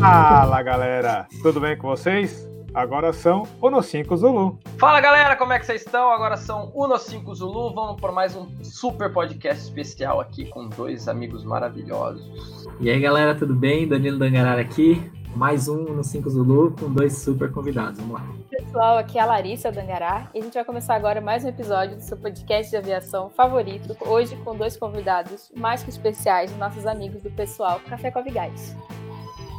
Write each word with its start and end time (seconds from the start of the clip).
Fala 0.00 0.62
galera, 0.62 1.26
tudo 1.42 1.60
bem 1.60 1.76
com 1.76 1.88
vocês? 1.88 2.48
Agora 2.72 3.12
são 3.12 3.46
Uno 3.60 3.82
5 3.82 4.16
Zulu. 4.16 4.58
Fala 4.78 4.98
galera, 4.98 5.36
como 5.36 5.52
é 5.52 5.58
que 5.58 5.66
vocês 5.66 5.82
estão? 5.84 6.10
Agora 6.10 6.38
são 6.38 6.72
Uno 6.74 6.98
5 6.98 7.34
Zulu. 7.34 7.74
Vamos 7.74 8.00
por 8.00 8.10
mais 8.10 8.34
um 8.34 8.48
super 8.64 9.12
podcast 9.12 9.62
especial 9.62 10.18
aqui 10.18 10.46
com 10.46 10.70
dois 10.70 11.06
amigos 11.06 11.44
maravilhosos. 11.44 12.66
E 12.80 12.88
aí 12.88 12.98
galera, 12.98 13.34
tudo 13.34 13.54
bem? 13.54 13.86
Danilo 13.86 14.18
Dangarara 14.18 14.62
aqui. 14.62 15.12
Mais 15.36 15.68
um 15.68 15.84
Uno 15.84 16.02
5 16.02 16.30
Zulu 16.30 16.74
com 16.80 16.90
dois 16.90 17.18
super 17.18 17.52
convidados. 17.52 18.00
Vamos 18.00 18.14
lá. 18.14 18.26
Pessoal, 18.50 18.96
aqui 18.96 19.18
é 19.18 19.20
a 19.20 19.26
Larissa 19.26 19.70
Dangará 19.70 20.30
e 20.34 20.38
a 20.38 20.42
gente 20.42 20.54
vai 20.54 20.64
começar 20.64 20.94
agora 20.94 21.20
mais 21.20 21.44
um 21.44 21.48
episódio 21.48 21.96
do 21.96 22.02
seu 22.02 22.16
podcast 22.16 22.70
de 22.70 22.76
aviação 22.78 23.28
favorito. 23.28 23.94
Hoje 24.00 24.34
com 24.36 24.56
dois 24.56 24.78
convidados 24.78 25.52
mais 25.54 25.82
que 25.82 25.90
especiais, 25.90 26.56
nossos 26.56 26.86
amigos 26.86 27.22
do 27.22 27.30
pessoal 27.30 27.78
Café 27.86 28.10
com 28.10 28.20
Avigás. 28.20 28.74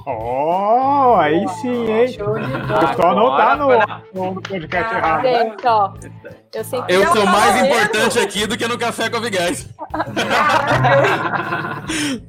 Oh, 0.05 1.15
aí 1.17 1.47
sim, 1.61 1.85
hein? 1.91 2.17
O 2.19 2.87
pessoal 2.87 3.15
não 3.15 3.37
tá 3.37 3.55
no, 3.55 3.67
no 4.33 4.41
podcast 4.41 4.95
Ah, 4.95 4.97
errado. 4.97 5.23
gente, 5.27 5.67
ó, 5.67 5.93
eu 6.53 6.63
sempre 6.63 6.93
Eu 6.95 7.01
eu 7.03 7.13
sou 7.13 7.25
mais 7.25 7.53
vendo. 7.55 7.65
importante 7.67 8.19
aqui 8.19 8.47
do 8.47 8.57
que 8.57 8.67
no 8.67 8.77
Café 8.79 9.09
com 9.09 9.17
a 9.17 9.19
Vigás. 9.19 9.69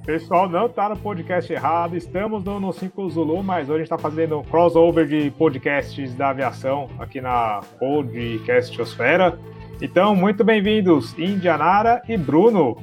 O 0.03 0.05
pessoal 0.05 0.49
não 0.49 0.69
tá 0.69 0.89
no 0.89 0.97
podcast 0.97 1.53
errado. 1.53 1.97
Estamos 1.97 2.43
no, 2.45 2.59
no 2.59 2.73
5 2.73 3.11
Zulu, 3.11 3.43
mas 3.43 3.69
hoje 3.69 3.75
a 3.75 3.79
gente 3.79 3.89
tá 3.89 3.99
fazendo 3.99 4.39
um 4.39 4.43
crossover 4.43 5.07
de 5.07 5.31
podcasts 5.33 6.15
da 6.15 6.31
aviação 6.31 6.89
aqui 6.99 7.21
na 7.21 7.61
Podcastosfera. 7.79 9.39
Então, 9.81 10.15
muito 10.17 10.43
bem-vindos, 10.45 11.17
Indianara 11.19 12.03
e 12.09 12.17
Bruno. 12.17 12.77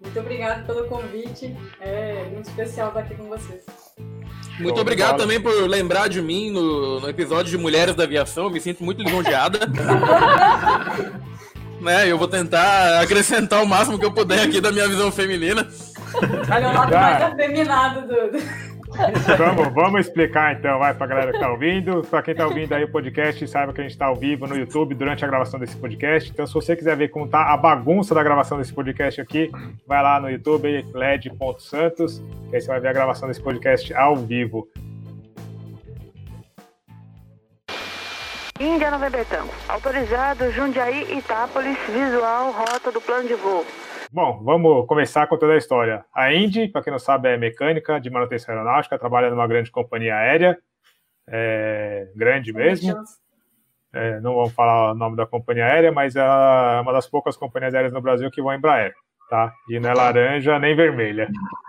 Muito 0.00 0.20
obrigado 0.20 0.64
pelo 0.66 0.86
convite. 0.88 1.56
É 1.80 2.24
muito 2.32 2.48
especial 2.48 2.88
estar 2.88 3.00
aqui 3.00 3.14
com 3.14 3.24
vocês. 3.28 3.87
Muito 4.58 4.80
obrigado 4.80 5.12
bola. 5.12 5.22
também 5.22 5.40
por 5.40 5.52
lembrar 5.68 6.08
de 6.08 6.20
mim 6.20 6.50
no, 6.50 7.00
no 7.00 7.08
episódio 7.08 7.50
de 7.50 7.58
Mulheres 7.58 7.94
da 7.94 8.04
Aviação. 8.04 8.44
Eu 8.44 8.50
me 8.50 8.60
sinto 8.60 8.82
muito 8.84 9.02
lisonjeada. 9.02 9.60
né, 11.80 12.10
eu 12.10 12.18
vou 12.18 12.28
tentar 12.28 13.00
acrescentar 13.00 13.62
o 13.62 13.66
máximo 13.66 13.98
que 13.98 14.04
eu 14.04 14.12
puder 14.12 14.40
aqui 14.40 14.60
da 14.60 14.72
minha 14.72 14.88
visão 14.88 15.12
feminina. 15.12 15.66
Olha 16.50 16.70
o 16.70 16.74
lado 16.74 16.92
mais 16.92 17.22
afeminado 17.22 18.06
do. 18.06 18.77
Vamos, 19.36 19.72
vamos 19.74 20.00
explicar 20.00 20.54
então, 20.54 20.78
vai 20.78 20.94
pra 20.94 21.06
galera 21.06 21.32
que 21.32 21.38
tá 21.38 21.50
ouvindo. 21.50 22.02
Pra 22.02 22.22
quem 22.22 22.34
tá 22.34 22.46
ouvindo 22.46 22.72
aí 22.72 22.84
o 22.84 22.90
podcast, 22.90 23.46
saiba 23.46 23.72
que 23.72 23.80
a 23.80 23.84
gente 23.84 23.96
tá 23.96 24.06
ao 24.06 24.16
vivo 24.16 24.46
no 24.46 24.56
YouTube 24.56 24.94
durante 24.94 25.24
a 25.24 25.28
gravação 25.28 25.60
desse 25.60 25.76
podcast. 25.76 26.30
Então, 26.30 26.46
se 26.46 26.54
você 26.54 26.74
quiser 26.74 26.96
ver 26.96 27.08
como 27.08 27.28
tá 27.28 27.52
a 27.52 27.56
bagunça 27.56 28.14
da 28.14 28.22
gravação 28.22 28.58
desse 28.58 28.72
podcast 28.72 29.20
aqui, 29.20 29.50
vai 29.86 30.02
lá 30.02 30.20
no 30.20 30.30
YouTube, 30.30 30.84
led.santos, 30.94 32.22
que 32.48 32.56
aí 32.56 32.60
você 32.60 32.68
vai 32.68 32.80
ver 32.80 32.88
a 32.88 32.92
gravação 32.92 33.28
desse 33.28 33.42
podcast 33.42 33.94
ao 33.94 34.16
vivo. 34.16 34.68
Índia 38.60 38.90
November 38.90 39.24
Tango. 39.26 39.52
Autorizado 39.68 40.50
Jundiaí, 40.50 41.16
Itápolis, 41.16 41.78
visual, 41.92 42.50
rota 42.50 42.90
do 42.90 43.00
plano 43.00 43.28
de 43.28 43.34
voo. 43.34 43.64
Bom, 44.10 44.42
vamos 44.42 44.86
começar 44.86 45.26
com 45.26 45.36
toda 45.36 45.52
a 45.52 45.56
história. 45.58 46.04
A 46.14 46.32
Indy, 46.32 46.68
para 46.68 46.82
quem 46.82 46.90
não 46.90 46.98
sabe, 46.98 47.28
é 47.28 47.36
mecânica 47.36 48.00
de 48.00 48.08
manutenção 48.08 48.54
aeronáutica, 48.54 48.98
trabalha 48.98 49.28
numa 49.28 49.46
grande 49.46 49.70
companhia 49.70 50.16
aérea, 50.16 50.58
é, 51.28 52.08
grande 52.16 52.52
mesmo. 52.52 52.94
É, 53.92 54.18
não 54.20 54.34
vamos 54.34 54.52
falar 54.54 54.92
o 54.92 54.94
nome 54.94 55.16
da 55.16 55.26
companhia 55.26 55.66
aérea, 55.66 55.92
mas 55.92 56.16
ela 56.16 56.76
é 56.78 56.80
uma 56.80 56.92
das 56.92 57.06
poucas 57.06 57.36
companhias 57.36 57.74
aéreas 57.74 57.92
no 57.92 58.00
Brasil 58.00 58.30
que 58.30 58.40
vão 58.40 58.54
Embraer, 58.54 58.94
tá? 59.28 59.52
E 59.68 59.78
não 59.78 59.90
é 59.90 59.94
laranja 59.94 60.58
nem 60.58 60.74
vermelha. 60.74 61.28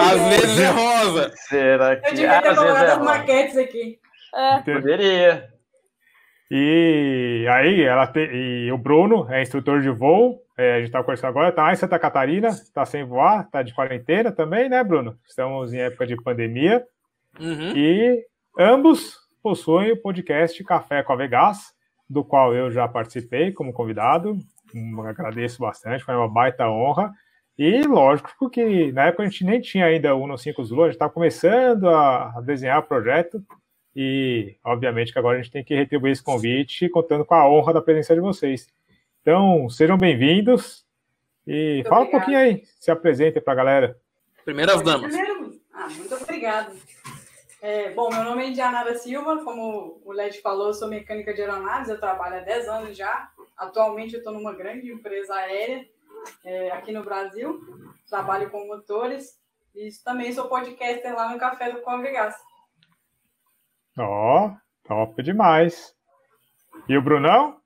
Às 0.00 0.28
vezes 0.28 0.60
é 0.60 0.70
rosa. 0.70 1.32
Será 1.36 1.94
Eu 1.94 2.00
que 2.00 2.14
devia 2.14 2.40
ter 2.42 2.54
colocado 2.54 2.84
é 2.84 2.92
as 2.92 2.98
maquetes 2.98 3.56
aqui. 3.58 3.98
É, 4.34 4.58
Poderia. 4.60 5.48
E 6.50 7.46
aí, 7.50 7.82
ela 7.82 8.06
te- 8.06 8.30
e 8.32 8.70
o 8.72 8.78
Bruno 8.78 9.26
é 9.30 9.42
instrutor 9.42 9.80
de 9.80 9.90
voo, 9.90 10.40
é, 10.56 10.74
a 10.74 10.76
gente 10.76 10.86
está 10.86 11.00
conversando 11.00 11.30
agora, 11.30 11.52
tá 11.52 11.64
lá 11.64 11.72
em 11.72 11.76
Santa 11.76 11.98
Catarina, 11.98 12.48
está 12.48 12.84
sem 12.84 13.04
voar, 13.04 13.44
está 13.44 13.62
de 13.62 13.74
quarentena 13.74 14.30
também, 14.30 14.68
né, 14.68 14.82
Bruno? 14.84 15.18
Estamos 15.26 15.72
em 15.72 15.80
época 15.80 16.06
de 16.06 16.16
pandemia. 16.16 16.84
Uhum. 17.40 17.76
E 17.76 18.24
ambos 18.58 19.18
possuem 19.42 19.92
o 19.92 20.00
podcast 20.00 20.62
Café 20.62 21.02
com 21.02 21.12
a 21.12 21.16
Vegas, 21.16 21.74
do 22.08 22.24
qual 22.24 22.54
eu 22.54 22.70
já 22.70 22.86
participei 22.86 23.52
como 23.52 23.72
convidado. 23.72 24.38
Agradeço 25.06 25.60
bastante, 25.60 26.04
foi 26.04 26.14
uma 26.14 26.28
baita 26.28 26.68
honra. 26.68 27.12
E 27.58 27.82
lógico 27.82 28.48
que 28.50 28.92
na 28.92 29.06
época 29.06 29.24
a 29.24 29.26
gente 29.26 29.44
nem 29.44 29.60
tinha 29.60 29.86
ainda 29.86 30.14
o 30.14 30.22
Uno 30.22 30.36
5 30.36 30.64
Zulu, 30.64 30.82
a 30.82 30.86
gente 30.86 30.94
estava 30.94 31.12
começando 31.12 31.88
a 31.88 32.32
a 32.36 32.40
desenhar 32.40 32.78
o 32.78 32.86
projeto. 32.86 33.42
E 33.94 34.56
obviamente 34.64 35.12
que 35.12 35.18
agora 35.18 35.38
a 35.38 35.42
gente 35.42 35.52
tem 35.52 35.64
que 35.64 35.74
retribuir 35.74 36.12
esse 36.12 36.22
convite, 36.22 36.88
contando 36.88 37.24
com 37.24 37.34
a 37.34 37.48
honra 37.48 37.72
da 37.72 37.82
presença 37.82 38.14
de 38.14 38.20
vocês. 38.20 38.68
Então, 39.24 39.70
sejam 39.70 39.96
bem-vindos. 39.96 40.84
E 41.46 41.76
Muito 41.76 41.88
fala 41.88 42.02
um 42.02 42.04
obrigada. 42.04 42.26
pouquinho 42.26 42.38
aí, 42.38 42.64
se 42.78 42.90
apresentem 42.90 43.40
para 43.40 43.54
a 43.54 43.56
galera. 43.56 44.00
Primeiras 44.44 44.82
damas. 44.82 45.10
Primeiro, 45.10 45.58
ah, 45.72 45.88
muito 45.88 46.14
obrigado. 46.14 46.76
É, 47.62 47.90
bom, 47.94 48.10
meu 48.10 48.22
nome 48.22 48.44
é 48.44 48.48
Indianara 48.48 48.94
Silva, 48.98 49.42
como 49.42 49.98
o 50.04 50.12
Led 50.12 50.38
falou, 50.42 50.66
eu 50.66 50.74
sou 50.74 50.88
mecânica 50.88 51.32
de 51.32 51.40
aeronaves, 51.40 51.88
eu 51.88 51.98
trabalho 51.98 52.36
há 52.36 52.40
10 52.40 52.68
anos 52.68 52.94
já. 52.98 53.30
Atualmente 53.56 54.12
eu 54.12 54.18
estou 54.18 54.34
numa 54.34 54.52
grande 54.52 54.92
empresa 54.92 55.34
aérea 55.34 55.88
é, 56.44 56.72
aqui 56.72 56.92
no 56.92 57.02
Brasil, 57.02 57.62
trabalho 58.06 58.50
com 58.50 58.66
motores 58.66 59.40
e 59.74 59.88
também 60.04 60.34
sou 60.34 60.50
podcaster 60.50 61.14
lá 61.14 61.32
no 61.32 61.38
Café 61.38 61.72
do 61.72 61.80
Convigas. 61.80 62.34
Ó, 63.96 64.50
top 64.86 65.22
demais. 65.22 65.96
E 66.86 66.94
o 66.98 67.00
Brunão? 67.00 67.63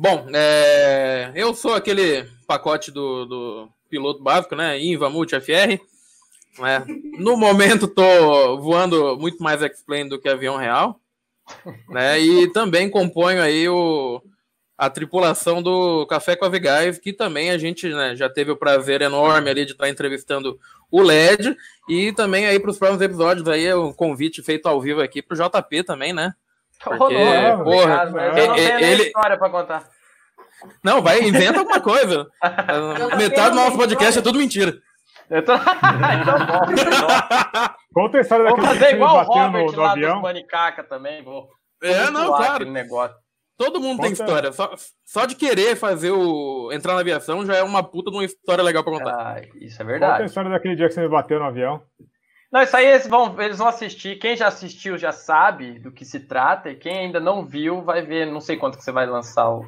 Bom, 0.00 0.28
é, 0.32 1.32
eu 1.34 1.52
sou 1.52 1.74
aquele 1.74 2.22
pacote 2.46 2.92
do, 2.92 3.24
do 3.24 3.68
piloto 3.90 4.22
básico, 4.22 4.54
né? 4.54 4.80
Inva 4.80 5.10
Multi 5.10 5.34
FR. 5.40 5.76
né? 6.60 6.84
No 7.18 7.36
momento 7.36 7.88
tô 7.88 8.60
voando 8.60 9.18
muito 9.18 9.42
mais 9.42 9.60
X-Plane 9.60 10.08
do 10.08 10.20
que 10.20 10.28
avião 10.28 10.56
real. 10.56 11.00
Né? 11.88 12.20
E 12.20 12.52
também 12.52 12.88
componho 12.88 13.42
aí 13.42 13.68
o, 13.68 14.22
a 14.76 14.88
tripulação 14.88 15.60
do 15.60 16.06
Café 16.06 16.36
com 16.36 16.44
a 16.44 16.92
que 17.02 17.12
também 17.12 17.50
a 17.50 17.58
gente 17.58 17.88
né, 17.88 18.14
já 18.14 18.30
teve 18.30 18.52
o 18.52 18.56
prazer 18.56 19.02
enorme 19.02 19.50
ali 19.50 19.66
de 19.66 19.72
estar 19.72 19.88
entrevistando 19.88 20.60
o 20.92 21.02
LED. 21.02 21.56
E 21.88 22.12
também 22.12 22.46
aí 22.46 22.60
para 22.60 22.70
os 22.70 22.78
próximos 22.78 23.02
episódios 23.02 23.48
aí 23.48 23.72
o 23.72 23.92
convite 23.92 24.44
feito 24.44 24.66
ao 24.66 24.80
vivo 24.80 25.02
aqui 25.02 25.20
para 25.20 25.34
o 25.34 25.48
JP 25.48 25.82
também, 25.82 26.12
né? 26.12 26.34
Porque, 26.82 26.96
Rolou, 26.98 27.64
porra, 27.64 27.82
obrigado, 28.04 28.12
mas 28.12 28.36
eu 28.38 28.46
não 28.46 28.56
ele- 28.56 28.66
tenho 28.68 28.80
ele- 28.92 29.02
história 29.04 29.36
pra 29.38 29.50
contar. 29.50 29.84
Não, 30.84 31.00
vai, 31.02 31.20
inventa 31.22 31.58
alguma 31.60 31.80
coisa. 31.80 32.26
Metade 33.18 33.50
do 33.50 33.56
nosso 33.56 33.76
podcast 33.76 34.18
é 34.18 34.22
tudo 34.22 34.38
mentira. 34.38 34.74
Eu 35.30 35.44
tô... 35.44 35.52
então, 35.54 36.46
bom. 36.46 37.68
Conta 37.94 38.18
a 38.18 38.20
história 38.20 38.44
Vou 38.44 38.56
daquele 38.56 38.66
fazer 38.74 38.86
que 38.90 38.94
igual 38.94 39.14
o 39.14 39.18
bateu 39.18 39.34
Robert 39.42 39.66
no, 39.66 39.72
no 39.72 39.78
lá 39.82 39.92
avião. 39.92 40.12
dos 40.14 40.22
Manicaca 40.22 40.84
também. 40.84 41.22
Vou, 41.22 41.48
É, 41.82 42.02
vou 42.04 42.12
não, 42.12 42.26
claro. 42.28 42.64
negócio. 42.70 43.16
Todo 43.56 43.80
mundo 43.80 44.00
tem 44.00 44.10
Conta. 44.10 44.22
história. 44.22 44.52
Só, 44.52 44.70
só 45.04 45.26
de 45.26 45.34
querer 45.34 45.74
fazer 45.76 46.12
o. 46.12 46.70
entrar 46.72 46.94
na 46.94 47.00
aviação 47.00 47.44
já 47.44 47.56
é 47.56 47.62
uma 47.62 47.82
puta 47.82 48.10
de 48.10 48.16
uma 48.16 48.24
história 48.24 48.62
legal 48.62 48.84
pra 48.84 48.92
contar. 48.92 49.14
Ah, 49.16 49.40
isso 49.60 49.74
é 49.74 49.78
Conta 49.78 49.82
a 49.82 49.86
verdade. 49.86 50.24
história 50.26 50.50
daquele 50.50 50.76
dia 50.76 50.86
que 50.86 50.94
você 50.94 51.00
me 51.00 51.08
bateu 51.08 51.40
no 51.40 51.46
avião. 51.46 51.82
Não, 52.50 52.62
isso 52.62 52.76
aí 52.76 52.86
eles 52.86 53.06
vão, 53.06 53.40
eles 53.42 53.58
vão 53.58 53.68
assistir. 53.68 54.18
Quem 54.18 54.34
já 54.36 54.48
assistiu 54.48 54.96
já 54.96 55.12
sabe 55.12 55.78
do 55.78 55.92
que 55.92 56.04
se 56.04 56.20
trata. 56.20 56.70
E 56.70 56.76
quem 56.76 56.96
ainda 56.98 57.20
não 57.20 57.44
viu 57.44 57.82
vai 57.82 58.00
ver. 58.02 58.26
Não 58.26 58.40
sei 58.40 58.56
quanto 58.56 58.78
que 58.78 58.84
você 58.84 58.92
vai 58.92 59.06
lançar 59.06 59.50
o. 59.50 59.66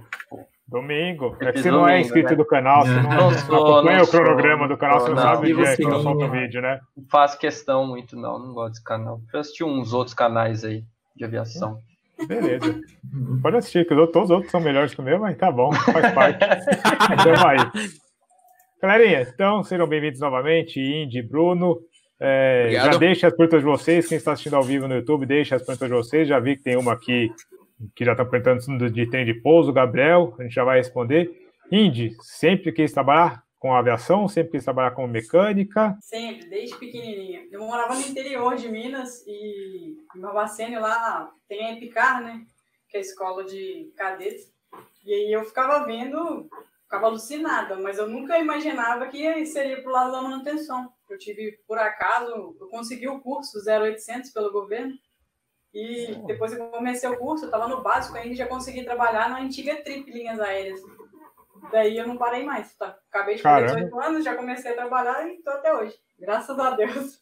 Domingo. 0.66 1.36
É 1.40 1.50
que 1.50 1.62
você 1.62 1.70
não 1.70 1.86
é 1.88 2.00
inscrito 2.00 2.30
né? 2.30 2.36
do 2.36 2.44
canal, 2.44 2.82
você 2.86 2.92
não, 2.94 3.02
Não 3.02 3.30
não 3.30 3.30
sou, 3.40 3.56
acompanha 3.56 3.98
não 3.98 4.04
o 4.04 4.08
cronograma 4.08 4.58
sou, 4.60 4.68
do 4.68 4.76
canal, 4.78 4.98
não 4.98 5.04
você 5.04 5.10
não 5.10 5.18
sabe 5.22 5.52
o 5.52 5.56
não. 5.56 5.64
dia 5.64 5.76
que 5.76 5.82
eu 5.82 6.00
solto 6.00 6.24
o 6.24 6.30
vídeo, 6.30 6.62
né? 6.62 6.80
Não 6.96 7.04
faço 7.10 7.38
questão 7.40 7.84
muito, 7.88 8.14
não. 8.16 8.38
Não 8.38 8.54
gosto 8.54 8.70
desse 8.74 8.84
canal. 8.84 9.20
Eu 9.34 9.40
assisti 9.40 9.64
uns 9.64 9.92
outros 9.92 10.14
canais 10.14 10.64
aí 10.64 10.84
de 11.16 11.24
aviação. 11.24 11.80
Beleza. 12.24 12.80
Pode 13.42 13.56
assistir, 13.56 13.84
que 13.84 13.92
os 13.94 13.98
outros- 13.98 14.12
todos 14.12 14.30
os 14.30 14.34
outros 14.36 14.52
são 14.52 14.60
melhores 14.60 14.94
que 14.94 15.00
o 15.00 15.04
meu, 15.04 15.18
mas 15.18 15.36
tá 15.36 15.50
bom, 15.50 15.72
faz 15.72 16.12
parte. 16.14 16.38
Tamo 16.38 17.46
aí. 17.48 17.90
Galerinha, 18.80 19.22
então 19.22 19.64
sejam 19.64 19.88
bem-vindos 19.88 20.20
novamente, 20.20 20.78
Indy, 20.80 21.20
Bruno. 21.20 21.78
É, 22.20 22.70
já 22.72 22.98
deixa 22.98 23.28
as 23.28 23.34
perguntas 23.34 23.60
de 23.60 23.66
vocês, 23.66 24.06
quem 24.06 24.18
está 24.18 24.32
assistindo 24.32 24.54
ao 24.54 24.62
vivo 24.62 24.86
no 24.86 24.94
YouTube, 24.94 25.24
deixa 25.24 25.56
as 25.56 25.62
perguntas 25.62 25.88
de 25.88 25.94
vocês. 25.94 26.28
Já 26.28 26.38
vi 26.38 26.56
que 26.56 26.62
tem 26.62 26.76
uma 26.76 26.92
aqui 26.92 27.32
que 27.96 28.04
já 28.04 28.12
está 28.12 28.24
perguntando 28.24 28.90
de 28.90 29.08
trem 29.08 29.24
de 29.24 29.34
pouso, 29.34 29.72
Gabriel, 29.72 30.34
a 30.38 30.42
gente 30.42 30.54
já 30.54 30.64
vai 30.64 30.78
responder. 30.78 31.30
Indy, 31.72 32.14
sempre 32.20 32.72
quis 32.72 32.92
trabalhar 32.92 33.42
com 33.58 33.74
aviação, 33.74 34.28
sempre 34.28 34.52
quis 34.52 34.64
trabalhar 34.64 34.90
com 34.90 35.06
mecânica. 35.06 35.96
Sempre, 36.00 36.48
desde 36.48 36.76
pequenininha. 36.76 37.46
Eu 37.50 37.60
morava 37.60 37.94
no 37.94 38.00
interior 38.00 38.56
de 38.56 38.68
Minas 38.68 39.24
e 39.26 39.96
em 40.16 40.20
Barbacene 40.20 40.78
lá 40.78 41.30
tem 41.48 41.66
a 41.66 41.72
Epicar, 41.72 42.22
né? 42.22 42.42
Que 42.88 42.96
é 42.96 43.00
a 43.00 43.02
escola 43.02 43.44
de 43.44 43.92
cadetes. 43.96 44.50
E 45.06 45.12
aí 45.12 45.32
eu 45.32 45.44
ficava 45.44 45.84
vendo 45.86 46.48
ficava 46.90 47.06
alucinada, 47.06 47.76
mas 47.76 47.98
eu 47.98 48.08
nunca 48.08 48.36
imaginava 48.36 49.06
que 49.06 49.46
seria 49.46 49.80
pro 49.80 49.92
lado 49.92 50.10
da 50.10 50.20
manutenção. 50.20 50.92
Eu 51.08 51.16
tive, 51.16 51.52
por 51.66 51.78
acaso, 51.78 52.56
eu 52.60 52.66
consegui 52.68 53.08
o 53.08 53.20
curso 53.20 53.58
0800 53.64 54.30
pelo 54.30 54.50
governo, 54.50 54.92
e 55.72 56.16
depois 56.26 56.52
eu 56.52 56.66
comecei 56.66 57.08
o 57.08 57.16
curso, 57.16 57.44
eu 57.44 57.48
estava 57.48 57.68
no 57.68 57.80
básico 57.80 58.16
ainda 58.16 58.34
já 58.34 58.48
consegui 58.48 58.82
trabalhar 58.82 59.30
na 59.30 59.40
antiga 59.40 59.76
Trip 59.76 60.10
Linhas 60.10 60.40
Aéreas. 60.40 60.80
Daí 61.70 61.96
eu 61.96 62.08
não 62.08 62.16
parei 62.16 62.44
mais. 62.44 62.74
Tá? 62.76 62.98
Acabei 63.08 63.36
de 63.36 63.42
fazer 63.42 63.66
18 63.66 64.00
anos, 64.00 64.24
já 64.24 64.34
comecei 64.34 64.72
a 64.72 64.74
trabalhar 64.74 65.28
e 65.28 65.36
estou 65.36 65.52
até 65.52 65.72
hoje. 65.72 65.94
Graças 66.18 66.58
a 66.58 66.70
Deus. 66.70 67.20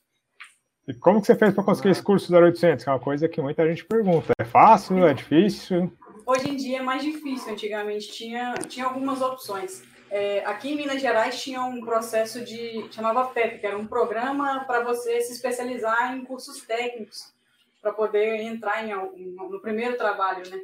E 0.86 0.94
como 0.94 1.20
que 1.20 1.26
você 1.26 1.36
fez 1.36 1.52
para 1.52 1.62
conseguir 1.62 1.90
esse 1.90 2.02
curso 2.02 2.34
0800? 2.34 2.82
Que 2.82 2.88
é 2.88 2.92
uma 2.94 2.98
coisa 2.98 3.28
que 3.28 3.42
muita 3.42 3.68
gente 3.68 3.84
pergunta. 3.84 4.32
É 4.38 4.44
fácil? 4.44 5.06
É 5.06 5.12
difícil? 5.12 5.92
Hoje 6.28 6.50
em 6.50 6.56
dia 6.56 6.80
é 6.80 6.82
mais 6.82 7.02
difícil. 7.02 7.50
Antigamente 7.50 8.12
tinha, 8.12 8.52
tinha 8.68 8.84
algumas 8.84 9.22
opções. 9.22 9.82
É, 10.10 10.44
aqui 10.44 10.72
em 10.72 10.76
Minas 10.76 11.00
Gerais 11.00 11.42
tinha 11.42 11.62
um 11.62 11.80
processo 11.80 12.44
de 12.44 12.86
chamava 12.92 13.28
PEP, 13.28 13.60
que 13.60 13.66
era 13.66 13.78
um 13.78 13.86
programa 13.86 14.62
para 14.66 14.84
você 14.84 15.22
se 15.22 15.32
especializar 15.32 16.14
em 16.14 16.26
cursos 16.26 16.60
técnicos 16.66 17.32
para 17.80 17.94
poder 17.94 18.42
entrar 18.42 18.86
em, 18.86 18.92
no 19.32 19.58
primeiro 19.62 19.96
trabalho, 19.96 20.46
né? 20.50 20.60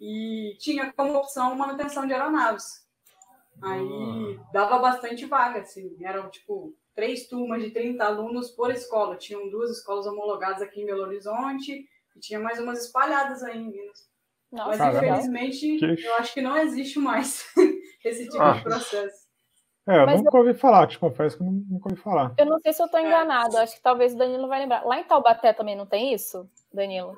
E 0.00 0.56
tinha 0.58 0.90
como 0.94 1.18
opção 1.18 1.54
manutenção 1.54 2.06
de 2.06 2.14
aeronaves. 2.14 2.88
Aí 3.62 4.38
ah. 4.40 4.48
dava 4.54 4.78
bastante 4.78 5.26
vaga, 5.26 5.60
assim, 5.60 5.94
eram 6.00 6.30
tipo 6.30 6.74
três 6.94 7.28
turmas 7.28 7.62
de 7.62 7.70
30 7.72 8.02
alunos 8.02 8.50
por 8.52 8.70
escola. 8.70 9.16
Tinham 9.16 9.50
duas 9.50 9.70
escolas 9.70 10.06
homologadas 10.06 10.62
aqui 10.62 10.80
em 10.80 10.86
Belo 10.86 11.02
Horizonte 11.02 11.86
e 12.16 12.20
tinha 12.20 12.40
mais 12.40 12.58
umas 12.58 12.86
espalhadas 12.86 13.42
aí 13.42 13.58
em 13.58 13.70
Minas. 13.70 14.13
Nossa, 14.54 14.68
Mas 14.68 14.78
caramba. 14.78 15.06
infelizmente 15.06 15.76
que... 15.78 16.06
eu 16.06 16.14
acho 16.14 16.32
que 16.32 16.40
não 16.40 16.56
existe 16.56 16.98
mais 17.00 17.44
esse 18.04 18.28
tipo 18.28 18.40
ah. 18.40 18.52
de 18.52 18.62
processo. 18.62 19.24
É, 19.86 20.00
eu 20.00 20.06
Mas 20.06 20.22
nunca 20.22 20.36
eu... 20.36 20.40
ouvi 20.40 20.54
falar, 20.54 20.86
te 20.86 20.98
confesso 20.98 21.36
que 21.36 21.42
eu 21.42 21.46
nunca 21.46 21.90
ouvi 21.90 22.00
falar. 22.00 22.32
Eu 22.38 22.46
não 22.46 22.58
sei 22.60 22.72
se 22.72 22.80
eu 22.80 22.86
estou 22.86 23.00
é. 23.00 23.06
enganado, 23.06 23.56
é. 23.56 23.62
acho 23.62 23.74
que 23.74 23.82
talvez 23.82 24.14
o 24.14 24.16
Danilo 24.16 24.46
vai 24.46 24.60
lembrar. 24.60 24.84
Lá 24.84 24.98
em 24.98 25.04
Taubaté 25.04 25.52
também 25.52 25.76
não 25.76 25.86
tem 25.86 26.14
isso, 26.14 26.48
Danilo? 26.72 27.16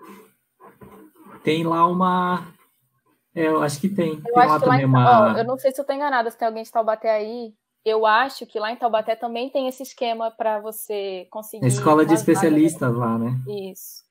Tem 1.45 1.63
lá 1.63 1.87
uma. 1.87 2.49
É, 3.35 3.47
eu 3.47 3.63
acho 3.63 3.79
que 3.79 3.89
tem. 3.91 4.15
Eu 4.15 4.23
tem 4.23 4.33
lá 4.35 4.59
também 4.59 4.71
lá 4.71 4.81
em... 4.81 4.85
uma. 4.87 5.39
eu 5.39 5.45
não 5.45 5.59
sei 5.59 5.73
se 5.73 5.79
eu 5.79 5.83
estou 5.83 5.95
enganado, 5.95 6.31
se 6.31 6.39
tem 6.39 6.49
alguém 6.49 6.63
de 6.63 6.73
Taubaté 6.73 7.11
aí. 7.11 7.55
Eu 7.85 8.05
acho 8.05 8.47
que 8.47 8.59
lá 8.59 8.73
em 8.73 8.77
Taubaté 8.77 9.15
também 9.15 9.49
tem 9.49 9.69
esse 9.69 9.83
esquema 9.83 10.31
para 10.31 10.59
você 10.59 11.29
conseguir. 11.31 11.65
A 11.65 11.69
escola 11.69 12.05
de 12.05 12.15
especialistas 12.15 12.93
lá, 12.93 13.17
né? 13.17 13.39
Isso. 13.71 14.03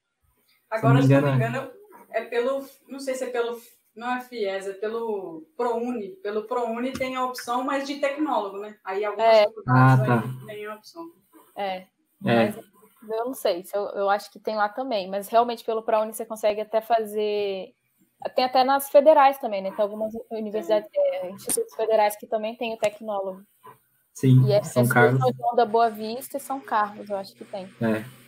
Agora, 0.72 1.02
se 1.02 1.10
não 1.10 1.22
me 1.22 1.36
engano, 1.36 1.70
é 2.16 2.24
pelo. 2.24 2.66
Não 2.88 3.00
sei 3.00 3.16
se 3.16 3.26
é 3.26 3.30
pelo 3.30 3.62
não 3.96 4.14
é 4.14 4.22
FIES, 4.22 4.68
é 4.68 4.74
pelo 4.74 5.48
ProUni. 5.56 6.10
Pelo 6.22 6.44
ProUni 6.44 6.92
tem 6.92 7.16
a 7.16 7.26
opção, 7.26 7.64
mas 7.64 7.88
de 7.88 7.96
tecnólogo, 7.96 8.58
né? 8.58 8.76
Aí 8.84 9.06
algumas 9.06 9.36
é. 9.36 9.44
faculdades 9.46 10.02
ah, 10.02 10.22
tá. 10.22 10.46
tem 10.46 10.66
a 10.66 10.76
opção. 10.76 11.12
É. 11.56 11.78
é. 11.78 11.88
Mas 12.20 12.58
eu 12.58 13.26
não 13.26 13.34
sei, 13.34 13.64
eu, 13.74 13.84
eu 13.90 14.10
acho 14.10 14.32
que 14.32 14.40
tem 14.40 14.56
lá 14.56 14.68
também, 14.68 15.10
mas 15.10 15.28
realmente 15.28 15.64
pelo 15.64 15.84
ProUni 15.84 16.14
você 16.14 16.26
consegue 16.26 16.62
até 16.62 16.82
fazer. 16.82 17.74
Tem 18.36 18.44
até 18.44 18.64
nas 18.64 18.90
federais 18.90 19.38
também, 19.38 19.62
né? 19.62 19.72
Tem 19.72 19.84
algumas 19.84 20.12
universidades, 20.32 20.90
é, 20.94 21.30
institutos 21.30 21.76
federais 21.76 22.16
que 22.18 22.26
também 22.26 22.56
tem 22.56 22.74
o 22.74 22.78
tecnólogo. 22.78 23.44
Sim, 24.14 24.46
e 24.48 24.54
é, 24.54 24.64
São 24.64 24.88
Carlos. 24.88 25.22
São 25.22 25.56
da 25.56 25.66
Boa 25.66 25.90
Vista 25.90 26.38
e 26.38 26.40
São 26.40 26.60
Carlos, 26.60 27.10
eu 27.10 27.18
acho 27.18 27.36
que 27.36 27.46
tem. 27.46 27.66
É. 27.82 28.25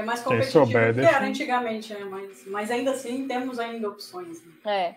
É 0.00 0.02
mais 0.02 0.22
competitivo 0.22 0.64
souber, 0.64 0.94
que 0.94 1.00
era 1.00 1.26
antigamente, 1.26 1.92
né? 1.92 2.04
Mas, 2.04 2.46
mas 2.46 2.70
ainda 2.70 2.92
assim 2.92 3.28
temos 3.28 3.58
ainda 3.58 3.88
opções. 3.88 4.42
Né? 4.44 4.52
É. 4.64 4.94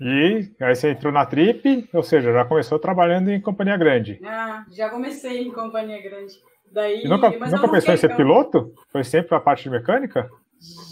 E 0.00 0.50
aí 0.60 0.74
você 0.74 0.90
entrou 0.90 1.12
na 1.12 1.24
Trip, 1.24 1.88
ou 1.92 2.02
seja, 2.02 2.32
já 2.32 2.44
começou 2.44 2.78
trabalhando 2.80 3.30
em 3.30 3.40
companhia 3.40 3.76
grande. 3.76 4.20
Ah, 4.24 4.64
já 4.72 4.90
comecei 4.90 5.42
em 5.42 5.52
companhia 5.52 6.02
grande. 6.02 6.34
Daí, 6.70 7.04
e 7.04 7.08
nunca, 7.08 7.30
nunca 7.30 7.68
pensou 7.68 7.94
em 7.94 7.96
ser 7.96 8.14
piloto? 8.16 8.74
Foi 8.90 9.04
sempre 9.04 9.34
a 9.36 9.40
parte 9.40 9.62
de 9.62 9.70
mecânica? 9.70 10.28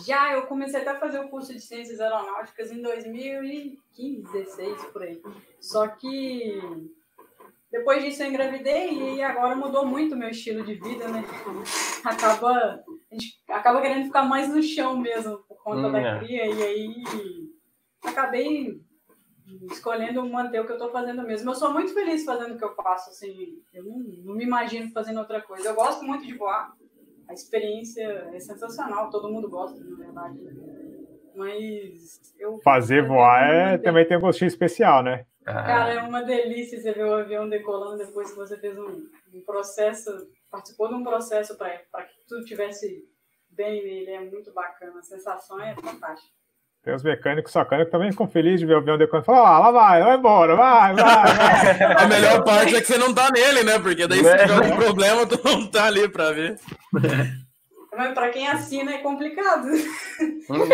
Já, 0.06 0.32
eu 0.32 0.42
comecei 0.42 0.80
até 0.80 0.90
a 0.90 1.00
fazer 1.00 1.18
o 1.18 1.28
curso 1.28 1.52
de 1.52 1.60
Ciências 1.60 2.00
Aeronáuticas 2.00 2.70
em 2.70 2.80
2015, 2.80 4.32
16, 4.32 4.84
por 4.92 5.02
aí. 5.02 5.20
Só 5.60 5.88
que 5.88 6.60
depois 7.70 8.02
disso 8.02 8.22
eu 8.22 8.28
engravidei 8.28 9.16
e 9.16 9.22
agora 9.22 9.56
mudou 9.56 9.84
muito 9.84 10.14
o 10.14 10.18
meu 10.18 10.28
estilo 10.28 10.64
de 10.64 10.74
vida, 10.74 11.08
né? 11.08 11.24
Acaba, 12.04 12.84
a 13.10 13.14
gente 13.14 13.38
acaba 13.48 13.80
querendo 13.80 14.06
ficar 14.06 14.22
mais 14.22 14.48
no 14.48 14.62
chão 14.62 14.96
mesmo 14.96 15.38
por 15.48 15.62
conta 15.62 15.88
hum, 15.88 15.92
da 15.92 15.98
é. 15.98 16.18
cria 16.18 16.46
e 16.46 16.62
aí 16.62 17.04
acabei 18.04 18.80
escolhendo 19.70 20.24
manter 20.26 20.60
o 20.60 20.64
que 20.64 20.72
eu 20.72 20.76
estou 20.76 20.90
fazendo 20.90 21.22
mesmo. 21.22 21.50
Eu 21.50 21.54
sou 21.54 21.72
muito 21.72 21.92
feliz 21.92 22.24
fazendo 22.24 22.54
o 22.54 22.58
que 22.58 22.64
eu 22.64 22.74
faço, 22.74 23.10
assim, 23.10 23.58
eu 23.72 23.84
não, 23.84 23.98
não 23.98 24.34
me 24.34 24.44
imagino 24.44 24.90
fazendo 24.92 25.18
outra 25.18 25.40
coisa. 25.40 25.68
Eu 25.68 25.74
gosto 25.74 26.04
muito 26.04 26.26
de 26.26 26.34
voar, 26.34 26.72
a 27.28 27.32
experiência 27.32 28.28
é 28.32 28.40
sensacional, 28.40 29.10
todo 29.10 29.32
mundo 29.32 29.48
gosta, 29.48 29.82
na 29.82 29.96
verdade. 29.96 30.38
Mas 31.34 32.34
eu 32.38 32.58
fazer 32.62 33.06
voar 33.06 33.52
é, 33.52 33.78
também 33.78 34.06
tem 34.06 34.16
um 34.16 34.20
gostinho 34.20 34.48
especial, 34.48 35.02
né? 35.02 35.26
Cara, 35.46 35.94
é 35.94 36.02
uma 36.02 36.22
delícia 36.22 36.80
você 36.80 36.92
ver 36.92 37.04
o 37.04 37.14
avião 37.14 37.48
decolando 37.48 37.98
depois 37.98 38.30
que 38.30 38.36
você 38.36 38.58
fez 38.58 38.76
um, 38.76 39.06
um 39.32 39.40
processo, 39.44 40.10
participou 40.50 40.88
de 40.88 40.94
um 40.94 41.04
processo 41.04 41.56
para 41.56 41.78
que 41.78 42.26
tudo 42.28 42.44
tivesse 42.44 43.04
bem 43.48 43.84
nele. 43.84 44.10
É 44.10 44.20
muito 44.20 44.52
bacana. 44.52 44.98
A 44.98 45.02
sensação 45.02 45.60
é 45.60 45.74
fantástica. 45.76 46.34
Tem 46.82 46.94
os 46.94 47.02
mecânicos 47.02 47.52
sacanas 47.52 47.86
que 47.86 47.92
também 47.92 48.10
ficam 48.10 48.28
felizes 48.28 48.60
de 48.60 48.66
ver 48.66 48.74
o 48.74 48.78
avião 48.78 48.98
decolando 48.98 49.24
e 49.24 49.26
falam, 49.26 49.46
ah, 49.46 49.58
lá 49.58 49.70
vai, 49.70 50.02
vai 50.02 50.16
embora, 50.16 50.54
vai, 50.54 50.94
vai, 50.94 51.04
vai. 51.04 51.94
A 52.04 52.06
melhor 52.06 52.44
parte 52.44 52.76
é 52.76 52.80
que 52.80 52.86
você 52.86 52.98
não 52.98 53.12
tá 53.14 53.28
nele, 53.30 53.64
né? 53.64 53.78
Porque 53.78 54.06
daí 54.06 54.18
se 54.18 54.30
tiver 54.30 54.50
algum 54.52 54.76
problema, 54.76 55.26
tu 55.26 55.40
não 55.44 55.66
tá 55.68 55.86
ali 55.86 56.08
para 56.08 56.32
ver. 56.32 56.58
Mas 57.96 58.12
para 58.12 58.30
quem 58.30 58.46
assina 58.46 58.92
é 58.92 58.98
complicado. 58.98 59.68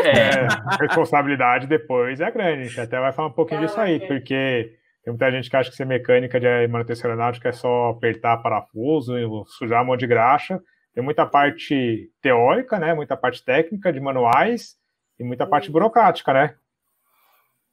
É, 0.04 0.46
a 0.66 0.76
responsabilidade 0.80 1.66
depois 1.66 2.20
é 2.20 2.30
grande. 2.30 2.62
A 2.62 2.64
gente 2.64 2.80
até 2.80 3.00
vai 3.00 3.12
falar 3.12 3.28
um 3.28 3.32
pouquinho 3.32 3.60
disso 3.60 3.80
aí, 3.80 4.00
porque 4.06 4.76
tem 5.04 5.12
muita 5.12 5.30
gente 5.30 5.48
que 5.48 5.56
acha 5.56 5.70
que 5.70 5.76
ser 5.76 5.86
mecânica 5.86 6.38
de 6.38 6.69
manutenção 6.69 7.10
aeronáutica 7.10 7.48
é 7.48 7.52
só 7.52 7.90
apertar 7.90 8.38
parafuso, 8.38 9.14
sujar 9.46 9.80
a 9.80 9.84
mão 9.84 9.96
de 9.96 10.06
graxa. 10.06 10.60
Tem 10.94 11.02
muita 11.02 11.24
parte 11.24 12.10
teórica, 12.20 12.78
né? 12.78 12.92
Muita 12.92 13.16
parte 13.16 13.44
técnica 13.44 13.92
de 13.92 14.00
manuais 14.00 14.76
e 15.19 15.24
muita 15.24 15.46
parte 15.46 15.70
burocrática, 15.70 16.32
né? 16.32 16.54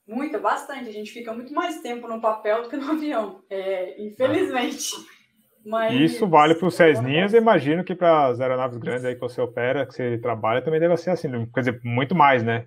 Muita, 0.08 0.40
bastante. 0.40 0.90
A 0.90 0.94
gente 0.94 1.12
fica 1.12 1.32
muito 1.34 1.54
mais 1.54 1.82
tempo 1.82 2.08
no 2.08 2.20
papel 2.20 2.64
do 2.64 2.70
que 2.70 2.78
no 2.78 2.92
avião, 2.92 3.44
é, 3.50 4.02
infelizmente. 4.02 4.96
Mas... 5.70 5.94
Isso 5.94 6.28
vale 6.28 6.56
para 6.56 6.68
os 6.68 6.74
Cessninhas, 6.74 7.36
imagino 7.36 7.84
que 7.84 7.94
para 7.94 8.26
as 8.26 8.42
aeronaves 8.42 8.78
grandes 8.78 9.06
aí 9.06 9.14
que 9.14 9.22
você 9.22 9.40
opera, 9.40 9.86
que 9.86 9.94
você 9.94 10.18
trabalha, 10.18 10.64
também 10.64 10.80
deve 10.80 10.98
ser 10.98 11.12
assim, 11.12 11.30
quer 11.54 11.60
dizer, 11.60 11.80
muito 11.84 12.16
mais, 12.16 12.44
né? 12.44 12.66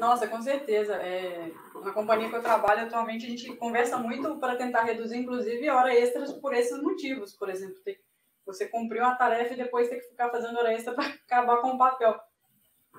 Nossa, 0.00 0.26
com 0.26 0.40
certeza. 0.40 0.94
É, 0.94 1.50
na 1.84 1.92
companhia 1.92 2.30
que 2.30 2.34
eu 2.34 2.42
trabalho 2.42 2.86
atualmente, 2.86 3.26
a 3.26 3.28
gente 3.28 3.54
conversa 3.56 3.98
muito 3.98 4.36
para 4.36 4.56
tentar 4.56 4.84
reduzir, 4.84 5.18
inclusive, 5.18 5.68
hora 5.68 5.94
extras 5.94 6.32
por 6.32 6.54
esses 6.54 6.82
motivos. 6.82 7.34
Por 7.34 7.50
exemplo, 7.50 7.76
ter, 7.84 8.00
você 8.46 8.66
cumprir 8.66 9.02
uma 9.02 9.14
tarefa 9.14 9.52
e 9.52 9.58
depois 9.58 9.90
ter 9.90 9.96
que 9.96 10.08
ficar 10.08 10.30
fazendo 10.30 10.58
hora 10.58 10.72
extra 10.72 10.94
para 10.94 11.04
acabar 11.06 11.58
com 11.58 11.72
o 11.72 11.78
papel. 11.78 12.18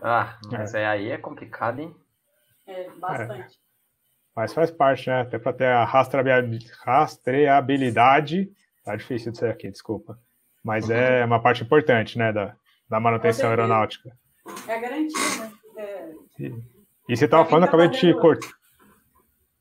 Ah, 0.04 0.38
mas 0.52 0.76
é. 0.76 0.86
aí 0.86 1.10
é 1.10 1.18
complicado, 1.18 1.80
hein? 1.80 1.96
É, 2.68 2.92
bastante. 2.92 3.56
É. 3.56 3.58
Mas 4.36 4.54
faz 4.54 4.70
parte, 4.70 5.10
né? 5.10 5.22
Até 5.22 5.40
para 5.40 5.54
ter 5.54 5.66
a 5.66 5.84
rastreabilidade 5.84 8.52
Tá 8.84 8.96
difícil 8.96 9.32
disso 9.32 9.46
aqui, 9.46 9.72
desculpa. 9.72 10.18
Mas 10.63 10.90
é 10.90 11.25
uma 11.25 11.42
parte 11.42 11.63
importante, 11.63 12.18
né, 12.18 12.32
da, 12.32 12.56
da 12.90 13.00
manutenção 13.00 13.50
aeronáutica. 13.50 14.12
É 14.68 14.75
a 14.75 14.80
garantia, 14.80 15.20
né? 15.40 15.52
É... 15.78 16.12
E, 16.40 16.54
e 17.10 17.18
você 17.18 17.25
estava 17.25 17.46
falando, 17.46 17.63
tá 17.63 17.70
acabei 17.70 17.90
de 17.90 18.00
te 18.00 18.13
cortar. 18.13 18.52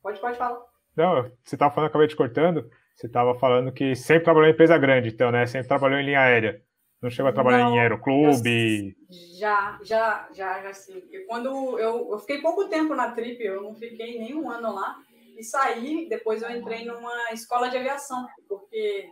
Pode, 0.01 0.19
pode 0.19 0.37
falar. 0.37 0.59
Não, 0.95 1.23
você 1.43 1.55
estava 1.55 1.73
falando, 1.73 1.89
acabei 1.89 2.07
te 2.07 2.15
cortando. 2.15 2.69
Você 2.95 3.07
estava 3.07 3.33
falando 3.35 3.71
que 3.71 3.95
sempre 3.95 4.25
trabalhou 4.25 4.49
em 4.49 4.53
empresa 4.53 4.77
grande, 4.77 5.09
então, 5.09 5.31
né? 5.31 5.45
Sempre 5.45 5.67
trabalhou 5.67 5.99
em 5.99 6.05
linha 6.05 6.21
aérea. 6.21 6.61
Não 7.01 7.09
chegou 7.09 7.29
a 7.29 7.33
trabalhar 7.33 7.65
Não, 7.65 7.75
em 7.75 7.79
aeroclube? 7.79 8.95
Já, 9.37 9.77
já, 9.83 10.29
já, 10.33 10.61
já 10.61 10.73
sim. 10.73 11.01
quando 11.27 11.77
eu, 11.77 12.11
eu 12.11 12.19
fiquei 12.19 12.39
pouco 12.41 12.69
tempo 12.69 12.95
na 12.95 13.11
Trip, 13.11 13.43
eu 13.43 13.61
não 13.61 13.75
fiquei 13.75 14.19
nem 14.19 14.33
um 14.33 14.49
ano 14.49 14.73
lá 14.73 14.95
e 15.37 15.43
saí, 15.43 16.07
depois 16.09 16.41
eu 16.41 16.49
entrei 16.49 16.85
numa 16.85 17.31
escola 17.31 17.69
de 17.69 17.77
aviação, 17.77 18.27
porque 18.47 19.09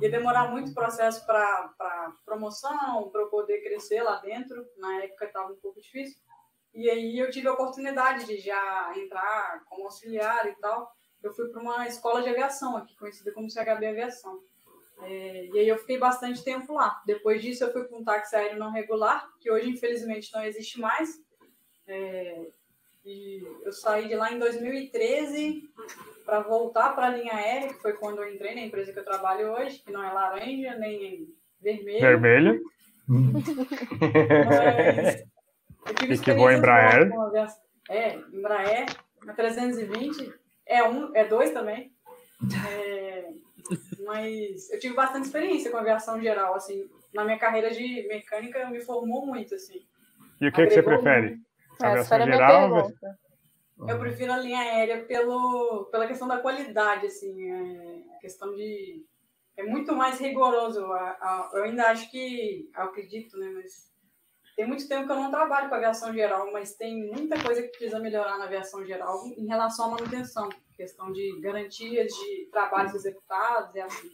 ia 0.00 0.10
demorar 0.10 0.50
muito 0.50 0.74
processo 0.74 1.24
para 1.26 2.12
promoção, 2.24 3.10
para 3.10 3.22
eu 3.22 3.28
poder 3.28 3.62
crescer 3.62 4.02
lá 4.02 4.16
dentro. 4.16 4.64
Na 4.76 5.02
época 5.02 5.26
estava 5.26 5.52
um 5.52 5.56
pouco 5.56 5.80
difícil. 5.80 6.20
E 6.74 6.88
aí 6.88 7.18
eu 7.18 7.30
tive 7.30 7.48
a 7.48 7.52
oportunidade 7.52 8.24
de 8.24 8.38
já 8.38 8.92
entrar 8.96 9.62
como 9.66 9.84
auxiliar 9.84 10.46
e 10.48 10.54
tal. 10.56 10.90
Eu 11.22 11.32
fui 11.32 11.48
para 11.48 11.60
uma 11.60 11.86
escola 11.86 12.22
de 12.22 12.30
aviação 12.30 12.76
aqui, 12.76 12.96
conhecida 12.96 13.32
como 13.32 13.50
CHB 13.50 13.86
Aviação. 13.86 14.40
É, 15.02 15.46
e 15.46 15.58
aí 15.58 15.68
eu 15.68 15.78
fiquei 15.78 15.98
bastante 15.98 16.42
tempo 16.42 16.72
lá. 16.74 17.00
Depois 17.04 17.42
disso 17.42 17.64
eu 17.64 17.72
fui 17.72 17.84
para 17.84 17.96
um 17.96 18.04
táxi 18.04 18.34
aéreo 18.34 18.58
não 18.58 18.70
regular, 18.70 19.28
que 19.40 19.50
hoje 19.50 19.68
infelizmente 19.68 20.32
não 20.32 20.42
existe 20.42 20.80
mais. 20.80 21.20
É, 21.86 22.50
e 23.04 23.42
eu 23.64 23.72
saí 23.72 24.08
de 24.08 24.14
lá 24.14 24.32
em 24.32 24.38
2013 24.38 25.68
para 26.24 26.40
voltar 26.40 26.94
para 26.94 27.06
a 27.06 27.10
linha 27.10 27.34
aérea, 27.34 27.68
que 27.68 27.80
foi 27.80 27.92
quando 27.94 28.22
eu 28.22 28.32
entrei 28.32 28.54
na 28.54 28.62
empresa 28.62 28.92
que 28.92 28.98
eu 28.98 29.04
trabalho 29.04 29.52
hoje, 29.52 29.80
que 29.80 29.90
não 29.90 30.02
é 30.02 30.12
laranja 30.12 30.76
nem 30.76 31.28
vermelho. 31.60 32.00
Vermelha. 32.00 32.60
Mas 33.08 35.18
eu 35.86 35.94
tive 35.94 36.14
E 36.14 36.18
que 36.18 36.32
boa 36.32 36.54
Embraer. 36.54 37.10
É, 37.90 38.14
Embraer, 38.32 38.86
a 39.26 39.32
320, 39.32 40.32
é 40.66 40.84
um, 40.84 41.14
é 41.14 41.24
dois 41.24 41.50
também. 41.50 41.92
É, 42.68 43.28
mas 44.04 44.70
eu 44.70 44.78
tive 44.78 44.94
bastante 44.94 45.26
experiência 45.26 45.70
com 45.70 45.76
aviação 45.76 46.20
geral, 46.20 46.54
assim, 46.54 46.88
na 47.12 47.24
minha 47.24 47.38
carreira 47.38 47.70
de 47.70 48.06
mecânica 48.08 48.68
me 48.70 48.80
formou 48.80 49.26
muito, 49.26 49.54
assim. 49.54 49.84
E 50.40 50.48
o 50.48 50.52
que, 50.52 50.66
que 50.66 50.74
você 50.74 50.82
prefere? 50.82 51.38
Essa 51.74 51.86
Aviação 51.88 52.14
era 52.16 52.24
a 52.24 52.26
minha 52.26 52.36
geral, 52.38 52.70
pergunta. 52.72 53.18
Eu 53.88 53.98
prefiro 53.98 54.32
a 54.32 54.36
linha 54.38 54.60
aérea 54.60 55.04
pelo, 55.04 55.88
pela 55.90 56.06
questão 56.06 56.28
da 56.28 56.38
qualidade, 56.38 57.06
assim, 57.06 57.50
é, 57.50 58.14
a 58.14 58.18
questão 58.20 58.54
de... 58.54 59.04
É 59.56 59.62
muito 59.64 59.94
mais 59.94 60.18
rigoroso. 60.20 60.84
A, 60.92 61.00
a- 61.10 61.50
eu 61.54 61.64
ainda 61.64 61.88
acho 61.90 62.10
que, 62.10 62.70
eu 62.74 62.82
acredito, 62.84 63.36
né, 63.38 63.48
mas 63.54 63.92
tem 64.56 64.66
muito 64.66 64.86
tempo 64.86 65.06
que 65.06 65.12
eu 65.12 65.16
não 65.16 65.30
trabalho 65.30 65.68
com 65.68 65.74
aviação 65.74 66.12
geral, 66.12 66.50
mas 66.52 66.74
tem 66.76 67.10
muita 67.10 67.42
coisa 67.42 67.62
que 67.62 67.68
precisa 67.68 67.98
melhorar 67.98 68.38
na 68.38 68.44
aviação 68.44 68.84
geral 68.84 69.26
em 69.26 69.46
relação 69.46 69.86
à 69.86 69.90
manutenção, 69.90 70.48
questão 70.76 71.12
de 71.12 71.40
garantias 71.40 72.12
de 72.12 72.48
trabalhos 72.52 72.94
executados 72.94 73.74
e 73.74 73.80
assim. 73.80 74.10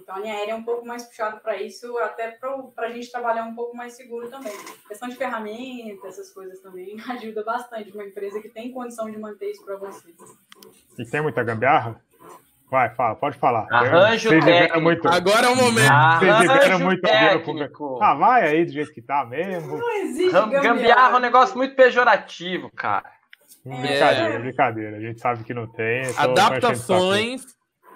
Então 0.00 0.16
a 0.16 0.18
linha 0.20 0.34
aérea 0.34 0.52
é 0.52 0.54
um 0.54 0.62
pouco 0.62 0.86
mais 0.86 1.04
puxado 1.04 1.40
para 1.40 1.60
isso, 1.60 1.96
até 1.98 2.30
para 2.30 2.86
a 2.86 2.90
gente 2.90 3.10
trabalhar 3.10 3.44
um 3.44 3.54
pouco 3.54 3.76
mais 3.76 3.92
seguro 3.94 4.28
também. 4.30 4.52
Questão 4.86 5.08
de 5.08 5.16
ferramentas, 5.16 6.04
essas 6.18 6.30
coisas 6.32 6.60
também 6.60 6.96
ajuda 7.10 7.42
bastante 7.44 7.90
uma 7.92 8.04
empresa 8.04 8.40
que 8.40 8.48
tem 8.48 8.72
condição 8.72 9.10
de 9.10 9.18
manter 9.18 9.50
isso 9.50 9.64
para 9.64 9.76
vocês. 9.76 10.14
E 10.98 11.04
tem 11.04 11.20
muita 11.22 11.42
gambiarra? 11.42 12.00
Vai, 12.70 12.94
fala, 12.94 13.14
pode 13.14 13.38
falar. 13.38 13.66
Arranjo 13.70 14.28
Vocês 14.28 14.44
técnico. 14.44 14.80
muito. 14.82 15.08
Agora 15.08 15.46
é 15.46 15.48
o 15.48 15.56
momento. 15.56 15.88
Vocês 16.18 16.50
Arranjo 16.50 16.84
muito 16.84 17.06
ouvido 17.08 17.40
com- 17.44 17.54
técnico. 17.56 17.98
Ah, 18.02 18.14
vai 18.14 18.46
aí 18.46 18.64
do 18.66 18.72
jeito 18.72 18.92
que 18.92 19.00
tá 19.00 19.24
mesmo. 19.24 19.78
Não 19.78 19.90
existe 20.02 20.32
Ram- 20.32 20.50
Gambiarra 20.50 21.14
é 21.14 21.16
um 21.16 21.20
negócio 21.20 21.56
muito 21.56 21.74
pejorativo, 21.74 22.70
cara. 22.76 23.10
Brincadeira, 23.64 24.38
brincadeira. 24.38 24.96
A 24.98 25.00
gente 25.00 25.18
sabe 25.20 25.44
que 25.44 25.54
não 25.54 25.66
tem. 25.66 26.02
tô 26.60 26.74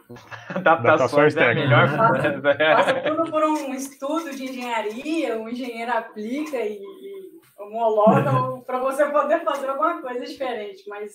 Adaptações. 0.55 1.35
Adaptações 1.35 1.37
é 1.37 1.51
a 1.51 1.55
melhor 1.55 1.89
técnicas. 1.89 2.43
coisa. 2.43 2.75
Passa 2.75 3.01
tudo 3.03 3.31
por 3.31 3.45
um 3.45 3.75
estudo 3.75 4.31
de 4.31 4.45
engenharia, 4.45 5.39
o 5.39 5.49
engenheiro 5.49 5.93
aplica 5.93 6.57
e, 6.59 6.79
e 6.79 7.33
homologa 7.59 8.63
para 8.67 8.79
você 8.79 9.07
poder 9.07 9.45
fazer 9.45 9.69
alguma 9.69 10.01
coisa 10.01 10.25
diferente, 10.25 10.89
mas 10.89 11.15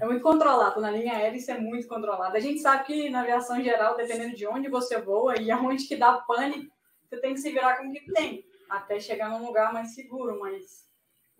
é 0.00 0.06
muito 0.06 0.22
controlado. 0.22 0.80
Na 0.80 0.90
linha 0.90 1.14
aérea 1.14 1.36
isso 1.36 1.50
é 1.50 1.58
muito 1.58 1.86
controlado. 1.86 2.36
A 2.36 2.40
gente 2.40 2.60
sabe 2.60 2.84
que 2.84 3.10
na 3.10 3.20
aviação 3.20 3.62
geral, 3.62 3.96
dependendo 3.96 4.36
de 4.36 4.46
onde 4.46 4.68
você 4.68 5.00
voa 5.00 5.40
e 5.40 5.50
aonde 5.50 5.86
que 5.86 5.96
dá 5.96 6.12
pane, 6.12 6.70
você 7.08 7.20
tem 7.20 7.34
que 7.34 7.40
se 7.40 7.50
virar 7.50 7.76
com 7.76 7.88
o 7.88 7.92
que 7.92 8.10
tem, 8.12 8.44
até 8.68 8.98
chegar 8.98 9.28
num 9.28 9.44
lugar 9.44 9.72
mais 9.72 9.94
seguro, 9.94 10.38
mas 10.40 10.90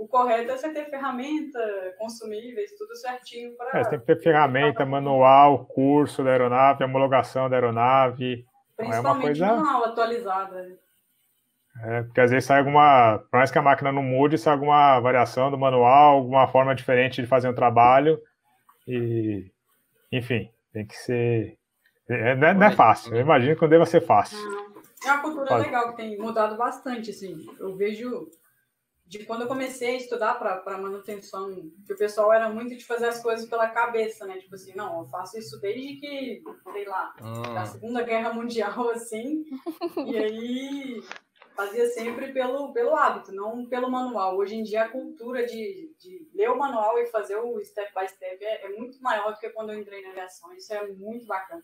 o 0.05 0.09
correto 0.09 0.51
é 0.51 0.57
você 0.57 0.71
ter 0.73 0.87
ferramenta, 0.91 1.59
consumíveis, 1.99 2.73
tudo 2.77 2.97
certinho 2.97 3.57
para... 3.57 3.79
É, 3.79 3.85
você 3.85 3.91
tem 3.91 4.01
que 4.01 4.07
ter 4.07 4.21
ferramenta, 4.23 4.85
manual, 4.85 5.65
curso 5.67 6.25
da 6.25 6.31
aeronave, 6.31 6.83
homologação 6.85 7.49
da 7.49 7.57
aeronave. 7.57 8.45
Não 8.79 8.87
é 8.93 9.01
uma 9.01 9.15
Principalmente 9.15 9.39
coisa- 9.41 9.47
manual 9.47 9.85
atualizada. 9.85 10.63
né? 10.63 10.77
É, 11.85 12.03
porque 12.03 12.21
às 12.21 12.31
vezes 12.31 12.45
sai 12.47 12.59
alguma. 12.59 13.19
Por 13.31 13.39
mais 13.39 13.51
que 13.51 13.59
a 13.59 13.63
máquina 13.63 13.91
não 13.91 14.03
mude, 14.03 14.37
sai 14.37 14.53
alguma 14.53 15.01
variação 15.01 15.51
do 15.51 15.57
manual, 15.57 16.17
alguma 16.17 16.47
forma 16.47 16.75
diferente 16.75 17.23
de 17.23 17.27
fazer 17.27 17.49
um 17.49 17.55
trabalho. 17.55 18.21
E, 18.87 19.51
enfim, 20.13 20.51
tem 20.73 20.85
que 20.87 20.95
ser. 20.97 21.57
é, 22.11 22.35
não, 22.35 22.49
é, 22.49 22.55
não 22.55 22.67
é 22.67 22.73
fácil. 22.73 23.15
Eu 23.15 23.21
imagino 23.23 23.55
que 23.57 23.63
não 23.63 23.69
deva 23.71 23.87
ser 23.87 24.03
fácil. 24.03 24.37
É 25.05 25.13
uma 25.13 25.23
cultura 25.23 25.47
Pode. 25.47 25.65
legal 25.65 25.91
que 25.91 25.97
tem 25.97 26.19
mudado 26.19 26.57
bastante, 26.59 27.09
assim. 27.11 27.37
Eu 27.59 27.75
vejo 27.75 28.29
de 29.13 29.27
quando 29.27 29.43
eu 29.43 29.47
comecei 29.47 29.91
a 29.91 29.97
estudar 29.99 30.39
para 30.39 30.79
manutenção, 30.79 31.71
que 31.87 31.93
o 31.93 31.97
pessoal 31.99 32.33
era 32.33 32.49
muito 32.49 32.75
de 32.75 32.83
fazer 32.83 33.09
as 33.09 33.23
coisas 33.23 33.47
pela 33.47 33.69
cabeça, 33.69 34.25
né? 34.25 34.39
Tipo 34.39 34.55
assim, 34.55 34.75
não, 34.75 35.01
eu 35.01 35.05
faço 35.05 35.39
isso 35.39 35.61
desde 35.61 35.97
que, 35.97 36.43
sei 36.73 36.87
lá, 36.87 37.15
Hum. 37.21 37.43
da 37.55 37.67
Segunda 37.67 38.03
Guerra 38.03 38.33
Mundial, 38.33 38.89
assim, 38.89 39.45
e 40.07 40.17
aí 40.17 41.03
fazia 41.55 41.87
sempre 41.89 42.33
pelo, 42.33 42.73
pelo 42.73 42.97
hábito, 42.97 43.33
não 43.33 43.67
pelo 43.67 43.91
manual. 43.91 44.39
Hoje 44.39 44.55
em 44.57 44.63
dia 44.63 44.85
a 44.85 44.89
cultura 44.89 45.45
de, 45.45 45.95
de 45.99 46.27
ler 46.35 46.51
o 46.51 46.59
manual 46.59 46.99
e 46.99 47.05
fazer 47.05 47.37
o 47.37 47.63
step 47.63 47.93
by 47.95 48.09
step 48.09 48.43
é, 48.43 48.65
é 48.65 48.69
muito 48.71 48.99
maior 49.03 49.35
do 49.35 49.39
que 49.39 49.51
quando 49.51 49.73
eu 49.75 49.79
entrei 49.79 50.01
na 50.03 50.09
aviação. 50.09 50.51
Isso 50.55 50.73
é 50.73 50.87
muito 50.89 51.27
bacana. 51.27 51.63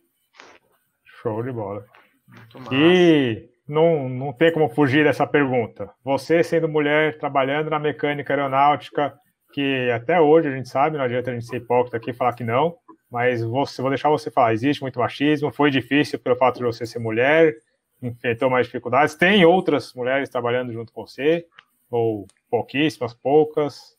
Show 1.03 1.43
de 1.43 1.51
bola. 1.51 1.87
Muito 2.27 2.61
massa. 2.61 2.75
E 2.75 3.49
não, 3.69 4.09
não 4.09 4.33
tem 4.33 4.53
como 4.53 4.69
fugir 4.69 5.05
dessa 5.05 5.27
pergunta. 5.27 5.91
Você, 6.03 6.43
sendo 6.43 6.69
mulher, 6.69 7.19
trabalhando 7.19 7.69
na 7.69 7.79
mecânica 7.79 8.33
aeronáutica, 8.33 9.15
que 9.53 9.91
até 9.91 10.21
hoje 10.21 10.49
a 10.49 10.51
gente 10.51 10.69
sabe, 10.69 10.97
não 10.97 11.05
adianta 11.05 11.31
a 11.31 11.35
gente 11.35 11.47
ser 11.47 11.57
hipócrita 11.59 11.97
aqui 11.97 12.11
e 12.11 12.15
falar 12.15 12.33
que 12.35 12.45
não, 12.45 12.77
mas 13.11 13.43
você, 13.43 13.83
vou 13.83 13.91
deixar 13.91 14.09
você 14.09 14.31
falar. 14.31 14.53
Existe 14.53 14.81
muito 14.81 14.99
machismo, 14.99 15.53
foi 15.53 15.71
difícil 15.71 16.19
pelo 16.19 16.37
fato 16.37 16.59
de 16.59 16.65
você 16.65 16.87
ser 16.87 16.99
mulher, 16.99 17.55
enfrentou 18.03 18.49
mais 18.49 18.67
dificuldades. 18.67 19.15
Tem 19.15 19.45
outras 19.45 19.93
mulheres 19.95 20.29
trabalhando 20.29 20.73
junto 20.73 20.93
com 20.93 21.07
você, 21.07 21.47
ou 21.91 22.27
pouquíssimas, 22.51 23.13
poucas. 23.13 23.98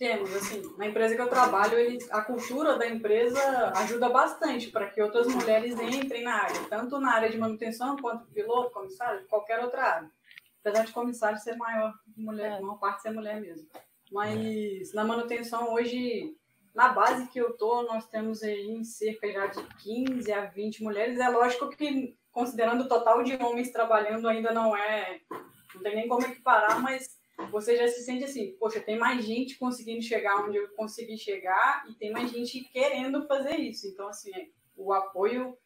Temos, 0.00 0.34
assim, 0.34 0.62
na 0.78 0.86
empresa 0.86 1.14
que 1.14 1.20
eu 1.20 1.28
trabalho, 1.28 1.78
eles, 1.78 2.10
a 2.10 2.22
cultura 2.22 2.78
da 2.78 2.88
empresa 2.88 3.70
ajuda 3.76 4.08
bastante 4.08 4.68
para 4.70 4.88
que 4.88 5.02
outras 5.02 5.26
mulheres 5.26 5.78
entrem 5.78 6.24
na 6.24 6.36
área, 6.36 6.58
tanto 6.70 6.98
na 6.98 7.12
área 7.12 7.28
de 7.28 7.36
manutenção 7.36 7.96
quanto 7.98 8.24
piloto, 8.32 8.70
comissário, 8.70 9.26
qualquer 9.28 9.62
outra 9.62 9.82
área. 9.96 10.10
Apesar 10.64 10.86
de 10.86 10.92
comissário 10.92 11.36
ser 11.38 11.54
maior, 11.56 11.92
mulher, 12.16 12.52
É. 12.56 12.60
maior 12.62 12.78
parte 12.78 13.02
ser 13.02 13.10
mulher 13.10 13.42
mesmo. 13.42 13.68
Mas 14.10 14.90
na 14.94 15.04
manutenção 15.04 15.74
hoje, 15.74 16.34
na 16.74 16.88
base 16.88 17.28
que 17.28 17.38
eu 17.38 17.52
tô, 17.58 17.82
nós 17.82 18.08
temos 18.08 18.42
aí 18.42 18.70
em 18.70 18.82
cerca 18.82 19.30
já 19.30 19.48
de 19.48 19.62
15 19.82 20.32
a 20.32 20.46
20 20.46 20.82
mulheres. 20.82 21.20
É 21.20 21.28
lógico 21.28 21.68
que, 21.68 22.16
considerando 22.32 22.84
o 22.84 22.88
total 22.88 23.22
de 23.22 23.34
homens 23.36 23.70
trabalhando, 23.70 24.26
ainda 24.26 24.50
não 24.50 24.74
é. 24.74 25.20
Não 25.74 25.82
tem 25.82 25.94
nem 25.94 26.08
como 26.08 26.24
equiparar, 26.24 26.80
mas 26.80 27.19
você 27.50 27.76
já 27.76 27.88
se 27.88 28.02
sente 28.02 28.24
assim, 28.24 28.56
poxa, 28.58 28.80
tem 28.80 28.98
mais 28.98 29.24
gente 29.24 29.58
conseguindo 29.58 30.02
chegar 30.02 30.44
onde 30.44 30.56
eu 30.56 30.68
consegui 30.70 31.16
chegar 31.16 31.84
e 31.88 31.94
tem 31.94 32.10
mais 32.10 32.30
gente 32.30 32.64
querendo 32.64 33.26
fazer 33.26 33.56
isso. 33.56 33.86
Então, 33.86 34.08
assim, 34.08 34.30
o 34.76 34.92
apoio 34.92 35.56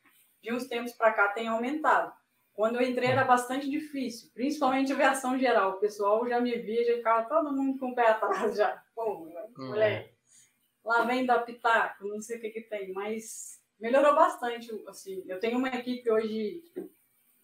de 0.43 0.53
uns 0.53 0.67
tempos 0.67 0.93
para 0.93 1.13
cá 1.13 1.29
tem 1.29 1.49
aumentado. 1.49 2.13
Quando 2.53 2.77
eu 2.77 2.89
entrei 2.89 3.11
era 3.11 3.25
bastante 3.25 3.69
difícil, 3.69 4.31
principalmente 4.33 4.93
aviação 4.93 5.37
geral. 5.39 5.73
O 5.73 5.81
pessoal 5.81 6.29
já 6.29 6.41
me 6.41 6.57
via, 6.57 6.85
já 6.85 6.95
ficava 6.95 7.29
todo 7.29 7.53
mundo 7.53 7.79
com 7.79 7.91
o 7.91 7.95
pé 7.95 8.09
atrás 8.09 8.57
já. 8.57 8.83
Pô, 8.95 9.27
mulher, 9.57 10.15
lá 10.85 11.03
vem 11.03 11.27
da 11.27 11.41
pitaco, 11.41 12.07
não 12.07 12.21
sei 12.21 12.39
o 12.39 12.41
que 12.41 12.51
que 12.51 12.61
tem, 12.61 12.93
mas 12.93 13.61
melhorou 13.81 14.15
bastante, 14.15 14.71
assim. 14.87 15.25
Eu 15.27 15.41
tenho 15.41 15.59
uma 15.59 15.69
equipe 15.69 16.09
hoje, 16.09 16.63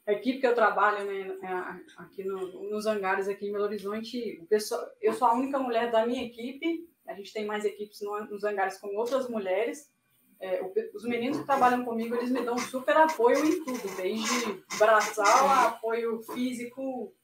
a 0.06 0.12
equipe 0.12 0.40
que 0.40 0.46
eu 0.46 0.54
trabalho, 0.54 1.04
né, 1.04 1.36
é, 1.42 2.02
aqui 2.02 2.24
no- 2.24 2.68
nos 2.70 2.86
hangares 2.86 3.28
aqui 3.28 3.46
em 3.48 3.52
Belo 3.52 3.64
Horizonte, 3.64 4.38
o 4.42 4.46
pessoal, 4.46 4.84
eu 5.00 5.12
sou 5.12 5.28
a 5.28 5.34
única 5.34 5.58
mulher 5.58 5.90
da 5.90 6.06
minha 6.06 6.24
equipe, 6.24 6.88
a 7.06 7.14
gente 7.14 7.32
tem 7.32 7.44
mais 7.44 7.64
equipes 7.64 8.00
no- 8.00 8.24
nos 8.26 8.42
hangares 8.44 8.78
com 8.78 8.88
outras 8.96 9.28
mulheres, 9.28 9.92
é, 10.40 10.62
o 10.62 10.72
os 10.94 11.04
meninos 11.04 11.38
que 11.38 11.44
trabalham 11.46 11.84
comigo, 11.84 12.14
eles 12.14 12.30
me 12.30 12.42
dão 12.42 12.56
super 12.58 12.96
apoio 12.96 13.44
em 13.44 13.62
tudo, 13.64 13.96
desde 13.96 14.64
braçal 14.78 15.48
a 15.48 15.66
apoio 15.68 16.20
físico, 16.22 17.14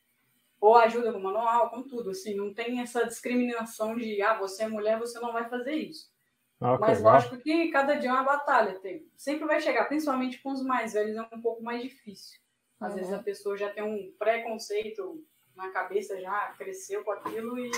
ou 0.60 0.74
ajuda 0.76 1.12
com 1.12 1.18
manual, 1.18 1.70
com 1.70 1.82
tudo, 1.82 2.10
assim, 2.10 2.34
não 2.34 2.52
tem 2.52 2.80
essa 2.80 3.04
discriminação 3.06 3.96
de, 3.96 4.20
ah, 4.22 4.38
você 4.38 4.64
é 4.64 4.68
mulher, 4.68 4.98
você 4.98 5.18
não 5.20 5.32
vai 5.32 5.48
fazer 5.48 5.72
isso. 5.74 6.10
Ah, 6.60 6.78
Mas 6.80 6.98
legal. 6.98 7.12
lógico 7.14 7.38
que 7.38 7.68
cada 7.70 7.94
dia 7.94 8.08
é 8.10 8.12
uma 8.12 8.22
batalha, 8.22 8.78
tem. 8.80 9.06
sempre 9.16 9.46
vai 9.46 9.60
chegar, 9.60 9.84
principalmente 9.86 10.42
com 10.42 10.52
os 10.52 10.62
mais 10.62 10.94
velhos, 10.94 11.16
é 11.16 11.22
um 11.22 11.40
pouco 11.42 11.62
mais 11.62 11.82
difícil. 11.82 12.38
Às 12.80 12.92
Uhum. 12.92 12.98
vezes 12.98 13.12
a 13.12 13.22
pessoa 13.22 13.56
já 13.56 13.70
tem 13.70 13.82
um 13.82 14.12
preconceito 14.18 15.24
na 15.54 15.70
cabeça, 15.70 16.20
já 16.20 16.52
cresceu 16.58 17.02
com 17.02 17.12
aquilo 17.12 17.58
e 17.58 17.70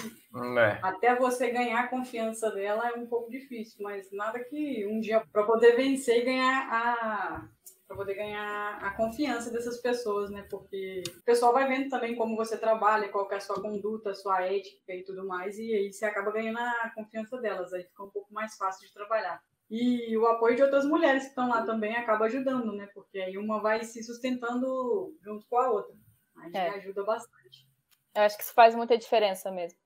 É. 0.58 0.78
até 0.82 1.14
você 1.14 1.48
ganhar 1.50 1.80
a 1.84 1.88
confiança 1.88 2.50
dela 2.50 2.88
é 2.88 2.94
um 2.94 3.06
pouco 3.06 3.30
difícil, 3.30 3.76
mas 3.82 4.10
nada 4.10 4.40
que 4.42 4.84
um 4.86 4.98
dia 5.00 5.24
para 5.32 5.44
poder 5.44 5.76
vencer 5.76 6.18
e 6.22 6.24
ganhar 6.24 6.68
a 6.72 7.48
para 7.86 7.96
poder 7.96 8.16
ganhar 8.16 8.78
a 8.84 8.90
confiança 8.90 9.50
dessas 9.50 9.78
pessoas, 9.80 10.28
né? 10.28 10.42
Porque 10.50 11.02
o 11.20 11.22
pessoal 11.22 11.54
vai 11.54 11.66
vendo 11.66 11.88
também 11.88 12.14
como 12.16 12.36
você 12.36 12.58
trabalha, 12.58 13.08
qual 13.08 13.26
que 13.26 13.32
é 13.32 13.38
a 13.38 13.40
sua 13.40 13.62
conduta, 13.62 14.10
a 14.10 14.14
sua 14.14 14.42
ética 14.42 14.94
e 14.94 15.02
tudo 15.02 15.26
mais, 15.26 15.58
e 15.58 15.72
aí 15.74 15.90
você 15.90 16.04
acaba 16.04 16.30
ganhando 16.30 16.58
a 16.58 16.92
confiança 16.94 17.38
delas, 17.40 17.72
aí 17.72 17.84
fica 17.84 18.04
um 18.04 18.10
pouco 18.10 18.30
mais 18.30 18.58
fácil 18.58 18.86
de 18.86 18.92
trabalhar. 18.92 19.42
E 19.70 20.16
o 20.16 20.26
apoio 20.26 20.56
de 20.56 20.62
outras 20.62 20.86
mulheres 20.86 21.24
que 21.24 21.28
estão 21.28 21.48
lá 21.48 21.62
também 21.62 21.94
acaba 21.94 22.24
ajudando, 22.24 22.72
né? 22.72 22.88
Porque 22.94 23.18
aí 23.18 23.36
uma 23.36 23.60
vai 23.60 23.84
se 23.84 24.02
sustentando 24.02 25.14
junto 25.22 25.46
com 25.46 25.58
a 25.58 25.70
outra. 25.70 25.94
Aí 26.36 26.50
É. 26.54 26.68
ajuda 26.70 27.04
bastante. 27.04 27.68
Eu 28.14 28.22
acho 28.22 28.36
que 28.36 28.44
isso 28.44 28.54
faz 28.54 28.74
muita 28.74 28.96
diferença 28.96 29.50
mesmo. 29.50 29.78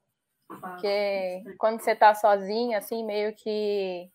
Porque 0.47 1.43
quando 1.59 1.81
você 1.81 1.97
tá 1.97 2.15
sozinha, 2.15 2.79
assim, 2.79 3.05
meio 3.05 3.35
que 3.35 4.09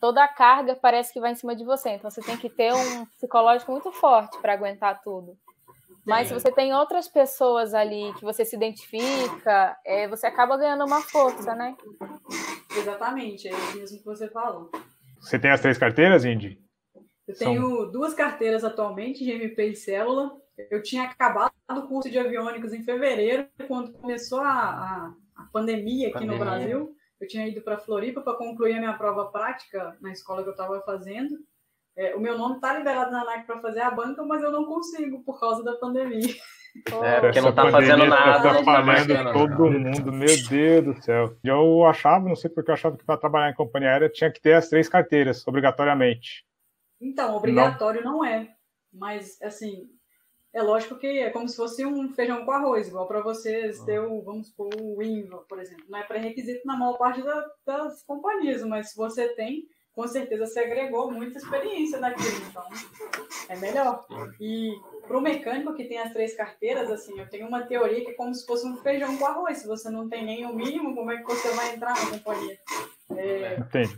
toda 0.00 0.22
a 0.22 0.28
carga 0.28 0.76
parece 0.76 1.12
que 1.12 1.20
vai 1.20 1.32
em 1.32 1.36
cima 1.36 1.56
de 1.56 1.64
você. 1.64 1.90
Então 1.90 2.10
você 2.10 2.20
tem 2.20 2.36
que 2.36 2.50
ter 2.50 2.74
um 2.74 3.06
psicológico 3.06 3.72
muito 3.72 3.90
forte 3.92 4.38
para 4.40 4.52
aguentar 4.52 5.00
tudo. 5.02 5.38
Mas 6.04 6.28
se 6.28 6.34
você 6.34 6.52
tem 6.52 6.72
outras 6.72 7.08
pessoas 7.08 7.74
ali 7.74 8.12
que 8.14 8.24
você 8.24 8.44
se 8.44 8.54
identifica, 8.54 9.76
é, 9.84 10.06
você 10.06 10.26
acaba 10.26 10.56
ganhando 10.56 10.84
uma 10.84 11.00
força, 11.00 11.54
né? 11.54 11.76
Exatamente, 12.76 13.48
é 13.48 13.52
isso 13.52 13.76
mesmo 13.76 13.98
que 13.98 14.04
você 14.04 14.28
falou. 14.28 14.70
Você 15.20 15.38
tem 15.38 15.50
as 15.50 15.60
três 15.60 15.78
carteiras, 15.78 16.24
Indy? 16.24 16.60
Eu 17.26 17.36
tenho 17.36 17.86
duas 17.86 18.14
carteiras 18.14 18.62
atualmente, 18.62 19.24
GMP 19.24 19.70
e 19.70 19.76
Célula. 19.76 20.30
Eu 20.70 20.82
tinha 20.82 21.02
acabado 21.02 21.52
o 21.70 21.88
curso 21.88 22.10
de 22.10 22.18
aviônicos 22.18 22.72
em 22.72 22.82
fevereiro, 22.82 23.48
quando 23.66 23.92
começou 23.92 24.40
a, 24.40 24.52
a, 24.52 25.14
a 25.34 25.44
pandemia 25.52 26.08
aqui 26.08 26.14
pandemia. 26.14 26.38
no 26.38 26.44
Brasil. 26.44 26.96
Eu 27.20 27.26
tinha 27.26 27.48
ido 27.48 27.60
para 27.62 27.78
Floripa 27.78 28.20
para 28.20 28.36
concluir 28.36 28.74
a 28.74 28.78
minha 28.78 28.96
prova 28.96 29.26
prática 29.26 29.96
na 30.00 30.12
escola 30.12 30.42
que 30.42 30.48
eu 30.48 30.52
estava 30.52 30.80
fazendo. 30.82 31.36
É, 31.96 32.14
o 32.14 32.20
meu 32.20 32.36
nome 32.36 32.56
está 32.56 32.76
liberado 32.76 33.10
na 33.10 33.24
NAC 33.24 33.46
para 33.46 33.60
fazer 33.60 33.80
a 33.80 33.90
banca, 33.90 34.22
mas 34.22 34.42
eu 34.42 34.52
não 34.52 34.66
consigo 34.66 35.24
por 35.24 35.40
causa 35.40 35.64
da 35.64 35.74
pandemia. 35.76 36.34
É, 37.02 37.20
porque 37.20 37.40
não 37.40 37.50
está 37.50 37.70
fazendo 37.70 38.06
nada. 38.06 38.48
Está 38.50 38.64
falhando 38.64 39.32
todo 39.32 39.70
mundo, 39.70 40.12
meu 40.12 40.48
Deus 40.48 40.84
do 40.84 41.02
céu. 41.02 41.36
Eu 41.42 41.84
achava, 41.84 42.28
não 42.28 42.36
sei 42.36 42.50
porque 42.50 42.70
eu 42.70 42.74
achava 42.74 42.96
que 42.96 43.04
para 43.04 43.18
trabalhar 43.18 43.50
em 43.50 43.54
companhia 43.54 43.90
aérea 43.90 44.08
tinha 44.08 44.30
que 44.30 44.40
ter 44.40 44.54
as 44.54 44.68
três 44.68 44.88
carteiras, 44.88 45.46
obrigatoriamente. 45.46 46.44
Então, 47.00 47.36
obrigatório 47.36 48.02
não, 48.02 48.18
não 48.18 48.24
é. 48.24 48.48
Mas, 48.92 49.40
assim, 49.42 49.90
é 50.56 50.62
lógico 50.62 50.96
que 50.96 51.06
é 51.06 51.30
como 51.30 51.48
se 51.48 51.56
fosse 51.56 51.84
um 51.84 52.12
feijão 52.14 52.44
com 52.44 52.50
arroz, 52.50 52.88
igual 52.88 53.06
para 53.06 53.20
vocês 53.20 53.78
ter 53.84 54.00
o, 54.00 54.22
vamos 54.22 54.48
supor, 54.48 54.70
o 54.80 55.02
INVA, 55.02 55.44
por 55.48 55.60
exemplo. 55.60 55.84
Não 55.88 55.98
é 55.98 56.02
pré-requisito 56.02 56.66
na 56.66 56.78
maior 56.78 56.96
parte 56.96 57.22
da, 57.22 57.46
das 57.66 58.02
companhias, 58.04 58.62
mas 58.62 58.90
se 58.90 58.96
você 58.96 59.28
tem, 59.34 59.68
com 59.96 60.06
certeza 60.06 60.46
você 60.46 60.60
agregou 60.60 61.10
muita 61.10 61.38
experiência 61.38 61.98
naquilo, 61.98 62.36
então 62.50 62.62
é 63.48 63.56
melhor. 63.56 64.04
E 64.38 64.70
para 65.08 65.16
o 65.16 65.22
mecânico 65.22 65.72
que 65.72 65.84
tem 65.84 65.98
as 65.98 66.12
três 66.12 66.36
carteiras, 66.36 66.90
assim, 66.90 67.18
eu 67.18 67.26
tenho 67.30 67.48
uma 67.48 67.62
teoria 67.62 68.04
que 68.04 68.10
é 68.10 68.14
como 68.14 68.34
se 68.34 68.46
fosse 68.46 68.66
um 68.68 68.76
feijão 68.76 69.16
com 69.16 69.24
arroz. 69.24 69.56
Se 69.56 69.66
você 69.66 69.88
não 69.88 70.06
tem 70.06 70.22
nem 70.22 70.44
o 70.44 70.54
mínimo, 70.54 70.94
como 70.94 71.10
é 71.10 71.16
que 71.16 71.24
você 71.24 71.48
vai 71.52 71.74
entrar 71.74 71.94
na 71.94 72.10
companhia? 72.10 72.58
É... 73.16 73.56
Entendi. 73.58 73.96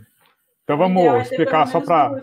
Então 0.63 0.77
vamos 0.77 1.03
é 1.03 1.21
explicar 1.21 1.67
só 1.67 1.81
para 1.81 2.21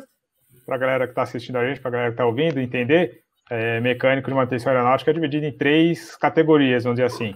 a 0.68 0.78
galera 0.78 1.06
que 1.06 1.12
está 1.12 1.23
assistindo 1.23 1.56
a 1.56 1.68
gente, 1.68 1.78
para 1.78 1.90
a 1.90 1.92
galera 1.92 2.11
que 2.11 2.14
está 2.14 2.25
ouvindo, 2.25 2.59
entender 2.59 3.23
é, 3.50 3.78
mecânico 3.80 4.28
de 4.28 4.35
manutenção 4.35 4.73
aeronáutica 4.73 5.11
é 5.11 5.14
dividido 5.14 5.45
em 5.45 5.52
três 5.52 6.16
categorias, 6.16 6.85
vamos 6.85 6.97
dizer 6.97 7.06
assim. 7.06 7.35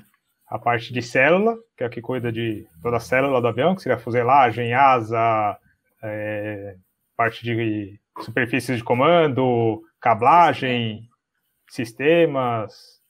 A 0.48 0.58
parte 0.58 0.92
de 0.92 1.02
célula, 1.02 1.56
que 1.76 1.84
é 1.84 1.86
a 1.86 1.90
que 1.90 2.00
cuida 2.00 2.32
de 2.32 2.66
toda 2.82 2.96
a 2.96 3.00
célula 3.00 3.42
do 3.42 3.46
avião, 3.46 3.74
que 3.74 3.82
seria 3.82 3.98
fuselagem, 3.98 4.72
asa, 4.72 5.56
é, 6.02 6.76
parte 7.16 7.44
de 7.44 8.00
superfícies 8.20 8.78
de 8.78 8.84
comando, 8.84 9.82
cablagem, 10.00 11.08
sistemas, 11.68 13.00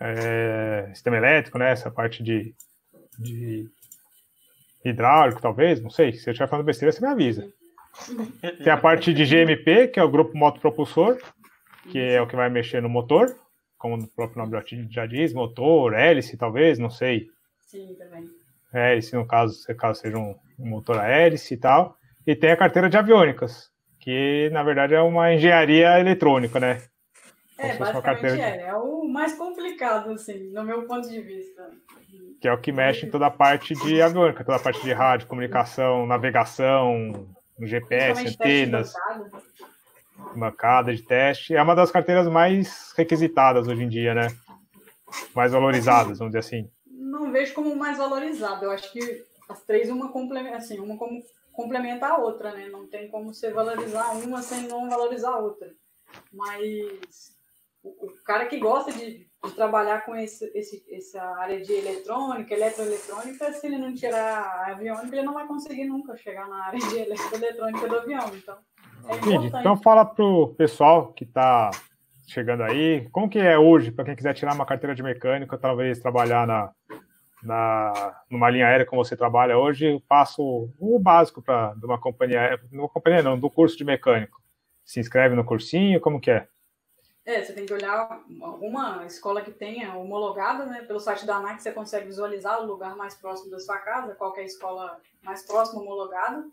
é, 0.00 0.90
sistema 0.94 1.16
elétrico, 1.16 1.58
né? 1.58 1.72
Essa 1.72 1.90
parte 1.90 2.22
de, 2.22 2.54
de 3.18 3.68
hidráulico, 4.84 5.42
talvez, 5.42 5.80
não 5.80 5.90
sei. 5.90 6.12
Se 6.12 6.28
eu 6.28 6.32
estiver 6.32 6.48
falando 6.48 6.66
besteira, 6.66 6.92
você 6.92 7.00
me 7.00 7.08
avisa. 7.08 7.52
Tem 8.62 8.72
a 8.72 8.76
parte 8.76 9.12
de 9.12 9.24
GMP, 9.24 9.88
que 9.88 10.00
é 10.00 10.02
o 10.02 10.10
grupo 10.10 10.36
motopropulsor, 10.36 11.18
que 11.90 11.98
é 11.98 12.20
o 12.20 12.26
que 12.26 12.36
vai 12.36 12.48
mexer 12.48 12.80
no 12.80 12.88
motor, 12.88 13.34
como 13.76 13.96
o 13.96 14.06
próprio 14.08 14.42
nome 14.42 14.56
já 14.90 15.06
diz, 15.06 15.32
motor, 15.32 15.94
hélice, 15.94 16.36
talvez, 16.36 16.78
não 16.78 16.90
sei. 16.90 17.28
Sim, 17.60 17.94
também. 17.98 18.28
Hélice, 18.72 19.14
no 19.14 19.26
caso, 19.26 19.54
se 19.54 19.74
caso 19.74 20.00
seja 20.00 20.16
um, 20.16 20.36
um 20.58 20.68
motor 20.68 20.98
a 20.98 21.08
hélice 21.08 21.54
e 21.54 21.56
tal. 21.56 21.96
E 22.26 22.36
tem 22.36 22.50
a 22.50 22.56
carteira 22.56 22.88
de 22.88 22.96
aviônicas, 22.96 23.70
que 23.98 24.50
na 24.52 24.62
verdade 24.62 24.94
é 24.94 25.00
uma 25.00 25.32
engenharia 25.32 25.98
eletrônica, 25.98 26.60
né? 26.60 26.82
É, 27.58 27.76
basicamente 27.76 28.34
de... 28.34 28.40
é. 28.40 28.62
É 28.62 28.74
o 28.74 29.04
mais 29.06 29.34
complicado, 29.34 30.12
assim, 30.12 30.50
no 30.52 30.64
meu 30.64 30.82
ponto 30.84 31.08
de 31.08 31.20
vista. 31.20 31.70
Que 32.40 32.48
é 32.48 32.52
o 32.52 32.58
que 32.58 32.72
mexe 32.72 33.06
em 33.06 33.10
toda 33.10 33.26
a 33.26 33.30
parte 33.30 33.74
de 33.74 34.00
aviônica, 34.00 34.44
toda 34.44 34.56
a 34.56 34.60
parte 34.60 34.82
de 34.82 34.92
rádio, 34.92 35.26
comunicação, 35.26 36.06
navegação, 36.06 37.28
GPS, 37.60 38.26
antenas 38.28 38.94
bancada 40.34 40.94
de 40.94 41.02
teste. 41.02 41.54
É 41.54 41.62
uma 41.62 41.74
das 41.74 41.90
carteiras 41.90 42.28
mais 42.28 42.92
requisitadas 42.96 43.68
hoje 43.68 43.82
em 43.82 43.88
dia, 43.88 44.14
né? 44.14 44.28
Mais 45.34 45.52
valorizadas, 45.52 46.18
vamos 46.18 46.32
dizer 46.32 46.38
assim. 46.38 46.70
Não 46.86 47.32
vejo 47.32 47.54
como 47.54 47.74
mais 47.76 47.98
valorizada. 47.98 48.64
Eu 48.64 48.70
acho 48.70 48.92
que 48.92 49.24
as 49.48 49.62
três, 49.62 49.88
uma 49.88 50.08
complementa, 50.08 50.58
assim, 50.58 50.78
uma 50.78 50.96
como 50.96 51.20
complementa 51.60 52.06
a 52.06 52.16
outra, 52.16 52.52
né? 52.52 52.68
Não 52.68 52.86
tem 52.86 53.08
como 53.08 53.34
você 53.34 53.52
valorizar 53.52 54.12
uma 54.12 54.40
sem 54.40 54.66
não 54.66 54.88
valorizar 54.88 55.30
a 55.30 55.38
outra. 55.38 55.70
Mas 56.32 57.36
o, 57.82 58.06
o 58.06 58.24
cara 58.24 58.46
que 58.46 58.58
gosta 58.58 58.90
de, 58.92 59.26
de 59.44 59.52
trabalhar 59.54 60.04
com 60.06 60.16
esse, 60.16 60.50
esse, 60.54 60.82
essa 60.90 61.22
área 61.38 61.60
de 61.60 61.72
eletrônica, 61.72 62.54
eletroeletrônica, 62.54 63.52
se 63.52 63.66
ele 63.66 63.76
não 63.76 63.94
tirar 63.94 64.42
a 64.42 64.72
aviônica, 64.72 65.14
ele 65.14 65.26
não 65.26 65.34
vai 65.34 65.46
conseguir 65.46 65.84
nunca 65.84 66.16
chegar 66.16 66.48
na 66.48 66.64
área 66.64 66.78
de 66.78 66.98
eletroeletrônica 66.98 67.88
do 67.88 67.96
avião. 67.96 68.30
Então, 68.34 68.56
é 69.06 69.60
então 69.60 69.76
fala 69.76 70.04
pro 70.04 70.54
pessoal 70.56 71.12
que 71.12 71.24
está 71.24 71.70
chegando 72.26 72.62
aí, 72.62 73.08
como 73.10 73.28
que 73.28 73.38
é 73.38 73.58
hoje, 73.58 73.90
para 73.90 74.04
quem 74.04 74.16
quiser 74.16 74.32
tirar 74.34 74.54
uma 74.54 74.64
carteira 74.64 74.94
de 74.94 75.02
mecânico, 75.02 75.58
talvez 75.58 75.98
trabalhar 75.98 76.46
na, 76.46 76.70
na, 77.42 78.22
numa 78.30 78.50
linha 78.50 78.66
aérea 78.66 78.86
como 78.86 79.04
você 79.04 79.16
trabalha 79.16 79.58
hoje, 79.58 79.86
eu 79.86 80.00
passo 80.00 80.70
o 80.78 80.98
básico 80.98 81.42
para 81.42 81.74
de 81.74 81.84
uma 81.84 81.98
companhia, 81.98 82.60
uma 82.72 82.88
companhia 82.88 83.22
não, 83.22 83.38
do 83.38 83.50
curso 83.50 83.76
de 83.76 83.84
mecânico. 83.84 84.40
Se 84.84 85.00
inscreve 85.00 85.34
no 85.34 85.44
cursinho, 85.44 86.00
como 86.00 86.20
que 86.20 86.30
é? 86.30 86.48
É, 87.24 87.42
você 87.42 87.52
tem 87.52 87.66
que 87.66 87.72
olhar 87.72 88.22
alguma 88.40 89.04
escola 89.06 89.42
que 89.42 89.50
tenha 89.50 89.94
homologada, 89.94 90.64
né? 90.66 90.82
Pelo 90.82 90.98
site 90.98 91.26
da 91.26 91.36
ANAC 91.36 91.62
você 91.62 91.70
consegue 91.70 92.06
visualizar 92.06 92.60
o 92.60 92.66
lugar 92.66 92.96
mais 92.96 93.14
próximo 93.14 93.50
da 93.50 93.58
sua 93.58 93.78
casa, 93.78 94.14
qualquer 94.14 94.44
escola 94.44 95.00
mais 95.22 95.42
próxima 95.46 95.80
homologada. 95.82 96.44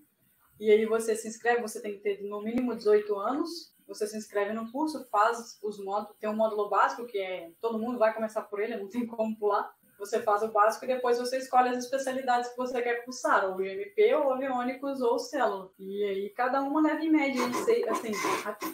E 0.60 0.70
aí 0.70 0.86
você 0.86 1.16
se 1.16 1.28
inscreve, 1.28 1.62
você 1.62 1.82
tem 1.82 1.94
que 1.94 2.00
ter 2.00 2.22
no 2.24 2.42
mínimo 2.42 2.76
18 2.76 3.16
anos. 3.16 3.74
Você 3.88 4.06
se 4.06 4.18
inscreve 4.18 4.52
no 4.52 4.70
curso, 4.70 5.08
faz 5.10 5.58
os 5.64 5.84
módulos, 5.84 6.18
tem 6.20 6.30
um 6.30 6.36
módulo 6.36 6.70
básico 6.70 7.06
que 7.06 7.18
é 7.18 7.52
todo 7.62 7.80
mundo 7.80 7.98
vai 7.98 8.14
começar 8.14 8.42
por 8.42 8.60
ele, 8.60 8.76
não 8.76 8.90
tem 8.90 9.08
como 9.08 9.38
pular. 9.38 9.74
Você 10.00 10.22
faz 10.22 10.44
o 10.44 10.50
básico 10.50 10.86
e 10.86 10.88
depois 10.88 11.18
você 11.18 11.38
escolhe 11.38 11.70
as 11.70 11.78
especialidades 11.78 12.50
que 12.50 12.58
você 12.58 12.82
quer 12.82 13.04
cursar, 13.04 13.46
ou 13.46 13.62
IMP, 13.62 13.98
ou 14.16 14.34
aviônicos, 14.34 15.02
ou 15.02 15.18
célula. 15.18 15.72
E 15.80 16.04
aí 16.04 16.30
cada 16.30 16.62
uma 16.62 16.82
leva 16.82 17.04
em 17.04 17.10
média, 17.10 17.42
assim, 17.90 18.12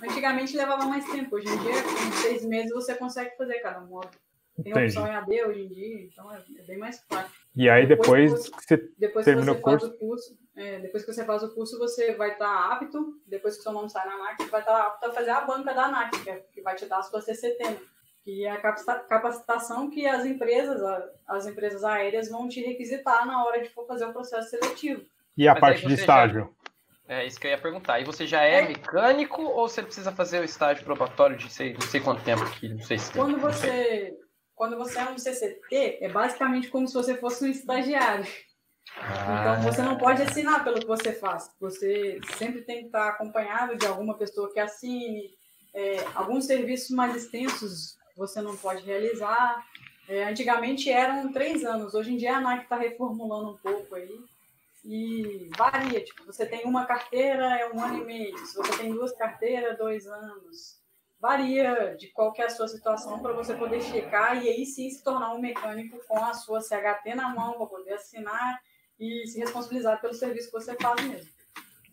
antigamente 0.04 0.58
levava 0.58 0.86
mais 0.86 1.06
tempo, 1.10 1.36
hoje 1.36 1.48
em 1.48 1.58
dia, 1.60 1.72
em 1.72 2.12
seis 2.22 2.46
meses 2.46 2.72
você 2.72 2.96
consegue 2.96 3.36
fazer 3.38 3.60
cada 3.60 3.80
módulo. 3.82 4.14
Tem 4.62 4.72
Entendi. 4.72 4.98
opção 4.98 5.08
EAD 5.08 5.44
hoje 5.46 5.62
em 5.62 5.68
dia, 5.68 6.04
então 6.04 6.32
é, 6.32 6.44
é 6.60 6.62
bem 6.64 6.78
mais 6.78 7.00
prático. 7.00 7.36
E 7.56 7.70
aí 7.70 7.88
depois, 7.88 8.32
depois 8.32 8.50
que 8.50 8.64
você 8.64 8.92
depois 8.98 9.26
termina 9.26 9.56
que 9.56 9.62
você 9.62 9.70
o 9.70 9.72
curso... 9.72 9.88
Faz 9.88 9.96
o 9.96 9.98
curso 9.98 10.44
é, 10.56 10.80
depois 10.80 11.04
que 11.04 11.12
você 11.12 11.26
faz 11.26 11.42
o 11.42 11.54
curso, 11.54 11.80
você 11.80 12.14
vai 12.14 12.34
estar 12.34 12.46
tá 12.46 12.74
apto, 12.74 13.20
depois 13.26 13.58
que 13.58 13.64
seu 13.64 13.72
nome 13.72 13.90
sai 13.90 14.06
na 14.06 14.14
ANAC, 14.14 14.44
você 14.44 14.50
vai 14.50 14.62
estar 14.62 14.74
tá 14.74 14.88
apto 14.88 15.06
a 15.08 15.12
fazer 15.12 15.32
a 15.32 15.42
banca 15.42 15.74
da 15.74 15.86
ANAC, 15.86 16.24
que, 16.24 16.30
é, 16.30 16.36
que 16.52 16.62
vai 16.62 16.76
te 16.76 16.86
dar 16.86 17.00
a 17.00 17.04
sua 17.04 17.22
CCT, 17.22 17.64
né? 17.64 17.80
Que 18.24 18.46
é 18.46 18.52
a 18.52 18.58
capacitação 18.58 19.90
que 19.90 20.08
as 20.08 20.26
empresas, 20.26 20.82
as 21.28 21.46
empresas 21.46 21.84
aéreas 21.84 22.30
vão 22.30 22.48
te 22.48 22.62
requisitar 22.62 23.26
na 23.28 23.44
hora 23.44 23.62
de 23.62 23.70
for 23.70 23.86
fazer 23.86 24.06
o 24.06 24.14
processo 24.14 24.50
seletivo. 24.50 25.02
E 25.36 25.48
a 25.48 25.54
Mas 25.54 25.60
parte 25.60 25.88
de 25.88 25.94
estágio? 25.94 26.50
Já, 27.08 27.16
é 27.16 27.28
isso 27.28 27.40
que 27.40 27.48
eu 27.48 27.52
ia 27.52 27.58
perguntar. 27.58 28.00
E 28.00 28.06
você 28.06 28.26
já 28.26 28.42
é, 28.44 28.64
é, 28.64 28.68
mecânico 28.68 29.42
ou 29.42 29.68
você 29.68 29.84
precisa 29.84 30.12
fazer 30.12 30.40
o 30.40 30.44
estágio 30.46 30.86
probatório 30.86 31.36
de 31.36 31.52
sei, 31.52 31.74
não 31.74 31.82
sei 31.82 32.00
quanto 32.00 32.24
tempo 32.24 32.44
aqui? 32.44 32.70
Não 32.70 32.82
sei 32.82 32.98
se 32.98 33.12
quando 33.12 33.38
você 33.38 34.18
quando 34.56 34.78
você 34.78 35.00
é 35.00 35.10
um 35.10 35.18
CCT, 35.18 35.98
é 36.00 36.10
basicamente 36.10 36.70
como 36.70 36.88
se 36.88 36.94
você 36.94 37.18
fosse 37.18 37.44
um 37.44 37.48
estagiário. 37.50 38.26
Então 38.96 39.62
você 39.64 39.82
não 39.82 39.98
pode 39.98 40.22
assinar 40.22 40.64
pelo 40.64 40.80
que 40.80 40.86
você 40.86 41.12
faz. 41.12 41.50
Você 41.60 42.20
sempre 42.38 42.62
tem 42.62 42.82
que 42.82 42.86
estar 42.86 43.10
acompanhado 43.10 43.76
de 43.76 43.86
alguma 43.86 44.18
pessoa 44.18 44.54
que 44.54 44.60
assine. 44.60 45.32
É, 45.76 46.06
alguns 46.14 46.46
serviços 46.46 46.92
mais 46.92 47.16
extensos 47.16 47.98
você 48.16 48.42
não 48.42 48.56
pode 48.56 48.84
realizar. 48.84 49.66
É, 50.08 50.26
antigamente 50.26 50.90
eram 50.90 51.32
três 51.32 51.64
anos, 51.64 51.94
hoje 51.94 52.14
em 52.14 52.18
dia 52.18 52.36
a 52.36 52.38
ANAC 52.38 52.64
está 52.64 52.76
reformulando 52.76 53.52
um 53.52 53.58
pouco 53.58 53.96
aí. 53.96 54.20
E 54.86 55.50
varia, 55.58 56.04
tipo, 56.04 56.26
você 56.26 56.46
tem 56.46 56.66
uma 56.66 56.86
carteira, 56.86 57.58
é 57.58 57.72
um 57.72 57.80
ano 57.80 58.02
e 58.02 58.06
meio. 58.06 58.38
Se 58.40 58.56
você 58.58 58.78
tem 58.78 58.92
duas 58.92 59.14
carteiras, 59.14 59.78
dois 59.78 60.06
anos. 60.06 60.82
Varia 61.22 61.96
de 61.98 62.08
qual 62.08 62.34
é 62.38 62.44
a 62.44 62.50
sua 62.50 62.68
situação 62.68 63.20
para 63.20 63.32
você 63.32 63.56
poder 63.56 63.82
checar 63.82 64.44
e 64.44 64.50
aí 64.50 64.66
sim 64.66 64.90
se 64.90 65.02
tornar 65.02 65.34
um 65.34 65.40
mecânico 65.40 65.98
com 66.06 66.22
a 66.22 66.34
sua 66.34 66.60
CHT 66.60 67.16
na 67.16 67.30
mão 67.30 67.54
para 67.54 67.66
poder 67.66 67.94
assinar 67.94 68.60
e 69.00 69.26
se 69.28 69.40
responsabilizar 69.40 70.02
pelo 70.02 70.14
serviço 70.14 70.48
que 70.48 70.60
você 70.60 70.76
faz 70.76 71.02
mesmo. 71.02 71.32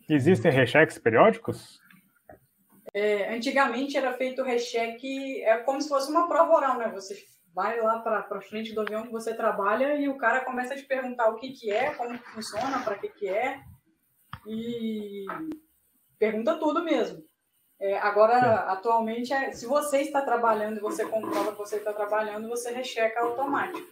Existem 0.09 0.51
recheques 0.51 0.97
periódicos? 0.97 1.79
É, 2.93 3.33
antigamente 3.33 3.95
era 3.95 4.13
feito 4.13 4.43
recheque, 4.43 5.41
é 5.43 5.57
como 5.59 5.81
se 5.81 5.87
fosse 5.87 6.11
uma 6.11 6.27
prova 6.27 6.53
oral, 6.53 6.77
né? 6.77 6.89
Você 6.89 7.23
vai 7.53 7.79
lá 7.79 7.99
para 7.99 8.41
frente 8.41 8.73
do 8.73 8.81
avião 8.81 9.03
que 9.03 9.11
você 9.11 9.33
trabalha 9.33 9.95
e 9.95 10.09
o 10.09 10.17
cara 10.17 10.43
começa 10.43 10.73
a 10.73 10.77
te 10.77 10.83
perguntar 10.83 11.29
o 11.29 11.35
que, 11.35 11.51
que 11.51 11.71
é, 11.71 11.93
como 11.93 12.17
que 12.17 12.29
funciona, 12.29 12.83
para 12.83 12.97
que, 12.97 13.09
que 13.09 13.29
é. 13.29 13.61
e 14.45 15.25
pergunta 16.19 16.57
tudo 16.57 16.83
mesmo. 16.83 17.23
É, 17.79 17.97
agora, 17.97 18.37
atualmente, 18.71 19.33
é, 19.33 19.51
se 19.53 19.65
você 19.65 20.01
está 20.01 20.21
trabalhando 20.21 20.77
e 20.77 20.81
você 20.81 21.03
comprova 21.05 21.51
que 21.51 21.57
você 21.57 21.77
está 21.77 21.91
trabalhando, 21.91 22.47
você 22.47 22.71
recheca 22.71 23.21
automático. 23.21 23.87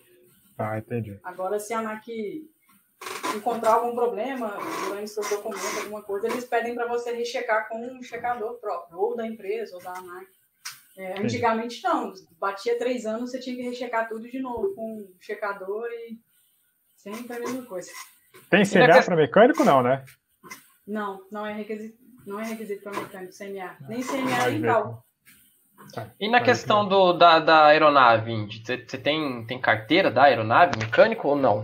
Ah, 0.57 0.77
entendi. 0.77 1.19
Agora, 1.23 1.57
se 1.57 1.73
a 1.73 1.79
ANAC 1.79 2.47
encontrar 3.35 3.73
algum 3.73 3.95
problema 3.95 4.57
durante 4.87 5.09
seus 5.09 5.29
documentos, 5.29 5.77
alguma 5.77 6.01
coisa, 6.01 6.27
eles 6.27 6.45
pedem 6.45 6.75
para 6.75 6.87
você 6.87 7.11
rechecar 7.11 7.67
com 7.69 7.79
um 7.85 8.03
checador 8.03 8.59
próprio, 8.59 8.99
ou 8.99 9.15
da 9.15 9.25
empresa, 9.25 9.75
ou 9.75 9.83
da 9.83 9.91
ANAC. 9.91 10.27
É, 10.97 11.17
antigamente 11.17 11.81
não, 11.83 12.13
batia 12.39 12.77
três 12.77 13.05
anos, 13.05 13.31
você 13.31 13.39
tinha 13.39 13.55
que 13.55 13.61
rechecar 13.61 14.09
tudo 14.09 14.29
de 14.29 14.39
novo 14.39 14.73
com 14.75 14.97
um 14.97 15.13
checador 15.21 15.87
e 15.91 16.19
sempre 16.97 17.37
a 17.37 17.39
mesma 17.39 17.63
coisa. 17.63 17.89
Tem 18.49 18.65
CNA 18.65 19.01
para 19.03 19.15
mecânico, 19.15 19.63
não, 19.63 19.81
né? 19.81 20.03
Não, 20.85 21.21
não 21.31 21.45
é 21.45 21.53
requisito, 21.53 21.97
não 22.25 22.39
é 22.39 22.43
requisito 22.43 22.83
para 22.83 22.99
mecânico 22.99 23.33
CNA, 23.33 23.77
nem 23.87 24.01
CNA 24.01 24.49
nem 24.49 24.61
CAL. 24.61 25.05
Tá. 25.93 26.11
E 26.19 26.29
na 26.29 26.41
questão 26.41 26.87
do, 26.87 27.13
da, 27.13 27.39
da 27.39 27.67
aeronave, 27.67 28.33
você 28.61 28.97
tem, 28.97 29.45
tem 29.45 29.61
carteira 29.61 30.11
da 30.11 30.23
aeronave, 30.23 30.77
mecânico 30.77 31.29
ou 31.29 31.35
não? 31.37 31.63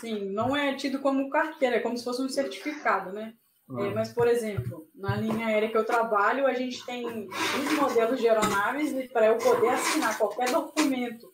Sim, 0.00 0.30
não 0.30 0.56
é 0.56 0.74
tido 0.74 1.00
como 1.00 1.28
carteira, 1.28 1.76
é 1.76 1.80
como 1.80 1.96
se 1.96 2.04
fosse 2.04 2.22
um 2.22 2.28
certificado, 2.28 3.12
né? 3.12 3.34
É, 3.70 3.72
hum. 3.72 3.94
mas, 3.94 4.12
por 4.12 4.26
exemplo, 4.26 4.88
na 4.94 5.16
linha 5.16 5.46
aérea 5.46 5.68
que 5.68 5.76
eu 5.76 5.84
trabalho, 5.84 6.46
a 6.46 6.54
gente 6.54 6.84
tem 6.86 7.06
uns 7.06 7.72
modelos 7.78 8.18
de 8.18 8.28
aeronaves 8.28 8.92
e 8.92 9.08
para 9.08 9.26
eu 9.26 9.36
poder 9.36 9.68
assinar 9.68 10.16
qualquer 10.16 10.50
documento 10.50 11.30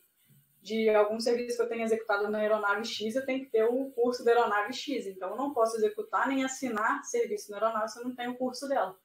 de 0.61 0.89
algum 0.89 1.21
serviço 1.21 1.59
que 1.59 1.63
eu 1.63 1.69
tenha 1.69 1.85
executado 1.85 2.29
na 2.31 2.39
aeronave 2.39 2.87
X, 2.87 3.15
eu 3.15 3.27
tenho 3.27 3.45
que 3.45 3.51
ter 3.51 3.65
o 3.65 3.91
curso 3.91 4.25
da 4.25 4.33
aeronave 4.33 4.73
X. 4.73 5.07
Então, 5.07 5.31
eu 5.31 5.37
não 5.37 5.53
posso 5.53 5.77
executar 5.77 6.27
nem 6.27 6.43
assinar 6.43 7.05
serviço 7.05 7.51
na 7.51 7.59
aeronave 7.59 7.89
se 7.89 8.01
eu 8.01 8.05
não 8.05 8.15
tenho 8.15 8.33
o 8.33 8.37
curso 8.37 8.67
dela. 8.67 8.97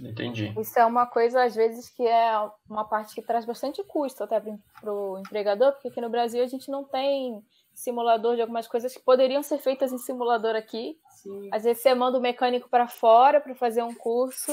Entendi. 0.00 0.52
Isso 0.58 0.78
é 0.78 0.84
uma 0.84 1.06
coisa, 1.06 1.44
às 1.44 1.54
vezes, 1.54 1.88
que 1.88 2.06
é 2.06 2.50
uma 2.68 2.84
parte 2.84 3.14
que 3.14 3.22
traz 3.22 3.44
bastante 3.44 3.82
custo 3.84 4.24
até 4.24 4.40
para 4.40 4.92
o 4.92 5.18
empregador, 5.18 5.72
porque 5.72 5.88
aqui 5.88 6.00
no 6.00 6.10
Brasil 6.10 6.42
a 6.42 6.46
gente 6.46 6.70
não 6.70 6.84
tem 6.84 7.42
simulador 7.80 8.36
de 8.36 8.42
algumas 8.42 8.68
coisas 8.68 8.92
que 8.94 9.00
poderiam 9.00 9.42
ser 9.42 9.58
feitas 9.58 9.92
em 9.92 9.98
simulador 9.98 10.54
aqui. 10.54 10.98
Sim. 11.22 11.48
Às 11.52 11.64
vezes 11.64 11.82
você 11.82 11.94
manda 11.94 12.18
o 12.18 12.20
mecânico 12.20 12.68
para 12.68 12.86
fora 12.86 13.40
para 13.40 13.54
fazer 13.54 13.82
um 13.82 13.94
curso, 13.94 14.52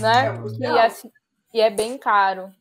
né? 0.00 0.28
É, 0.28 0.60
e, 0.60 0.78
assim, 0.78 1.10
e 1.54 1.60
é 1.60 1.70
bem 1.70 1.98
caro. 1.98 2.52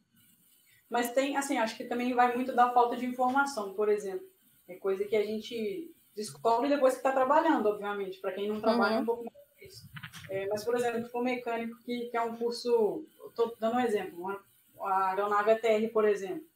Mas 0.89 1.13
tem, 1.13 1.37
assim, 1.37 1.57
acho 1.57 1.77
que 1.77 1.83
também 1.83 2.13
vai 2.13 2.35
muito 2.35 2.53
da 2.53 2.71
falta 2.71 2.97
de 2.97 3.05
informação, 3.05 3.73
por 3.73 3.89
exemplo. 3.89 4.27
É 4.67 4.75
coisa 4.75 5.05
que 5.05 5.15
a 5.15 5.23
gente 5.23 5.93
descobre 6.15 6.67
depois 6.67 6.93
que 6.93 6.99
está 6.99 7.11
trabalhando, 7.11 7.67
obviamente. 7.67 8.19
Para 8.19 8.31
quem 8.31 8.47
não 8.47 8.59
trabalha, 8.59 8.93
uhum. 8.93 8.99
é 8.99 9.01
um 9.01 9.05
pouco 9.05 9.23
mais 9.23 9.37
difícil. 9.55 9.87
É, 10.29 10.47
mas, 10.47 10.63
por 10.63 10.75
exemplo, 10.75 11.09
para 11.09 11.21
o 11.21 11.23
mecânico 11.23 11.77
que, 11.83 12.09
que 12.09 12.17
é 12.17 12.21
um 12.21 12.35
curso. 12.35 13.05
Estou 13.27 13.55
dando 13.59 13.75
um 13.75 13.79
exemplo. 13.79 14.19
Uma, 14.19 14.43
a 14.81 15.09
aeronave 15.09 15.51
ETR, 15.51 15.91
por 15.93 16.05
exemplo. 16.05 16.48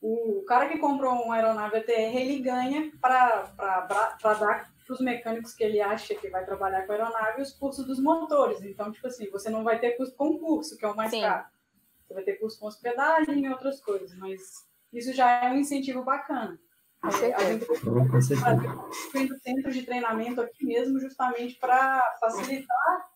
O 0.00 0.44
cara 0.46 0.68
que 0.68 0.78
comprou 0.78 1.12
uma 1.22 1.34
aeronave 1.34 1.78
ETR, 1.78 2.16
ele 2.16 2.38
ganha 2.40 2.92
para 3.00 3.52
dar 4.22 4.72
para 4.88 4.94
os 4.94 5.00
mecânicos 5.00 5.54
que 5.54 5.62
ele 5.62 5.82
acha 5.82 6.14
que 6.14 6.30
vai 6.30 6.44
trabalhar 6.46 6.86
com 6.86 6.92
a 6.92 6.94
aeronave 6.94 7.42
os 7.42 7.52
cursos 7.52 7.86
dos 7.86 8.00
motores. 8.00 8.62
Então, 8.62 8.90
tipo 8.90 9.06
assim, 9.06 9.28
você 9.30 9.50
não 9.50 9.62
vai 9.62 9.78
ter 9.78 9.92
custo 9.92 10.16
com 10.16 10.38
curso, 10.38 10.78
que 10.78 10.84
é 10.84 10.88
o 10.88 10.96
mais 10.96 11.10
Sim. 11.10 11.20
caro. 11.20 11.44
Você 12.06 12.14
vai 12.14 12.22
ter 12.22 12.36
custo 12.36 12.58
com 12.58 12.66
hospedagem 12.66 13.44
e 13.44 13.48
outras 13.50 13.82
coisas, 13.82 14.16
mas 14.16 14.66
isso 14.90 15.12
já 15.12 15.44
é 15.44 15.50
um 15.50 15.58
incentivo 15.58 16.02
bacana. 16.02 16.58
Com 17.02 17.10
certeza. 17.10 17.36
A 17.36 17.52
gente 17.52 18.32
está 18.32 18.54
um 18.54 19.38
centro 19.38 19.70
de 19.70 19.82
treinamento 19.82 20.40
aqui 20.40 20.64
mesmo, 20.64 20.98
justamente 20.98 21.56
para 21.56 22.00
facilitar 22.18 23.10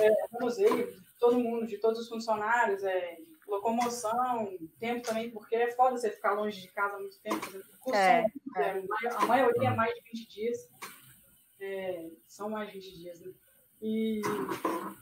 é, 0.00 0.10
o 0.36 0.44
museu, 0.44 0.88
todo 1.18 1.38
mundo, 1.38 1.66
de 1.66 1.78
todos 1.78 1.98
os 1.98 2.08
funcionários, 2.08 2.84
é, 2.84 3.18
locomoção, 3.52 4.56
tempo 4.80 5.02
também, 5.02 5.30
porque 5.30 5.54
é 5.54 5.70
foda 5.72 5.96
você 5.96 6.10
ficar 6.10 6.32
longe 6.32 6.60
de 6.60 6.68
casa 6.68 6.98
muito 6.98 7.20
tempo 7.20 7.44
fazendo 7.44 7.64
curso. 7.80 7.98
É, 7.98 8.26
é. 8.56 8.82
A 9.16 9.26
maioria 9.26 9.68
é 9.68 9.74
mais 9.74 9.94
de 9.94 10.00
20 10.02 10.28
dias. 10.28 10.58
É, 11.60 12.10
são 12.26 12.50
mais 12.50 12.68
de 12.68 12.74
20 12.74 12.98
dias, 12.98 13.20
né? 13.20 13.32
E 13.84 14.22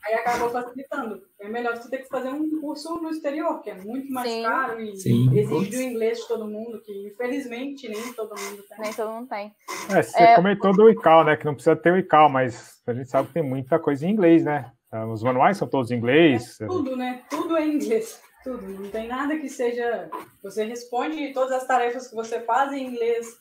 aí 0.07 0.15
acabou 0.15 0.49
facilitando. 0.49 1.23
É 1.39 1.47
melhor 1.49 1.77
você 1.77 1.91
ter 1.91 1.99
que 1.99 2.09
fazer 2.09 2.31
um 2.31 2.61
curso 2.61 2.95
no 2.95 3.11
exterior, 3.11 3.61
que 3.61 3.69
é 3.69 3.75
muito 3.75 4.11
mais 4.11 4.31
Sim. 4.31 4.43
caro 4.43 4.81
e 4.81 4.97
Sim. 4.97 5.39
exige 5.39 5.77
o 5.77 5.83
inglês 5.83 6.19
de 6.21 6.29
todo 6.29 6.49
mundo, 6.49 6.81
que 6.81 7.09
infelizmente 7.09 7.87
nem 7.87 8.13
todo 8.15 8.31
mundo 8.31 8.63
tem. 8.67 8.79
Nem 8.81 8.95
todo 8.95 9.13
mundo 9.13 9.29
tem. 9.29 9.55
É, 9.91 10.03
você 10.03 10.23
é, 10.23 10.35
comentou 10.35 10.73
do 10.73 10.89
ICAO, 10.89 11.25
né? 11.25 11.37
Que 11.37 11.45
não 11.45 11.53
precisa 11.53 11.77
ter 11.77 11.93
o 11.93 11.99
ICAO, 11.99 12.31
mas 12.31 12.81
a 12.87 12.95
gente 12.95 13.11
sabe 13.11 13.29
que 13.29 13.35
tem 13.35 13.43
muita 13.43 13.79
coisa 13.79 14.07
em 14.07 14.11
inglês, 14.11 14.45
né? 14.45 14.73
Os 15.13 15.23
manuais 15.23 15.59
são 15.59 15.69
todos 15.69 15.91
em 15.91 15.97
inglês. 15.97 16.59
É 16.59 16.67
tudo, 16.67 16.97
né? 16.97 17.23
Tudo 17.29 17.59
é 17.59 17.67
em 17.67 17.75
inglês. 17.75 18.21
Tudo. 18.43 18.67
Não 18.67 18.91
tem 18.91 19.09
nada 19.09 19.39
que 19.39 19.49
seja. 19.49 20.11
Você 20.43 20.65
responde 20.65 21.33
todas 21.33 21.53
as 21.53 21.67
tarefas 21.67 22.09
que 22.09 22.15
você 22.15 22.41
faz 22.41 22.73
em 22.73 22.87
inglês. 22.87 23.39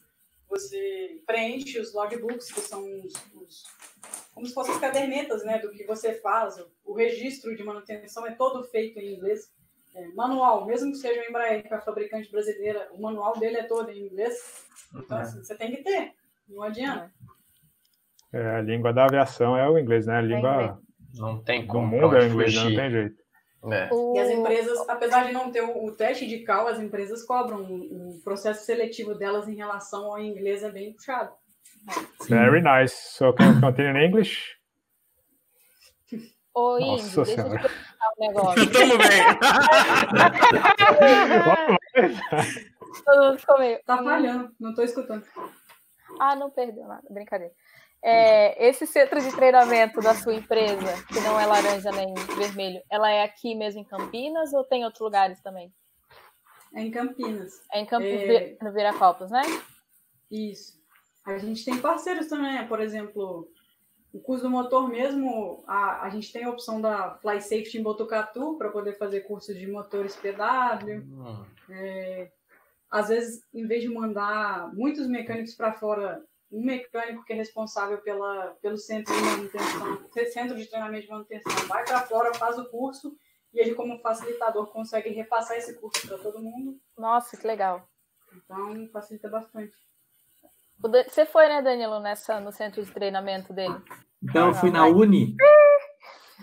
Você 0.49 1.21
preenche 1.25 1.79
os 1.79 1.93
logbooks, 1.93 2.51
que 2.51 2.61
são 2.61 2.83
os, 3.01 3.13
os 3.35 3.63
como 4.33 4.47
se 4.47 4.53
fossem 4.53 4.73
as 4.73 4.79
cadernetas 4.79 5.43
né, 5.43 5.59
do 5.59 5.69
que 5.71 5.83
você 5.85 6.13
faz. 6.13 6.55
O 6.85 6.93
registro 6.93 7.55
de 7.55 7.63
manutenção 7.63 8.25
é 8.25 8.31
todo 8.31 8.63
feito 8.69 8.97
em 8.97 9.15
inglês. 9.15 9.51
É, 9.93 10.07
manual, 10.09 10.65
mesmo 10.65 10.91
que 10.91 10.97
seja 10.97 11.21
o 11.21 11.25
Embraer, 11.25 11.61
que 11.61 11.73
é 11.73 11.77
a 11.77 11.81
fabricante 11.81 12.31
brasileira, 12.31 12.87
o 12.93 13.01
manual 13.01 13.37
dele 13.37 13.57
é 13.57 13.63
todo 13.63 13.91
em 13.91 14.05
inglês. 14.05 14.65
Então, 14.95 15.17
é. 15.17 15.21
assim, 15.21 15.43
você 15.43 15.57
tem 15.57 15.71
que 15.71 15.83
ter. 15.83 16.13
Não 16.47 16.63
adianta. 16.63 17.11
É, 18.31 18.55
a 18.55 18.61
língua 18.61 18.93
da 18.93 19.05
aviação 19.05 19.57
é 19.57 19.67
o 19.69 19.77
inglês, 19.77 20.05
né? 20.05 20.17
A 20.17 20.21
língua 20.21 20.81
não 21.15 21.43
tem 21.43 21.65
como, 21.65 21.89
do 21.89 22.01
mundo 22.01 22.15
é 22.15 22.21
o 22.21 22.27
inglês, 22.27 22.55
não 22.55 22.75
tem 22.75 22.91
jeito. 22.91 23.18
É. 23.63 23.89
E 24.15 24.19
as 24.19 24.29
empresas, 24.29 24.87
apesar 24.87 25.25
de 25.27 25.33
não 25.33 25.51
ter 25.51 25.61
o, 25.61 25.85
o 25.85 25.91
teste 25.91 26.25
de 26.25 26.39
cal, 26.39 26.67
as 26.67 26.79
empresas 26.79 27.23
cobram. 27.23 27.61
O, 27.61 28.15
o, 28.15 28.21
processo 28.23 28.65
seletivo 28.65 29.15
delas 29.15 29.47
em 29.47 29.55
relação 29.55 30.05
ao 30.05 30.19
inglês 30.19 30.63
é 30.63 30.71
bem 30.71 30.93
puxado. 30.93 31.33
Sim. 32.21 32.29
Very 32.29 32.61
nice. 32.61 32.95
So 32.95 33.33
can 33.33 33.55
you 33.55 33.61
continue 33.61 33.91
in 33.91 34.05
English? 34.05 34.57
Oi, 36.55 36.79
Nossa 36.81 37.23
deixa 37.23 37.41
senhora. 37.41 37.61
eu 37.61 37.69
um 38.17 38.27
negócio. 38.27 38.65
Tudo 38.71 38.97
bem. 38.97 39.23
Todo 43.05 43.23
mundo 43.23 43.39
ficou 43.39 43.59
meio... 43.59 43.79
Tá 43.85 44.03
falhando, 44.03 44.51
não 44.59 44.73
tô 44.73 44.81
escutando. 44.81 45.23
Ah, 46.19 46.35
não 46.35 46.49
perdeu 46.49 46.85
nada, 46.87 47.03
brincadeira. 47.09 47.53
É, 48.01 48.67
esse 48.67 48.87
centro 48.87 49.19
de 49.21 49.35
treinamento 49.35 49.99
da 49.99 50.15
sua 50.15 50.33
empresa, 50.33 51.05
que 51.07 51.19
não 51.19 51.39
é 51.39 51.45
laranja 51.45 51.91
nem 51.91 52.13
vermelho, 52.37 52.81
ela 52.89 53.11
é 53.11 53.23
aqui 53.23 53.55
mesmo 53.55 53.81
em 53.81 53.83
Campinas 53.83 54.53
ou 54.53 54.63
tem 54.63 54.85
outros 54.85 55.01
lugares 55.01 55.41
também? 55.41 55.73
É 56.73 56.81
em 56.81 56.91
Campinas. 56.91 57.61
É 57.73 57.81
em 57.81 57.85
Campinas, 57.85 58.21
é... 58.21 58.57
no 58.61 58.71
Viracopos, 58.71 59.29
né? 59.29 59.41
Isso. 60.31 60.79
A 61.25 61.37
gente 61.37 61.65
tem 61.65 61.77
parceiros 61.77 62.27
também, 62.27 62.53
né? 62.53 62.65
por 62.67 62.79
exemplo, 62.79 63.51
o 64.13 64.19
curso 64.19 64.43
do 64.43 64.49
motor 64.49 64.89
mesmo, 64.89 65.63
a, 65.67 66.03
a 66.05 66.09
gente 66.09 66.31
tem 66.31 66.43
a 66.43 66.49
opção 66.49 66.81
da 66.81 67.15
Fly 67.15 67.41
Safety 67.41 67.77
em 67.77 67.83
Botucatu 67.83 68.57
para 68.57 68.69
poder 68.69 68.97
fazer 68.97 69.21
cursos 69.21 69.55
de 69.57 69.67
motores 69.67 70.15
PW. 70.15 70.91
Uhum. 70.91 71.45
É, 71.69 72.31
às 72.89 73.09
vezes, 73.09 73.45
em 73.53 73.67
vez 73.67 73.83
de 73.83 73.89
mandar 73.89 74.73
muitos 74.73 75.07
mecânicos 75.07 75.53
para 75.53 75.73
fora 75.73 76.23
um 76.51 76.63
mecânico 76.63 77.23
que 77.23 77.33
é 77.33 77.35
responsável 77.35 77.99
pela, 77.99 78.55
pelo 78.61 78.77
centro 78.77 79.13
de 79.13 79.21
manutenção, 79.21 80.09
centro 80.31 80.57
de 80.57 80.65
treinamento 80.65 81.05
de 81.05 81.11
manutenção, 81.11 81.67
vai 81.67 81.85
para 81.85 82.01
fora, 82.01 82.33
faz 82.33 82.57
o 82.57 82.69
curso 82.69 83.15
e 83.53 83.59
ele, 83.59 83.75
como 83.75 83.99
facilitador, 83.99 84.67
consegue 84.67 85.09
repassar 85.09 85.57
esse 85.57 85.79
curso 85.79 86.07
para 86.07 86.17
todo 86.17 86.41
mundo. 86.41 86.77
Nossa, 86.97 87.37
que 87.37 87.47
legal. 87.47 87.87
Então, 88.35 88.87
facilita 88.91 89.29
bastante. 89.29 89.73
Você 90.79 91.25
foi, 91.25 91.47
né, 91.47 91.61
Danilo, 91.61 91.99
nessa, 91.99 92.39
no 92.39 92.51
centro 92.51 92.83
de 92.83 92.91
treinamento 92.91 93.51
dele? 93.51 93.75
Então, 94.23 94.47
eu 94.47 94.53
fui 94.53 94.71
na 94.71 94.85
Uni. 94.85 95.35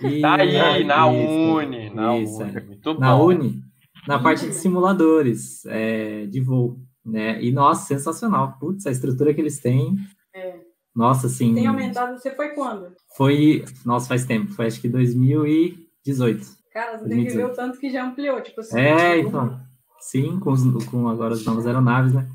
E... 0.03 0.21
Tá 0.21 0.35
aí, 0.35 0.85
na 0.85 1.11
isso, 1.11 1.57
Uni. 1.57 1.91
Na 1.95 2.19
isso, 2.19 2.43
Uni. 2.43 2.61
Muito 2.61 3.01
na 3.01 3.17
bom. 3.17 3.29
Uni, 3.29 3.63
na 4.07 4.23
parte 4.23 4.47
de 4.47 4.53
simuladores 4.53 5.65
é, 5.65 6.27
de 6.27 6.41
voo. 6.43 6.77
Né? 7.07 7.41
E, 7.43 7.53
nossa, 7.53 7.87
sensacional. 7.87 8.57
Putz, 8.59 8.85
a 8.87 8.91
estrutura 8.91 9.33
que 9.33 9.41
eles 9.41 9.61
têm. 9.61 9.95
É. 10.35 10.57
Nossa, 10.95 11.29
assim. 11.29 11.55
Tem 11.55 11.67
aumentado. 11.67 12.19
Você 12.19 12.35
foi 12.35 12.49
quando? 12.49 12.89
Foi. 13.17 13.65
Nossa, 13.85 14.09
faz 14.09 14.27
tempo. 14.27 14.53
Foi 14.53 14.67
acho 14.67 14.81
que 14.81 14.89
2018. 14.89 16.45
Cara, 16.73 16.99
você 16.99 17.05
2018. 17.05 17.09
tem 17.09 17.27
que 17.27 17.37
ver 17.37 17.45
o 17.45 17.55
tanto 17.55 17.79
que 17.79 17.91
já 17.91 18.05
ampliou. 18.05 18.41
Tipo 18.41 18.61
assim. 18.61 18.79
É, 18.79 19.21
então. 19.21 19.61
Sim, 20.01 20.39
com, 20.41 20.51
os, 20.51 20.85
com 20.87 21.09
agora 21.09 21.35
as 21.35 21.45
novas 21.45 21.67
aeronaves, 21.67 22.13
né? 22.13 22.29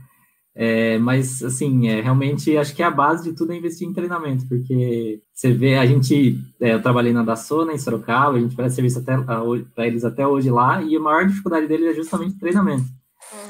É, 0.53 0.97
mas, 0.97 1.41
assim, 1.41 1.87
é, 1.87 2.01
realmente 2.01 2.57
acho 2.57 2.75
que 2.75 2.83
a 2.83 2.91
base 2.91 3.23
de 3.23 3.35
tudo 3.35 3.53
é 3.53 3.55
investir 3.55 3.87
em 3.87 3.93
treinamento, 3.93 4.45
porque 4.49 5.21
você 5.33 5.53
vê, 5.53 5.77
a 5.77 5.85
gente, 5.85 6.37
é, 6.59 6.73
eu 6.73 6.81
trabalhei 6.81 7.13
na 7.13 7.23
Daçona, 7.23 7.71
em 7.71 7.77
Sorocaba, 7.77 8.35
a 8.35 8.41
gente 8.41 8.53
presta 8.53 8.75
serviço 8.75 9.01
para 9.01 9.87
eles 9.87 10.03
até 10.03 10.27
hoje 10.27 10.49
lá, 10.49 10.81
e 10.81 10.97
a 10.97 10.99
maior 10.99 11.25
dificuldade 11.25 11.67
deles 11.67 11.91
é 11.91 11.93
justamente 11.93 12.37
treinamento 12.37 12.83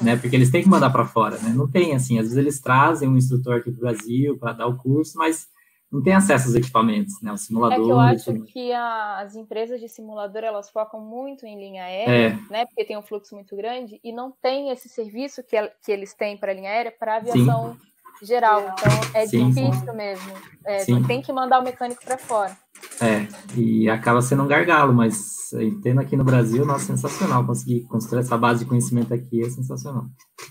né? 0.01 0.15
Porque 0.15 0.35
eles 0.35 0.51
têm 0.51 0.63
que 0.63 0.69
mandar 0.69 0.89
para 0.89 1.05
fora, 1.05 1.37
né? 1.37 1.49
Não 1.55 1.69
tem 1.69 1.93
assim, 1.95 2.17
às 2.17 2.25
vezes 2.25 2.37
eles 2.37 2.59
trazem 2.59 3.09
um 3.09 3.17
instrutor 3.17 3.57
aqui 3.57 3.71
para 3.71 3.77
o 3.77 3.81
Brasil 3.81 4.37
para 4.37 4.53
dar 4.53 4.67
o 4.67 4.77
curso, 4.77 5.17
mas 5.17 5.47
não 5.91 6.01
tem 6.01 6.13
acesso 6.13 6.47
aos 6.47 6.55
equipamentos, 6.55 7.21
né? 7.21 7.31
O 7.31 7.37
simulador. 7.37 7.79
É 7.79 7.83
que 7.83 7.91
eu 7.91 7.99
acho 7.99 8.43
que 8.43 8.71
a, 8.71 9.19
as 9.19 9.35
empresas 9.35 9.79
de 9.79 9.89
simulador 9.89 10.43
elas 10.43 10.69
focam 10.69 11.01
muito 11.01 11.45
em 11.45 11.59
linha 11.59 11.83
aérea, 11.83 12.29
é. 12.29 12.51
né? 12.51 12.65
Porque 12.65 12.85
tem 12.85 12.97
um 12.97 13.01
fluxo 13.01 13.35
muito 13.35 13.55
grande 13.55 13.99
e 14.03 14.11
não 14.11 14.31
tem 14.31 14.69
esse 14.69 14.87
serviço 14.87 15.43
que, 15.43 15.57
que 15.83 15.91
eles 15.91 16.13
têm 16.13 16.37
para 16.37 16.51
a 16.51 16.55
linha 16.55 16.69
aérea 16.69 16.91
para 16.97 17.17
aviação 17.17 17.73
Sim 17.73 17.90
geral. 18.21 18.73
Então 18.73 18.91
é 19.13 19.25
sim, 19.27 19.49
difícil 19.49 19.85
sim. 19.85 19.97
mesmo. 19.97 20.33
É, 20.65 20.85
tem 20.85 21.21
que 21.21 21.31
mandar 21.31 21.59
o 21.59 21.63
mecânico 21.63 22.03
para 22.03 22.17
fora. 22.17 22.55
É, 23.01 23.27
e 23.55 23.89
acaba 23.89 24.21
sendo 24.21 24.43
um 24.43 24.47
gargalo, 24.47 24.93
mas 24.93 25.49
tendo 25.83 25.99
aqui 25.99 26.15
no 26.15 26.23
Brasil, 26.23 26.65
nossa, 26.65 26.85
sensacional. 26.85 27.45
Conseguir 27.45 27.81
construir 27.81 28.21
essa 28.21 28.37
base 28.37 28.63
de 28.63 28.69
conhecimento 28.69 29.13
aqui 29.13 29.43
é 29.43 29.49
sensacional. 29.49 30.05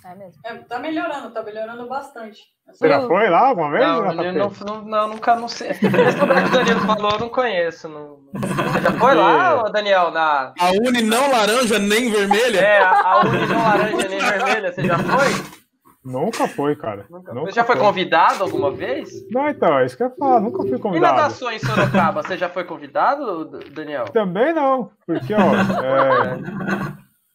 É 0.04 0.14
mesmo. 0.14 0.40
É, 0.44 0.54
tá 0.56 0.78
melhorando, 0.78 1.30
tá 1.30 1.42
melhorando 1.42 1.88
bastante. 1.88 2.40
Você 2.66 2.88
já 2.88 3.00
foi 3.06 3.28
lá 3.28 3.48
alguma 3.48 3.70
vez? 3.70 3.84
Não, 3.84 4.14
não, 4.14 4.32
não, 4.32 4.84
não, 4.84 5.08
nunca 5.08 5.34
não 5.34 5.48
sei. 5.48 5.70
O 5.74 5.78
que 5.78 5.86
o 5.86 6.50
Danilo 6.50 6.80
falou, 6.80 7.12
eu 7.12 7.18
não 7.18 7.28
conheço. 7.28 7.88
Não... 7.88 8.18
Você 8.32 8.82
já 8.82 8.92
foi 8.92 9.14
lá, 9.14 9.62
Daniel? 9.70 10.10
Na... 10.10 10.52
A 10.58 10.70
Uni 10.70 11.02
não 11.02 11.30
laranja 11.30 11.78
nem 11.78 12.10
vermelha? 12.10 12.60
É, 12.60 12.82
a 12.82 13.22
Uni 13.24 13.46
não 13.46 13.62
laranja 13.62 14.08
nem 14.08 14.18
vermelha, 14.18 14.72
você 14.72 14.82
já 14.84 14.98
foi? 14.98 15.59
Nunca 16.04 16.48
foi, 16.48 16.74
cara. 16.76 17.06
Nunca. 17.10 17.34
Nunca 17.34 17.50
você 17.50 17.56
já 17.56 17.64
foi, 17.64 17.76
foi, 17.76 17.84
convidado 17.84 18.42
alguma 18.42 18.70
vez? 18.70 19.10
Não, 19.30 19.48
então, 19.48 19.78
é 19.78 19.84
isso 19.84 19.96
que 19.96 20.02
eu 20.02 20.08
ia 20.08 20.14
falar, 20.14 20.40
nunca 20.40 20.62
fui 20.62 20.78
convidado. 20.78 21.14
E 21.14 21.16
natações 21.16 21.62
em 21.62 21.66
Sorocaba, 21.66 22.22
você 22.22 22.38
já 22.38 22.48
foi 22.48 22.64
convidado, 22.64 23.60
Daniel? 23.70 24.04
Também 24.06 24.54
não, 24.54 24.90
porque, 25.06 25.34
ó, 25.34 25.38
é, 25.84 26.40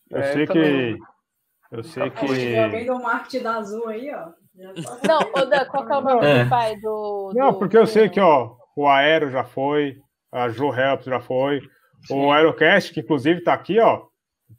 eu 0.10 0.19
é, 0.19 0.34
sei 0.34 0.43
eu 0.43 0.47
que... 0.47 0.97
Eu 1.71 1.84
sei 1.84 2.10
que... 2.10 2.58
Alguém 2.58 2.86
do 2.86 2.99
marketing 2.99 3.43
da 3.43 3.56
Azul 3.58 3.88
aí, 3.88 4.12
ó. 4.13 4.30
Não, 5.06 5.19
Oda, 5.36 5.65
qual 5.65 5.86
que 5.86 5.91
é 5.91 5.97
o 5.97 6.01
nome 6.01 6.25
é. 6.25 6.43
do 6.43 6.49
pai 6.49 6.78
do, 6.78 7.34
Não, 7.36 7.54
porque 7.54 7.78
eu 7.78 7.86
sei 7.86 8.08
que, 8.08 8.21
ó, 8.21 8.56
o 8.75 8.88
Aero 8.88 9.30
já 9.30 9.43
foi, 9.43 9.97
a 10.32 10.47
Jo 10.47 10.73
Helps 10.73 11.06
já 11.06 11.19
foi, 11.19 11.62
Sim. 12.06 12.25
o 12.25 12.32
Aerocast, 12.32 12.93
que 12.93 13.01
inclusive 13.01 13.41
tá 13.41 13.54
aqui, 13.54 13.80
ó, 13.80 14.04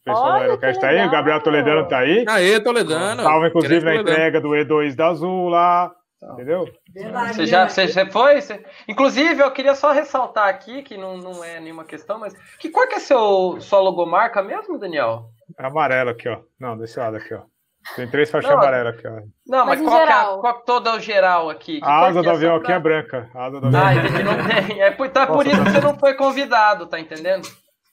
pessoal 0.07 0.25
Olha, 0.25 0.39
do 0.39 0.43
Aerocast 0.43 0.81
tá 0.81 0.89
aí, 0.89 1.07
o 1.07 1.11
Gabriel 1.11 1.43
Toledano 1.43 1.89
tá 1.89 1.99
aí. 1.99 2.25
Aê, 2.29 2.61
Toledano. 2.61 3.23
Tava, 3.23 3.49
inclusive, 3.49 3.85
na 3.85 3.97
entrega 3.97 4.41
do 4.41 4.51
E2 4.51 4.95
da 4.95 5.09
Azul 5.09 5.49
lá. 5.49 5.93
Entendeu? 6.33 6.65
Verdade, 6.95 7.35
você 7.35 7.47
já 7.47 7.69
você, 7.69 7.87
você 7.87 8.07
foi? 8.07 8.41
Você... 8.41 8.65
Inclusive, 8.89 9.43
eu 9.43 9.51
queria 9.51 9.75
só 9.75 9.93
ressaltar 9.93 10.49
aqui, 10.49 10.83
que 10.83 10.97
não, 10.97 11.19
não 11.19 11.45
é 11.45 11.61
nenhuma 11.61 11.85
questão, 11.85 12.19
mas 12.19 12.35
que 12.59 12.71
cor 12.71 12.89
que 12.89 12.95
é 12.95 13.01
seu, 13.01 13.59
sua 13.61 13.81
logomarca 13.81 14.43
mesmo, 14.43 14.79
Daniel? 14.79 15.27
É 15.59 15.67
amarelo 15.67 16.11
aqui, 16.11 16.29
ó. 16.29 16.39
Não, 16.59 16.77
desse 16.77 16.99
lado 16.99 17.17
aqui, 17.17 17.35
ó. 17.35 17.43
Tem 17.95 18.09
três 18.09 18.31
faixas 18.31 18.51
amarelas 18.51 18.97
aqui, 18.97 19.07
ó. 19.07 19.21
Não, 19.47 19.67
mas, 19.67 19.81
mas 19.81 19.89
qual, 19.89 20.07
geral. 20.07 20.33
que 20.33 20.39
é, 20.39 20.41
qual 20.41 20.65
todo 20.65 20.89
é 20.89 20.97
o 20.97 21.01
geral 21.01 21.51
aqui? 21.51 21.81
Que 21.81 21.87
a 21.87 22.07
asa 22.07 22.23
do 22.23 22.29
é 22.29 22.33
avião 22.33 22.57
aqui 22.57 22.73
é 22.73 22.81
branca. 22.81 23.31
A 23.35 23.45
asa 23.45 23.61
do 23.61 23.67
avião. 23.67 23.87
Ah, 23.87 23.95
entendi, 23.95 24.23
não 24.25 24.37
tem. 24.49 24.81
É, 24.81 24.91
tá 25.09 25.27
por 25.27 25.47
isso 25.47 25.63
que 25.63 25.71
você 25.71 25.81
não 25.81 25.99
foi 25.99 26.15
convidado, 26.15 26.87
tá 26.87 26.99
entendendo? 26.99 27.47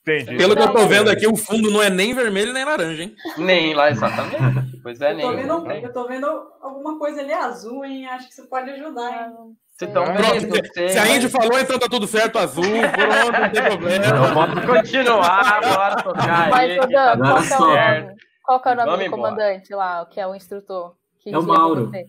Entendi. 0.06 0.36
Pelo 0.38 0.54
que 0.54 0.62
eu 0.62 0.74
tô 0.74 0.86
vendo 0.86 1.10
aqui, 1.10 1.26
o 1.26 1.36
fundo 1.36 1.72
não 1.72 1.82
é 1.82 1.90
nem 1.90 2.14
vermelho 2.14 2.52
nem 2.52 2.66
laranja, 2.66 3.04
hein? 3.04 3.16
Nem 3.38 3.74
lá, 3.74 3.90
exatamente. 3.90 4.80
Pois 4.84 5.00
é, 5.00 5.14
eu 5.14 5.16
nem. 5.16 5.48
Tô 5.48 5.62
vendo, 5.62 5.72
eu 5.72 5.94
tô 5.94 6.08
vendo 6.08 6.28
alguma 6.62 7.00
coisa 7.00 7.22
ali 7.22 7.32
azul, 7.32 7.86
hein? 7.86 8.06
Acho 8.08 8.28
que 8.28 8.36
você 8.36 8.44
pode 8.44 8.70
ajudar, 8.70 9.30
hein? 9.30 9.56
Você 9.72 9.88
tá 9.88 10.02
vendo, 10.02 10.90
se 10.90 11.00
a 11.00 11.08
Indy 11.08 11.30
falou, 11.30 11.58
então 11.58 11.80
tá 11.80 11.88
tudo 11.90 12.06
certo, 12.06 12.38
azul, 12.38 12.64
pronto, 12.64 13.40
não 13.40 13.50
tem 13.50 13.64
problema. 13.64 14.28
Vamos 14.28 14.66
continuar, 14.66 15.62
bora 15.62 15.96
tocar 16.04 16.54
aí. 16.54 16.78
Mas, 16.78 16.92
tá 16.92 17.58
qual, 17.58 17.76
é 17.76 18.16
qual 18.44 18.62
é 18.66 18.72
o 18.72 18.86
nome 18.86 19.06
do 19.06 19.10
comandante 19.10 19.74
lá, 19.74 20.06
que 20.06 20.20
é 20.20 20.28
o 20.28 20.36
instrutor? 20.36 20.94
Que 21.22 21.34
é 21.34 21.38
o 21.38 21.42
Mauro. 21.42 21.88
Você? 21.88 22.06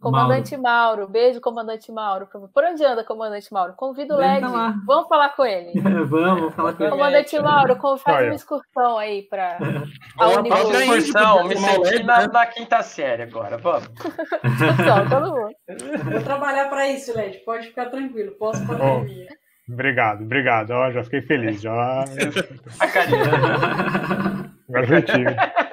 Comandante 0.00 0.56
Mauro. 0.56 0.98
Mauro. 1.00 1.08
beijo, 1.08 1.40
comandante 1.40 1.90
Mauro. 1.90 2.28
Por 2.28 2.64
onde 2.64 2.84
anda, 2.84 3.02
comandante 3.02 3.52
Mauro? 3.52 3.74
Convido 3.74 4.14
o 4.14 4.16
Led. 4.16 4.40
Vamos 4.86 5.08
falar 5.08 5.30
com 5.30 5.44
ele. 5.44 5.72
vamos, 5.80 6.08
vamos 6.08 6.54
falar 6.54 6.72
com 6.74 6.84
ele. 6.84 6.92
Comandante 6.92 7.40
Mauro, 7.40 7.76
faz 7.98 8.26
uma 8.26 8.34
excursão 8.34 8.98
aí 8.98 9.22
para 9.22 9.58
a 10.18 10.28
Unifor. 10.28 10.82
excursão, 10.82 11.44
me 11.44 11.56
senti 11.56 12.02
na, 12.04 12.28
na, 12.28 12.46
quinta 12.46 12.82
série 12.82 13.24
agora, 13.24 13.58
vamos. 13.58 13.88
excursão, 14.44 15.08
todo 15.08 15.32
mundo. 15.32 15.54
Vou 16.12 16.22
trabalhar 16.22 16.68
para 16.68 16.88
isso, 16.88 17.16
Led. 17.16 17.38
Pode 17.44 17.66
ficar 17.66 17.86
tranquilo, 17.90 18.32
posso 18.38 18.64
pandemia. 18.66 19.26
Oh, 19.68 19.72
obrigado, 19.72 20.22
obrigado. 20.22 20.70
Ó, 20.70 20.90
já 20.92 21.02
fiquei 21.02 21.22
feliz. 21.22 21.60
Já... 21.60 22.04
a 22.78 22.86
carinha. 22.86 24.48
Agora 24.68 24.96
eu 24.96 25.02
tive. 25.02 25.67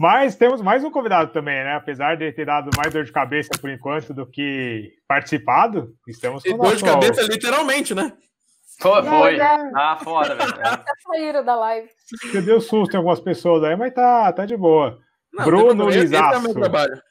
Mas 0.00 0.34
temos 0.34 0.62
mais 0.62 0.82
um 0.82 0.90
convidado 0.90 1.30
também, 1.30 1.62
né? 1.62 1.74
Apesar 1.74 2.16
de 2.16 2.32
ter 2.32 2.46
dado 2.46 2.70
mais 2.74 2.90
dor 2.90 3.04
de 3.04 3.12
cabeça 3.12 3.50
por 3.60 3.68
enquanto 3.68 4.14
do 4.14 4.26
que 4.26 4.94
participado, 5.06 5.94
estamos 6.08 6.42
com 6.42 6.48
e 6.48 6.56
dor 6.56 6.74
de 6.74 6.82
cabeça 6.82 7.20
literalmente, 7.24 7.94
né? 7.94 8.10
Foi, 8.80 9.02
foi. 9.02 9.38
Ah, 9.38 9.98
foda, 10.02 10.36
velho. 10.36 10.54
Saíram 11.06 11.44
da 11.44 11.54
live. 11.54 11.90
Eu 12.32 12.42
dei 12.42 12.54
um 12.54 12.62
susto 12.62 12.94
em 12.94 12.96
algumas 12.96 13.20
pessoas 13.20 13.62
aí, 13.62 13.76
mas 13.76 13.92
tá, 13.92 14.32
tá 14.32 14.46
de 14.46 14.56
boa. 14.56 14.98
Não, 15.34 15.44
Bruno 15.44 15.90
Lizaço. 15.90 16.50
É 16.50 16.54
trabalho. 16.54 17.02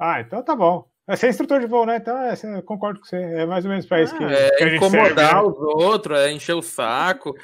Ah, 0.00 0.18
então 0.22 0.42
tá 0.42 0.56
bom. 0.56 0.86
Você 1.06 1.26
é 1.26 1.28
instrutor 1.28 1.60
de 1.60 1.66
voo, 1.66 1.84
né? 1.84 1.98
Então 1.98 2.16
é, 2.16 2.32
eu 2.44 2.62
concordo 2.62 2.98
com 2.98 3.04
você. 3.04 3.18
É 3.18 3.44
mais 3.44 3.66
ou 3.66 3.70
menos 3.70 3.84
para 3.84 4.00
isso 4.00 4.16
que, 4.16 4.24
ah, 4.24 4.32
é 4.32 4.50
que 4.52 4.64
a 4.64 4.68
gente 4.70 4.76
incomodar 4.76 5.32
serve, 5.32 5.34
né? 5.34 5.40
os 5.42 5.58
outros, 5.58 6.18
é 6.18 6.32
encher 6.32 6.54
o 6.54 6.62
saco, 6.62 7.34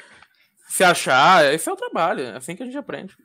se 0.67 0.83
achar. 0.83 1.53
Esse 1.53 1.69
é 1.69 1.71
o 1.71 1.77
trabalho. 1.77 2.23
É 2.23 2.37
assim 2.37 2.55
que 2.55 2.63
a 2.63 2.65
gente 2.65 2.77
aprende. 2.79 3.15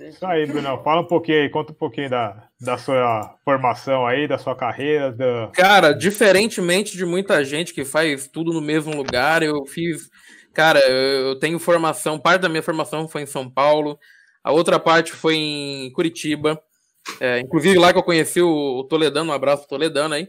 Isso 0.00 0.26
aí, 0.26 0.44
Bruno. 0.46 0.82
Fala 0.82 1.02
um 1.02 1.06
pouquinho 1.06 1.42
aí, 1.42 1.48
conta 1.48 1.72
um 1.72 1.76
pouquinho 1.76 2.10
da, 2.10 2.48
da 2.60 2.76
sua 2.76 3.36
formação 3.44 4.04
aí, 4.04 4.26
da 4.26 4.36
sua 4.36 4.56
carreira. 4.56 5.12
Da... 5.12 5.50
Cara, 5.54 5.92
diferentemente 5.92 6.96
de 6.96 7.04
muita 7.04 7.44
gente 7.44 7.72
que 7.72 7.84
faz 7.84 8.26
tudo 8.26 8.52
no 8.52 8.60
mesmo 8.60 8.94
lugar, 8.94 9.42
eu 9.42 9.64
fiz. 9.66 10.10
Cara, 10.52 10.80
eu 10.80 11.38
tenho 11.38 11.58
formação, 11.58 12.18
parte 12.18 12.40
da 12.40 12.48
minha 12.48 12.62
formação 12.62 13.06
foi 13.06 13.22
em 13.22 13.26
São 13.26 13.48
Paulo, 13.48 13.96
a 14.42 14.50
outra 14.50 14.80
parte 14.80 15.12
foi 15.12 15.36
em 15.36 15.92
Curitiba. 15.92 16.60
É, 17.20 17.38
inclusive 17.38 17.78
lá 17.78 17.92
que 17.92 17.98
eu 17.98 18.02
conheci 18.02 18.42
o, 18.42 18.84
Toledano, 18.84 19.30
um 19.30 19.34
abraço 19.34 19.68
Toledano 19.68 20.14
aí. 20.14 20.28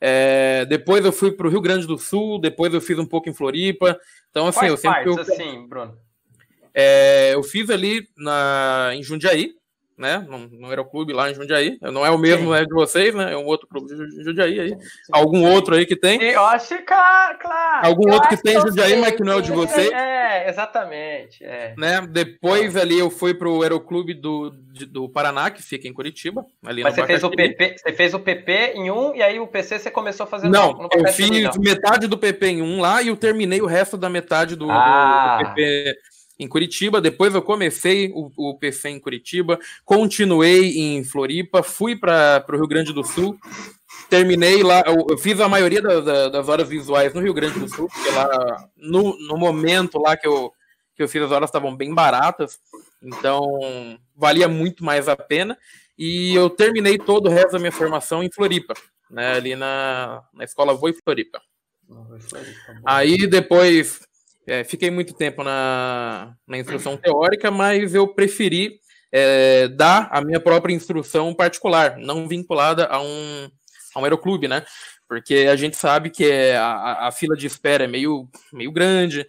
É, 0.00 0.64
depois 0.66 1.04
eu 1.04 1.12
fui 1.12 1.32
para 1.32 1.46
o 1.46 1.50
Rio 1.50 1.60
Grande 1.60 1.86
do 1.86 1.98
Sul, 1.98 2.40
depois 2.40 2.72
eu 2.72 2.80
fiz 2.80 2.98
um 2.98 3.06
pouco 3.06 3.28
em 3.28 3.34
Floripa. 3.34 3.98
Então, 4.30 4.46
assim, 4.46 4.60
Quais 4.60 4.70
eu 4.70 4.76
sempre. 4.76 5.04
Partes, 5.04 5.28
eu... 5.28 5.34
assim, 5.34 5.66
Bruno? 5.66 5.98
É, 6.74 7.34
eu 7.34 7.42
fiz 7.42 7.70
ali 7.70 8.08
na, 8.16 8.90
em 8.94 9.02
Jundiaí, 9.02 9.54
né? 9.96 10.24
No, 10.28 10.38
no 10.38 10.68
Aeroclube 10.68 11.12
lá 11.12 11.30
em 11.30 11.34
Jundiaí. 11.34 11.78
Não 11.80 12.04
é 12.04 12.10
o 12.10 12.18
mesmo 12.18 12.52
é 12.52 12.64
de 12.64 12.74
vocês, 12.74 13.14
né? 13.14 13.32
É 13.32 13.36
um 13.36 13.44
outro 13.44 13.66
clube 13.68 13.86
de 13.86 14.24
Jundiaí 14.24 14.60
aí. 14.60 14.70
Sim, 14.70 14.80
sim. 14.80 15.12
Algum 15.12 15.48
outro 15.48 15.74
aí 15.74 15.86
que 15.86 15.96
tem? 15.96 16.20
Eu 16.20 16.44
acho 16.44 16.76
que, 16.76 16.82
claro. 16.82 17.86
Algum 17.86 18.12
outro 18.12 18.28
que 18.28 18.36
tem 18.36 18.56
em 18.56 18.60
Jundiaí, 18.60 18.96
mas 18.96 19.12
que 19.12 19.22
não 19.22 19.32
é 19.32 19.36
o 19.36 19.40
de 19.40 19.52
vocês? 19.52 19.90
É, 19.92 20.48
exatamente. 20.48 21.44
É. 21.44 21.74
Né? 21.78 22.00
Depois 22.08 22.76
ali 22.76 22.98
eu 22.98 23.08
fui 23.08 23.34
pro 23.34 23.62
Aeroclube 23.62 24.14
do, 24.14 24.50
do 24.88 25.08
Paraná, 25.08 25.50
que 25.50 25.62
fica 25.62 25.86
em 25.86 25.92
Curitiba. 25.92 26.44
Ali 26.64 26.82
mas 26.82 26.94
você 26.94 27.06
fez, 27.06 27.22
o 27.22 27.30
PP, 27.30 27.76
você 27.78 27.92
fez 27.92 28.14
o 28.14 28.20
PP 28.20 28.72
em 28.74 28.90
um 28.90 29.14
e 29.14 29.22
aí 29.22 29.38
o 29.38 29.46
PC 29.46 29.78
você 29.78 29.90
começou 29.90 30.26
fazendo 30.26 30.52
Não, 30.52 30.72
no, 30.72 30.82
no 30.84 30.88
eu 30.92 31.06
fiz 31.12 31.30
não. 31.30 31.52
metade 31.60 32.06
do 32.08 32.18
PP 32.18 32.46
em 32.46 32.62
um 32.62 32.80
lá 32.80 33.00
e 33.00 33.08
eu 33.08 33.16
terminei 33.16 33.60
o 33.62 33.66
resto 33.66 33.96
da 33.96 34.10
metade 34.10 34.56
do, 34.56 34.68
ah. 34.70 35.38
do 35.38 35.54
PP 35.54 35.96
em 36.38 36.48
Curitiba, 36.48 37.00
depois 37.00 37.34
eu 37.34 37.42
comecei 37.42 38.10
o, 38.12 38.30
o 38.36 38.58
PC 38.58 38.88
em 38.88 39.00
Curitiba, 39.00 39.58
continuei 39.84 40.78
em 40.78 41.04
Floripa, 41.04 41.62
fui 41.62 41.96
para 41.96 42.44
o 42.48 42.56
Rio 42.56 42.66
Grande 42.66 42.92
do 42.92 43.04
Sul, 43.04 43.38
terminei 44.10 44.62
lá, 44.62 44.82
eu, 44.86 45.06
eu 45.10 45.18
fiz 45.18 45.38
a 45.40 45.48
maioria 45.48 45.80
da, 45.80 46.00
da, 46.00 46.28
das 46.28 46.48
horas 46.48 46.68
visuais 46.68 47.14
no 47.14 47.20
Rio 47.20 47.34
Grande 47.34 47.58
do 47.58 47.68
Sul, 47.68 47.88
porque 47.88 48.10
lá, 48.10 48.68
no, 48.76 49.16
no 49.28 49.36
momento 49.36 49.98
lá 49.98 50.16
que 50.16 50.26
eu, 50.26 50.52
que 50.96 51.02
eu 51.02 51.08
fiz 51.08 51.22
as 51.22 51.30
horas 51.30 51.48
estavam 51.48 51.74
bem 51.74 51.94
baratas, 51.94 52.58
então 53.00 53.98
valia 54.16 54.48
muito 54.48 54.84
mais 54.84 55.08
a 55.08 55.16
pena, 55.16 55.56
e 55.96 56.34
eu 56.34 56.50
terminei 56.50 56.98
todo 56.98 57.28
o 57.28 57.32
resto 57.32 57.52
da 57.52 57.58
minha 57.60 57.70
formação 57.70 58.22
em 58.24 58.30
Floripa, 58.30 58.74
né, 59.08 59.34
ali 59.34 59.54
na, 59.54 60.22
na 60.32 60.42
escola 60.42 60.74
Voi 60.74 60.92
Floripa. 60.92 61.40
Aí 62.84 63.26
depois 63.28 64.00
é, 64.46 64.64
fiquei 64.64 64.90
muito 64.90 65.14
tempo 65.14 65.42
na, 65.42 66.34
na 66.46 66.58
instrução 66.58 66.96
teórica, 66.96 67.50
mas 67.50 67.94
eu 67.94 68.08
preferi 68.08 68.78
é, 69.10 69.68
dar 69.68 70.08
a 70.10 70.20
minha 70.20 70.40
própria 70.40 70.74
instrução 70.74 71.32
particular, 71.32 71.96
não 71.98 72.28
vinculada 72.28 72.86
a 72.86 73.00
um, 73.00 73.48
a 73.94 74.00
um 74.00 74.04
aeroclube, 74.04 74.48
né? 74.48 74.64
Porque 75.08 75.46
a 75.50 75.54
gente 75.54 75.76
sabe 75.76 76.10
que 76.10 76.24
é, 76.24 76.56
a, 76.56 77.06
a 77.06 77.12
fila 77.12 77.36
de 77.36 77.46
espera 77.46 77.84
é 77.84 77.86
meio, 77.86 78.28
meio 78.52 78.72
grande, 78.72 79.26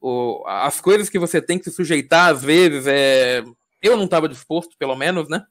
o, 0.00 0.44
as 0.46 0.82
coisas 0.82 1.08
que 1.08 1.18
você 1.18 1.40
tem 1.40 1.58
que 1.58 1.64
se 1.64 1.72
sujeitar, 1.72 2.30
às 2.30 2.42
vezes, 2.42 2.86
é, 2.86 3.42
eu 3.82 3.96
não 3.96 4.04
estava 4.04 4.28
disposto, 4.28 4.76
pelo 4.78 4.94
menos, 4.94 5.28
né? 5.30 5.42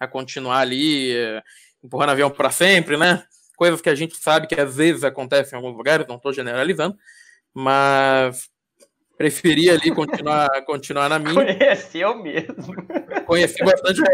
A 0.00 0.06
continuar 0.08 0.58
ali 0.58 1.16
é, 1.16 1.40
empurrando 1.82 2.10
avião 2.10 2.28
para 2.28 2.50
sempre, 2.50 2.96
né? 2.96 3.22
Coisas 3.56 3.80
que 3.80 3.88
a 3.88 3.94
gente 3.94 4.16
sabe 4.16 4.48
que 4.48 4.60
às 4.60 4.76
vezes 4.76 5.04
acontecem 5.04 5.56
em 5.56 5.62
alguns 5.62 5.76
lugares, 5.76 6.08
não 6.08 6.16
estou 6.16 6.32
generalizando, 6.32 6.96
mas 7.54 8.49
preferi 9.20 9.68
ali 9.68 9.94
continuar, 9.94 10.48
continuar 10.64 11.10
na 11.10 11.18
minha. 11.18 11.34
Conheceu 11.34 12.16
mesmo. 12.16 12.74
Conheci 13.26 13.62
bastante 13.62 14.00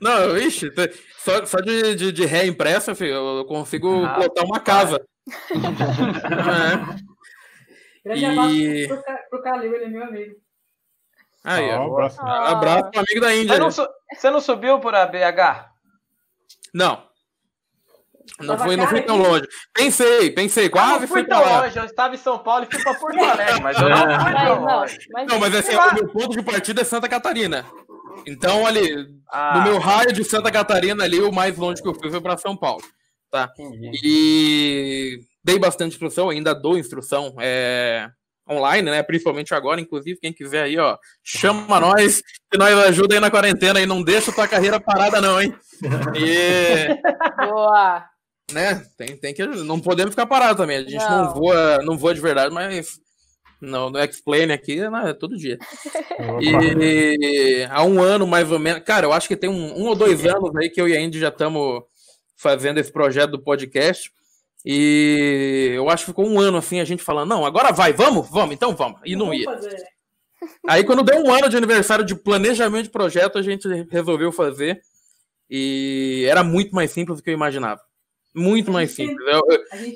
Não, 0.00 0.34
vixe, 0.34 0.70
só, 1.16 1.44
só 1.46 1.56
de, 1.58 1.94
de, 1.94 2.12
de 2.12 2.26
ré 2.26 2.44
impressa, 2.46 2.94
filho, 2.94 3.38
eu 3.38 3.44
consigo 3.46 4.04
ah, 4.04 4.18
botar 4.18 4.44
uma 4.44 4.60
casa. 4.60 5.02
é. 5.26 6.76
Grande 8.04 8.24
e... 8.24 8.26
abraço 8.26 9.02
pro, 9.02 9.02
pro 9.30 9.42
Calil, 9.42 9.74
ele 9.74 9.84
é 9.86 9.88
meu 9.88 10.04
amigo. 10.04 10.36
Aí, 11.42 11.68
oh, 11.70 11.94
abraço, 11.94 12.20
ah. 12.20 12.52
abraço 12.52 12.90
amigo 12.94 13.20
da 13.20 13.34
Índia. 13.34 13.54
Você 13.54 13.60
não, 13.60 13.70
su 13.70 13.88
você 14.14 14.30
não 14.30 14.40
subiu 14.40 14.78
por 14.80 14.94
a 14.94 15.06
BH? 15.06 15.70
Não. 16.74 17.08
Não 18.40 18.58
fui, 18.58 18.76
não 18.76 18.86
fui 18.86 19.02
tão 19.02 19.16
longe. 19.16 19.46
Pensei, 19.72 20.30
pensei, 20.30 20.68
quase 20.68 20.94
eu 20.94 21.00
não 21.00 21.08
fui 21.08 21.24
tão 21.24 21.40
longe. 21.40 21.78
Eu 21.78 21.84
estava 21.84 22.14
em 22.14 22.18
São 22.18 22.38
Paulo 22.38 22.66
e 22.68 22.74
fui 22.74 22.82
para 22.82 22.94
Porto 22.94 23.24
Alegre, 23.24 23.60
mas 23.62 23.80
eu 23.80 23.88
não 23.88 24.20
fui 24.20 24.32
tão 24.32 24.64
longe. 24.64 24.98
Não, 25.28 25.38
mas 25.38 25.54
assim, 25.54 25.74
o 25.74 25.94
meu 25.94 26.08
ponto 26.08 26.30
de 26.30 26.42
partida 26.42 26.82
é 26.82 26.84
Santa 26.84 27.08
Catarina. 27.08 27.64
Então, 28.26 28.66
ali, 28.66 29.06
ah. 29.30 29.58
no 29.58 29.62
meu 29.64 29.78
raio 29.78 30.12
de 30.12 30.24
Santa 30.24 30.50
Catarina, 30.50 31.04
ali, 31.04 31.20
o 31.20 31.32
mais 31.32 31.56
longe 31.56 31.82
que 31.82 31.88
eu 31.88 31.94
fui 31.94 32.10
foi 32.10 32.20
para 32.20 32.36
São 32.36 32.56
Paulo. 32.56 32.82
Tá? 33.30 33.50
E 34.02 35.20
dei 35.44 35.58
bastante 35.58 35.92
instrução, 35.92 36.30
ainda 36.30 36.54
dou 36.54 36.78
instrução 36.78 37.34
é, 37.40 38.08
online, 38.48 38.90
né? 38.90 39.02
Principalmente 39.02 39.54
agora, 39.54 39.80
inclusive, 39.80 40.18
quem 40.20 40.32
quiser 40.32 40.62
aí, 40.64 40.78
ó, 40.78 40.96
chama 41.22 41.80
nós, 41.80 42.22
que 42.50 42.58
nós 42.58 42.72
ajuda 42.86 43.14
aí 43.14 43.20
na 43.20 43.30
quarentena 43.30 43.80
e 43.80 43.86
não 43.86 44.02
deixa 44.02 44.32
tua 44.32 44.48
carreira 44.48 44.80
parada, 44.80 45.20
não, 45.20 45.40
hein? 45.40 45.54
E... 46.14 47.46
Boa! 47.46 48.04
Né? 48.52 48.84
Tem, 48.96 49.16
tem 49.16 49.34
que. 49.34 49.44
Não 49.44 49.80
podemos 49.80 50.12
ficar 50.12 50.26
parados 50.26 50.56
também. 50.56 50.78
A 50.78 50.82
gente 50.82 50.96
não, 50.96 51.24
não 51.24 51.34
voa, 51.34 51.78
não 51.82 51.98
voa 51.98 52.14
de 52.14 52.20
verdade, 52.20 52.54
mas 52.54 53.00
no, 53.60 53.90
no 53.90 53.98
X-Plane 53.98 54.52
aqui 54.52 54.78
é 54.80 55.12
todo 55.14 55.36
dia. 55.36 55.58
e 56.40 57.66
há 57.70 57.82
um 57.82 58.00
ano, 58.00 58.26
mais 58.26 58.50
ou 58.50 58.58
menos. 58.58 58.82
Cara, 58.84 59.06
eu 59.06 59.12
acho 59.12 59.26
que 59.26 59.36
tem 59.36 59.50
um, 59.50 59.80
um 59.80 59.86
ou 59.86 59.96
dois 59.96 60.24
anos 60.24 60.54
aí 60.56 60.70
que 60.70 60.80
eu 60.80 60.88
e 60.88 60.96
a 60.96 61.00
Indy 61.00 61.18
já 61.18 61.28
estamos 61.28 61.82
fazendo 62.36 62.78
esse 62.78 62.92
projeto 62.92 63.32
do 63.32 63.42
podcast. 63.42 64.12
E 64.64 65.72
eu 65.74 65.88
acho 65.88 66.04
que 66.04 66.10
ficou 66.10 66.26
um 66.26 66.40
ano 66.40 66.58
assim, 66.58 66.80
a 66.80 66.84
gente 66.84 67.02
falando, 67.02 67.28
não, 67.28 67.46
agora 67.46 67.72
vai, 67.72 67.92
vamos, 67.92 68.28
vamos, 68.28 68.54
então 68.54 68.74
vamos. 68.74 69.00
E 69.04 69.14
não, 69.14 69.26
não 69.26 69.34
ia. 69.34 69.44
Fazer. 69.44 69.76
Aí 70.68 70.84
quando 70.84 71.04
deu 71.04 71.22
um 71.22 71.32
ano 71.32 71.48
de 71.48 71.56
aniversário 71.56 72.04
de 72.04 72.14
planejamento 72.14 72.84
de 72.84 72.90
projeto, 72.90 73.38
a 73.38 73.42
gente 73.42 73.66
resolveu 73.90 74.30
fazer. 74.32 74.80
E 75.48 76.26
era 76.28 76.42
muito 76.42 76.74
mais 76.74 76.90
simples 76.90 77.18
do 77.18 77.22
que 77.22 77.30
eu 77.30 77.34
imaginava. 77.34 77.80
Muito 78.36 78.70
mais 78.70 78.90
simples. 78.90 79.26
Eu, 79.26 79.42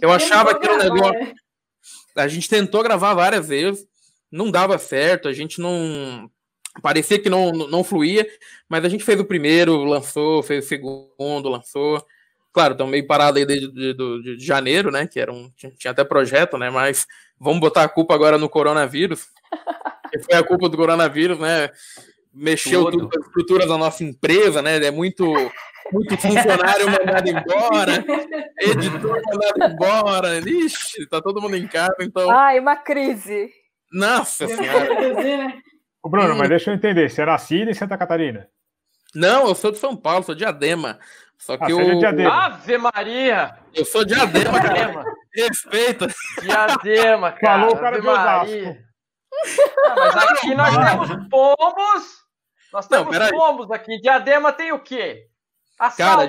eu, 0.00 0.11
achava 0.11 0.59
que 0.59 0.66
era 0.66 0.74
um 0.74 0.94
negócio. 0.94 1.35
A 2.16 2.26
gente 2.26 2.48
tentou 2.48 2.83
gravar 2.83 3.12
várias 3.12 3.48
vezes, 3.48 3.87
não 4.33 4.50
dava 4.50 4.79
certo, 4.79 5.29
a 5.29 5.33
gente 5.33 5.61
não. 5.61 6.31
Parecia 6.83 7.18
que 7.18 7.29
não, 7.29 7.53
não 7.53 7.85
fluía, 7.85 8.26
mas 8.66 8.83
a 8.83 8.88
gente 8.88 9.05
fez 9.05 9.20
o 9.20 9.24
primeiro, 9.24 9.85
lançou, 9.85 10.42
fez 10.42 10.64
o 10.64 10.68
segundo, 10.68 11.50
lançou. 11.50 12.03
Claro, 12.50 12.72
estão 12.72 12.87
meio 12.87 13.07
parado 13.07 13.38
aí 13.38 13.44
desde 13.44 13.70
de, 13.70 13.92
de, 13.92 14.37
de, 14.37 14.44
janeiro, 14.44 14.90
né? 14.90 15.07
Que 15.07 15.20
era 15.20 15.33
um, 15.33 15.50
tinha 15.79 15.90
até 15.90 16.03
projeto, 16.03 16.57
né? 16.57 16.70
Mas 16.70 17.07
vamos 17.38 17.61
botar 17.61 17.85
a 17.85 17.88
culpa 17.88 18.14
agora 18.14 18.38
no 18.38 18.48
coronavírus. 18.48 19.29
que 20.11 20.18
foi 20.20 20.35
a 20.35 20.42
culpa 20.42 20.68
do 20.68 20.76
coronavírus, 20.79 21.38
né? 21.38 21.70
Mexeu 22.33 22.85
tudo, 22.87 23.09
tudo 23.09 23.18
a 23.18 23.26
estrutura 23.26 23.66
da 23.66 23.76
nossa 23.76 24.03
empresa, 24.03 24.62
né? 24.62 24.83
É 24.85 24.90
muito, 24.90 25.24
muito 25.92 26.16
funcionário 26.16 26.87
mandado 26.90 27.29
embora, 27.29 27.92
editor 28.61 29.22
mandado 29.26 29.72
embora. 29.72 30.38
Ixi, 30.38 31.09
tá 31.09 31.20
todo 31.20 31.40
mundo 31.40 31.57
em 31.57 31.66
casa, 31.66 31.96
então. 32.00 32.31
Ai, 32.31 32.59
uma 32.59 32.76
crise. 32.76 33.50
Nossa 33.92 34.46
senhora. 34.46 35.55
Ô, 36.03 36.09
Bruno, 36.09 36.35
hum. 36.35 36.38
mas 36.38 36.48
deixa 36.48 36.70
eu 36.70 36.74
entender, 36.74 37.11
você 37.11 37.22
era 37.22 37.37
Cida 37.38 37.70
em 37.70 37.74
Santa 37.74 37.98
Catarina? 37.98 38.48
Não, 39.14 39.48
eu 39.48 39.55
sou 39.55 39.72
de 39.72 39.79
São 39.79 39.96
Paulo, 39.96 40.22
sou 40.22 40.35
de 40.35 40.44
Adema. 40.44 40.98
Só 41.37 41.57
que 41.57 41.72
ah, 41.72 41.76
o. 41.76 41.98
Diadema. 41.98 42.44
Ave 42.44 42.79
Maria! 42.79 43.59
Eu 43.74 43.85
sou 43.85 44.05
diadema, 44.05 44.61
cara. 44.61 45.05
Respeita. 45.35 46.07
Diadema, 46.42 47.33
cara. 47.33 47.61
Falou 47.61 47.74
o 47.74 47.81
cara 47.81 47.96
Ave 47.96 48.03
de 48.03 48.09
Osasco. 48.09 48.90
Ah, 49.87 49.94
mas 49.96 50.16
aqui 50.16 50.55
nós 50.55 50.76
temos 50.76 51.29
pombos. 51.31 52.20
Nós 52.72 52.87
temos 52.87 53.18
Não, 53.18 53.29
pombos 53.31 53.70
aqui. 53.70 53.98
Diadema 54.00 54.53
tem 54.53 54.72
o 54.72 54.79
quê? 54.79 55.29
Assalto. 55.80 56.28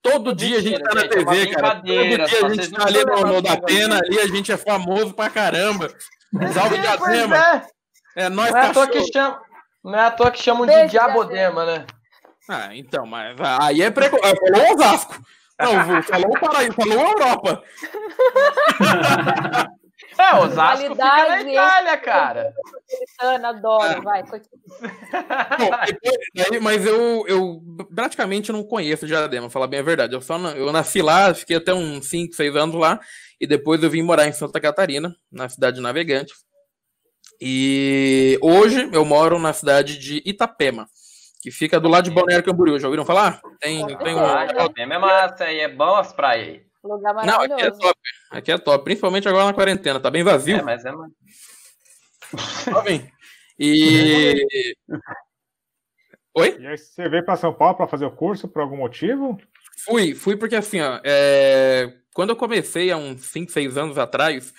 todo 0.00 0.34
dia 0.34 0.56
a 0.56 0.62
gente 0.62 0.82
tá 0.82 0.94
na 0.94 1.06
TV, 1.06 1.42
é 1.42 1.46
cara. 1.54 1.74
Todo 1.74 1.84
dia 1.84 2.24
a 2.24 2.48
gente 2.48 2.70
tá 2.70 2.86
ali 2.86 3.04
no, 3.04 3.20
no 3.20 3.42
da 3.42 3.60
pena, 3.60 3.98
ali 3.98 4.18
a 4.18 4.26
gente 4.26 4.50
é 4.50 4.56
famoso 4.56 5.12
pra 5.12 5.28
caramba. 5.28 5.92
Salve 6.54 6.78
Diadema. 6.78 7.36
É. 7.36 8.24
é 8.24 8.28
nós 8.30 8.50
não 8.50 8.58
é 8.58 8.66
à 8.66 8.72
toa 8.72 8.86
que 8.88 9.12
chama, 9.12 9.42
Não 9.84 9.94
é 9.94 10.02
à 10.06 10.10
toa 10.10 10.30
que 10.30 10.42
chamam 10.42 10.64
de 10.64 10.86
Diabodema, 10.86 11.66
né? 11.66 11.86
Ah, 12.48 12.74
então, 12.74 13.04
mas 13.04 13.36
aí 13.60 13.82
é 13.82 13.90
prego... 13.90 14.16
Ah, 14.24 14.32
falou 14.34 14.72
Osasco. 14.74 15.22
Não, 15.60 16.02
falou 16.02 16.30
o 16.30 16.40
Paraíba, 16.40 16.74
falou 16.74 16.98
Europa. 16.98 17.62
É, 20.18 20.36
Osasco 20.36 20.88
fica 20.88 21.28
na 21.28 21.42
Itália, 21.42 21.96
cara. 21.98 22.52
Adoro, 23.44 24.02
vai. 24.02 24.22
Bom, 24.24 24.40
mas 26.60 26.84
eu, 26.84 27.24
eu 27.28 27.62
praticamente 27.94 28.50
não 28.50 28.64
conheço 28.64 29.06
Diadema, 29.06 29.48
falar 29.48 29.68
bem 29.68 29.80
a 29.80 29.84
verdade. 29.84 30.14
Eu, 30.14 30.20
só, 30.20 30.36
eu 30.50 30.72
nasci 30.72 31.00
lá, 31.00 31.32
fiquei 31.32 31.56
até 31.56 31.72
uns 31.72 32.08
5, 32.08 32.34
6 32.34 32.56
anos 32.56 32.74
lá, 32.74 32.98
e 33.40 33.46
depois 33.46 33.82
eu 33.82 33.90
vim 33.90 34.02
morar 34.02 34.26
em 34.26 34.32
Santa 34.32 34.60
Catarina, 34.60 35.14
na 35.30 35.48
cidade 35.48 35.76
de 35.76 35.82
Navegante. 35.82 36.34
E 37.40 38.36
hoje 38.42 38.90
eu 38.92 39.04
moro 39.04 39.38
na 39.38 39.52
cidade 39.52 39.98
de 39.98 40.20
Itapema 40.26 40.88
que 41.40 41.50
fica 41.50 41.78
do 41.78 41.88
lado 41.88 42.04
de 42.04 42.10
Balneário 42.10 42.44
Camboriú. 42.44 42.78
Já 42.78 42.88
ouviram 42.88 43.04
falar? 43.04 43.40
Tem, 43.60 43.86
tem 43.98 44.14
um... 44.14 44.18
Ah, 44.18 44.46
é 44.76 44.98
massa, 44.98 45.44
aí 45.44 45.60
é 45.60 45.68
bom 45.68 45.94
as 45.94 46.12
praias 46.12 46.48
aí. 46.48 46.67
Lugar 46.88 47.14
Não, 47.14 47.40
aqui 47.42 47.62
é 47.62 47.70
top. 47.70 48.00
Aqui 48.30 48.52
é 48.52 48.58
top, 48.58 48.84
principalmente 48.84 49.28
agora 49.28 49.44
na 49.44 49.52
quarentena. 49.54 50.00
Tá 50.00 50.10
bem 50.10 50.22
vazio. 50.22 50.56
É, 50.56 50.62
mas 50.62 50.84
é. 50.84 50.92
Tá 52.64 52.80
bem. 52.82 53.10
E. 53.60 54.36
Oi? 56.32 56.56
E 56.60 56.66
aí 56.68 56.78
você 56.78 57.08
veio 57.08 57.24
para 57.24 57.36
São 57.36 57.52
Paulo 57.52 57.76
para 57.76 57.88
fazer 57.88 58.04
o 58.04 58.10
curso 58.12 58.46
por 58.46 58.62
algum 58.62 58.76
motivo? 58.76 59.36
Fui, 59.84 60.14
fui 60.14 60.36
porque 60.36 60.54
assim, 60.54 60.80
ó, 60.80 61.00
é... 61.02 61.92
quando 62.14 62.30
eu 62.30 62.36
comecei 62.36 62.92
há 62.92 62.96
uns 62.96 63.22
5, 63.22 63.50
6 63.50 63.76
anos 63.76 63.98
atrás, 63.98 64.54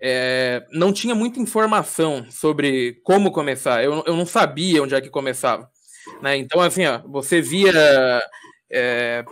é... 0.00 0.66
não 0.72 0.94
tinha 0.94 1.14
muita 1.14 1.40
informação 1.40 2.24
sobre 2.30 3.02
como 3.04 3.30
começar. 3.30 3.84
Eu, 3.84 4.02
eu 4.06 4.16
não 4.16 4.24
sabia 4.24 4.82
onde 4.82 4.94
é 4.94 5.00
que 5.02 5.10
começava. 5.10 5.70
Né? 6.22 6.38
Então, 6.38 6.62
assim, 6.62 6.86
ó, 6.86 7.02
você 7.06 7.42
via 7.42 7.70
é, 8.70 9.24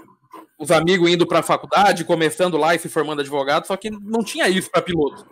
os 0.59 0.71
amigos 0.71 1.09
indo 1.09 1.27
para 1.27 1.39
a 1.39 1.43
faculdade, 1.43 2.05
começando 2.05 2.57
lá 2.57 2.75
e 2.75 2.79
se 2.79 2.89
formando 2.89 3.21
advogado, 3.21 3.67
só 3.67 3.77
que 3.77 3.91
não 3.91 4.25
tinha 4.25 4.49
isso 4.49 4.71
para 4.71 4.83
piloto. 4.83 5.25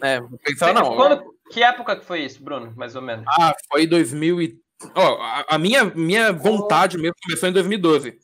Né? 0.00 0.20
Pensava, 0.44 0.74
não. 0.74 0.94
Quando, 0.94 1.22
que 1.50 1.62
época 1.62 1.96
que 1.96 2.04
foi 2.04 2.20
isso, 2.20 2.42
Bruno, 2.42 2.72
mais 2.76 2.94
ou 2.94 3.02
menos? 3.02 3.24
Ah, 3.26 3.54
foi 3.72 3.86
2000 3.86 4.42
e... 4.42 4.58
oh, 4.94 5.00
a, 5.00 5.46
a, 5.50 5.58
minha, 5.58 5.84
minha 5.84 6.32
vontade 6.32 6.98
mesmo 6.98 7.16
começou 7.24 7.48
em 7.48 7.52
2012. 7.52 8.18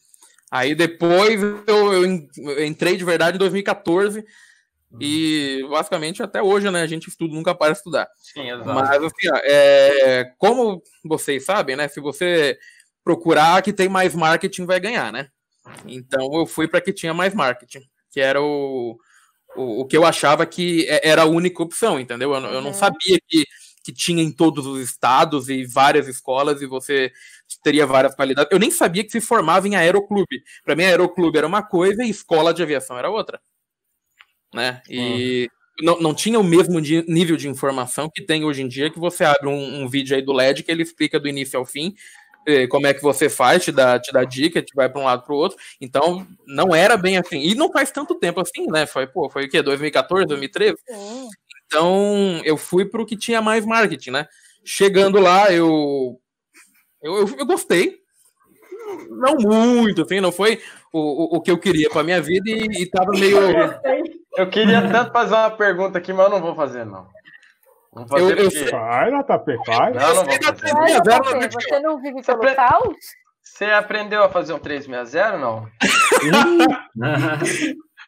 Aí 0.51 0.75
depois 0.75 1.41
eu, 1.41 1.93
eu 1.95 2.67
entrei 2.67 2.97
de 2.99 3.05
verdade 3.05 3.37
em 3.37 3.39
2014 3.39 4.23
e 5.01 5.67
basicamente 5.71 6.23
até 6.23 6.43
hoje, 6.43 6.71
né? 6.71 6.83
A 6.83 6.87
gente 6.87 7.09
estuda, 7.09 7.35
nunca 7.35 7.55
para 7.55 7.73
de 7.73 7.79
estudar. 7.79 8.07
Sim, 8.19 8.51
exato. 8.51 8.69
Mas 8.69 9.03
assim, 9.03 9.31
ó, 9.33 9.41
é, 9.45 10.31
como 10.37 10.83
vocês 11.03 11.45
sabem, 11.47 11.77
né? 11.77 11.89
Se 11.89 12.01
você 12.01 12.59
procurar 13.03 13.63
que 13.63 13.73
tem 13.73 13.89
mais 13.89 14.15
marketing, 14.15 14.67
vai 14.67 14.79
ganhar, 14.79 15.11
né? 15.11 15.29
Então 15.87 16.29
eu 16.35 16.47
fui 16.47 16.67
para 16.67 16.81
que 16.81 16.93
tinha 16.93 17.15
mais 17.15 17.35
marketing, 17.35 17.83
que 18.11 18.21
era 18.21 18.41
o, 18.41 18.99
o, 19.57 19.81
o, 19.81 19.87
que 19.87 19.97
eu 19.97 20.05
achava 20.05 20.45
que 20.47 20.87
é, 20.89 21.09
era 21.09 21.23
a 21.23 21.27
única 21.27 21.63
opção, 21.63 22.01
entendeu? 22.01 22.35
Eu, 22.35 22.41
eu 22.43 22.61
não 22.61 22.69
uhum. 22.69 22.75
sabia 22.75 23.19
que, 23.29 23.45
que 23.85 23.93
tinha 23.93 24.23
em 24.23 24.33
todos 24.33 24.67
os 24.67 24.81
estados 24.81 25.49
e 25.49 25.65
várias 25.65 26.09
escolas 26.09 26.61
e 26.63 26.67
você 26.67 27.13
teria 27.63 27.87
várias 27.87 28.15
qualidades. 28.15 28.51
Eu 28.51 28.59
nem 28.59 28.71
sabia 28.71 29.05
que 29.05 29.11
se 29.11 29.21
formava 29.21 29.69
em 29.69 29.77
aeroclube. 29.77 30.43
Para 30.65 30.75
mim, 30.75 30.85
aeroclube 30.85 31.39
era 31.39 31.47
uma 31.47 31.63
coisa 31.63 32.05
e 32.05 32.11
escola 32.11 32.53
de 32.53 32.63
aviação 32.63 32.99
era 32.99 33.11
outra. 33.11 33.41
Né? 34.53 34.83
E 34.89 35.49
uhum. 35.81 35.87
não, 35.87 36.01
não 36.01 36.15
tinha 36.15 36.39
o 36.39 36.45
mesmo 36.45 36.79
nível 36.81 37.37
de 37.37 37.49
informação 37.49 38.11
que 38.13 38.23
tem 38.23 38.45
hoje 38.45 38.63
em 38.63 38.69
dia, 38.69 38.91
que 38.91 38.99
você 38.99 39.25
abre 39.25 39.49
um, 39.49 39.83
um 39.83 39.89
vídeo 39.89 40.17
aí 40.17 40.23
do 40.23 40.33
LED 40.33 40.63
que 40.63 40.71
ele 40.71 40.83
explica 40.83 41.21
do 41.21 41.29
início 41.29 41.59
ao 41.59 41.65
fim 41.65 41.95
como 42.69 42.87
é 42.87 42.95
que 42.95 43.03
você 43.03 43.29
faz, 43.29 43.65
te 43.65 43.73
dá, 43.73 43.99
te 43.99 44.13
dá 44.13 44.25
dica, 44.25 44.63
te 44.63 44.75
vai 44.75 44.89
para 44.89 45.01
um 45.01 45.05
lado 45.05 45.25
para 45.25 45.35
o 45.35 45.39
outro. 45.39 45.59
Então, 45.81 46.27
não 46.47 46.75
era 46.75 46.97
bem 46.97 47.17
assim. 47.17 47.41
E 47.41 47.55
não 47.55 47.71
faz 47.71 47.91
tanto 47.91 48.15
tempo 48.17 48.41
assim, 48.41 48.67
né? 48.67 48.87
Foi, 48.87 49.07
pô, 49.07 49.29
foi 49.31 49.47
o 49.47 49.49
quê? 49.49 49.63
2014, 49.63 50.27
2013? 50.27 50.77
Sim. 50.89 51.29
Então, 51.67 52.41
eu 52.45 52.57
fui 52.57 52.85
para 52.85 53.01
o 53.01 53.07
que 53.07 53.17
tinha 53.17 53.41
mais 53.41 53.65
marketing, 53.65 54.11
né? 54.11 54.29
Chegando 54.65 55.19
lá, 55.19 55.53
eu, 55.53 56.21
eu, 57.03 57.19
eu, 57.19 57.37
eu 57.39 57.47
gostei. 57.47 58.01
Não 59.09 59.37
muito, 59.37 60.03
assim, 60.03 60.21
não 60.21 60.33
foi 60.33 60.61
o, 60.93 60.99
o, 60.99 61.37
o 61.37 61.41
que 61.41 61.51
eu 61.51 61.59
queria 61.59 61.89
para 61.89 62.03
minha 62.03 62.21
vida 62.21 62.51
e, 62.51 62.83
e 62.83 62.87
tava 62.87 63.11
meio. 63.13 63.39
Eu 64.37 64.49
queria 64.51 64.87
tanto 64.91 65.13
fazer 65.13 65.35
uma 65.35 65.51
pergunta 65.51 65.99
aqui, 65.99 66.13
mas 66.13 66.27
eu 66.27 66.31
não 66.31 66.41
vou 66.41 66.55
fazer, 66.55 66.85
não. 66.85 67.07
Vou 67.93 68.09
fazer 68.09 68.23
Eu- 68.23 68.29
eu 68.31 68.51
porque- 68.51 68.71
Vai, 68.71 69.11
JP, 69.11 69.57
vai. 69.67 69.93
Não, 69.93 70.15
não 70.15 70.25
vou 70.25 70.33
fazer. 70.33 71.03
JP, 71.03 71.35
no 71.35 71.51
você 71.53 71.81
não 71.81 72.01
vive 72.01 72.23
pelo 72.23 72.39
pre- 72.39 72.55
caos? 72.55 72.97
Você 73.45 73.67
aprendeu 73.67 74.23
a 74.25 74.31
fazer 74.31 74.55
um 74.55 74.59
360, 74.59 75.37
não? 75.37 75.69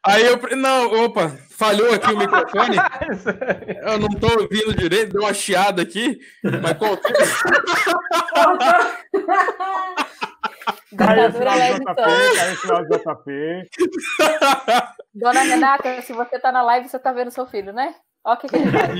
Aí 0.07 0.25
eu. 0.25 0.39
Não, 0.57 1.05
opa, 1.05 1.29
falhou 1.51 1.93
aqui 1.93 2.13
o 2.13 2.17
microfone. 2.19 2.77
Eu 3.85 3.99
não 3.99 4.09
tô 4.09 4.27
ouvindo 4.41 4.75
direito, 4.75 5.13
deu 5.13 5.23
uma 5.23 5.35
chiada 5.35 5.83
aqui. 5.83 6.19
Mas 6.63 6.79
qual... 6.79 6.97
Caiu 10.97 11.29
o 11.29 11.45
lá 11.45 11.55
do 11.73 11.79
JP, 11.79 11.95
caiu 11.95 12.53
o 12.53 12.57
sinal 12.57 12.85
do 12.85 12.99
JP. 12.99 13.69
Dona 15.15 15.41
Renata, 15.41 16.03
se 16.03 16.13
você 16.13 16.39
tá 16.39 16.53
na 16.53 16.63
live, 16.63 16.89
você 16.89 16.99
tá 16.99 17.13
vendo 17.13 17.31
seu 17.31 17.47
filho, 17.47 17.73
né? 17.73 17.95
Ó 18.27 18.37
que, 18.37 18.47
que 18.49 18.57
ele 18.57 18.71
faz. 18.71 18.93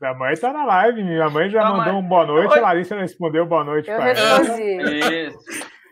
Minha 0.00 0.14
mãe 0.14 0.34
tá 0.36 0.52
na 0.52 0.64
live, 0.64 1.02
minha 1.02 1.28
mãe 1.30 1.50
já 1.50 1.64
Não, 1.64 1.76
mandou 1.78 1.94
mas- 1.94 2.04
um 2.04 2.08
boa 2.08 2.26
noite, 2.26 2.52
Oi. 2.52 2.58
a 2.58 2.62
Larissa 2.62 2.96
respondeu 2.96 3.44
boa 3.46 3.64
noite 3.64 3.90
Eu 3.90 3.96
pra 3.96 4.08
ela. 4.10 4.38
respondi. 4.38 5.34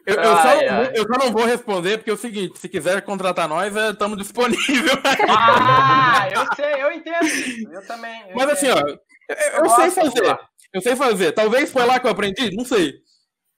Eu, 0.07 0.15
eu 0.15 0.23
só, 0.37 0.49
Ai, 0.49 0.67
não- 0.67 0.79
ai. 0.79 0.93
eu 0.95 1.03
só 1.03 1.19
não 1.19 1.33
vou 1.33 1.45
responder, 1.45 1.99
porque 1.99 2.11
é 2.11 2.15
o 2.15 2.17
seguinte: 2.17 2.59
se 2.61 2.69
quiser 2.69 3.03
contratar 3.03 3.49
nós, 3.49 3.75
estamos 3.75 4.17
disponíveis. 4.19 4.63
Ah, 5.29 6.29
eu 6.33 6.47
sei, 6.55 6.83
eu 6.83 6.93
entendo 6.93 7.25
isso. 7.27 7.69
Eu 7.73 7.87
também. 7.89 8.23
eu 8.29 8.37
Mas 8.37 8.51
assim, 8.51 8.69
ó, 8.69 8.79
entendo. 8.79 9.01
eu, 9.29 9.37
eu 9.57 9.63
Nossa, 9.65 9.91
sei 9.91 10.05
fazer. 10.05 10.39
Eu 10.73 10.81
sei 10.81 10.95
fazer. 10.97 11.33
Talvez 11.33 11.73
foi 11.73 11.85
lá 11.85 11.99
que 11.99 12.07
eu 12.07 12.11
aprendi, 12.13 12.55
não 12.55 12.65
sei. 12.65 12.93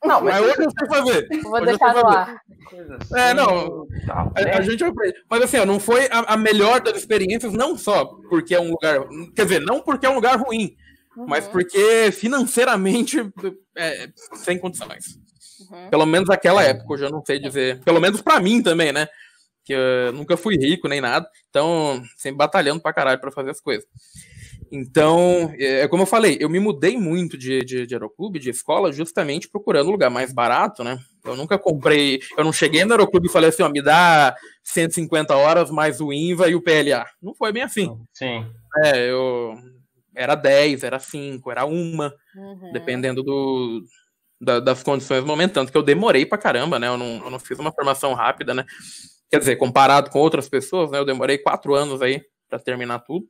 Não, 0.04 0.20
Mas 0.22 0.40
mas 0.40 0.42
hoje 0.42 0.64
eu 0.64 0.70
sei 0.70 0.88
fazer. 0.88 1.28
Vou 1.42 1.52
Hoje 1.54 1.64
deixar 1.66 1.94
no 1.94 2.06
ar. 2.06 2.40
É, 3.16 3.34
não. 3.34 3.86
tal, 4.06 4.32
A, 4.36 4.58
a 4.58 4.60
gente 4.60 4.84
aprende. 4.84 5.14
Mas 5.28 5.42
assim, 5.42 5.58
ó, 5.58 5.66
não 5.66 5.80
foi 5.80 6.06
a, 6.06 6.34
a 6.34 6.36
melhor 6.36 6.80
das 6.80 6.96
experiências, 6.96 7.52
não 7.52 7.76
só 7.76 8.04
porque 8.28 8.54
é 8.54 8.60
um 8.60 8.70
lugar. 8.70 9.00
Quer 9.34 9.44
dizer, 9.44 9.60
não 9.60 9.80
porque 9.80 10.06
é 10.06 10.10
um 10.10 10.14
lugar 10.14 10.36
ruim, 10.38 10.76
mas 11.16 11.46
Uhum, 11.46 11.50
porque 11.52 12.12
financeiramente 12.12 13.18
é, 13.76 14.08
sem 14.34 14.56
condições. 14.58 15.18
uhum. 15.70 15.90
Pelo 15.90 16.06
menos 16.06 16.28
naquela 16.28 16.62
época, 16.62 16.94
eu 16.94 16.98
já 16.98 17.10
não 17.10 17.24
sei 17.26 17.40
dizer. 17.40 17.80
Pelo 17.84 18.00
menos 18.00 18.20
pra 18.22 18.38
mim 18.38 18.62
também, 18.62 18.92
né? 18.92 19.08
Que 19.64 19.72
eu 19.74 20.12
nunca 20.12 20.36
fui 20.36 20.56
rico 20.56 20.86
nem 20.88 21.00
nada. 21.00 21.28
Então, 21.50 22.00
sempre 22.16 22.38
batalhando 22.38 22.80
pra 22.80 22.92
caralho 22.92 23.20
pra 23.20 23.32
fazer 23.32 23.50
as 23.50 23.60
coisas. 23.60 23.84
Então, 24.70 25.52
é 25.58 25.86
como 25.88 26.02
eu 26.02 26.06
falei, 26.06 26.36
eu 26.40 26.48
me 26.48 26.60
mudei 26.60 26.96
muito 26.96 27.36
de, 27.38 27.64
de, 27.64 27.86
de 27.86 27.94
aeroclube, 27.94 28.38
de 28.38 28.50
escola, 28.50 28.92
justamente 28.92 29.48
procurando 29.48 29.88
um 29.88 29.92
lugar 29.92 30.10
mais 30.10 30.32
barato, 30.32 30.84
né? 30.84 30.98
Eu 31.24 31.36
nunca 31.36 31.58
comprei, 31.58 32.20
eu 32.36 32.44
não 32.44 32.52
cheguei 32.52 32.84
no 32.84 32.92
aeroclube 32.92 33.28
e 33.28 33.32
falei 33.32 33.48
assim, 33.50 33.62
ó, 33.62 33.68
me 33.68 33.82
dá 33.82 34.34
150 34.64 35.34
horas 35.36 35.70
mais 35.70 36.00
o 36.00 36.12
INVA 36.12 36.48
e 36.48 36.54
o 36.54 36.62
PLA. 36.62 37.06
Não 37.22 37.34
foi 37.34 37.52
bem 37.52 37.62
assim. 37.62 37.96
Sim. 38.12 38.46
É, 38.84 39.10
eu 39.10 39.54
era 40.14 40.34
10, 40.34 40.82
era 40.84 40.98
5, 40.98 41.50
era 41.50 41.64
uma 41.64 42.14
Uhum. 42.36 42.72
dependendo 42.72 43.22
do, 43.22 43.82
da- 44.40 44.60
das 44.60 44.82
condições 44.82 45.20
do 45.20 45.26
momento. 45.26 45.54
Tanto 45.54 45.72
que 45.72 45.78
eu 45.78 45.82
demorei 45.82 46.24
pra 46.26 46.38
caramba, 46.38 46.78
né? 46.78 46.88
Eu 46.88 46.96
não, 46.96 47.24
eu 47.24 47.30
não 47.30 47.38
fiz 47.38 47.58
uma 47.58 47.72
formação 47.72 48.14
rápida, 48.14 48.52
né? 48.54 48.64
Quer 49.30 49.38
dizer, 49.40 49.56
comparado 49.56 50.10
com 50.10 50.18
outras 50.20 50.48
pessoas, 50.48 50.90
né? 50.90 50.98
Eu 50.98 51.04
demorei 51.04 51.38
quatro 51.38 51.74
anos 51.74 52.00
aí 52.00 52.22
pra 52.48 52.58
terminar 52.58 53.00
tudo. 53.00 53.26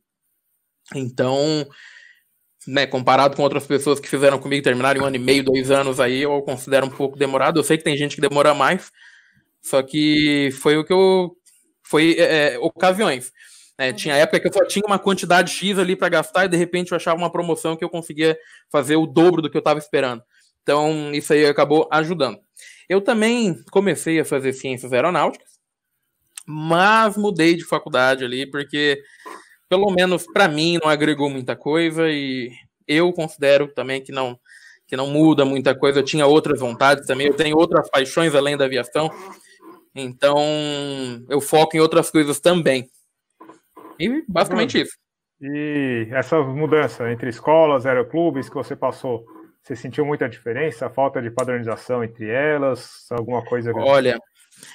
Então, 0.95 1.67
né, 2.67 2.87
comparado 2.87 3.37
com 3.37 3.43
outras 3.43 3.67
pessoas 3.67 4.01
que 4.01 4.09
fizeram 4.09 4.39
comigo 4.39 4.63
terminaram 4.63 5.03
um 5.03 5.05
ano 5.05 5.17
e 5.17 5.19
meio, 5.19 5.45
dois 5.45 5.71
anos 5.71 6.01
aí, 6.01 6.23
eu 6.23 6.41
considero 6.43 6.87
um 6.87 6.91
pouco 6.91 7.19
demorado. 7.19 7.59
Eu 7.59 7.65
sei 7.65 7.79
que 7.79 7.85
tem 7.85 7.97
gente 7.97 8.15
que 8.17 8.21
demora 8.21 8.55
mais, 8.55 8.91
só 9.63 9.83
que 9.83 10.51
foi 10.61 10.77
o 10.77 10.85
que 10.85 10.93
eu. 10.93 11.37
Foi 11.83 12.17
é, 12.19 12.55
é, 12.55 12.59
ocasiões. 12.59 13.33
né? 13.79 13.93
Tinha 13.93 14.17
época 14.17 14.41
que 14.41 14.49
eu 14.49 14.53
só 14.53 14.65
tinha 14.67 14.85
uma 14.87 14.99
quantidade 14.99 15.51
X 15.53 15.79
ali 15.79 15.97
para 15.97 16.09
gastar 16.11 16.45
e 16.45 16.49
de 16.49 16.57
repente 16.57 16.93
eu 16.93 16.97
achava 16.97 17.19
uma 17.19 17.33
promoção 17.33 17.77
que 17.77 17.85
eu 17.85 17.89
conseguia 17.91 18.39
fazer 18.71 18.97
o 18.97 19.07
dobro 19.07 19.41
do 19.43 19.51
que 19.51 19.57
eu 19.57 19.61
estava 19.61 19.79
esperando. 19.79 20.23
Então, 20.63 21.13
isso 21.15 21.33
aí 21.33 21.47
acabou 21.47 21.89
ajudando. 21.91 22.39
Eu 22.89 23.01
também 23.01 23.55
comecei 23.71 24.21
a 24.21 24.25
fazer 24.25 24.53
ciências 24.53 24.93
aeronáuticas, 24.93 25.49
mas 26.47 27.17
mudei 27.17 27.55
de 27.55 27.65
faculdade 27.65 28.25
ali, 28.25 28.51
porque, 28.51 29.01
pelo 29.69 29.91
menos 29.91 30.27
para 30.27 30.49
mim, 30.49 30.79
não 30.83 30.91
agregou 30.91 31.29
muita 31.29 31.55
coisa 31.55 32.09
e 32.09 32.51
eu 32.87 33.13
considero 33.13 33.69
também 33.69 34.03
que 34.03 34.11
não, 34.11 34.39
que 34.87 34.97
não 34.97 35.09
muda 35.09 35.45
muita 35.45 35.75
coisa. 35.75 36.01
Eu 36.01 36.05
tinha 36.05 36.27
outras 36.27 36.61
vontades 36.61 37.07
também, 37.07 37.27
eu 37.27 37.35
tenho 37.35 37.57
outras 37.57 37.89
paixões 37.91 38.35
além 38.35 38.57
da 38.57 38.65
aviação, 38.65 39.11
então 39.95 40.39
eu 41.29 41.41
foco 41.41 41.77
em 41.77 41.81
outras 41.81 42.11
coisas 42.11 42.41
também. 42.41 42.89
E 43.99 44.25
basicamente 44.29 44.81
isso. 44.81 44.97
E 45.41 46.09
essa 46.11 46.41
mudança 46.41 47.11
entre 47.13 47.29
escolas, 47.29 47.87
aeroclubes 47.87 48.49
que 48.49 48.55
você 48.55 48.75
passou, 48.75 49.25
você 49.63 49.77
sentiu 49.77 50.05
muita 50.05 50.29
diferença? 50.29 50.89
Falta 50.89 51.21
de 51.21 51.31
padronização 51.31 52.03
entre 52.03 52.29
elas? 52.29 53.07
Alguma 53.11 53.45
coisa? 53.45 53.73
Olha, 53.75 54.19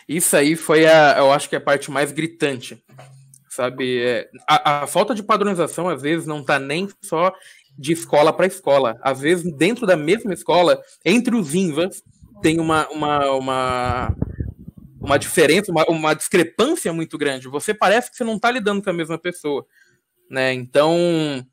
isso 0.08 0.38
aí 0.38 0.56
foi 0.56 0.86
a, 0.86 1.16
eu 1.18 1.32
acho 1.32 1.50
que 1.50 1.56
a 1.56 1.62
parte 1.62 1.90
mais 1.90 2.12
gritante, 2.12 2.82
sabe? 3.56 4.02
É, 4.02 4.30
a, 4.48 4.84
a 4.84 4.88
falta 4.88 5.14
de 5.14 5.24
padronização 5.24 5.88
às 5.90 6.02
vezes 6.02 6.26
não 6.26 6.44
tá 6.44 6.60
nem 6.60 6.88
só 7.02 7.34
de 7.78 7.94
escola 7.94 8.32
para 8.34 8.46
escola. 8.48 8.98
Às 9.02 9.22
vezes 9.22 9.52
dentro 9.56 9.86
da 9.86 9.96
mesma 9.96 10.34
escola, 10.34 10.82
entre 11.04 11.36
os 11.36 11.56
invas, 11.56 12.04
tem 12.42 12.60
uma 12.60 12.88
uma, 12.90 13.32
uma, 13.32 14.16
uma 15.00 15.18
diferença, 15.18 15.72
uma, 15.72 15.86
uma 15.86 16.14
discrepância 16.14 16.92
muito 16.94 17.18
grande. 17.18 17.48
Você 17.48 17.74
parece 17.74 18.12
que 18.12 18.18
você 18.18 18.24
não 18.24 18.40
tá 18.40 18.52
lidando 18.52 18.82
com 18.82 18.90
a 18.90 18.94
mesma 18.94 19.18
pessoa, 19.18 19.66
né? 20.30 20.54
Então, 20.54 21.46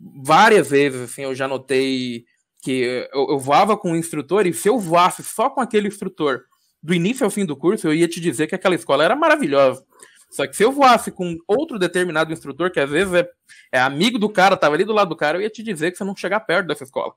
várias 0.00 0.70
vezes 0.70 1.00
assim, 1.00 1.22
eu 1.22 1.34
já 1.34 1.46
notei 1.46 2.24
que 2.62 3.08
eu, 3.12 3.30
eu 3.30 3.38
voava 3.38 3.76
com 3.76 3.92
um 3.92 3.96
instrutor 3.96 4.46
e 4.46 4.54
se 4.54 4.68
eu 4.68 4.78
voasse 4.78 5.22
só 5.22 5.50
com 5.50 5.60
aquele 5.60 5.88
instrutor 5.88 6.42
do 6.82 6.92
início 6.92 7.24
ao 7.24 7.30
fim 7.30 7.44
do 7.44 7.56
curso, 7.56 7.86
eu 7.86 7.94
ia 7.94 8.08
te 8.08 8.20
dizer 8.20 8.46
que 8.46 8.54
aquela 8.54 8.74
escola 8.74 9.04
era 9.04 9.14
maravilhosa. 9.14 9.84
Só 10.32 10.46
que 10.46 10.56
se 10.56 10.64
eu 10.64 10.72
voasse 10.72 11.12
com 11.12 11.36
outro 11.46 11.78
determinado 11.78 12.32
instrutor, 12.32 12.70
que 12.70 12.80
às 12.80 12.88
vezes 12.88 13.12
é, 13.12 13.28
é 13.70 13.78
amigo 13.78 14.18
do 14.18 14.30
cara, 14.30 14.56
tava 14.56 14.74
ali 14.74 14.84
do 14.84 14.92
lado 14.92 15.10
do 15.10 15.16
cara, 15.16 15.36
eu 15.36 15.42
ia 15.42 15.50
te 15.50 15.62
dizer 15.62 15.90
que 15.90 15.98
você 15.98 16.04
não 16.04 16.16
chegar 16.16 16.40
perto 16.40 16.68
dessa 16.68 16.84
escola. 16.84 17.12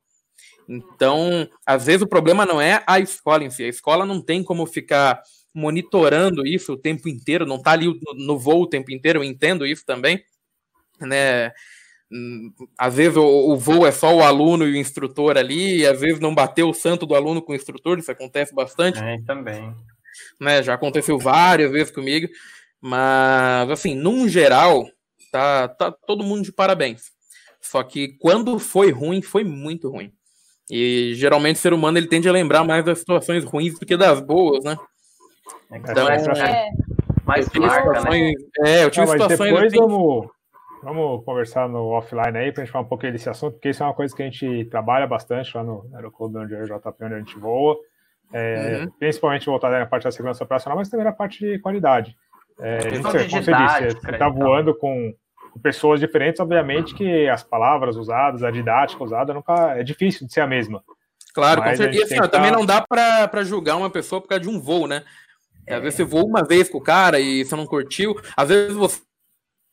Então, 0.68 1.50
às 1.66 1.86
vezes 1.86 2.02
o 2.02 2.08
problema 2.08 2.46
não 2.46 2.60
é 2.60 2.84
a 2.86 3.00
escola 3.00 3.44
em 3.44 3.50
si. 3.50 3.64
A 3.64 3.70
escola 3.70 4.06
não 4.06 4.22
tem 4.22 4.44
como 4.44 4.66
ficar 4.66 5.22
monitorando 5.54 6.46
isso 6.46 6.74
o 6.74 6.78
tempo 6.78 7.08
inteiro, 7.08 7.46
não 7.46 7.62
tá 7.62 7.72
ali 7.72 7.88
no, 8.18 8.38
voo 8.38 8.64
o 8.64 8.68
tempo 8.68 8.92
inteiro, 8.92 9.20
eu 9.20 9.24
entendo 9.24 9.66
isso 9.66 9.86
também, 9.86 10.22
né? 11.00 11.54
Às 12.78 12.96
vezes 12.96 13.16
o, 13.16 13.24
o 13.24 13.56
voo 13.56 13.88
é 13.88 13.92
só 13.94 14.14
o 14.14 14.22
aluno 14.22 14.68
e 14.68 14.74
o 14.74 14.76
instrutor 14.76 15.38
ali, 15.38 15.78
e 15.78 15.88
às 15.88 16.02
vezes 16.02 16.20
não 16.20 16.36
bateu 16.36 16.70
o 16.70 16.74
santo 16.74 17.06
do 17.06 17.16
aluno 17.16 17.42
com 17.42 17.54
o 17.54 17.56
instrutor, 17.56 17.98
isso 17.98 18.12
acontece 18.12 18.54
bastante 18.54 19.00
É, 19.00 19.22
também. 19.26 19.74
né? 20.42 20.62
Já 20.62 20.74
aconteceu 20.74 21.18
várias 21.18 21.72
vezes 21.72 21.92
comigo, 21.94 22.28
mas 22.82 23.70
assim, 23.70 23.96
num 23.96 24.28
geral, 24.28 24.88
tá, 25.32 25.68
tá 25.68 25.92
todo 25.92 26.24
mundo 26.24 26.44
de 26.44 26.52
parabéns. 26.52 27.04
Só 27.62 27.82
que 27.84 28.10
quando 28.20 28.60
foi 28.60 28.92
ruim, 28.92 29.22
foi 29.22 29.44
muito 29.44 29.90
ruim. 29.90 30.12
E 30.70 31.14
geralmente 31.16 31.58
o 31.58 31.60
ser 31.60 31.74
humano 31.74 31.98
ele 31.98 32.08
tende 32.08 32.28
a 32.28 32.32
lembrar 32.32 32.64
mais 32.64 32.84
das 32.84 33.00
situações 33.00 33.44
ruins 33.44 33.78
do 33.80 33.86
que 33.86 33.96
das 33.98 34.20
boas, 34.20 34.64
né? 34.64 34.78
É 35.72 35.78
Então, 35.78 36.06
mais, 36.06 36.28
É, 36.28 36.70
mais 37.26 37.50
marca, 37.54 38.02
né? 38.02 38.34
é, 38.60 38.84
eu 38.84 38.90
tive 38.92 39.06
Não, 39.06 39.14
mas 39.14 39.22
situações 39.24 39.50
depois 39.52 39.74
assim, 39.74 39.78
vamos, 39.78 40.28
vamos 40.82 41.26
conversar 41.26 41.68
no 41.70 41.88
offline 41.90 42.38
aí 42.38 42.52
pra 42.52 42.64
gente 42.64 42.72
falar 42.72 42.86
um 42.86 42.88
pouquinho 42.90 43.14
desse 43.14 43.30
assunto, 43.30 43.54
porque 43.54 43.70
isso 43.70 43.84
é 43.84 43.86
uma 43.86 43.94
coisa 43.94 44.16
que 44.16 44.22
a 44.24 44.26
gente 44.26 44.66
trabalha 44.66 45.08
bastante 45.08 45.56
lá 45.56 45.64
no 45.64 45.90
Aeroclube 45.94 46.38
onde 46.38 46.54
é 46.56 46.62
o 46.62 46.66
JP, 46.66 47.04
onde 47.04 47.14
a 47.14 47.20
gente 47.20 47.38
voa, 47.38 47.78
é, 48.34 48.80
Uhum. 48.84 48.92
principalmente 49.00 49.46
voltado 49.46 49.74
na 49.76 49.86
parte 49.86 50.04
da 50.04 50.12
segurança 50.12 50.44
operacional, 50.44 50.78
mas 50.78 50.90
também 50.90 51.06
na 51.06 51.12
parte 51.14 51.40
de 51.40 51.60
qualidade. 51.60 52.16
É, 52.60 52.82
gente, 52.90 53.02
como 53.02 53.18
de 53.18 53.24
você 53.24 53.26
disse, 53.26 53.40
didática 53.42 54.00
você 54.02 54.12
está 54.12 54.30
voando 54.30 54.74
com, 54.76 55.14
com 55.52 55.60
pessoas 55.60 56.00
diferentes, 56.00 56.40
obviamente 56.40 56.94
que 56.96 57.28
as 57.28 57.44
palavras 57.44 57.96
usadas, 57.98 58.44
a 58.44 58.52
didática 58.52 59.04
usada 59.04 59.34
nunca 59.34 59.76
é 59.78 59.84
difícil 59.84 60.26
de 60.26 60.34
ser 60.34 60.42
a 60.42 60.48
mesma. 60.48 60.84
Claro, 61.34 61.60
Mas 61.62 61.72
com 61.78 61.84
certeza. 61.84 62.06
assim, 62.06 62.32
também 62.32 62.52
tá- 62.52 62.58
não 62.58 62.66
dá 62.66 62.82
pra, 62.82 63.28
pra 63.28 63.44
julgar 63.44 63.76
uma 63.76 63.90
pessoa 63.90 64.22
por 64.22 64.30
causa 64.30 64.42
de 64.42 64.50
um 64.50 64.60
voo, 64.60 64.88
né? 64.88 65.04
Às 65.68 65.82
vezes 65.82 65.96
você 65.96 66.04
voa 66.04 66.24
uma 66.24 66.44
vez 66.46 66.70
com 66.70 66.78
o 66.78 66.82
cara 66.82 67.20
e 67.20 67.44
você 67.44 67.56
não 67.56 67.66
curtiu. 67.66 68.16
Às 68.38 68.50
vezes 68.50 68.74
você 68.76 69.02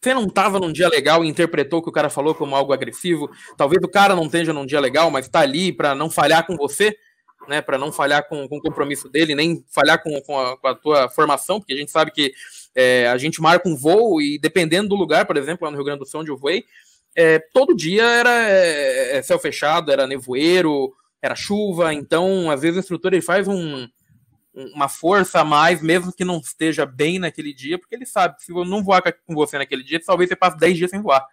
você 0.04 0.14
não 0.14 0.28
tava 0.28 0.58
num 0.58 0.72
dia 0.72 0.88
legal 0.88 1.24
e 1.24 1.28
interpretou 1.28 1.78
o 1.78 1.82
que 1.82 1.88
o 1.88 1.92
cara 1.92 2.10
falou 2.10 2.34
como 2.34 2.56
algo 2.56 2.72
agressivo. 2.72 3.30
Talvez 3.56 3.80
o 3.84 3.88
cara 3.88 4.16
não 4.16 4.24
esteja 4.24 4.52
num 4.52 4.66
dia 4.66 4.80
legal, 4.80 5.12
mas 5.12 5.28
tá 5.28 5.38
ali 5.38 5.72
pra 5.72 5.94
não 5.94 6.10
falhar 6.10 6.44
com 6.44 6.56
você, 6.56 6.96
né? 7.48 7.60
Pra 7.60 7.78
não 7.78 7.92
falhar 7.92 8.28
com, 8.28 8.48
com 8.48 8.56
o 8.56 8.62
compromisso 8.62 9.08
dele, 9.08 9.34
nem 9.34 9.64
falhar 9.68 10.02
com, 10.02 10.20
com, 10.22 10.38
a, 10.38 10.56
com 10.56 10.66
a 10.68 10.74
tua 10.74 11.08
formação, 11.08 11.58
porque 11.58 11.72
a 11.72 11.76
gente 11.76 11.90
sabe 11.90 12.10
que 12.10 12.32
é, 12.74 13.08
a 13.08 13.18
gente 13.18 13.40
marca 13.40 13.68
um 13.68 13.76
voo 13.76 14.20
e 14.20 14.38
dependendo 14.38 14.88
do 14.88 14.94
lugar, 14.94 15.26
por 15.26 15.36
exemplo, 15.36 15.64
lá 15.64 15.70
no 15.70 15.76
Rio 15.76 15.84
Grande 15.84 16.00
do 16.00 16.06
Sul, 16.06 16.20
onde 16.20 16.30
eu 16.30 16.36
voei, 16.36 16.64
é, 17.14 17.38
todo 17.38 17.76
dia 17.76 18.04
era 18.04 18.48
é, 18.48 19.18
é, 19.18 19.22
céu 19.22 19.38
fechado, 19.38 19.92
era 19.92 20.06
nevoeiro, 20.06 20.94
era 21.20 21.34
chuva, 21.34 21.92
então 21.92 22.50
às 22.50 22.62
vezes 22.62 22.76
o 22.76 22.80
instrutor 22.80 23.12
ele 23.12 23.22
faz 23.22 23.46
um, 23.46 23.86
uma 24.54 24.88
força 24.88 25.40
a 25.40 25.44
mais, 25.44 25.82
mesmo 25.82 26.12
que 26.12 26.24
não 26.24 26.38
esteja 26.38 26.86
bem 26.86 27.18
naquele 27.18 27.52
dia, 27.52 27.78
porque 27.78 27.94
ele 27.94 28.06
sabe 28.06 28.36
que 28.36 28.44
se 28.44 28.52
eu 28.52 28.64
não 28.64 28.82
voar 28.82 29.02
com 29.02 29.34
você 29.34 29.58
naquele 29.58 29.82
dia, 29.82 30.00
talvez 30.04 30.28
você 30.28 30.36
passe 30.36 30.56
10 30.56 30.76
dias 30.76 30.90
sem 30.90 31.02
voar. 31.02 31.26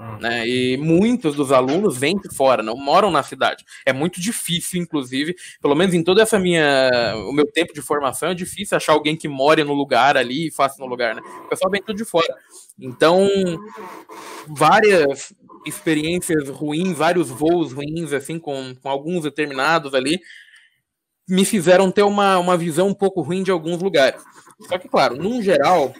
Hum. 0.00 0.16
Né? 0.18 0.48
E 0.48 0.76
muitos 0.78 1.36
dos 1.36 1.52
alunos 1.52 1.98
vêm 1.98 2.16
de 2.16 2.34
fora, 2.34 2.62
não 2.62 2.74
moram 2.74 3.10
na 3.10 3.22
cidade. 3.22 3.66
É 3.84 3.92
muito 3.92 4.18
difícil, 4.18 4.80
inclusive, 4.80 5.36
pelo 5.60 5.74
menos 5.74 5.94
em 5.94 6.02
toda 6.02 6.22
essa 6.22 6.38
minha, 6.38 6.90
o 7.28 7.32
meu 7.32 7.44
tempo 7.44 7.74
de 7.74 7.82
formação, 7.82 8.30
é 8.30 8.34
difícil 8.34 8.78
achar 8.78 8.94
alguém 8.94 9.14
que 9.14 9.28
more 9.28 9.62
no 9.62 9.74
lugar 9.74 10.16
ali 10.16 10.48
e 10.48 10.50
faça 10.50 10.76
no 10.78 10.86
lugar, 10.86 11.14
né? 11.14 11.20
O 11.44 11.48
pessoal 11.48 11.70
vem 11.70 11.82
tudo 11.82 11.98
de 11.98 12.04
fora. 12.06 12.34
Então, 12.78 13.28
várias 14.48 15.34
experiências 15.66 16.48
ruins, 16.48 16.96
vários 16.96 17.28
voos 17.28 17.74
ruins, 17.74 18.14
assim, 18.14 18.38
com, 18.38 18.74
com 18.80 18.88
alguns 18.88 19.24
determinados 19.24 19.92
ali, 19.92 20.18
me 21.28 21.44
fizeram 21.44 21.90
ter 21.92 22.02
uma, 22.04 22.38
uma 22.38 22.56
visão 22.56 22.88
um 22.88 22.94
pouco 22.94 23.20
ruim 23.20 23.42
de 23.42 23.50
alguns 23.50 23.82
lugares. 23.82 24.22
Só 24.66 24.78
que, 24.78 24.88
claro, 24.88 25.16
num 25.16 25.42
geral, 25.42 25.94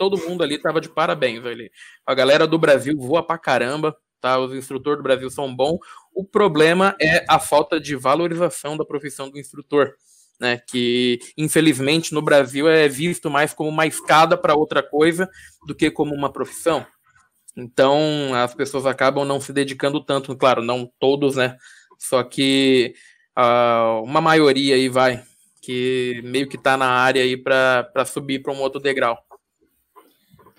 todo 0.00 0.16
mundo 0.16 0.42
ali 0.42 0.56
tava 0.56 0.80
de 0.80 0.88
parabéns. 0.88 1.44
Ali. 1.44 1.70
A 2.06 2.14
galera 2.14 2.46
do 2.46 2.58
Brasil 2.58 2.96
voa 2.96 3.22
pra 3.22 3.36
caramba, 3.36 3.94
tá? 4.18 4.38
Os 4.38 4.54
instrutores 4.54 4.96
do 4.96 5.02
Brasil 5.02 5.28
são 5.28 5.54
bons. 5.54 5.78
O 6.14 6.24
problema 6.24 6.96
é 6.98 7.22
a 7.28 7.38
falta 7.38 7.78
de 7.78 7.94
valorização 7.94 8.78
da 8.78 8.84
profissão 8.84 9.28
do 9.28 9.38
instrutor. 9.38 9.92
Né, 10.40 10.56
que 10.56 11.18
infelizmente 11.36 12.14
no 12.14 12.22
Brasil 12.22 12.66
é 12.66 12.88
visto 12.88 13.28
mais 13.28 13.52
como 13.52 13.68
uma 13.68 13.86
escada 13.86 14.38
para 14.38 14.54
outra 14.54 14.82
coisa 14.82 15.28
do 15.66 15.74
que 15.74 15.90
como 15.90 16.14
uma 16.14 16.32
profissão. 16.32 16.86
Então 17.54 18.34
as 18.34 18.54
pessoas 18.54 18.86
acabam 18.86 19.26
não 19.26 19.38
se 19.38 19.52
dedicando 19.52 20.02
tanto, 20.02 20.34
claro, 20.34 20.62
não 20.62 20.90
todos, 20.98 21.36
né? 21.36 21.58
Só 21.98 22.22
que 22.22 22.94
uh, 23.38 24.02
uma 24.02 24.22
maioria 24.22 24.76
aí 24.76 24.88
vai 24.88 25.22
que 25.60 26.22
meio 26.24 26.48
que 26.48 26.56
está 26.56 26.74
na 26.74 26.88
área 26.88 27.22
aí 27.22 27.36
para 27.36 28.06
subir 28.06 28.40
para 28.40 28.54
um 28.54 28.60
outro 28.60 28.80
degrau. 28.80 29.18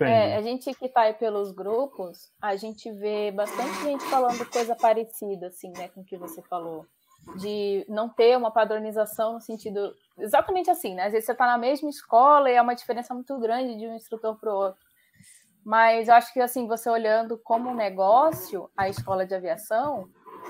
É, 0.08 0.36
a 0.36 0.42
gente 0.42 0.72
que 0.74 0.86
está 0.86 1.02
aí 1.02 1.14
pelos 1.14 1.52
grupos, 1.52 2.30
a 2.40 2.56
gente 2.56 2.90
vê 2.92 3.30
bastante 3.30 3.82
gente 3.82 4.04
falando 4.04 4.44
coisa 4.50 4.74
parecida, 4.74 5.48
assim, 5.48 5.72
né, 5.76 5.88
com 5.88 6.00
o 6.00 6.04
que 6.04 6.16
você 6.16 6.42
falou. 6.42 6.86
De 7.36 7.86
não 7.88 8.08
ter 8.08 8.36
uma 8.36 8.50
padronização 8.50 9.34
no 9.34 9.40
sentido. 9.40 9.94
Exatamente 10.18 10.68
assim, 10.70 10.92
né? 10.94 11.06
Às 11.06 11.12
vezes 11.12 11.26
você 11.26 11.32
está 11.32 11.46
na 11.46 11.56
mesma 11.56 11.88
escola 11.88 12.50
e 12.50 12.54
é 12.54 12.60
uma 12.60 12.74
diferença 12.74 13.14
muito 13.14 13.38
grande 13.38 13.78
de 13.78 13.86
um 13.86 13.94
instrutor 13.94 14.36
para 14.40 14.52
o 14.52 14.56
outro. 14.56 14.80
Mas 15.64 16.08
eu 16.08 16.14
acho 16.14 16.32
que, 16.32 16.40
assim, 16.40 16.66
você 16.66 16.90
olhando 16.90 17.38
como 17.38 17.72
negócio 17.72 18.68
a 18.76 18.88
escola 18.88 19.24
de 19.24 19.34
aviação, 19.34 20.08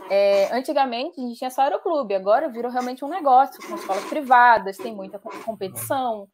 é, 0.09 0.51
antigamente 0.55 1.21
a 1.21 1.23
gente 1.23 1.39
tinha 1.39 1.51
só 1.51 1.63
aeroclube, 1.63 2.15
agora 2.15 2.49
virou 2.49 2.71
realmente 2.71 3.05
um 3.05 3.09
negócio, 3.09 3.61
com 3.67 3.75
escolas 3.75 4.05
privadas, 4.05 4.77
tem 4.77 4.95
muita 4.95 5.19
competição. 5.45 6.29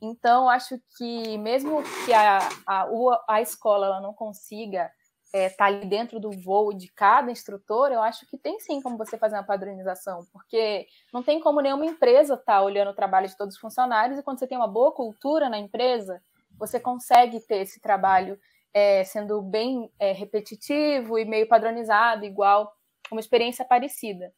Então, 0.00 0.48
acho 0.48 0.78
que 0.96 1.38
mesmo 1.38 1.82
que 2.04 2.12
a, 2.12 2.38
a, 2.66 2.88
a 3.28 3.40
escola 3.40 3.86
ela 3.86 4.00
não 4.00 4.12
consiga 4.12 4.90
estar 5.32 5.38
é, 5.38 5.48
tá 5.50 5.64
ali 5.66 5.86
dentro 5.86 6.20
do 6.20 6.30
voo 6.30 6.72
de 6.72 6.88
cada 6.92 7.30
instrutor, 7.30 7.90
eu 7.90 8.00
acho 8.02 8.26
que 8.26 8.38
tem 8.38 8.58
sim 8.60 8.80
como 8.80 8.96
você 8.96 9.18
fazer 9.18 9.36
uma 9.36 9.42
padronização, 9.42 10.26
porque 10.32 10.86
não 11.12 11.22
tem 11.22 11.40
como 11.40 11.60
nenhuma 11.60 11.84
empresa 11.84 12.34
estar 12.34 12.44
tá 12.58 12.62
olhando 12.62 12.90
o 12.90 12.94
trabalho 12.94 13.28
de 13.28 13.36
todos 13.36 13.54
os 13.54 13.60
funcionários, 13.60 14.18
e 14.18 14.22
quando 14.22 14.38
você 14.38 14.46
tem 14.46 14.56
uma 14.56 14.68
boa 14.68 14.92
cultura 14.92 15.48
na 15.48 15.58
empresa, 15.58 16.22
você 16.58 16.80
consegue 16.80 17.40
ter 17.40 17.58
esse 17.58 17.80
trabalho 17.80 18.38
é, 18.72 19.04
sendo 19.04 19.40
bem 19.42 19.90
é, 19.98 20.12
repetitivo 20.12 21.18
e 21.18 21.24
meio 21.24 21.48
padronizado, 21.48 22.24
igual, 22.24 22.72
uma 23.10 23.20
experiência 23.20 23.64
parecida. 23.64 24.32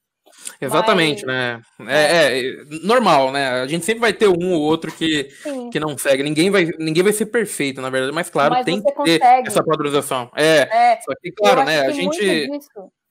Exatamente, 0.60 1.24
Mas... 1.24 1.34
né? 1.34 1.62
É, 1.88 2.38
é, 2.38 2.64
normal, 2.82 3.30
né? 3.32 3.62
A 3.62 3.66
gente 3.66 3.84
sempre 3.84 4.00
vai 4.00 4.12
ter 4.12 4.28
um 4.28 4.52
ou 4.52 4.60
outro 4.60 4.90
que, 4.92 5.28
que 5.72 5.78
não 5.78 5.96
segue. 5.96 6.22
Ninguém 6.22 6.50
vai, 6.50 6.64
ninguém 6.78 7.02
vai 7.02 7.12
ser 7.12 7.26
perfeito, 7.26 7.80
na 7.80 7.90
verdade, 7.90 8.14
mas 8.14 8.30
claro, 8.30 8.54
mas 8.54 8.64
tem 8.64 8.82
que 8.82 8.92
consegue. 8.92 9.18
ter 9.18 9.48
essa 9.48 9.62
padronização. 9.62 10.30
É, 10.34 10.92
é, 10.92 11.00
só 11.00 11.12
que, 11.20 11.32
claro, 11.32 11.64
né? 11.64 11.80
A 11.82 11.90
gente. 11.90 12.48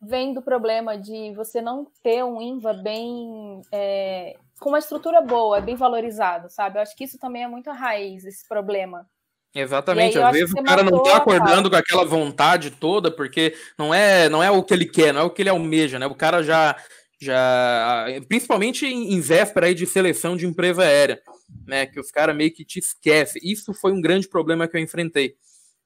vem 0.01 0.33
do 0.33 0.41
problema 0.41 0.97
de 0.97 1.33
você 1.35 1.61
não 1.61 1.87
ter 2.03 2.23
um 2.23 2.41
INVA 2.41 2.73
bem. 2.73 3.61
É, 3.71 4.35
com 4.59 4.69
uma 4.69 4.79
estrutura 4.79 5.21
boa, 5.21 5.61
bem 5.61 5.75
valorizado, 5.75 6.49
sabe? 6.49 6.77
Eu 6.77 6.81
acho 6.81 6.95
que 6.95 7.03
isso 7.03 7.19
também 7.19 7.43
é 7.43 7.47
muito 7.47 7.69
a 7.69 7.73
raiz, 7.73 8.25
esse 8.25 8.47
problema. 8.47 9.05
Exatamente, 9.53 10.19
às 10.19 10.31
vezes 10.31 10.51
o 10.53 10.63
cara 10.63 10.83
não 10.83 11.01
tá 11.01 11.17
acordando 11.17 11.69
cara. 11.69 11.83
com 11.83 11.87
aquela 11.89 12.05
vontade 12.05 12.71
toda, 12.71 13.09
porque 13.09 13.55
não 13.77 13.93
é, 13.93 14.29
não 14.29 14.43
é 14.43 14.51
o 14.51 14.61
que 14.61 14.73
ele 14.73 14.85
quer, 14.85 15.13
não 15.13 15.21
é 15.21 15.23
o 15.23 15.29
que 15.29 15.41
ele 15.41 15.49
almeja, 15.49 15.97
né? 15.97 16.05
O 16.05 16.13
cara 16.13 16.43
já 16.43 16.75
já 17.19 18.05
principalmente 18.27 18.85
em, 18.85 19.19
véspera 19.19 19.67
aí 19.67 19.73
de 19.73 19.85
seleção 19.85 20.37
de 20.37 20.45
empresa 20.45 20.83
aérea, 20.83 21.19
né, 21.65 21.85
que 21.85 21.99
os 21.99 22.11
caras 22.11 22.35
meio 22.35 22.53
que 22.53 22.63
te 22.63 22.79
esquecem. 22.79 23.41
Isso 23.43 23.73
foi 23.73 23.91
um 23.91 24.01
grande 24.01 24.27
problema 24.27 24.67
que 24.67 24.77
eu 24.77 24.81
enfrentei, 24.81 25.35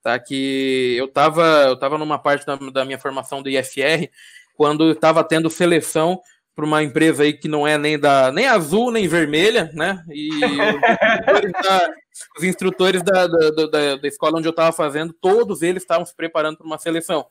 tá? 0.03 0.19
Que 0.19 0.95
eu 0.97 1.07
tava, 1.07 1.43
eu 1.67 1.77
tava 1.77 1.97
numa 1.97 2.19
parte 2.19 2.45
da, 2.45 2.55
da 2.55 2.85
minha 2.85 2.99
formação 2.99 3.41
do 3.41 3.49
IFR 3.49 4.09
quando 4.55 4.91
estava 4.91 5.23
tendo 5.23 5.49
seleção 5.49 6.19
para 6.53 6.65
uma 6.65 6.83
empresa 6.83 7.23
aí 7.23 7.33
que 7.33 7.47
não 7.47 7.65
é 7.65 7.77
nem 7.77 7.97
da 7.97 8.31
nem 8.31 8.45
azul 8.47 8.91
nem 8.91 9.07
vermelha, 9.07 9.71
né? 9.73 10.03
E 10.09 10.29
os 12.37 12.43
instrutores 12.43 13.01
da, 13.01 13.25
da, 13.25 13.49
da, 13.49 13.95
da 13.95 14.07
escola 14.07 14.37
onde 14.37 14.47
eu 14.47 14.51
estava 14.51 14.71
fazendo, 14.71 15.13
todos 15.13 15.61
eles 15.61 15.81
estavam 15.83 16.05
se 16.05 16.15
preparando 16.15 16.57
para 16.57 16.67
uma 16.67 16.77
seleção. 16.77 17.25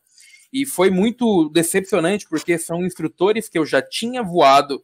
E 0.53 0.66
foi 0.66 0.90
muito 0.90 1.48
decepcionante, 1.51 2.26
porque 2.28 2.59
são 2.59 2.84
instrutores 2.84 3.48
que 3.48 3.59
eu 3.59 3.64
já 3.64 3.80
tinha 3.80 4.22
voado 4.22 4.82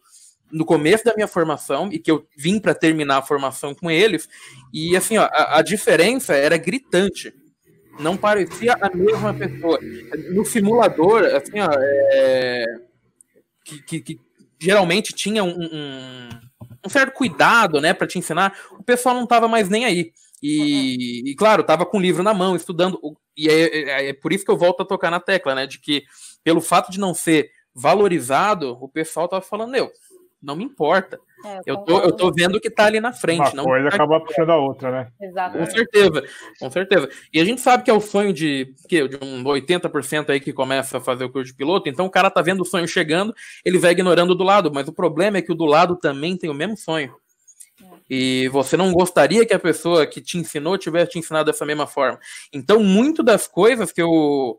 no 0.50 0.64
começo 0.64 1.04
da 1.04 1.14
minha 1.14 1.26
formação 1.26 1.88
e 1.92 1.98
que 1.98 2.10
eu 2.10 2.26
vim 2.36 2.60
para 2.60 2.74
terminar 2.74 3.18
a 3.18 3.22
formação 3.22 3.74
com 3.74 3.90
eles. 3.90 4.28
E 4.72 4.96
assim, 4.96 5.18
ó, 5.18 5.24
a, 5.24 5.58
a, 5.58 5.62
diferença 5.62 6.34
era 6.34 6.56
gritante. 6.56 7.34
Não 7.98 8.16
parecia 8.16 8.76
a 8.80 8.94
mesma 8.94 9.34
pessoa. 9.34 9.78
No 10.32 10.44
simulador, 10.44 11.24
assim, 11.24 11.60
ó, 11.60 11.68
é, 12.12 12.64
que, 13.64 13.82
que, 13.82 14.00
que, 14.00 14.20
geralmente 14.58 15.12
tinha 15.12 15.42
um, 15.42 15.50
um, 15.50 16.28
um 16.84 16.88
certo 16.88 17.14
cuidado, 17.14 17.80
né, 17.80 17.92
para 17.92 18.06
te 18.06 18.18
ensinar, 18.18 18.56
o 18.78 18.82
pessoal 18.82 19.14
não 19.14 19.24
estava 19.24 19.48
mais 19.48 19.68
nem 19.68 19.84
aí. 19.84 20.12
E, 20.48 21.30
e, 21.30 21.34
claro, 21.34 21.64
tava 21.64 21.84
com 21.84 21.98
o 21.98 22.00
livro 22.00 22.22
na 22.22 22.32
mão, 22.32 22.54
estudando. 22.54 23.00
E 23.36 23.48
é, 23.48 23.52
é, 23.52 24.08
é, 24.10 24.12
por 24.12 24.32
isso 24.32 24.44
que 24.44 24.50
eu 24.50 24.56
volto 24.56 24.82
a 24.82 24.86
tocar 24.86 25.10
na 25.10 25.18
tecla, 25.18 25.56
né? 25.56 25.66
De 25.66 25.80
que, 25.80 26.04
pelo 26.44 26.60
fato 26.60 26.92
de 26.92 27.00
não 27.00 27.12
ser 27.12 27.50
valorizado, 27.74 28.78
o 28.80 28.88
pessoal 28.88 29.26
tava 29.26 29.42
falando, 29.42 29.72
meu, 29.72 29.90
não 30.40 30.54
me 30.54 30.62
importa. 30.62 31.18
É, 31.44 31.60
eu, 31.66 31.78
tô, 31.78 31.98
eu 31.98 32.12
tô 32.12 32.32
vendo 32.32 32.56
o 32.56 32.60
que 32.60 32.70
tá 32.70 32.84
ali 32.84 33.00
na 33.00 33.12
frente. 33.12 33.40
Uma 33.40 33.54
não 33.54 33.64
coisa 33.64 33.88
tá 33.88 33.96
acaba 33.96 34.20
puxando 34.20 34.50
a 34.50 34.56
outra, 34.56 34.90
né? 34.92 35.08
Exato. 35.20 35.58
Com 35.58 35.66
certeza, 35.66 36.24
com 36.60 36.70
certeza. 36.70 37.10
E 37.32 37.40
a 37.40 37.44
gente 37.44 37.60
sabe 37.60 37.82
que 37.82 37.90
é 37.90 37.94
o 37.94 38.00
sonho 38.00 38.32
de, 38.32 38.72
que, 38.88 39.08
de 39.08 39.18
um 39.20 39.42
80% 39.42 40.30
aí 40.30 40.38
que 40.38 40.52
começa 40.52 40.98
a 40.98 41.00
fazer 41.00 41.24
o 41.24 41.30
curso 41.30 41.50
de 41.50 41.56
piloto, 41.56 41.88
então 41.88 42.06
o 42.06 42.10
cara 42.10 42.30
tá 42.30 42.40
vendo 42.40 42.60
o 42.60 42.64
sonho 42.64 42.86
chegando, 42.86 43.34
ele 43.64 43.78
vai 43.78 43.90
ignorando 43.90 44.34
do 44.34 44.44
lado, 44.44 44.72
mas 44.72 44.86
o 44.86 44.92
problema 44.92 45.38
é 45.38 45.42
que 45.42 45.52
o 45.52 45.56
do 45.56 45.66
lado 45.66 45.96
também 45.96 46.36
tem 46.36 46.48
o 46.48 46.54
mesmo 46.54 46.76
sonho. 46.76 47.12
E 48.08 48.48
você 48.48 48.76
não 48.76 48.92
gostaria 48.92 49.44
que 49.44 49.54
a 49.54 49.58
pessoa 49.58 50.06
que 50.06 50.20
te 50.20 50.38
ensinou 50.38 50.78
tivesse 50.78 51.12
te 51.12 51.18
ensinado 51.18 51.50
dessa 51.50 51.66
mesma 51.66 51.86
forma. 51.86 52.18
Então, 52.52 52.82
muito 52.82 53.22
das 53.22 53.46
coisas 53.48 53.92
que 53.92 54.02
eu 54.02 54.58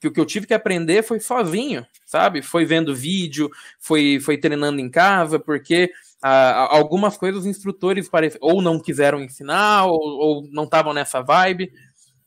que 0.00 0.08
o 0.08 0.12
que 0.12 0.18
eu 0.18 0.24
tive 0.24 0.46
que 0.46 0.54
aprender 0.54 1.02
foi 1.02 1.20
sozinho, 1.20 1.86
sabe? 2.06 2.40
Foi 2.40 2.64
vendo 2.64 2.94
vídeo, 2.94 3.50
foi, 3.78 4.18
foi 4.18 4.38
treinando 4.38 4.80
em 4.80 4.88
casa, 4.90 5.38
porque 5.38 5.90
ah, 6.22 6.74
algumas 6.74 7.18
coisas 7.18 7.42
os 7.42 7.46
instrutores 7.46 8.08
ou 8.40 8.62
não 8.62 8.80
quiseram 8.80 9.20
ensinar, 9.20 9.84
ou, 9.84 9.98
ou 10.00 10.48
não 10.50 10.64
estavam 10.64 10.94
nessa 10.94 11.20
vibe. 11.20 11.70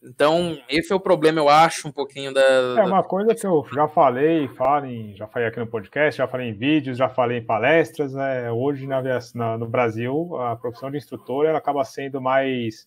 Então, 0.05 0.57
esse 0.67 0.91
é 0.91 0.95
o 0.95 0.99
problema, 0.99 1.39
eu 1.39 1.47
acho, 1.47 1.87
um 1.87 1.91
pouquinho 1.91 2.33
da. 2.33 2.41
É 2.41 2.83
uma 2.83 3.03
coisa 3.03 3.33
que 3.33 3.47
eu 3.47 3.65
já 3.73 3.87
falei, 3.87 4.49
falo 4.49 4.85
em, 4.85 5.15
já 5.15 5.25
falei 5.27 5.47
aqui 5.47 5.59
no 5.59 5.67
podcast, 5.67 6.17
já 6.17 6.27
falei 6.27 6.49
em 6.49 6.53
vídeos, 6.53 6.97
já 6.97 7.07
falei 7.07 7.37
em 7.37 7.45
palestras, 7.45 8.13
né? 8.13 8.51
Hoje 8.51 8.85
na, 8.85 9.01
na, 9.33 9.57
no 9.57 9.65
Brasil, 9.65 10.35
a 10.41 10.57
profissão 10.57 10.91
de 10.91 10.97
instrutor 10.97 11.45
ela 11.45 11.57
acaba 11.57 11.85
sendo 11.85 12.19
mais. 12.19 12.85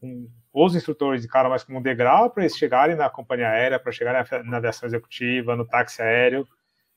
Um, 0.00 0.28
os 0.52 0.76
instrutores 0.76 1.24
encaram 1.24 1.50
mais 1.50 1.64
como 1.64 1.78
um 1.78 1.82
degrau 1.82 2.30
para 2.30 2.44
eles 2.44 2.56
chegarem 2.56 2.94
na 2.94 3.10
companhia 3.10 3.48
aérea, 3.48 3.80
para 3.80 3.90
chegarem 3.90 4.24
na, 4.30 4.42
na 4.44 4.56
aviação 4.58 4.86
executiva, 4.86 5.56
no 5.56 5.66
táxi 5.66 6.00
aéreo, 6.00 6.46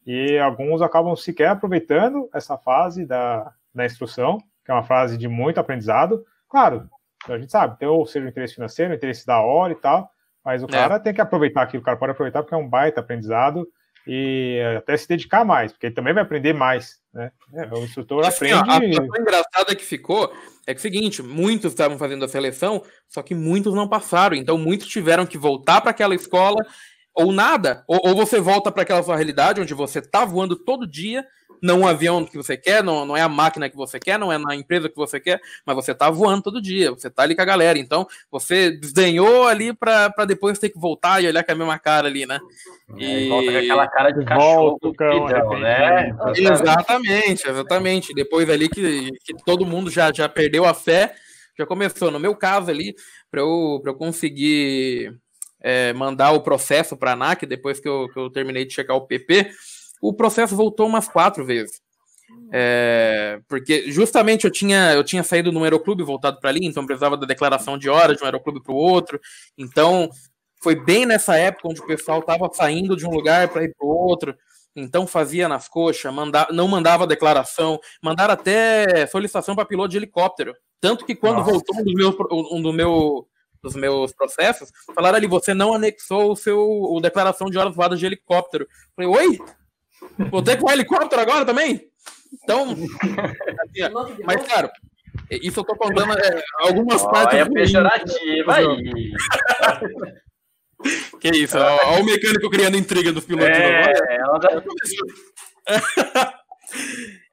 e 0.06 0.38
alguns 0.38 0.82
acabam 0.82 1.16
sequer 1.16 1.50
aproveitando 1.50 2.30
essa 2.34 2.56
fase 2.56 3.04
da, 3.04 3.52
da 3.74 3.86
instrução, 3.86 4.38
que 4.64 4.72
é 4.72 4.74
uma 4.74 4.84
fase 4.84 5.18
de 5.18 5.28
muito 5.28 5.60
aprendizado. 5.60 6.24
Claro, 6.48 6.88
então, 7.24 7.36
a 7.36 7.40
gente 7.40 7.52
sabe, 7.52 7.78
tem 7.78 7.88
ou 7.88 8.06
seja 8.06 8.26
o 8.26 8.30
interesse 8.30 8.56
financeiro, 8.56 8.92
o 8.92 8.96
interesse 8.96 9.26
da 9.26 9.42
hora 9.42 9.74
e 9.74 9.76
tal, 9.76 10.10
mas 10.44 10.64
o 10.64 10.66
é. 10.66 10.70
cara 10.70 11.00
tem 11.00 11.14
que 11.14 11.22
aproveitar 11.22 11.64
aquilo, 11.64 11.82
o 11.82 11.86
cara 11.86 11.98
pode 11.98 12.12
aproveitar 12.12 12.42
porque 12.42 12.56
é 12.56 12.58
um 12.58 12.68
baita 12.68 13.02
aprendizado 13.02 13.68
e 14.08 14.60
até 14.78 14.98
se 14.98 15.08
dedicar 15.08 15.46
mais, 15.46 15.72
porque 15.72 15.88
ele 15.88 15.96
também 15.96 16.14
vai 16.14 16.24
aprender 16.24 16.54
mais, 16.54 17.00
né? 17.14 17.32
É, 17.54 17.66
o 17.74 17.84
instrutor 17.84 18.26
assim, 18.26 18.52
aprende. 18.52 18.98
a 18.98 19.02
coisa 19.02 19.22
engraçada 19.22 19.76
que 19.76 19.84
ficou 19.84 20.34
é 20.66 20.74
que 20.74 20.78
é 20.78 20.80
o 20.80 20.82
seguinte: 20.82 21.22
muitos 21.22 21.72
estavam 21.72 21.98
fazendo 21.98 22.26
a 22.26 22.28
seleção, 22.28 22.82
só 23.08 23.22
que 23.22 23.36
muitos 23.36 23.74
não 23.74 23.88
passaram, 23.88 24.36
então 24.36 24.58
muitos 24.58 24.88
tiveram 24.88 25.26
que 25.26 25.38
voltar 25.38 25.82
para 25.82 25.92
aquela 25.92 26.16
escola 26.16 26.66
ou 27.14 27.32
nada, 27.32 27.84
ou, 27.88 28.00
ou 28.04 28.16
você 28.16 28.40
volta 28.40 28.72
para 28.72 28.84
aquela 28.84 29.04
sua 29.04 29.16
realidade 29.16 29.62
onde 29.62 29.74
você 29.74 30.02
tá 30.02 30.26
voando 30.26 30.56
todo 30.56 30.88
dia, 30.88 31.26
não 31.62 31.82
o 31.82 31.88
avião 31.88 32.26
que 32.26 32.38
você 32.38 32.56
quer, 32.56 32.84
não, 32.84 33.06
não 33.06 33.18
é 33.18 33.22
a 33.22 33.30
máquina 33.30 33.70
que 33.70 33.76
você 33.76 34.00
quer, 34.00 34.18
não 34.18 34.32
é 34.32 34.38
na 34.38 34.56
empresa 34.56 34.90
que 34.90 34.96
você 34.96 35.20
quer, 35.20 35.40
mas 35.66 35.76
você 35.76 35.94
tá 35.94 36.10
voando 36.10 36.44
todo 36.44 36.62
dia, 36.62 36.92
você 36.92 37.10
tá 37.10 37.24
ali 37.24 37.36
com 37.36 37.42
a 37.42 37.46
galera. 37.46 37.78
Então, 37.78 38.08
você 38.32 38.72
desdenhou 38.72 39.48
ali 39.48 39.74
para 39.74 40.26
depois 40.26 40.60
ter 40.60 40.70
que 40.70 40.80
voltar 40.80 41.22
e 41.22 41.28
olhar 41.28 41.44
com 41.44 41.52
a 41.52 41.56
mesma 41.56 41.80
cara 41.80 42.08
ali, 42.08 42.26
né? 42.26 42.40
É, 42.98 43.04
e 43.04 43.30
volta 43.30 43.52
com 43.52 43.58
aquela 43.58 43.88
cara 43.88 44.12
de 44.12 44.26
cachorro, 44.26 44.80
Volta, 44.82 44.98
cão, 44.98 45.26
pidão, 45.26 45.60
né? 45.60 46.16
Exatamente, 46.36 47.50
exatamente. 47.50 48.14
Depois 48.14 48.50
ali 48.50 48.70
que, 48.70 49.12
que 49.24 49.34
todo 49.46 49.66
mundo 49.66 49.90
já, 49.90 50.12
já 50.14 50.30
perdeu 50.30 50.66
a 50.66 50.74
fé, 50.74 51.14
já 51.58 51.66
começou. 51.66 52.10
No 52.10 52.20
meu 52.20 52.36
caso 52.36 52.72
ali, 52.72 52.96
para 53.30 53.42
eu, 53.42 53.82
eu 53.86 53.96
conseguir 53.96 55.14
é, 55.62 55.94
mandar 55.94 56.32
o 56.32 56.42
processo 56.42 56.96
para 56.96 57.12
a 57.12 57.14
ANAC, 57.14 57.46
depois 57.46 57.80
que 57.80 57.88
eu, 57.88 58.10
que 58.14 58.20
eu 58.20 58.30
terminei 58.30 58.66
de 58.66 58.74
checar 58.74 58.96
o 58.96 59.06
PP, 59.06 59.52
o 60.02 60.14
processo 60.14 60.56
voltou 60.56 60.88
umas 60.88 61.08
quatro 61.08 61.46
vezes. 61.46 61.82
É, 62.52 63.40
porque 63.48 63.92
justamente 63.92 64.46
eu 64.46 64.52
tinha, 64.52 64.94
eu 64.94 65.04
tinha 65.04 65.24
saído 65.24 65.52
no 65.52 65.64
aeroclube 65.64 66.04
voltado 66.04 66.40
para 66.40 66.50
ali, 66.50 66.66
então 66.66 66.86
precisava 66.86 67.18
da 67.18 67.26
declaração 67.26 67.78
de 67.78 67.90
horas 67.90 68.18
de 68.18 68.24
um 68.24 68.26
aeroclube 68.26 68.62
para 68.62 68.74
o 68.74 68.78
outro. 68.78 69.20
Então 69.58 70.10
foi 70.62 70.76
bem 70.76 71.06
nessa 71.06 71.36
época 71.38 71.70
onde 71.70 71.82
o 71.82 71.88
pessoal 71.88 72.20
estava 72.20 72.50
saindo 72.54 72.96
de 72.96 73.06
um 73.06 73.12
lugar 73.12 73.48
para 73.50 73.64
ir 73.64 73.74
para 73.76 73.86
o 73.86 73.90
outro. 73.90 74.36
Então 74.76 75.08
fazia 75.08 75.48
nas 75.48 75.68
coxas, 75.68 76.14
manda, 76.14 76.48
não 76.52 76.68
mandava 76.68 77.08
declaração, 77.08 77.80
mandaram 78.02 78.34
até 78.34 79.08
solicitação 79.08 79.56
para 79.56 79.66
piloto 79.66 79.90
de 79.90 79.98
helicóptero. 79.98 80.56
Tanto 80.80 81.06
que 81.06 81.16
quando 81.16 81.38
Nossa. 81.38 81.52
voltou 81.52 81.76
um 81.78 81.84
dos 81.84 81.94
meus, 81.94 82.16
um 82.52 82.62
do 82.62 82.74
meu, 82.74 83.28
dos 83.62 83.76
meus 83.76 84.14
processos, 84.14 84.72
falaram 84.96 85.18
ali, 85.18 85.28
você 85.28 85.54
não 85.54 85.74
anexou 85.74 86.32
o 86.32 86.36
seu 86.36 86.60
o 86.60 87.00
declaração 87.02 87.50
de 87.50 87.58
horas 87.58 87.76
voadas 87.76 88.00
de 88.00 88.06
helicóptero. 88.06 88.68
falei, 88.96 89.10
oi? 89.10 89.40
Vou 90.32 90.42
ter 90.42 90.56
que 90.56 90.62
voar 90.62 90.74
helicóptero 90.74 91.22
agora 91.22 91.46
também? 91.46 91.90
Então, 92.44 92.72
assim, 92.72 93.94
mas 94.24 94.48
claro, 94.48 94.70
isso 95.32 95.60
eu 95.60 95.64
tô 95.64 95.76
contando 95.76 96.14
é, 96.14 96.44
algumas 96.60 97.04
oh, 97.04 97.10
partes. 97.10 97.40
É 97.40 97.46
pejorativa 97.46 98.56
aí. 98.56 99.12
que 101.20 101.30
isso, 101.30 101.58
olha 101.58 102.02
o 102.02 102.06
mecânico 102.06 102.50
criando 102.50 102.78
intriga 102.78 103.12
dos 103.12 103.26
pilotos. 103.26 103.58
É, 103.58 103.94
ela 104.16 104.40
já... 104.42 104.64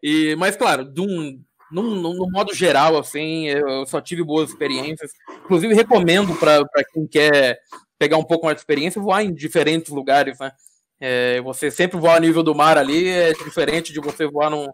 e, 0.03 0.35
mas 0.37 0.57
claro, 0.57 0.85
de 0.85 1.01
um, 1.01 1.41
num, 1.71 2.31
modo 2.31 2.55
geral, 2.55 2.97
assim, 2.97 3.47
eu 3.49 3.87
só 3.87 4.01
tive 4.01 4.23
boas 4.23 4.51
experiências. 4.51 5.11
Inclusive, 5.45 5.75
recomendo 5.75 6.35
para 6.37 6.65
quem 6.93 7.07
quer 7.07 7.59
pegar 7.99 8.17
um 8.17 8.25
pouco 8.25 8.47
mais 8.47 8.57
de 8.57 8.61
experiência 8.61 9.01
voar 9.01 9.23
em 9.25 9.35
diferentes 9.35 9.91
lugares, 9.91 10.39
né? 10.39 10.53
É, 10.99 11.41
você 11.43 11.71
sempre 11.71 11.99
voar 11.99 12.17
a 12.17 12.21
nível 12.21 12.43
do 12.43 12.55
mar 12.55 12.79
ali, 12.79 13.09
é 13.09 13.33
diferente 13.33 13.93
de 13.93 14.01
você 14.01 14.27
voar 14.27 14.51
num, 14.51 14.67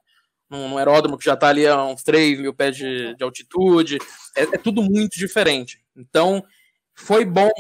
num 0.49 0.79
aeródromo 0.79 1.19
que 1.19 1.25
já 1.25 1.35
está 1.35 1.49
ali 1.49 1.67
a 1.67 1.83
uns 1.85 2.03
3 2.03 2.39
mil 2.39 2.55
pés 2.55 2.77
de, 2.77 3.17
de 3.17 3.25
altitude. 3.25 3.99
É, 4.37 4.43
é, 4.43 4.59
tudo 4.59 4.83
muito 4.83 5.19
diferente. 5.19 5.83
Então, 5.97 6.45
foi 6.95 7.25
bom 7.25 7.51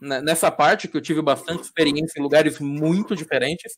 nessa 0.00 0.50
parte, 0.50 0.88
que 0.88 0.96
eu 0.96 1.02
tive 1.02 1.22
bastante 1.22 1.62
experiência 1.62 2.18
em 2.18 2.22
lugares 2.22 2.58
muito 2.58 3.14
diferentes, 3.14 3.76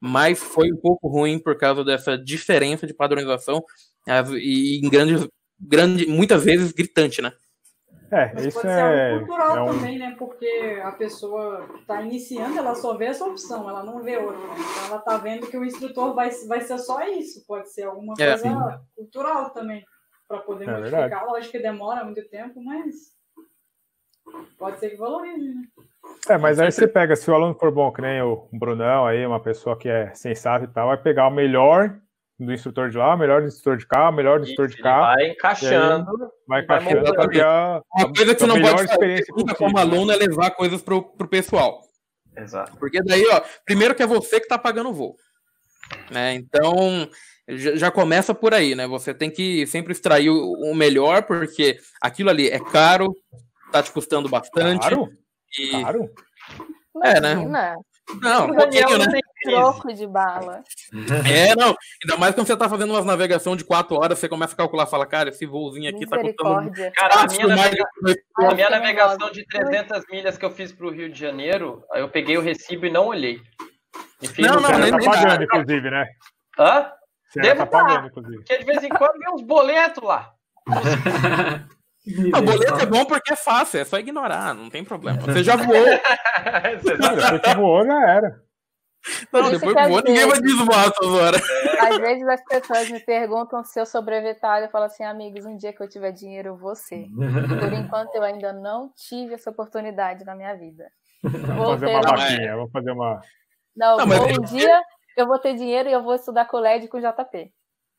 mas 0.00 0.38
foi 0.38 0.72
um 0.72 0.76
pouco 0.76 1.08
ruim 1.08 1.38
por 1.38 1.56
causa 1.58 1.84
dessa 1.84 2.16
diferença 2.16 2.86
de 2.86 2.94
padronização 2.94 3.62
e 4.06 4.80
em 4.84 4.88
grandes, 4.88 5.28
grande, 5.58 6.06
muitas 6.06 6.44
vezes 6.44 6.72
gritante, 6.72 7.22
né? 7.22 7.32
É, 8.10 8.32
Mas 8.32 8.46
isso 8.46 8.60
pode 8.60 8.72
ser 8.72 8.80
é, 8.80 9.12
algo 9.12 9.26
cultural 9.26 9.56
é 9.56 9.62
um... 9.62 9.66
também, 9.74 9.98
né? 9.98 10.14
Porque 10.16 10.80
a 10.84 10.92
pessoa 10.92 11.66
que 11.66 11.80
está 11.80 12.00
iniciando, 12.02 12.56
ela 12.56 12.74
só 12.74 12.96
vê 12.96 13.06
essa 13.06 13.24
opção, 13.24 13.68
ela 13.68 13.82
não 13.82 14.02
vê 14.02 14.16
outra. 14.16 14.40
Então 14.40 14.86
ela 14.86 14.98
está 14.98 15.16
vendo 15.16 15.48
que 15.48 15.56
o 15.56 15.64
instrutor 15.64 16.14
vai, 16.14 16.30
vai 16.46 16.60
ser 16.60 16.78
só 16.78 17.02
isso. 17.08 17.44
Pode 17.46 17.72
ser 17.72 17.84
alguma 17.84 18.14
é, 18.20 18.38
coisa 18.38 18.38
sim. 18.38 18.54
cultural 18.94 19.50
também, 19.50 19.84
para 20.28 20.38
poder 20.38 20.68
é 20.68 20.72
modificar. 20.72 21.00
Verdade. 21.00 21.26
Lógico 21.26 21.52
que 21.52 21.58
demora 21.58 22.04
muito 22.04 22.28
tempo, 22.28 22.62
mas 22.62 22.94
pode 24.58 24.78
ser 24.78 24.90
que 24.90 24.96
valorize, 24.96 25.54
né? 25.54 25.62
É, 26.28 26.38
mas 26.38 26.60
aí 26.60 26.70
você 26.70 26.86
pega, 26.86 27.16
se 27.16 27.28
o 27.30 27.34
aluno 27.34 27.54
for 27.54 27.72
bom, 27.72 27.90
que 27.90 28.02
nem 28.02 28.22
o 28.22 28.48
Brunão 28.52 29.06
aí, 29.06 29.26
uma 29.26 29.40
pessoa 29.40 29.76
que 29.76 29.88
é 29.88 30.14
sensata 30.14 30.64
e 30.64 30.68
tal, 30.68 30.88
vai 30.88 30.98
pegar 30.98 31.26
o 31.26 31.30
melhor 31.34 31.98
do 32.38 32.52
instrutor 32.52 32.90
de 32.90 32.98
lá, 32.98 33.16
melhor 33.16 33.42
do 33.42 33.48
instrutor 33.48 33.76
de 33.76 33.86
cá, 33.86 34.10
melhor 34.10 34.38
do 34.38 34.44
instrutor 34.44 34.68
de 34.68 34.76
cá. 34.82 35.14
Vai 35.14 35.30
encaixando. 35.30 36.32
Vai 36.46 36.62
encaixando 36.62 37.28
ter 37.28 37.44
a, 37.44 37.80
Uma 37.96 38.12
coisa 38.12 38.34
que 38.34 38.40
você 38.40 38.46
não 38.46 38.60
pode 38.60 38.88
fazer 38.88 39.24
como 39.56 39.78
aluno 39.78 40.12
é 40.12 40.16
levar 40.16 40.50
coisas 40.50 40.82
pro, 40.82 41.02
pro 41.02 41.28
pessoal. 41.28 41.80
Exato. 42.36 42.76
Porque 42.78 43.00
daí, 43.02 43.24
ó, 43.30 43.40
primeiro 43.64 43.94
que 43.94 44.02
é 44.02 44.06
você 44.06 44.40
que 44.40 44.48
tá 44.48 44.58
pagando 44.58 44.90
o 44.90 44.92
voo. 44.92 45.16
Né? 46.10 46.34
Então, 46.34 47.08
já 47.48 47.90
começa 47.90 48.34
por 48.34 48.52
aí, 48.52 48.74
né? 48.74 48.86
Você 48.86 49.14
tem 49.14 49.30
que 49.30 49.66
sempre 49.66 49.92
extrair 49.92 50.30
o 50.30 50.74
melhor, 50.74 51.22
porque 51.22 51.78
aquilo 52.00 52.30
ali 52.30 52.48
é 52.48 52.58
caro, 52.58 53.14
tá 53.70 53.82
te 53.82 53.92
custando 53.92 54.28
bastante. 54.28 54.82
Caro? 54.82 55.08
E... 55.58 55.70
Caro? 55.82 56.10
É, 57.02 57.20
né? 57.20 57.76
Não, 58.20 58.46
um 58.46 58.54
pouquinho, 58.54 58.98
né? 58.98 59.20
troco 59.44 59.92
de 59.92 60.06
bala. 60.06 60.62
É, 61.26 61.54
não. 61.54 61.76
Ainda 62.02 62.16
mais 62.18 62.34
quando 62.34 62.46
você 62.46 62.56
tá 62.56 62.68
fazendo 62.68 62.90
umas 62.90 63.04
navegação 63.04 63.54
de 63.56 63.64
quatro 63.64 63.96
horas, 63.96 64.18
você 64.18 64.28
começa 64.28 64.54
a 64.54 64.56
calcular, 64.56 64.86
fala, 64.86 65.06
cara, 65.06 65.28
esse 65.28 65.46
voozinho 65.46 65.90
aqui 65.90 66.06
tá 66.06 66.18
custando... 66.18 66.70
Cara, 66.94 67.22
a 67.22 67.26
minha, 67.26 67.46
navega... 67.46 67.84
a 68.38 68.54
minha 68.54 68.70
navegação 68.70 69.30
de 69.30 69.44
300 69.46 70.04
milhas 70.10 70.38
que 70.38 70.44
eu 70.44 70.50
fiz 70.50 70.72
pro 70.72 70.90
Rio 70.90 71.10
de 71.10 71.18
Janeiro, 71.18 71.82
eu 71.94 72.08
peguei 72.08 72.36
o 72.36 72.42
recibo 72.42 72.86
e 72.86 72.90
não 72.90 73.06
olhei. 73.06 73.40
Enfim, 74.22 74.42
não, 74.42 74.60
não, 74.60 74.78
nem, 74.78 74.90
tá 74.90 74.98
pagando, 74.98 75.44
inclusive, 75.44 75.90
né? 75.90 76.06
Hã? 76.58 76.90
Você 77.28 77.40
Devo 77.40 77.58
tá 77.58 77.66
pagando, 77.66 78.06
inclusive. 78.06 78.36
Porque 78.38 78.58
de 78.58 78.64
vez 78.64 78.82
em 78.82 78.88
quando 78.88 79.18
vem 79.18 79.34
uns 79.34 79.42
boletos 79.42 80.02
lá. 80.02 80.32
O 82.06 82.42
boleto 82.42 82.80
é 82.80 82.86
bom 82.86 83.04
porque 83.04 83.32
é 83.32 83.36
fácil, 83.36 83.80
é 83.80 83.84
só 83.84 83.98
ignorar, 83.98 84.54
não 84.54 84.68
tem 84.68 84.84
problema. 84.84 85.20
Você 85.20 85.42
já 85.42 85.56
voou. 85.56 85.84
Você 86.82 86.96
já 86.96 87.54
voou, 87.54 87.84
já 87.86 88.10
era. 88.10 88.44
Não, 89.32 89.50
depois 89.50 89.74
que 89.74 89.88
voou, 89.88 90.02
ninguém 90.02 90.28
vai 90.28 90.40
desvoar 90.40 90.88
essas 90.88 91.06
horas. 91.06 91.42
Às 91.80 91.98
vezes 91.98 92.26
as 92.26 92.44
pessoas 92.44 92.90
me 92.90 93.00
perguntam 93.00 93.62
se 93.64 93.78
eu 93.78 93.86
sou 93.86 94.02
brevetado. 94.02 94.64
Eu 94.64 94.70
falo 94.70 94.84
assim, 94.84 95.04
amigos, 95.04 95.44
um 95.44 95.56
dia 95.56 95.72
que 95.72 95.82
eu 95.82 95.88
tiver 95.88 96.12
dinheiro, 96.12 96.50
eu 96.50 96.56
vou 96.56 96.74
ser. 96.74 97.06
Por 97.60 97.72
enquanto, 97.72 98.14
eu 98.14 98.22
ainda 98.22 98.52
não 98.52 98.90
tive 98.96 99.34
essa 99.34 99.50
oportunidade 99.50 100.24
na 100.24 100.34
minha 100.34 100.54
vida. 100.54 100.84
Vou 101.22 101.78
fazer 101.78 101.86
uma 101.86 102.00
vaquinha, 102.00 102.56
vou 102.56 102.70
fazer 102.70 102.90
uma. 102.92 103.20
Não, 103.76 103.96
não 103.96 104.26
um 104.26 104.40
dia 104.42 104.82
eu 105.16 105.26
vou 105.26 105.38
ter 105.38 105.54
dinheiro 105.54 105.88
e 105.88 105.92
eu 105.92 106.02
vou 106.02 106.14
estudar 106.14 106.46
colégio 106.46 106.88
com 106.88 106.98
JP. 106.98 107.52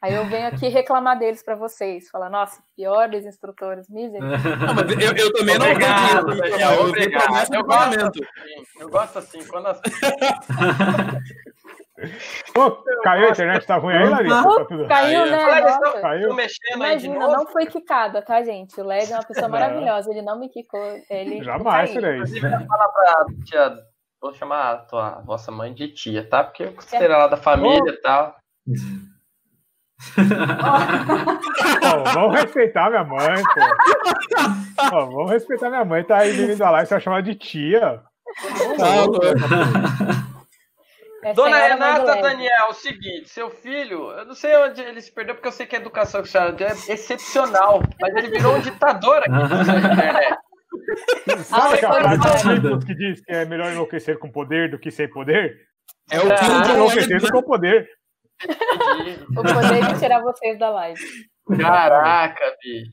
Aí 0.05 0.13
eu 0.13 0.25
venho 0.25 0.45
aqui 0.45 0.67
reclamar 0.67 1.17
deles 1.17 1.41
para 1.41 1.55
vocês. 1.55 2.07
Falar, 2.11 2.29
nossa, 2.29 2.61
piores 2.75 3.25
instrutores, 3.25 3.89
misericórdia. 3.89 5.03
Eu, 5.03 5.15
eu, 5.17 5.33
também 5.33 5.57
não 5.57 5.65
acredito. 5.65 6.61
Eu, 6.61 6.85
obrigado. 6.85 7.49
Eu, 7.51 7.63
gosto 7.65 7.97
assim, 7.97 8.19
eu 8.79 8.89
gosto 8.89 9.17
assim. 9.17 9.47
Quando 9.47 9.65
as... 9.65 9.81
Pô, 12.53 12.83
caiu 13.01 13.29
a 13.29 13.31
internet, 13.31 13.65
tá 13.65 13.77
ruim 13.77 13.95
aí, 13.95 14.07
Larissa? 14.07 14.43
Tá. 14.43 14.87
Caiu, 14.87 15.25
né? 15.25 16.01
Caiu. 16.01 16.35
Mexendo 16.35 16.75
Imagina, 16.75 17.27
não 17.27 17.47
foi 17.47 17.65
quicada, 17.65 18.21
tá, 18.21 18.43
gente? 18.43 18.79
O 18.79 18.85
Leg 18.85 19.11
é 19.11 19.15
uma 19.15 19.23
pessoa 19.23 19.47
maravilhosa, 19.47 20.11
ele 20.11 20.21
não 20.21 20.39
me 20.39 20.49
quicou. 20.49 21.01
Ele 21.09 21.41
Jamais 21.43 21.89
isso. 21.89 21.99
Inclusive, 21.99 22.45
eu 22.45 22.65
falar 22.67 22.89
pra 22.89 23.25
tia, 23.43 23.75
vou 24.21 24.31
chamar 24.35 24.71
a 24.71 24.77
tua, 24.77 25.21
vossa 25.21 25.51
mãe 25.51 25.73
de 25.73 25.87
tia, 25.87 26.29
tá? 26.29 26.43
Porque 26.43 26.61
eu 26.61 26.73
considero 26.73 27.13
ela 27.13 27.27
da 27.27 27.37
família 27.37 27.89
e 27.89 28.01
tal. 28.01 28.35
oh, 31.83 32.03
vamos 32.13 32.39
respeitar 32.39 32.89
minha 32.89 33.03
mãe, 33.03 33.43
pô. 33.43 33.61
Oh, 34.93 35.05
vamos 35.05 35.31
respeitar 35.31 35.69
minha 35.69 35.85
mãe, 35.85 36.03
tá 36.03 36.17
aí 36.17 36.31
vindo 36.31 36.61
a 36.61 36.69
live, 36.71 36.87
você 36.87 36.95
vai 36.95 37.01
chamar 37.01 37.21
de 37.21 37.35
tia. 37.35 38.01
É 41.23 41.33
Dona 41.33 41.57
Renata 41.57 42.21
Daniel, 42.21 42.69
o 42.69 42.73
seguinte, 42.73 43.29
seu 43.29 43.49
filho, 43.49 44.11
eu 44.11 44.25
não 44.25 44.35
sei 44.35 44.55
onde 44.57 44.81
ele 44.81 45.01
se 45.01 45.11
perdeu, 45.11 45.33
porque 45.33 45.47
eu 45.47 45.51
sei 45.51 45.65
que 45.65 45.75
a 45.75 45.79
educação 45.79 46.21
que 46.21 46.63
é 46.63 46.71
excepcional, 46.89 47.81
mas 47.99 48.15
ele 48.15 48.29
virou 48.29 48.55
um 48.55 48.61
ditador 48.61 49.17
aqui 49.19 49.29
na 49.31 49.93
internet. 49.93 50.37
Sabe 51.45 51.75
aquela 51.75 52.19
frase 52.19 52.85
que 52.85 52.95
diz 52.95 53.21
que 53.21 53.31
é 53.31 53.45
melhor 53.45 53.71
enlouquecer 53.71 54.19
com 54.19 54.29
poder 54.29 54.69
do 54.69 54.77
que 54.77 54.91
sem 54.91 55.09
poder? 55.09 55.57
É 56.11 56.19
o 56.19 56.27
que 56.27 56.33
ah, 56.33 56.73
enlouquecer 56.75 57.31
com 57.31 57.41
poder 57.41 57.89
o 59.37 59.41
poder 59.41 59.93
de 59.93 59.99
tirar 59.99 60.21
vocês 60.21 60.59
da 60.59 60.69
live. 60.69 61.01
Caraca, 61.59 62.43
bicho. 62.61 62.91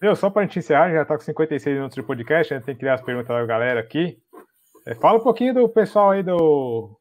Meu, 0.00 0.16
só 0.16 0.30
pra 0.30 0.42
gente 0.42 0.58
encerrar, 0.58 0.92
já 0.92 1.04
tá 1.04 1.16
com 1.16 1.22
56 1.22 1.76
minutos 1.76 1.94
de 1.94 2.02
podcast, 2.02 2.54
a 2.54 2.56
gente 2.56 2.66
tem 2.66 2.74
que 2.74 2.80
criar 2.80 2.94
as 2.94 3.02
perguntas 3.02 3.28
da 3.28 3.44
galera 3.44 3.80
aqui. 3.80 4.18
É, 4.86 4.94
fala 4.94 5.18
um 5.18 5.22
pouquinho 5.22 5.52
do 5.52 5.68
pessoal 5.68 6.10
aí 6.10 6.22
do. 6.22 6.98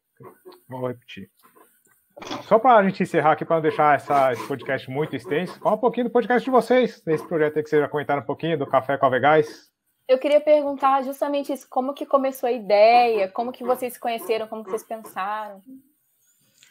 Vou 0.68 0.88
repetir. 0.88 1.30
Só 2.44 2.60
para 2.60 2.78
a 2.78 2.84
gente 2.84 3.02
encerrar 3.02 3.32
aqui, 3.32 3.46
para 3.46 3.56
não 3.56 3.62
deixar 3.62 3.96
essa, 3.96 4.34
esse 4.34 4.46
podcast 4.46 4.90
muito 4.90 5.16
extenso, 5.16 5.58
fala 5.62 5.78
um 5.78 5.80
pouquinho 5.80 6.08
do 6.08 6.12
podcast 6.12 6.44
de 6.44 6.52
vocês, 6.52 7.02
desse 7.02 7.26
projeto 7.26 7.56
aí 7.56 7.64
que 7.64 7.70
vocês 7.70 7.82
já 7.82 7.88
comentaram 7.88 8.22
um 8.22 8.26
pouquinho, 8.26 8.58
do 8.58 8.68
Café 8.68 8.98
com 8.98 9.06
a 9.06 9.10
Vegás. 9.10 9.70
Eu 10.06 10.18
queria 10.18 10.42
perguntar 10.42 11.04
justamente 11.04 11.54
isso, 11.54 11.68
como 11.70 11.94
que 11.94 12.06
começou 12.06 12.50
a 12.50 12.52
ideia, 12.52 13.30
como 13.30 13.54
que 13.54 13.64
vocês 13.64 13.94
se 13.94 14.00
conheceram, 14.00 14.48
como 14.48 14.64
que 14.64 14.72
vocês 14.72 14.84
pensaram. 14.84 15.62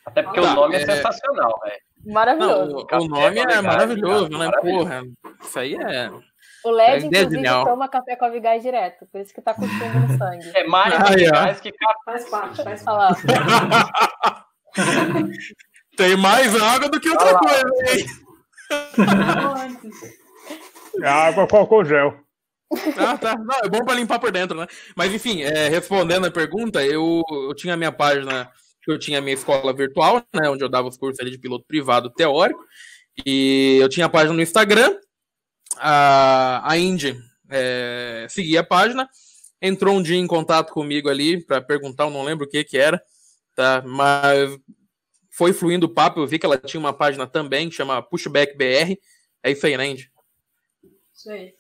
Até 0.09 0.23
porque 0.23 0.41
tá, 0.41 0.53
o 0.53 0.55
nome 0.55 0.77
é, 0.77 0.83
é 0.83 0.87
sensacional, 0.87 1.61
velho. 1.63 1.77
Maravilhoso. 2.07 2.87
Não, 2.91 2.99
o, 2.99 3.05
o, 3.05 3.09
nome 3.09 3.41
é 3.41 3.61
maravilhoso, 3.61 4.31
né? 4.31 4.51
Porra, 4.63 5.03
isso 5.43 5.59
aí 5.59 5.75
é. 5.75 6.11
O 6.65 6.71
LED, 6.71 7.05
é 7.05 7.09
inclusive, 7.21 7.45
toma 7.65 7.87
café 7.89 8.17
com 8.17 8.25
a 8.25 8.31
Vigás 8.31 8.63
direto, 8.63 9.07
por 9.13 9.21
isso 9.21 9.35
que 9.35 9.43
tá 9.43 9.55
costumando 9.55 10.01
no 10.01 10.19
sangue. 10.19 10.51
É 10.55 10.67
mais 10.67 10.95
ah, 10.95 11.15
Vigás 11.15 11.61
que 11.61 11.73
faz 12.05 12.29
parte, 12.29 12.65
faz 12.65 12.83
parte. 12.83 13.23
Tem 15.97 16.17
mais 16.17 16.61
água 16.61 16.89
do 16.89 16.99
que 17.01 17.11
outra 17.11 17.39
coisa, 17.39 17.71
hein? 17.93 18.07
água 21.05 21.47
com 21.47 21.57
álcool 21.57 21.85
gel. 21.85 22.15
Ah, 22.97 23.17
tá. 23.17 23.37
Não, 23.37 23.59
é 23.65 23.69
bom 23.69 23.85
para 23.85 23.95
limpar 23.95 24.19
por 24.19 24.31
dentro, 24.31 24.59
né? 24.59 24.67
Mas 24.97 25.13
enfim, 25.13 25.43
é, 25.43 25.69
respondendo 25.69 26.27
a 26.27 26.31
pergunta, 26.31 26.85
eu, 26.85 27.23
eu 27.31 27.55
tinha 27.55 27.75
a 27.75 27.77
minha 27.77 27.93
página, 27.93 28.51
eu 28.91 28.99
tinha 28.99 29.19
a 29.19 29.23
minha 29.23 29.35
escola 29.35 29.73
virtual, 29.73 30.25
né? 30.35 30.49
Onde 30.49 30.65
eu 30.65 30.69
dava 30.69 30.89
os 30.89 30.97
cursos 30.97 31.31
de 31.31 31.39
piloto 31.39 31.65
privado 31.67 32.11
teórico. 32.11 32.65
E 33.27 33.79
eu 33.81 33.89
tinha 33.89 34.07
a 34.07 34.09
página 34.09 34.35
no 34.35 34.43
Instagram. 34.43 34.99
A, 35.77 36.71
a 36.71 36.79
Indy 36.79 37.17
é, 37.51 38.27
seguia 38.29 38.61
a 38.61 38.65
página. 38.65 39.09
Entrou 39.61 39.97
um 39.97 40.03
dia 40.03 40.17
em 40.17 40.27
contato 40.27 40.73
comigo 40.73 41.09
ali 41.09 41.45
para 41.45 41.61
perguntar, 41.61 42.05
eu 42.05 42.11
não 42.11 42.23
lembro 42.23 42.47
o 42.47 42.49
que 42.49 42.63
que 42.63 42.79
era, 42.79 43.03
tá? 43.57 43.83
Mas 43.85 44.57
foi 45.33 45.53
fluindo 45.53 45.87
o 45.87 45.93
papo, 45.93 46.21
eu 46.21 46.27
vi 46.27 46.39
que 46.39 46.47
ela 46.47 46.59
tinha 46.59 46.79
uma 46.79 46.93
página 46.93 47.27
também 47.27 47.69
que 47.69 47.75
chama 47.75 48.03
Pushback 48.03 48.57
BR. 48.57 48.97
É 49.43 49.51
isso 49.51 49.67
aí, 49.67 49.77
né, 49.77 49.87
Indy? 49.87 50.11
Isso 51.13 51.31
aí. 51.31 51.55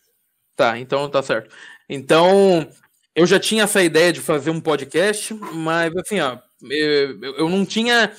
Tá, 0.54 0.78
então 0.78 1.08
tá 1.08 1.22
certo. 1.22 1.54
Então, 1.88 2.68
eu 3.14 3.26
já 3.26 3.38
tinha 3.38 3.64
essa 3.64 3.82
ideia 3.82 4.12
de 4.12 4.20
fazer 4.20 4.50
um 4.50 4.60
podcast, 4.60 5.34
mas 5.34 5.92
assim, 5.96 6.20
ó, 6.20 6.38
eu, 6.62 7.34
eu 7.36 7.48
não 7.48 7.64
tinha. 7.64 8.12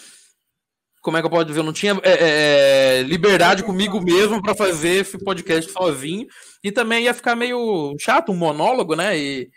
Como 1.01 1.15
é 1.17 1.21
que 1.21 1.25
eu 1.25 1.29
posso 1.29 1.45
dizer? 1.45 1.59
Eu 1.59 1.63
não 1.63 1.73
tinha 1.73 1.99
é, 2.03 2.99
é, 2.99 3.03
liberdade 3.03 3.63
comigo 3.63 4.01
mesmo 4.01 4.41
para 4.41 4.53
fazer 4.53 5.01
esse 5.01 5.17
podcast 5.17 5.71
sozinho. 5.71 6.27
E 6.63 6.71
também 6.71 7.05
ia 7.05 7.13
ficar 7.13 7.35
meio 7.35 7.95
chato, 7.99 8.31
um 8.31 8.35
monólogo, 8.35 8.95
né? 8.95 9.17
E 9.17 9.49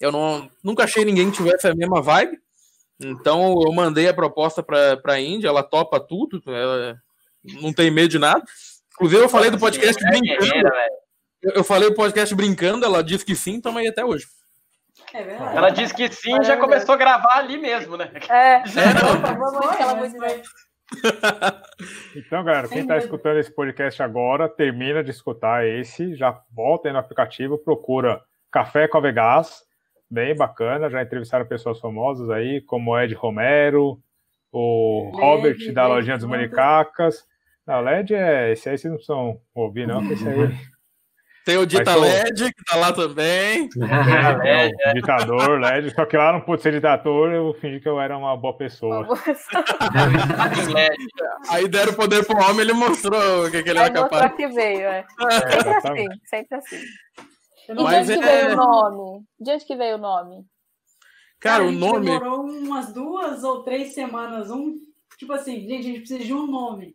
eu 0.00 0.10
não, 0.10 0.50
nunca 0.64 0.84
achei 0.84 1.04
ninguém 1.04 1.30
que 1.30 1.36
tivesse 1.36 1.68
a 1.68 1.74
mesma 1.74 2.00
vibe. 2.00 2.38
Então 3.00 3.60
eu 3.62 3.72
mandei 3.72 4.08
a 4.08 4.14
proposta 4.14 4.62
para 4.62 4.98
a 5.04 5.20
Índia, 5.20 5.48
ela 5.48 5.62
topa 5.62 6.00
tudo, 6.00 6.42
ela 6.46 6.96
não 7.60 7.72
tem 7.72 7.90
medo 7.90 8.08
de 8.08 8.18
nada. 8.18 8.42
Inclusive, 8.94 9.22
eu 9.22 9.28
falei 9.28 9.50
do 9.50 9.58
podcast 9.58 10.02
é 10.02 10.08
brincando. 10.08 10.70
Eu 11.42 11.62
falei 11.62 11.88
o 11.88 11.94
podcast 11.94 12.34
brincando, 12.34 12.84
ela 12.84 13.04
disse 13.04 13.24
que 13.24 13.36
sim, 13.36 13.60
tamo 13.60 13.78
aí 13.78 13.86
até 13.86 14.04
hoje. 14.04 14.26
É 15.16 15.22
verdade. 15.22 15.56
Ela 15.56 15.70
disse 15.70 15.94
que 15.94 16.12
sim, 16.12 16.42
já 16.42 16.58
começou 16.58 16.94
a 16.94 16.98
gravar 16.98 17.38
ali 17.38 17.56
mesmo, 17.56 17.96
né? 17.96 18.10
É, 18.28 18.56
é 18.60 18.62
Então, 22.14 22.44
galera, 22.44 22.68
quem 22.68 22.80
está 22.80 22.98
escutando 22.98 23.38
esse 23.38 23.50
podcast 23.50 24.02
agora, 24.02 24.46
termina 24.46 25.02
de 25.02 25.10
escutar 25.10 25.66
esse, 25.66 26.14
já 26.14 26.38
volta 26.52 26.88
aí 26.88 26.92
no 26.92 26.98
aplicativo, 26.98 27.56
procura 27.56 28.20
Café 28.50 28.86
com 28.86 28.98
a 28.98 29.00
Vegas, 29.00 29.64
bem 30.10 30.36
bacana, 30.36 30.90
já 30.90 31.02
entrevistaram 31.02 31.46
pessoas 31.46 31.80
famosas 31.80 32.28
aí, 32.28 32.60
como 32.60 32.98
Ed 32.98 33.14
Romero, 33.14 33.98
o 34.52 35.10
Led, 35.12 35.20
Robert 35.20 35.72
da 35.72 35.86
Lojinha 35.86 36.18
dos 36.18 36.26
Manicacas. 36.26 37.24
Não, 37.66 37.80
LED 37.80 38.14
é. 38.14 38.52
Esse 38.52 38.68
aí 38.68 38.78
vocês 38.78 38.90
não 38.90 38.96
precisam 38.96 39.40
ouvir, 39.54 39.86
não, 39.86 40.02
esse 40.12 40.28
aí. 40.28 40.36
Tem 41.46 41.56
o 41.58 41.64
Dita 41.64 41.94
LED, 41.94 42.52
que 42.52 42.64
tá 42.64 42.76
lá 42.76 42.92
também. 42.92 43.68
É, 44.44 44.68
ditador 44.94 45.60
LED, 45.60 45.94
só 45.94 46.04
que 46.04 46.16
lá 46.16 46.32
não 46.32 46.40
pude 46.40 46.60
ser 46.60 46.72
ditador, 46.72 47.32
eu 47.32 47.54
fingi 47.60 47.78
que 47.78 47.88
eu 47.88 48.00
era 48.00 48.18
uma 48.18 48.36
boa 48.36 48.56
pessoa. 48.56 49.06
Aí 51.48 51.68
deram 51.68 51.92
o 51.92 51.96
poder 51.96 52.26
pro 52.26 52.36
homem, 52.36 52.62
ele 52.62 52.72
mostrou 52.72 53.46
o 53.46 53.50
que, 53.50 53.62
que 53.62 53.70
ele 53.70 53.78
era 53.78 53.92
capaz. 53.92 54.34
que 54.34 54.48
veio, 54.48 54.88
é. 54.88 55.06
é 55.20 55.62
sempre 55.62 55.76
assim, 55.76 56.06
sempre 56.24 56.56
assim. 56.56 56.80
E 57.68 57.74
Mas 57.74 58.08
de 58.08 58.14
onde 58.14 58.24
é... 58.24 58.28
que 58.28 58.34
veio 58.34 58.52
o 58.52 58.56
nome? 58.56 59.24
De 59.38 59.52
onde 59.52 59.64
que 59.64 59.76
veio 59.76 59.94
o 59.94 59.98
nome? 59.98 60.44
Cara, 61.38 61.62
o 61.64 61.70
nome. 61.70 62.06
Demorou 62.06 62.40
umas 62.40 62.92
duas 62.92 63.44
ou 63.44 63.62
três 63.62 63.94
semanas. 63.94 64.50
Um, 64.50 64.74
tipo 65.16 65.32
assim, 65.32 65.60
gente, 65.60 65.78
a 65.78 65.82
gente 65.82 66.00
precisa 66.00 66.24
de 66.24 66.34
um 66.34 66.44
nome. 66.46 66.92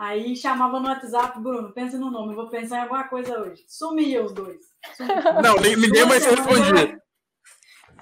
Aí 0.00 0.34
chamava 0.34 0.80
no 0.80 0.88
WhatsApp, 0.88 1.38
Bruno, 1.38 1.72
pensa 1.72 1.98
no 1.98 2.10
nome, 2.10 2.32
eu 2.32 2.36
vou 2.36 2.48
pensar 2.48 2.78
em 2.78 2.80
alguma 2.84 3.04
coisa 3.04 3.38
hoje. 3.38 3.62
Sumia 3.68 4.24
os 4.24 4.32
dois. 4.32 4.56
Sumia. 4.96 5.14
Não, 5.44 5.56
ninguém 5.56 6.06
mais 6.06 6.24
respondia. 6.24 6.98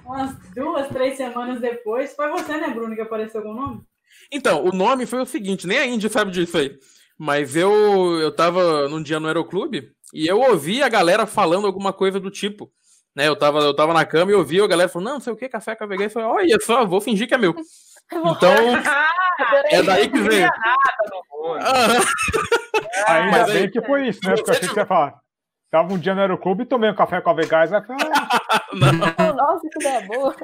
Umas 0.06 0.38
duas, 0.54 0.86
três 0.90 1.16
semanas 1.16 1.60
depois, 1.60 2.14
foi 2.14 2.30
você, 2.30 2.56
né, 2.56 2.70
Bruno, 2.70 2.94
que 2.94 3.00
apareceu 3.00 3.42
com 3.42 3.50
o 3.50 3.54
nome? 3.54 3.82
Então, 4.30 4.64
o 4.64 4.70
nome 4.70 5.06
foi 5.06 5.20
o 5.20 5.26
seguinte, 5.26 5.66
nem 5.66 5.76
a 5.76 5.86
Índia 5.86 6.08
sabe 6.08 6.30
disso 6.30 6.56
aí. 6.56 6.78
Mas 7.18 7.56
eu, 7.56 7.72
eu 8.20 8.32
tava 8.32 8.88
num 8.88 9.02
dia 9.02 9.18
no 9.18 9.26
aeroclube 9.26 9.90
e 10.14 10.24
eu 10.24 10.38
ouvi 10.38 10.84
a 10.84 10.88
galera 10.88 11.26
falando 11.26 11.66
alguma 11.66 11.92
coisa 11.92 12.20
do 12.20 12.30
tipo. 12.30 12.70
Né, 13.12 13.26
eu, 13.26 13.34
tava, 13.34 13.58
eu 13.58 13.74
tava 13.74 13.92
na 13.92 14.06
cama 14.06 14.30
e 14.30 14.34
ouvi 14.34 14.60
a 14.60 14.68
galera 14.68 14.88
falando, 14.88 15.06
não, 15.06 15.14
não 15.14 15.20
sei 15.20 15.32
o 15.32 15.36
que, 15.36 15.48
café 15.48 15.74
com 15.74 15.82
a 15.82 15.86
vegana. 15.88 16.06
Eu 16.06 16.10
falei, 16.10 16.28
olha 16.28 16.60
só, 16.60 16.86
vou 16.86 17.00
fingir 17.00 17.26
que 17.26 17.34
é 17.34 17.38
meu. 17.38 17.56
Então, 18.10 18.54
é 19.70 19.82
daí 19.82 20.08
que 20.08 20.18
vem. 21.42 21.62
Ainda 23.08 23.44
bem 23.46 23.56
aí, 23.56 23.70
que 23.70 23.82
foi 23.82 24.08
isso, 24.08 24.20
né? 24.24 24.34
Porque 24.34 24.50
eu 24.50 24.54
achei 24.54 24.68
que 24.68 24.74
você 24.74 24.80
ia 24.80 24.86
falar. 24.86 25.18
Tava 25.70 25.92
um 25.92 25.98
dia 25.98 26.14
no 26.14 26.22
aeroclube 26.22 26.62
e 26.62 26.66
tomei 26.66 26.88
um 26.90 26.94
café 26.94 27.20
com 27.20 27.28
a 27.28 27.34
Vegás. 27.34 27.70
Né? 27.70 27.82
Nossa, 29.36 29.68
que 29.70 29.78
ideia 29.80 30.00
boa. 30.06 30.34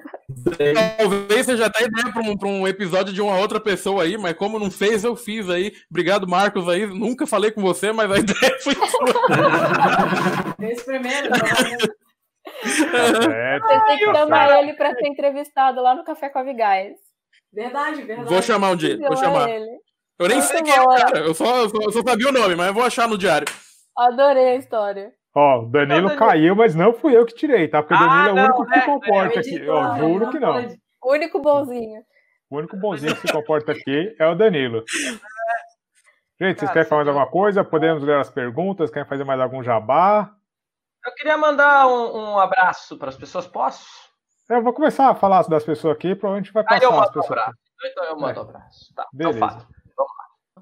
Talvez 0.98 1.46
você 1.46 1.56
já 1.56 1.70
tenha 1.70 1.88
ideia 1.88 2.12
para 2.12 2.22
um, 2.22 2.36
pra 2.36 2.48
um 2.48 2.68
episódio 2.68 3.10
de 3.10 3.22
uma 3.22 3.38
outra 3.38 3.58
pessoa 3.58 4.02
aí, 4.02 4.18
mas 4.18 4.36
como 4.36 4.58
não 4.58 4.70
fez, 4.70 5.02
eu 5.02 5.16
fiz 5.16 5.48
aí. 5.48 5.72
Obrigado, 5.90 6.28
Marcos, 6.28 6.68
aí. 6.68 6.86
Nunca 6.86 7.26
falei 7.26 7.50
com 7.50 7.62
você, 7.62 7.90
mas 7.90 8.10
a 8.10 8.18
ideia 8.20 8.58
foi 8.62 8.74
sua. 8.74 9.14
Esse 10.60 10.84
primeiro, 10.84 11.30
né? 11.30 11.38
é, 13.32 13.60
Você 13.60 13.80
tem 13.86 13.98
que 13.98 14.04
chamar 14.04 14.58
ele 14.58 14.74
para 14.74 14.94
ser 14.94 15.08
entrevistado 15.08 15.80
lá 15.80 15.94
no 15.94 16.04
Café 16.04 16.28
com 16.28 16.40
a 16.40 16.42
Vigás. 16.42 16.96
Verdade, 17.50 18.02
verdade. 18.02 18.28
Vou 18.28 18.42
chamar 18.42 18.72
um 18.72 18.76
dia, 18.76 18.98
vou 18.98 19.16
chamar. 19.16 19.48
Ele. 19.48 19.83
Eu 20.18 20.28
nem 20.28 20.40
sei 20.40 20.62
quem 20.62 20.72
é 20.72 20.80
o 20.80 20.88
cara, 20.88 21.18
eu 21.18 21.34
só, 21.34 21.64
eu 21.64 21.92
só, 21.92 22.02
sabia 22.02 22.28
o 22.28 22.32
nome, 22.32 22.54
mas 22.54 22.68
eu 22.68 22.74
vou 22.74 22.84
achar 22.84 23.08
no 23.08 23.18
diário. 23.18 23.46
Adorei 23.96 24.50
a 24.50 24.54
história. 24.56 25.12
Ó, 25.34 25.62
o 25.62 25.66
Danilo 25.66 26.08
não, 26.08 26.16
caiu, 26.16 26.54
mas 26.54 26.74
não 26.74 26.92
fui 26.92 27.16
eu 27.16 27.26
que 27.26 27.34
tirei, 27.34 27.66
tá? 27.66 27.82
Porque 27.82 27.94
o 27.94 27.98
Danilo 27.98 28.38
ah, 28.38 28.40
é 28.40 28.42
o 28.42 28.44
único 28.44 28.66
que 28.66 28.80
se 28.80 28.86
comporta 28.86 29.40
aqui. 29.40 29.68
Ó, 29.68 29.96
juro 29.96 30.30
que 30.30 30.38
não. 30.38 30.68
O 31.02 31.12
único 31.12 31.42
bonzinho. 31.42 32.02
O 32.48 32.56
único 32.58 32.76
bonzinho 32.76 33.16
que 33.16 33.26
se 33.26 33.32
comporta 33.32 33.72
aqui 33.72 34.14
é 34.18 34.26
o 34.28 34.36
Danilo. 34.36 34.84
Gente, 36.40 36.60
vocês 36.60 36.70
querem 36.70 36.88
falar 36.88 37.04
mais 37.04 37.08
alguma 37.08 37.30
coisa? 37.30 37.64
Podemos 37.64 38.02
ler 38.04 38.16
as 38.16 38.30
perguntas? 38.30 38.90
Querem 38.90 39.08
fazer 39.08 39.24
mais 39.24 39.40
algum 39.40 39.62
jabá? 39.62 40.32
Eu 41.04 41.12
queria 41.14 41.36
mandar 41.36 41.86
um, 41.88 42.32
um 42.34 42.38
abraço 42.38 42.96
para 42.96 43.08
as 43.08 43.16
pessoas, 43.16 43.46
posso? 43.46 43.84
Eu 44.48 44.62
vou 44.62 44.72
começar 44.72 45.10
a 45.10 45.14
falar 45.14 45.42
das 45.48 45.64
pessoas 45.64 45.96
aqui, 45.96 46.14
provavelmente 46.14 46.52
vai 46.52 46.62
passar 46.62 46.76
ah, 46.76 46.84
eu 46.84 47.00
as 47.00 47.08
pessoas. 47.08 47.28
Um 47.28 47.32
abraço. 47.32 47.58
Então 47.84 48.04
eu 48.04 48.16
mando 48.16 48.38
é. 48.38 48.42
um 48.42 48.46
abraço. 48.48 48.94
Tá, 48.94 49.06
então 49.14 49.32
Beleza. 49.32 49.46
Então 49.46 49.73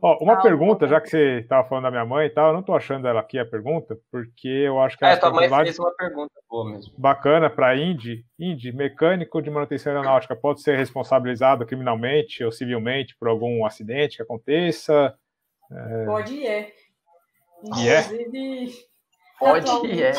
Ó, 0.04 0.18
uma 0.20 0.42
pergunta, 0.42 0.88
já 0.88 1.00
que 1.00 1.08
você 1.08 1.38
estava 1.38 1.66
falando 1.68 1.84
da 1.84 1.90
minha 1.92 2.04
mãe 2.04 2.26
e 2.26 2.30
tal, 2.30 2.48
eu 2.48 2.52
não 2.52 2.58
estou 2.58 2.74
achando 2.74 3.06
ela 3.06 3.20
aqui 3.20 3.38
a 3.38 3.46
pergunta, 3.46 3.96
porque 4.10 4.48
eu 4.48 4.80
acho 4.80 4.98
que 4.98 5.04
ela 5.04 5.12
é, 5.12 5.16
tua 5.16 5.30
mãe 5.30 5.48
fez 5.48 5.78
uma 5.78 5.94
pergunta 5.94 6.32
boa 6.50 6.72
mesmo. 6.72 6.92
Bacana 6.98 7.48
para 7.48 7.76
Indy. 7.76 8.26
Indy, 8.36 8.72
mecânico 8.72 9.40
de 9.40 9.48
manutenção 9.48 9.92
aeronáutica, 9.92 10.34
pode 10.34 10.60
ser 10.60 10.76
responsabilizado 10.76 11.64
criminalmente 11.64 12.42
ou 12.42 12.50
civilmente 12.50 13.16
por 13.16 13.28
algum 13.28 13.64
acidente 13.64 14.16
que 14.16 14.22
aconteça? 14.24 15.14
É... 15.70 16.04
Pode 16.04 16.34
e 16.34 16.46
é. 16.48 16.72
E 17.76 17.88
é? 17.88 18.02
Pode 19.38 19.86
e 19.86 20.02
é. 20.02 20.12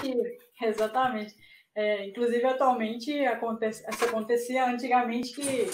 Exatamente. 0.61 1.36
É, 1.75 2.07
inclusive, 2.07 2.45
atualmente, 2.45 3.25
acontece, 3.25 3.84
isso 3.89 4.05
acontecia 4.05 4.65
antigamente 4.65 5.34
que 5.34 5.67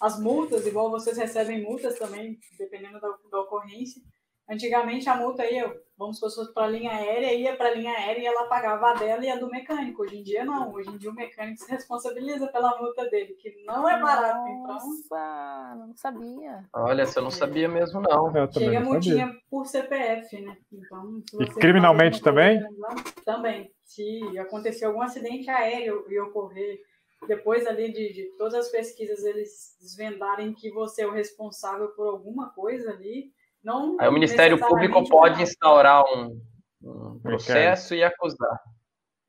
as 0.00 0.20
multas, 0.20 0.66
igual 0.66 0.90
vocês 0.90 1.16
recebem 1.16 1.62
multas 1.62 1.98
também, 1.98 2.38
dependendo 2.58 3.00
da, 3.00 3.08
da 3.30 3.40
ocorrência. 3.40 4.02
Antigamente 4.48 5.08
a 5.08 5.16
multa 5.16 5.44
ia, 5.44 5.74
vamos 5.98 6.20
supor, 6.20 6.52
para 6.54 6.66
a 6.66 6.70
linha 6.70 6.92
aérea, 6.92 7.34
ia 7.34 7.56
para 7.56 7.68
a 7.68 7.74
linha 7.74 7.90
aérea 7.90 8.22
e 8.22 8.26
ela 8.26 8.46
pagava 8.46 8.90
a 8.90 8.94
dela 8.94 9.24
e 9.24 9.28
a 9.28 9.34
do 9.34 9.50
mecânico. 9.50 10.02
Hoje 10.02 10.18
em 10.18 10.22
dia 10.22 10.44
não, 10.44 10.72
hoje 10.72 10.88
em 10.88 10.96
dia 10.96 11.10
o 11.10 11.14
mecânico 11.14 11.58
se 11.58 11.68
responsabiliza 11.68 12.46
pela 12.46 12.78
multa 12.78 13.10
dele, 13.10 13.34
que 13.34 13.64
não 13.64 13.88
é 13.88 14.00
barato. 14.00 14.46
Então. 14.48 14.66
Nossa, 14.66 14.88
então... 15.04 15.86
não 15.88 15.96
sabia. 15.96 16.64
Olha, 16.72 17.04
você 17.04 17.20
não 17.20 17.30
sabia 17.30 17.68
mesmo 17.68 18.00
não. 18.00 18.32
Chega 18.52 18.78
multinha 18.78 19.36
por 19.50 19.66
CPF, 19.66 20.40
né? 20.40 20.56
Então, 20.72 21.22
e 21.40 21.46
criminalmente 21.46 22.22
também? 22.22 22.62
Lá, 22.78 22.94
também. 23.24 23.72
Se 23.84 24.38
acontecer 24.38 24.84
algum 24.84 25.02
acidente 25.02 25.50
aéreo 25.50 26.04
e 26.08 26.20
ocorrer 26.20 26.78
depois 27.26 27.66
ali 27.66 27.92
de, 27.92 28.12
de, 28.12 28.24
todas 28.36 28.54
as 28.54 28.68
pesquisas 28.68 29.24
eles 29.24 29.76
desvendarem 29.80 30.52
que 30.52 30.70
você 30.70 31.02
é 31.02 31.06
o 31.06 31.12
responsável 31.12 31.88
por 31.88 32.08
alguma 32.08 32.50
coisa 32.50 32.90
ali, 32.90 33.32
não. 33.62 33.96
Aí 34.00 34.08
o 34.08 34.12
Ministério 34.12 34.58
Público 34.58 35.08
pode 35.08 35.42
instaurar 35.42 36.04
um, 36.04 36.40
um 36.82 37.18
processo 37.20 37.94
e 37.94 38.04
acusar. 38.04 38.60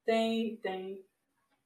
Tem, 0.05 0.57
tem. 0.57 1.03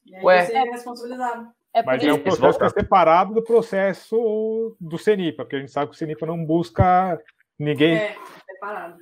E 0.05 0.15
aí 0.15 0.23
Ué. 0.23 0.45
você 0.45 0.53
é 0.53 0.63
responsabilizado. 0.63 1.51
É 1.73 1.83
Mas 1.83 2.03
é 2.03 2.11
um 2.11 2.19
processo 2.19 2.57
que 2.59 2.65
é 2.65 2.69
separado 2.69 3.33
do 3.33 3.43
processo 3.43 4.75
do 4.79 4.97
CENIPA, 4.97 5.43
porque 5.43 5.55
a 5.55 5.59
gente 5.59 5.71
sabe 5.71 5.89
que 5.89 5.95
o 5.95 5.97
CENIPA 5.97 6.25
não 6.25 6.45
busca 6.45 7.21
ninguém. 7.57 7.95
É, 7.95 8.15
separado. 8.45 8.97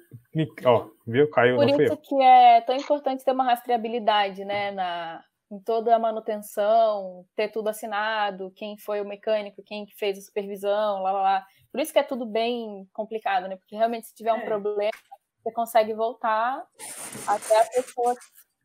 Ó, 0.66 0.90
viu? 1.08 1.30
Caiu, 1.32 1.56
Por 1.56 1.68
isso 1.68 1.98
que 1.98 2.22
é 2.22 2.62
tão 2.62 2.76
importante 2.76 3.26
ter 3.26 3.32
uma 3.32 3.46
rastreabilidade, 3.46 4.46
né, 4.46 4.72
na, 4.72 5.24
em 5.52 5.60
toda 5.60 5.96
a 5.96 6.00
manutenção, 6.00 7.26
ter 7.36 7.50
tudo 7.50 7.70
assinado, 7.70 8.52
quem 8.56 8.78
foi 8.78 9.02
o 9.02 9.08
mecânico, 9.08 9.64
quem 9.64 9.86
que 9.86 9.96
fez 9.96 10.18
a 10.18 10.22
supervisão, 10.22 11.02
lá, 11.02 11.12
lá, 11.12 11.22
lá. 11.22 11.46
Por 11.72 11.82
isso 11.82 11.92
que 11.92 12.00
é 12.00 12.04
tudo 12.04 12.26
bem 12.26 12.88
complicado, 12.94 13.48
né? 13.48 13.56
Porque 13.56 13.76
realmente 13.76 14.08
se 14.08 14.16
tiver 14.16 14.34
um 14.34 14.38
É. 14.38 14.46
problema, 14.46 14.92
você 15.44 15.52
consegue 15.52 15.94
voltar 15.94 16.64
até 17.28 17.60
a 17.62 17.66
pessoa, 17.66 18.14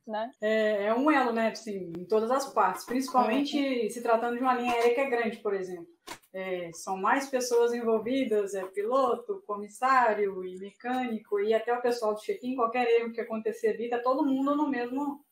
né? 0.07 0.31
É, 0.43 0.85
é 0.87 0.95
um 0.95 1.11
elo, 1.11 1.33
né? 1.33 1.49
Assim, 1.49 1.93
em 1.97 2.05
todas 2.05 2.31
as 2.31 2.53
partes. 2.53 2.85
Principalmente 2.85 3.91
se 3.91 4.03
tratando 4.03 4.37
de 4.37 4.43
uma 4.43 4.55
linha 4.55 4.73
aérea 4.73 4.95
que 4.95 5.01
é 5.01 5.09
grande, 5.09 5.39
por 5.39 5.55
exemplo. 5.55 5.87
É, 6.35 6.71
são 6.75 6.97
mais 6.97 7.31
pessoas 7.31 7.73
envolvidas, 7.73 8.55
é 8.55 8.65
piloto, 8.67 9.43
comissário 9.47 10.45
e 10.45 10.59
mecânico, 10.59 11.41
e 11.41 11.55
até 11.55 11.73
o 11.73 11.81
pessoal 11.81 12.13
do 12.13 12.21
check-in, 12.21 12.57
qualquer 12.57 12.87
erro 12.91 13.13
que 13.13 13.21
acontecer 13.21 13.69
ali, 13.69 13.89
tá 13.89 14.01
todo 14.01 14.27
mundo 14.27 14.57
no 14.57 14.69
mesmo, 14.69 15.24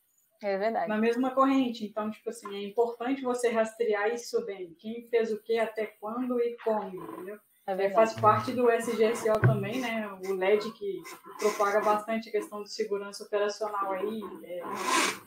É 0.43 0.57
verdade. 0.57 0.89
na 0.89 0.97
mesma 0.97 1.31
corrente. 1.31 1.85
Então, 1.85 2.11
tipo 2.11 2.29
assim, 2.29 2.53
é 2.55 2.67
importante 2.67 3.21
você 3.21 3.49
rastrear 3.49 4.13
isso 4.13 4.45
bem. 4.45 4.75
Quem 4.77 5.07
fez 5.07 5.31
o 5.31 5.41
que, 5.41 5.57
até 5.57 5.85
quando 5.85 6.39
e 6.39 6.57
como, 6.63 6.95
entendeu? 6.95 7.39
É 7.65 7.89
faz 7.91 8.13
parte 8.13 8.51
do 8.51 8.69
SGSO 8.69 9.39
também, 9.39 9.79
né? 9.79 10.05
O 10.25 10.33
LED 10.33 10.69
que 10.73 11.01
propaga 11.39 11.79
bastante 11.79 12.27
a 12.27 12.31
questão 12.31 12.61
de 12.61 12.73
segurança 12.73 13.23
operacional 13.23 13.93
aí. 13.93 14.21
É, 14.43 14.61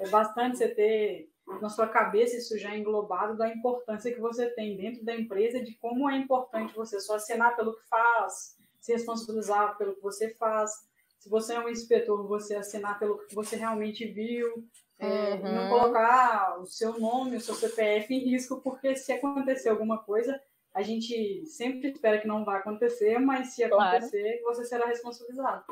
é 0.01 0.09
bastante 0.11 0.59
você 0.59 0.69
ter 0.69 1.31
na 1.63 1.71
sua 1.71 1.89
cabeça 1.89 2.37
isso 2.37 2.59
já 2.59 2.77
englobado 2.77 3.39
da 3.39 3.49
importância 3.49 4.13
que 4.13 4.21
você 4.21 4.51
tem 4.51 4.77
dentro 4.77 5.03
da 5.03 5.15
empresa, 5.15 5.63
de 5.63 5.75
como 5.77 6.11
é 6.11 6.17
importante 6.19 6.75
você 6.75 7.01
só 7.01 7.15
assinar 7.15 7.57
pelo 7.57 7.75
que 7.75 7.89
faz, 7.89 8.59
se 8.81 8.93
responsabilizar 8.93 9.79
pelo 9.79 9.95
que 9.95 10.03
você 10.03 10.35
faz. 10.35 10.71
Se 11.19 11.31
você 11.31 11.55
é 11.55 11.61
um 11.61 11.71
inspetor, 11.71 12.27
você 12.29 12.55
assinar 12.55 12.99
pelo 12.99 13.19
que 13.27 13.35
você 13.35 13.57
realmente 13.57 14.05
viu. 14.05 14.69
É, 14.99 15.37
e 15.37 15.43
não 15.43 15.63
Uhum. 15.65 15.69
colocar 15.69 16.59
o 16.61 16.67
seu 16.67 16.99
nome, 16.99 17.37
o 17.37 17.41
seu 17.41 17.55
CPF 17.55 18.13
em 18.15 18.21
risco, 18.31 18.61
porque 18.63 18.97
se 18.97 19.13
acontecer 19.13 19.69
alguma 19.69 19.99
coisa, 19.99 20.41
a 20.75 20.83
gente 20.83 21.45
sempre 21.47 21.91
espera 21.91 22.19
que 22.19 22.27
não 22.29 22.45
vai 22.45 22.59
acontecer, 22.59 23.19
mas 23.19 23.49
se 23.55 23.67
Claro. 23.69 23.97
acontecer, 23.97 24.41
você 24.45 24.65
será 24.65 24.87
responsabilizado. 24.87 25.65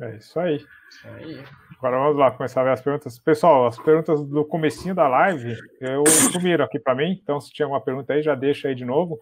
É 0.00 0.16
isso 0.16 0.38
aí. 0.40 0.56
Isso 0.56 1.08
aí. 1.08 1.44
Agora 1.78 1.98
vamos 1.98 2.16
lá, 2.18 2.30
começar 2.32 2.60
a 2.60 2.64
ver 2.64 2.70
as 2.72 2.80
perguntas. 2.80 3.18
Pessoal, 3.18 3.66
as 3.66 3.78
perguntas 3.78 4.24
do 4.26 4.44
comecinho 4.44 4.94
da 4.94 5.06
live, 5.06 5.56
eu 5.80 6.04
sumiram 6.32 6.64
aqui 6.64 6.80
para 6.80 6.94
mim, 6.96 7.12
então 7.22 7.40
se 7.40 7.52
tinha 7.52 7.64
alguma 7.66 7.80
pergunta 7.80 8.12
aí, 8.12 8.22
já 8.22 8.34
deixa 8.34 8.68
aí 8.68 8.74
de 8.74 8.84
novo, 8.84 9.20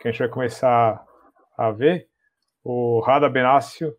que 0.00 0.08
a 0.08 0.10
gente 0.10 0.20
vai 0.20 0.28
começar 0.28 1.04
a 1.56 1.70
ver. 1.70 2.08
O 2.64 3.00
Rada 3.00 3.28
Benácio 3.28 3.94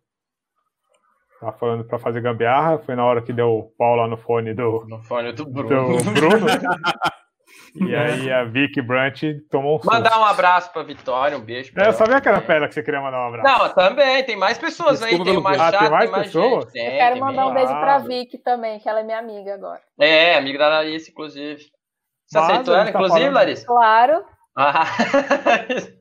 tá 1.40 1.52
falando 1.52 1.84
para 1.84 1.98
fazer 1.98 2.20
gambiarra, 2.20 2.78
foi 2.78 2.94
na 2.96 3.04
hora 3.04 3.22
que 3.22 3.32
deu 3.32 3.72
pau 3.78 3.94
lá 3.96 4.06
no 4.08 4.16
fone 4.16 4.54
do, 4.54 4.84
No 4.88 5.02
fone 5.04 5.32
do 5.32 5.44
do 5.44 5.50
Bruno. 5.64 5.96
Bruno. 6.12 6.46
e 7.88 7.94
aí 7.94 8.32
a 8.32 8.44
Vicky 8.44 8.80
Brant 8.82 9.20
tomou 9.50 9.76
um 9.76 9.78
susto. 9.78 9.92
Mandar 9.94 10.18
um 10.18 10.24
abraço 10.24 10.72
pra 10.72 10.82
Vitória, 10.82 11.36
um 11.36 11.40
beijo. 11.40 11.72
pra 11.72 11.82
eu 11.84 11.86
ela 11.88 11.92
sabia 11.94 12.20
que 12.20 12.28
era 12.28 12.40
pra 12.40 12.54
ela 12.56 12.68
que 12.68 12.74
você 12.74 12.82
queria 12.82 13.00
mandar 13.00 13.18
um 13.24 13.28
abraço. 13.28 13.58
Não, 13.62 13.74
também, 13.74 14.24
tem 14.24 14.36
mais 14.36 14.58
pessoas 14.58 15.02
aí, 15.02 15.10
Desculpa 15.10 15.24
tem 15.32 15.34
pelo 15.34 15.40
o 15.40 15.44
Machado, 15.58 15.76
Ah, 15.76 15.80
tem 15.80 15.90
mais 15.90 16.02
tem 16.04 16.10
mais 16.12 16.26
pessoas? 16.26 16.64
gente. 16.64 16.72
Tem, 16.72 16.84
Eu 16.86 16.90
quero 16.98 17.12
tem 17.14 17.20
mandar 17.22 17.46
um 17.46 17.54
beijo 17.54 17.68
pra. 17.72 17.98
Vicky 17.98 18.38
também, 18.38 18.78
que 18.80 18.88
ela 18.88 19.00
é 19.00 19.04
minha 19.04 19.18
amiga 19.18 19.54
agora. 19.54 19.80
É, 20.00 20.36
amiga 20.36 20.58
da 20.58 20.68
Larissa, 20.68 21.10
inclusive. 21.10 21.60
Você 22.26 22.38
Mas 22.38 22.50
aceitou 22.50 22.74
ela, 22.74 22.84
tá 22.84 22.90
inclusive, 22.90 23.18
falando- 23.20 23.34
Larissa? 23.34 23.66
Claro, 23.66 24.24
Ah. 24.56 24.84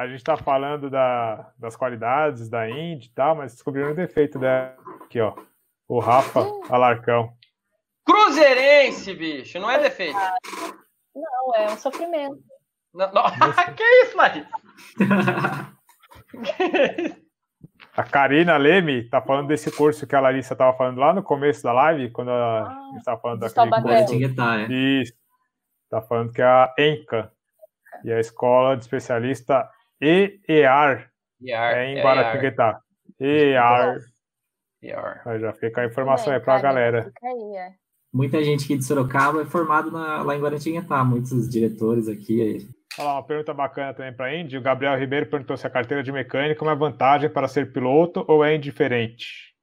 A 0.00 0.08
gente 0.08 0.24
tá 0.24 0.34
falando 0.34 0.88
da- 0.88 1.52
das 1.58 1.76
qualidades 1.76 2.48
da 2.48 2.68
Indy 2.70 3.08
e 3.08 3.10
tal, 3.12 3.34
mas 3.36 3.52
descobriram 3.52 3.90
o 3.90 3.94
defeito 3.94 4.38
dela. 4.38 4.74
Aqui, 5.04 5.20
ó. 5.20 5.34
O 5.86 5.98
Rafa 5.98 6.40
Alarcão. 6.70 7.34
Cruzeirense, 8.06 9.14
bicho, 9.14 9.58
não 9.60 9.70
é 9.70 9.78
defeito. 9.78 10.16
não, 11.14 11.54
é 11.54 11.66
um 11.66 11.76
sofrimento. 11.76 12.38
Não, 12.94 13.12
não. 13.12 13.22
que 13.76 13.82
isso, 14.04 14.16
Larissa? 14.16 14.48
A 17.96 18.02
Karina 18.04 18.56
Leme 18.56 19.04
tá 19.08 19.20
falando 19.20 19.48
desse 19.48 19.70
curso 19.70 20.06
que 20.06 20.14
a 20.16 20.20
Larissa 20.20 20.56
tava 20.56 20.76
falando 20.76 20.98
lá 20.98 21.12
no 21.12 21.22
começo 21.22 21.62
da 21.62 21.72
live, 21.72 22.10
quando 22.10 22.30
a 22.30 22.62
Ah, 22.62 22.90
gente 22.94 23.04
tava 23.04 23.20
falando 23.20 23.40
daquele 23.40 23.70
curso. 23.82 24.40
É. 24.42 24.72
Isso. 24.72 25.12
Tá 25.90 26.00
falando 26.00 26.32
que 26.32 26.40
é 26.40 26.44
a 26.46 26.72
ENCA. 26.78 27.30
E 28.04 28.12
a 28.12 28.18
escola 28.20 28.76
de 28.76 28.84
especialista 28.84 29.68
EEAR 30.00 31.10
é 31.46 31.84
em 31.86 31.98
é 31.98 32.02
Guaratinguetá. 32.02 32.80
EEAR. 33.18 33.98
Yar. 34.82 35.22
Aí 35.28 35.38
Já 35.40 35.52
fica 35.52 35.82
a 35.82 35.86
informação 35.86 36.32
aí 36.32 36.40
Também, 36.40 36.44
pra 36.44 36.54
Karina, 36.62 36.68
galera. 36.72 37.12
Aí, 37.22 37.56
é. 37.56 37.74
Muita 38.12 38.42
gente 38.42 38.64
aqui 38.64 38.76
de 38.76 38.84
Sorocaba 38.84 39.42
é 39.42 39.44
formado 39.44 39.90
na- 39.90 40.22
lá 40.22 40.34
em 40.34 40.40
Guaratinguetá, 40.40 41.04
muitos 41.04 41.48
diretores 41.48 42.08
aqui. 42.08 42.40
aí. 42.40 42.68
Olha 42.98 43.08
lá, 43.08 43.14
uma 43.16 43.26
pergunta 43.26 43.54
bacana 43.54 43.94
também 43.94 44.12
para 44.12 44.26
a 44.26 44.34
Indy. 44.36 44.56
O 44.56 44.62
Gabriel 44.62 44.98
Ribeiro 44.98 45.26
perguntou 45.26 45.56
se 45.56 45.66
a 45.66 45.70
carteira 45.70 46.02
de 46.02 46.10
mecânico 46.10 46.64
é 46.64 46.68
uma 46.68 46.74
vantagem 46.74 47.30
para 47.30 47.46
ser 47.46 47.72
piloto 47.72 48.24
ou 48.26 48.44
é 48.44 48.56
indiferente. 48.56 49.54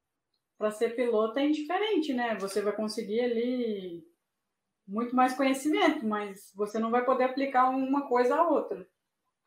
Para 0.57 0.71
ser 0.71 0.95
piloto 0.95 1.37
é 1.39 1.45
indiferente, 1.45 2.13
né? 2.13 2.35
Você 2.39 2.61
vai 2.61 2.73
conseguir 2.73 3.19
ali 3.21 4.03
muito 4.87 5.15
mais 5.15 5.35
conhecimento, 5.35 6.07
mas 6.07 6.51
você 6.55 6.79
não 6.79 6.89
vai 6.89 7.03
poder 7.03 7.25
aplicar 7.25 7.69
uma 7.69 8.07
coisa 8.07 8.35
à 8.35 8.47
outra. 8.47 8.87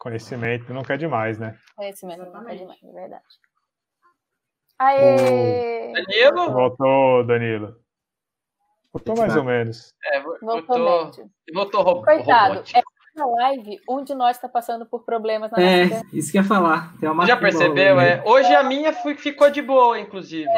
Conhecimento 0.00 0.72
nunca 0.72 0.94
é 0.94 0.96
demais, 0.96 1.38
né? 1.38 1.58
Conhecimento 1.76 2.24
nunca 2.24 2.52
é 2.52 2.56
demais, 2.56 2.78
é 2.82 2.90
verdade. 2.90 3.24
Aê! 4.78 5.92
Danilo? 5.92 6.52
Voltou, 6.54 7.22
Danilo. 7.26 7.76
Voltou 8.94 9.14
mais 9.14 9.36
ou 9.36 9.44
menos. 9.44 9.92
É, 10.02 10.20
vo- 10.20 10.38
Voltou 10.40 10.62
votou, 10.78 11.04
médio. 11.06 11.30
votou 11.52 11.82
ro 11.82 12.02
Coitado, 12.02 12.48
robótico. 12.54 12.78
é 12.78 12.82
na 13.14 13.26
live, 13.26 13.78
um 13.86 14.02
de 14.02 14.14
nós 14.14 14.36
está 14.38 14.48
passando 14.48 14.86
por 14.86 15.04
problemas 15.04 15.50
na 15.50 15.60
É, 15.62 15.84
nossa 15.84 16.06
isso 16.14 16.32
que 16.32 16.38
eu 16.38 16.42
ia 16.42 16.48
falar. 16.48 16.96
Tem 16.98 17.06
uma 17.08 17.26
Já 17.26 17.36
percebeu, 17.36 18.00
é? 18.00 18.22
Hoje 18.24 18.54
a 18.54 18.62
minha 18.62 18.94
foi- 18.94 19.16
ficou 19.16 19.50
de 19.50 19.60
boa, 19.60 20.00
inclusive. 20.00 20.48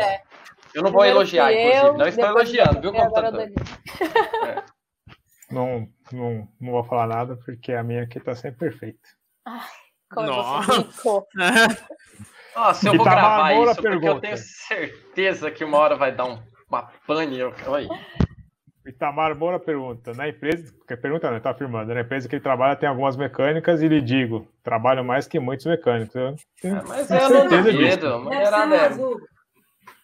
Eu 0.72 0.82
não 0.84 0.92
vou 0.92 1.00
Primeiro 1.00 1.18
elogiar, 1.18 1.46
fui 1.46 1.54
inclusive. 1.60 1.86
eu, 1.88 1.92
não 1.98 2.06
estou 2.06 2.24
elogiando, 2.26 2.80
viu, 2.80 2.90
o 2.90 2.94
computador? 2.94 3.32
Danilo. 3.40 3.54
Não, 5.50 5.88
não, 6.12 6.48
não 6.60 6.72
vou 6.72 6.84
falar 6.84 7.08
nada 7.08 7.36
porque 7.44 7.72
a 7.72 7.82
minha 7.82 8.04
aqui 8.04 8.20
tá 8.20 8.34
sempre 8.36 8.70
perfeita. 8.70 9.08
Como 10.12 10.26
Nossa. 10.26 10.72
você 10.72 10.84
ficou. 10.92 11.26
Nossa, 12.54 12.86
eu 12.88 12.92
vou 12.96 13.06
Itamar 13.06 13.24
gravar 13.24 13.52
isso, 13.54 13.74
porque 13.76 13.88
eu 13.88 14.00
pergunta. 14.00 14.20
tenho 14.20 14.36
certeza 14.36 15.50
que 15.50 15.64
uma 15.64 15.78
hora 15.78 15.96
vai 15.96 16.12
dar 16.12 16.26
um- 16.26 16.42
uma 16.68 16.82
pane. 17.06 17.38
eu- 17.38 17.54
Oi. 17.68 17.88
Itamar 18.86 19.34
Moura 19.34 19.58
pergunta: 19.58 20.12
na 20.12 20.28
empresa, 20.28 20.70
que 20.86 20.94
pergunta 20.96 21.28
não, 21.28 21.34
ele 21.36 21.42
tá 21.42 21.50
afirmando, 21.52 21.94
na 21.94 22.00
empresa 22.02 22.28
que 22.28 22.34
ele 22.34 22.42
trabalha 22.42 22.76
tem 22.76 22.86
algumas 22.88 23.16
mecânicas 23.16 23.80
e 23.80 23.88
lhe 23.88 24.00
digo, 24.02 24.46
trabalho 24.62 25.02
mais 25.04 25.26
que 25.26 25.38
muitos 25.38 25.64
mecânicos. 25.66 26.14
Eu 26.14 26.34
tenho 26.60 26.76
É, 26.76 26.82
mas 26.86 27.08
tenho 27.08 27.20
eu 27.20 27.30
não 27.30 27.40
certeza 27.48 27.72
disso. 27.72 28.00
duvido. 28.00 28.28
Deve 28.28 28.46
ser 28.46 28.72
é. 28.74 28.86
azul. 28.86 29.20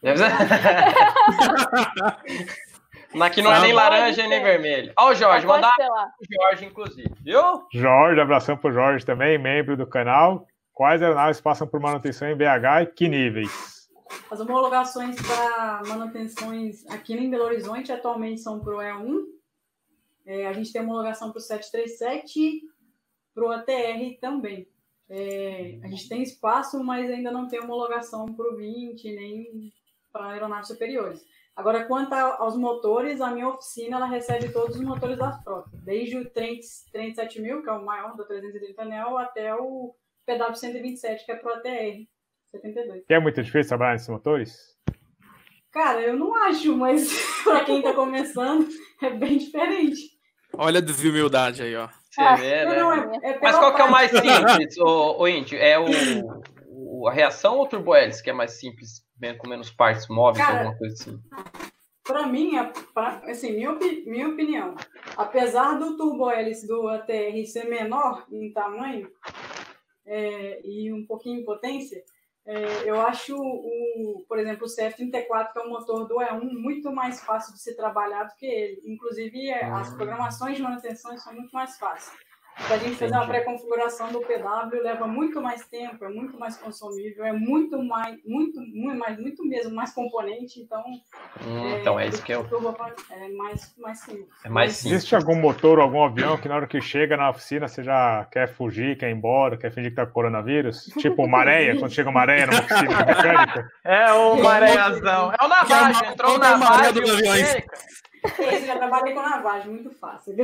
Deve 0.01 0.19
ser- 0.19 0.31
Mas 3.15 3.35
que 3.35 3.43
não 3.43 3.55
é 3.55 3.61
nem 3.61 3.73
laranja 3.73 4.27
nem 4.27 4.43
vermelho. 4.43 4.93
Ó, 4.99 5.11
o 5.11 5.15
Jorge, 5.15 5.47
mandar 5.47 5.75
pro 5.75 6.27
Jorge, 6.31 6.67
inclusive, 6.67 7.11
viu? 7.23 7.43
Jorge, 7.73 8.21
abração 8.21 8.57
pro 8.57 8.73
Jorge 8.73 9.05
também, 9.05 9.39
membro 9.39 9.77
do 9.77 9.87
canal. 9.87 10.47
Quais 10.73 11.03
aeronaves 11.03 11.41
passam 11.41 11.67
por 11.67 11.81
manutenção 11.81 12.29
em 12.29 12.37
BH 12.37 12.83
e 12.83 12.87
que 12.87 13.09
níveis? 13.09 13.89
As 14.31 14.41
homologações 14.41 15.17
para 15.17 15.83
manutenções 15.87 16.87
aqui 16.89 17.15
em 17.15 17.31
Belo 17.31 17.45
Horizonte 17.45 17.91
atualmente 17.91 18.41
são 18.41 18.61
para 18.61 18.77
o 18.77 18.79
E1. 18.79 19.25
É, 20.27 20.47
a 20.47 20.53
gente 20.53 20.73
tem 20.73 20.83
homologação 20.83 21.31
para 21.31 21.39
o 21.39 21.43
737 21.43 22.63
para 23.35 23.45
o 23.45 23.51
ATR 23.51 24.19
também. 24.21 24.69
É, 25.09 25.79
a 25.83 25.89
gente 25.89 26.09
tem 26.09 26.23
espaço, 26.23 26.83
mas 26.85 27.11
ainda 27.11 27.31
não 27.31 27.49
tem 27.49 27.61
homologação 27.61 28.27
para 28.27 28.47
o 28.47 28.57
20 28.57 29.11
nem 29.15 29.73
para 30.13 30.31
aeronaves 30.31 30.69
superiores. 30.69 31.25
Agora, 31.59 31.85
quanto 31.87 32.13
aos 32.15 32.57
motores, 32.57 33.21
a 33.21 33.33
minha 33.33 33.49
oficina 33.49 33.97
ela 33.97 34.07
recebe 34.07 34.49
todos 34.53 34.77
os 34.77 34.83
motores 34.83 35.19
da 35.19 35.33
frota, 35.43 35.69
desde 35.83 36.17
o 36.17 36.31
30 36.31 36.61
37000, 36.93 37.65
que 37.65 37.69
é 37.69 37.73
o 37.73 37.85
maior 37.85 38.17
da 38.17 38.23
330 38.25 38.85
Neo, 38.85 39.19
até 39.19 39.53
o 39.57 39.93
PW127, 40.25 41.25
que 41.27 41.33
é 41.33 41.35
para 41.35 41.51
o 41.51 41.55
ATR 41.57 42.07
72. 42.53 43.05
Que 43.09 43.15
é 43.15 43.19
muito 43.19 43.43
difícil 43.43 43.71
trabalhar 43.71 43.95
nesses 43.95 44.09
motores? 44.09 44.57
Cara, 45.73 46.01
eu 46.01 46.17
não 46.17 46.33
acho, 46.45 46.77
mas 46.77 47.11
para 47.43 47.65
quem 47.65 47.83
tá 47.83 47.93
começando 47.93 48.69
é 49.03 49.11
bem 49.11 49.37
diferente. 49.39 50.01
Olha 50.55 50.79
a 50.79 50.83
desumildade 50.83 51.61
aí, 51.61 51.75
ó. 51.75 51.89
Você 52.09 52.23
Ah, 52.23 52.37
vê, 52.37 52.65
Não, 52.67 52.71
né? 52.71 52.79
não, 52.79 53.15
é, 53.15 53.31
é 53.33 53.41
Mas 53.43 53.59
qual 53.59 53.75
que 53.75 53.83
é 53.83 53.85
o 53.85 53.91
mais 53.91 54.13
simples, 54.13 54.79
o, 54.79 55.23
o 55.23 55.27
Índio? 55.27 55.59
É 55.59 55.77
o, 55.77 55.85
o- 56.69 57.09
a 57.09 57.13
reação 57.13 57.57
ou 57.57 57.65
o 57.65 57.67
turbo 57.67 57.97
hélice, 57.97 58.23
que 58.23 58.31
é 58.31 58.33
mais 58.33 58.53
simples, 58.61 59.03
com 59.39 59.49
menos 59.49 59.71
partes 59.71 60.09
móveis, 60.09 60.45
Cara, 60.45 60.59
alguma 60.59 60.79
coisa 60.79 60.95
assim? 60.95 61.21
para 62.09 62.27
mim, 62.27 62.57
é 62.57 62.73
pra, 62.95 63.21
assim, 63.27 63.53
minha, 63.53 63.73
minha 64.07 64.29
opinião, 64.29 64.75
apesar 65.15 65.75
do 65.79 65.95
turbo 65.95 66.31
hélice 66.31 66.67
do 66.67 66.89
ATR 66.89 67.45
ser 67.45 67.65
menor 67.69 68.27
em 68.33 68.51
tamanho 68.51 69.13
é, 70.07 70.67
e 70.67 70.91
um 70.91 71.05
pouquinho 71.05 71.41
em 71.41 71.45
potência, 71.45 72.03
é, 72.47 72.89
eu 72.89 72.99
acho, 72.99 73.37
o, 73.37 74.25
por 74.27 74.39
exemplo, 74.39 74.65
o 74.67 74.71
CF34, 74.71 75.53
que 75.53 75.59
é 75.59 75.63
o 75.63 75.69
motor 75.69 76.09
do 76.09 76.15
E1, 76.15 76.51
muito 76.55 76.91
mais 76.91 77.21
fácil 77.21 77.53
de 77.53 77.61
ser 77.61 77.75
trabalhado 77.75 78.35
que 78.39 78.47
ele. 78.47 78.81
Inclusive, 78.87 79.51
é, 79.51 79.67
as 79.67 79.93
hum. 79.93 79.97
programações 79.97 80.57
de 80.57 80.63
manutenção 80.63 81.15
são 81.19 81.35
muito 81.35 81.53
mais 81.53 81.77
fáceis. 81.77 82.19
Para 82.67 82.77
a 82.77 82.79
gente 82.79 82.97
fazer 82.97 83.15
uma 83.15 83.27
pré-configuração 83.27 84.13
do 84.13 84.21
PW 84.21 84.83
leva 84.83 85.07
muito 85.07 85.41
mais 85.41 85.65
tempo, 85.67 86.05
é 86.05 86.09
muito 86.09 86.39
mais 86.39 86.57
consumível, 86.57 87.25
é 87.25 87.33
muito 87.33 87.83
mais, 87.83 88.19
muito, 88.25 88.61
muito 88.61 88.99
mais, 88.99 89.19
muito 89.19 89.47
mesmo 89.47 89.75
mais 89.75 89.93
componente, 89.93 90.61
então. 90.61 90.83
Hum, 91.47 91.67
é, 91.67 91.81
então 91.81 91.99
é 91.99 92.09
isso 92.09 92.23
que 92.23 92.33
eu. 92.33 92.47
É 93.11 93.29
mais, 93.29 93.75
mais 93.79 94.01
simples. 94.01 94.27
É 94.45 94.49
mais 94.49 94.73
simples. 94.73 94.93
Existe 94.93 95.15
algum 95.15 95.37
motor 95.37 95.79
ou 95.79 95.85
algum 95.85 96.05
avião 96.05 96.37
que 96.37 96.49
na 96.49 96.57
hora 96.57 96.67
que 96.67 96.81
chega 96.81 97.17
na 97.17 97.31
oficina 97.31 97.69
você 97.69 97.83
já 97.83 98.27
quer 98.31 98.53
fugir, 98.53 98.99
quer 98.99 99.09
ir 99.11 99.15
embora, 99.15 99.57
quer 99.57 99.73
fingir 99.73 99.91
que 99.91 99.97
tá 99.97 100.07
com 100.07 100.13
coronavírus? 100.13 100.85
Tipo 100.99 101.29
maréia, 101.29 101.79
quando 101.79 101.93
chega 101.93 102.11
uma 102.11 102.21
maréia 102.21 102.47
na 102.47 102.59
oficina 102.59 103.05
mecânica? 103.07 103.71
É 103.85 104.13
o 104.13 104.43
maréiazão. 104.43 105.33
É 105.33 105.45
o 105.45 105.49
Navage, 105.49 106.05
entrou 106.07 106.39
na 106.39 106.59
Navage 106.59 107.01
do 107.01 107.11
aviões. 107.11 107.57
Esse 108.25 108.67
já 108.67 108.77
trabalhei 108.77 109.15
com 109.15 109.21
lavagem, 109.21 109.71
muito 109.71 109.91
fácil. 109.91 110.35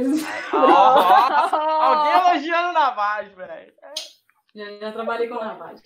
Oh, 0.53 0.57
alguém 0.57 2.13
elogiando 2.13 2.73
lavagem, 2.73 3.35
velho. 3.35 3.73
Já, 4.55 4.79
já, 4.79 4.93
trabalhei 4.93 5.29
com 5.29 5.35
lavagem. 5.35 5.83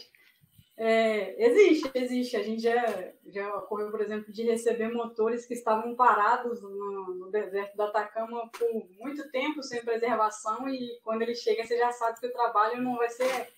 É, 0.76 1.44
existe, 1.44 1.90
existe. 1.94 2.36
A 2.36 2.42
gente 2.42 2.62
já, 2.62 3.12
já 3.26 3.54
ocorreu, 3.56 3.90
por 3.90 4.00
exemplo, 4.00 4.32
de 4.32 4.44
receber 4.44 4.88
motores 4.92 5.44
que 5.44 5.54
estavam 5.54 5.96
parados 5.96 6.62
no, 6.62 7.14
no, 7.14 7.30
deserto 7.30 7.76
do 7.76 7.82
Atacama 7.82 8.48
por 8.48 8.88
muito 8.98 9.28
tempo, 9.30 9.62
sem 9.62 9.84
preservação, 9.84 10.68
e 10.68 11.00
quando 11.02 11.22
ele 11.22 11.34
chega, 11.34 11.64
você 11.64 11.76
já 11.76 11.90
sabe 11.90 12.20
que 12.20 12.26
o 12.26 12.32
trabalho 12.32 12.80
não 12.80 12.96
vai 12.96 13.08
ser 13.08 13.48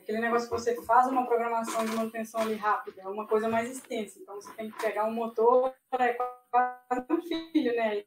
aquele 0.00 0.20
negócio 0.20 0.48
que 0.48 0.54
você 0.54 0.80
faz 0.82 1.08
uma 1.08 1.26
programação 1.26 1.84
de 1.84 1.96
manutenção 1.96 2.42
ali 2.42 2.54
rápida, 2.54 3.02
é 3.02 3.08
uma 3.08 3.26
coisa 3.26 3.48
mais 3.48 3.70
extensa. 3.70 4.18
Então 4.20 4.34
você 4.36 4.52
tem 4.52 4.70
que 4.70 4.78
pegar 4.78 5.04
um 5.04 5.12
motor, 5.12 5.74
é 5.98 6.16
quase 6.54 7.06
um 7.10 7.22
filho, 7.22 7.74
né? 7.74 7.98
E 7.98 8.06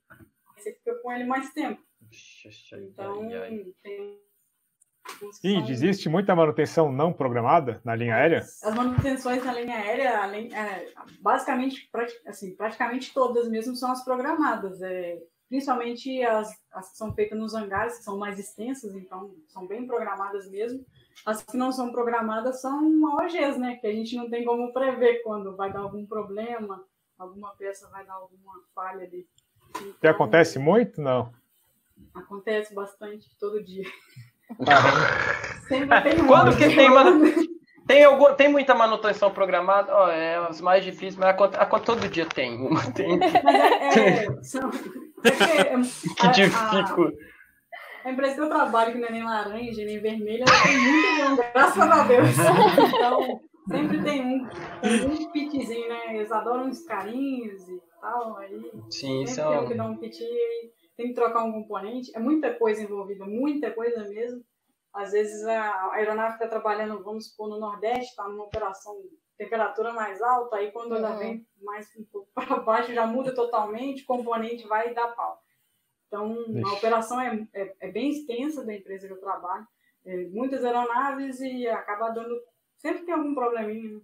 você 0.55 0.73
fica 0.73 0.95
com 1.01 1.11
ele 1.11 1.25
mais 1.25 1.51
tempo. 1.51 1.81
Então, 2.73 3.27
tem 3.83 4.21
e 5.43 5.71
existe 5.71 6.09
muita 6.09 6.35
manutenção 6.35 6.91
não 6.91 7.13
programada 7.13 7.81
na 7.83 7.95
linha 7.95 8.15
aérea? 8.15 8.39
As 8.39 8.75
manutenções 8.75 9.43
na 9.43 9.53
linha 9.53 9.75
aérea, 9.75 10.21
além, 10.21 10.53
é, 10.53 10.91
basicamente, 11.21 11.89
assim, 12.25 12.55
praticamente 12.55 13.13
todas 13.13 13.49
mesmo 13.49 13.75
são 13.75 13.91
as 13.91 14.03
programadas. 14.03 14.81
É, 14.81 15.17
principalmente 15.47 16.21
as, 16.23 16.53
as 16.71 16.91
que 16.91 16.97
são 16.97 17.13
feitas 17.13 17.39
nos 17.39 17.53
hangares, 17.53 17.97
que 17.97 18.03
são 18.03 18.17
mais 18.17 18.37
extensas, 18.37 18.93
então 18.95 19.33
são 19.47 19.65
bem 19.65 19.87
programadas 19.87 20.49
mesmo. 20.49 20.85
As 21.25 21.41
que 21.41 21.57
não 21.57 21.71
são 21.71 21.91
programadas 21.91 22.61
são 22.61 23.01
OGs, 23.15 23.57
né? 23.57 23.77
Que 23.77 23.87
a 23.87 23.93
gente 23.93 24.15
não 24.15 24.29
tem 24.29 24.43
como 24.43 24.73
prever 24.73 25.23
quando 25.23 25.55
vai 25.55 25.71
dar 25.71 25.79
algum 25.79 26.05
problema, 26.05 26.83
alguma 27.17 27.51
peça 27.55 27.87
vai 27.89 28.05
dar 28.05 28.13
alguma 28.13 28.53
falha 28.73 29.03
ali. 29.03 29.27
Então, 29.69 29.93
que 29.99 30.07
acontece 30.07 30.59
muito, 30.59 31.01
não? 31.01 31.31
Acontece 32.13 32.73
bastante, 32.73 33.27
todo 33.39 33.63
dia. 33.63 33.85
Sempre 35.67 36.01
tem 36.01 36.25
Quando 36.25 36.55
que 36.57 36.73
tem, 36.73 36.89
mano? 36.89 37.47
Tem, 37.85 38.03
algum, 38.03 38.33
tem 38.33 38.49
muita 38.49 38.75
manutenção 38.75 39.31
programada? 39.31 39.93
Oh, 39.95 40.09
é 40.09 40.35
as 40.35 40.59
mais 40.61 40.83
difíceis, 40.83 41.15
mas 41.15 41.29
a, 41.39 41.45
a, 41.45 41.63
a, 41.63 41.79
todo 41.79 42.07
dia 42.09 42.25
tem 42.25 42.57
uma. 42.57 42.91
Tem... 42.91 43.17
Mas 43.17 43.33
é, 43.97 44.25
é, 44.25 44.43
são, 44.43 44.69
é 45.23 45.31
que, 45.31 45.43
é, 45.43 45.81
que 46.15 46.27
difícil. 46.29 47.17
A 48.03 48.11
empresa 48.11 48.35
que 48.35 48.41
eu 48.41 48.49
trabalho, 48.49 48.93
que 48.93 48.99
não 48.99 49.07
é 49.07 49.11
nem 49.11 49.23
laranja, 49.23 49.83
nem 49.83 49.99
vermelha, 49.99 50.45
ela 50.47 50.63
tem 50.63 50.77
muito 50.77 51.35
bom, 51.35 51.35
graças 51.53 51.77
a 51.77 52.03
Deus. 52.03 52.29
Então, 52.95 53.41
sempre 53.69 54.03
tem 54.03 54.25
um, 54.25 54.43
um 54.43 55.31
pitzinho, 55.31 55.89
né? 55.89 56.15
Eles 56.15 56.31
adoram 56.31 56.67
uns 56.67 56.83
carinhos 56.85 57.67
e 57.69 57.81
tal. 58.01 58.37
Aí 58.37 58.71
Sim, 58.89 59.25
sempre 59.25 59.27
são... 59.27 59.51
tem 59.51 59.59
um 59.59 59.67
que 59.67 59.75
dá 59.75 59.85
um 59.85 59.97
pit 59.97 60.23
e 60.23 60.71
tem 60.95 61.07
que 61.07 61.13
trocar 61.13 61.43
um 61.43 61.51
componente. 61.51 62.11
É 62.15 62.19
muita 62.19 62.53
coisa 62.53 62.81
envolvida, 62.81 63.25
muita 63.25 63.71
coisa 63.71 64.07
mesmo. 64.07 64.43
Às 64.93 65.11
vezes 65.11 65.45
a 65.45 65.91
aeronave 65.93 66.33
está 66.33 66.47
trabalhando, 66.47 67.03
vamos 67.03 67.29
supor, 67.29 67.49
no 67.49 67.59
Nordeste, 67.59 68.09
está 68.09 68.27
numa 68.27 68.45
operação 68.45 68.95
temperatura 69.37 69.93
mais 69.93 70.21
alta, 70.21 70.55
aí 70.55 70.71
quando 70.71 70.95
ela 70.95 71.11
uhum. 71.11 71.19
vem 71.19 71.47
mais 71.61 71.87
um 71.95 72.03
pouco 72.05 72.27
para 72.33 72.57
baixo 72.59 72.93
já 72.93 73.05
muda 73.05 73.33
totalmente, 73.33 74.03
o 74.03 74.07
componente 74.07 74.67
vai 74.67 74.93
dar 74.93 75.09
pau. 75.09 75.39
Então, 76.07 76.33
Ixi. 76.49 76.63
a 76.63 76.73
operação 76.73 77.21
é, 77.21 77.47
é, 77.53 77.75
é, 77.81 77.91
bem 77.91 78.09
extensa 78.09 78.65
da 78.65 78.73
empresa 78.73 79.07
que 79.07 79.13
eu 79.13 79.19
trabalho. 79.19 79.67
É, 80.05 80.25
muitas 80.29 80.63
aeronaves 80.63 81.39
e 81.41 81.67
acaba 81.67 82.09
dando. 82.09 82.33
Sempre 82.77 83.03
tem 83.03 83.13
algum 83.13 83.33
probleminha. 83.33 83.99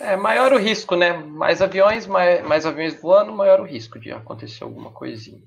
É 0.00 0.16
maior 0.16 0.52
o 0.52 0.58
risco, 0.58 0.96
né? 0.96 1.12
Mais 1.12 1.62
aviões, 1.62 2.06
mais, 2.06 2.44
mais 2.44 2.66
aviões 2.66 3.00
voando, 3.00 3.32
maior 3.32 3.60
o 3.60 3.64
risco 3.64 3.98
de 3.98 4.12
acontecer 4.12 4.64
alguma 4.64 4.90
coisinha. 4.92 5.42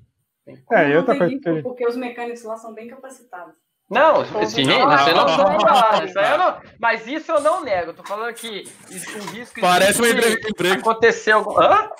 É, 0.72 0.94
eu 0.94 1.04
também. 1.04 1.40
Porque 1.62 1.86
os 1.86 1.96
mecânicos 1.96 2.42
lá 2.42 2.56
são 2.56 2.74
bem 2.74 2.88
capacitados. 2.88 3.54
Não, 3.88 4.24
sim, 4.46 4.64
não, 4.64 4.88
você 4.88 5.12
não 5.12 5.28
falar. 5.28 6.04
Isso 6.04 6.18
eu 6.18 6.38
não, 6.38 6.60
mas 6.78 7.06
isso 7.08 7.32
eu 7.32 7.40
não 7.40 7.64
nego. 7.64 7.92
Tô 7.92 8.04
falando 8.04 8.32
que 8.34 8.64
o 8.88 9.30
risco 9.32 9.60
Parece 9.60 10.00
uma 10.00 10.08
entrevista 10.08 10.40
de 10.40 10.48
emprego. 10.48 10.80
Aconteceu. 10.80 11.58
Hã? 11.58 11.90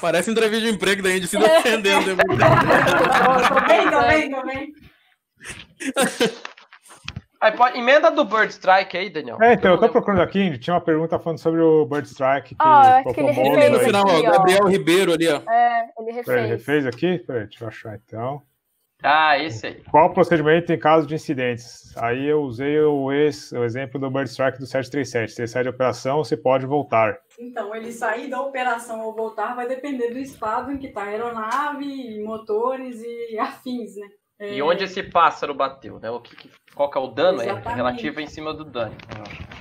Parece 0.00 0.30
entrevista 0.32 0.66
de 0.66 0.74
emprego 0.74 1.02
da 1.02 1.10
gente 1.10 1.28
se 1.28 1.38
defendendo. 1.38 2.16
Também, 3.54 3.90
também, 3.90 4.30
também. 4.30 4.72
Aí, 7.44 7.52
pode, 7.52 7.78
emenda 7.78 8.10
do 8.10 8.24
Bird 8.24 8.50
Strike 8.50 8.96
aí, 8.96 9.10
Daniel. 9.10 9.36
É, 9.42 9.52
então, 9.52 9.72
eu, 9.72 9.76
eu 9.76 9.80
tô 9.82 9.90
procurando 9.90 10.22
aqui, 10.22 10.56
tinha 10.56 10.72
uma 10.72 10.80
pergunta 10.80 11.18
falando 11.18 11.38
sobre 11.38 11.60
o 11.60 11.84
Bird 11.84 12.08
Strike. 12.08 12.54
Que 12.54 12.56
ah, 12.58 13.00
acho 13.00 13.12
que 13.12 13.20
ele 13.20 13.32
refez 13.32 13.70
no 13.70 13.80
final, 13.80 14.04
ó, 14.08 14.22
Gabriel 14.22 14.66
Ribeiro 14.66 15.12
ali, 15.12 15.28
ó. 15.28 15.42
É, 15.46 15.90
ele 15.98 16.12
refez. 16.12 16.38
Ele 16.38 16.46
refez 16.46 16.86
aqui? 16.86 17.18
Peraí, 17.18 17.44
deixa 17.44 17.62
eu 17.62 17.68
achar 17.68 18.00
então. 18.02 18.42
Ah, 19.02 19.38
esse 19.38 19.66
aí. 19.66 19.82
Qual 19.90 20.06
o 20.06 20.14
procedimento 20.14 20.72
em 20.72 20.78
caso 20.78 21.06
de 21.06 21.14
incidentes? 21.14 21.94
Aí 21.98 22.24
eu 22.24 22.40
usei 22.40 22.80
o, 22.80 23.12
ex, 23.12 23.52
o 23.52 23.62
exemplo 23.62 24.00
do 24.00 24.10
Bird 24.10 24.30
Strike 24.30 24.58
do 24.58 24.64
737. 24.64 25.34
Se 25.34 25.46
sai 25.46 25.64
de 25.64 25.68
operação, 25.68 26.24
você 26.24 26.38
pode 26.38 26.64
voltar. 26.64 27.18
Então, 27.38 27.74
ele 27.74 27.92
sair 27.92 28.30
da 28.30 28.40
operação 28.40 29.04
ou 29.04 29.14
voltar 29.14 29.54
vai 29.54 29.68
depender 29.68 30.08
do 30.08 30.18
estado 30.18 30.72
em 30.72 30.78
que 30.78 30.86
está 30.86 31.02
a 31.02 31.08
aeronave, 31.08 32.22
motores 32.24 33.02
e 33.02 33.38
afins, 33.38 33.96
né? 33.96 34.08
É... 34.44 34.54
E 34.54 34.62
onde 34.62 34.84
esse 34.84 35.02
pássaro 35.02 35.54
bateu, 35.54 35.98
né? 35.98 36.10
O 36.10 36.20
que, 36.20 36.50
qual 36.74 36.90
que 36.90 36.98
é 36.98 37.00
o 37.00 37.08
dano 37.08 37.40
é 37.40 37.52
relativo 37.74 38.20
em 38.20 38.26
cima 38.26 38.52
do 38.52 38.64
dano. 38.64 38.94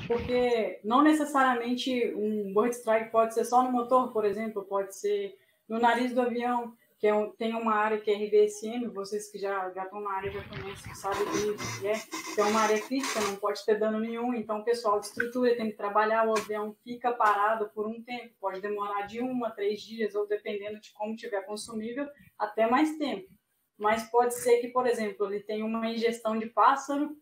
Porque 0.07 0.79
não 0.83 1.01
necessariamente 1.01 2.13
um 2.15 2.53
bird 2.53 2.75
strike 2.75 3.11
pode 3.11 3.33
ser 3.33 3.45
só 3.45 3.63
no 3.63 3.71
motor, 3.71 4.11
por 4.11 4.25
exemplo, 4.25 4.63
pode 4.63 4.95
ser 4.95 5.37
no 5.69 5.79
nariz 5.79 6.13
do 6.13 6.21
avião, 6.21 6.73
que 6.99 7.07
é 7.07 7.13
um, 7.13 7.31
tem 7.31 7.53
uma 7.53 7.75
área 7.75 7.99
que 7.99 8.09
é 8.09 8.15
RVSM, 8.15 8.87
vocês 8.93 9.29
que 9.29 9.37
já, 9.37 9.69
já 9.71 9.83
estão 9.83 9.99
na 10.01 10.11
área 10.11 10.31
já 10.31 10.41
conhecem, 10.43 10.95
sabem 10.95 11.25
que 11.25 11.87
é, 11.87 11.93
que 12.33 12.39
é 12.39 12.43
uma 12.43 12.61
área 12.61 12.81
crítica, 12.81 13.19
não 13.21 13.35
pode 13.35 13.65
ter 13.65 13.77
dano 13.77 13.99
nenhum, 13.99 14.33
então 14.33 14.59
o 14.59 14.63
pessoal 14.63 14.99
de 14.99 15.07
estrutura 15.07 15.55
tem 15.55 15.69
que 15.69 15.75
trabalhar, 15.75 16.27
o 16.27 16.37
avião 16.37 16.75
fica 16.83 17.11
parado 17.11 17.69
por 17.75 17.87
um 17.87 18.01
tempo, 18.01 18.33
pode 18.39 18.61
demorar 18.61 19.05
de 19.05 19.19
uma 19.19 19.49
a 19.49 19.51
três 19.51 19.81
dias, 19.81 20.15
ou 20.15 20.25
dependendo 20.27 20.79
de 20.79 20.93
como 20.93 21.15
tiver 21.15 21.41
consumível, 21.41 22.07
até 22.39 22.67
mais 22.67 22.97
tempo. 22.97 23.27
Mas 23.77 24.09
pode 24.09 24.35
ser 24.35 24.59
que, 24.59 24.67
por 24.69 24.85
exemplo, 24.87 25.25
ele 25.25 25.41
tenha 25.41 25.65
uma 25.65 25.87
ingestão 25.87 26.37
de 26.37 26.47
pássaro 26.47 27.15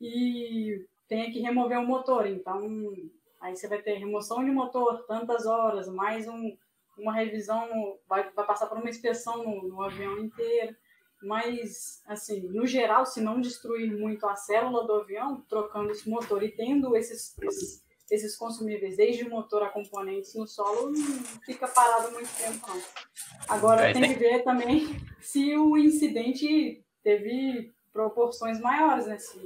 e 0.00 0.86
tenha 1.08 1.30
que 1.30 1.40
remover 1.40 1.78
o 1.78 1.86
motor, 1.86 2.26
então 2.26 2.60
aí 3.40 3.54
você 3.54 3.68
vai 3.68 3.80
ter 3.80 3.94
remoção 3.94 4.44
de 4.44 4.50
motor, 4.50 5.04
tantas 5.06 5.46
horas, 5.46 5.88
mais 5.88 6.26
um 6.26 6.56
uma 6.98 7.12
revisão, 7.12 7.98
vai, 8.08 8.30
vai 8.30 8.46
passar 8.46 8.66
por 8.66 8.78
uma 8.78 8.88
inspeção 8.88 9.44
no, 9.44 9.68
no, 9.68 9.82
avião 9.82 10.18
inteiro. 10.18 10.74
Mas, 11.22 12.02
assim, 12.06 12.48
no 12.48 12.66
geral, 12.66 13.06
se 13.06 13.20
não 13.20 13.40
destruir 13.40 13.96
muito 13.96 14.26
a 14.26 14.36
célula 14.36 14.86
do 14.86 14.94
avião, 14.94 15.40
trocando 15.48 15.90
esse 15.90 16.08
motor 16.08 16.42
e 16.42 16.52
tendo 16.52 16.94
esses, 16.96 17.36
esses, 17.42 17.83
esses 18.10 18.36
consumíveis, 18.36 18.96
desde 18.96 19.24
o 19.24 19.30
motor 19.30 19.62
a 19.62 19.68
componentes 19.68 20.34
no 20.34 20.46
solo, 20.46 20.90
não 20.90 21.24
fica 21.44 21.66
parado 21.66 22.12
muito 22.12 22.28
tempo, 22.36 22.66
não. 22.68 22.80
Agora, 23.48 23.92
tem 23.92 24.12
que 24.12 24.18
ver 24.18 24.42
também 24.42 24.96
se 25.20 25.56
o 25.56 25.76
incidente 25.76 26.82
teve 27.02 27.72
proporções 27.92 28.60
maiores, 28.60 29.06
né? 29.06 29.18
Se, 29.18 29.38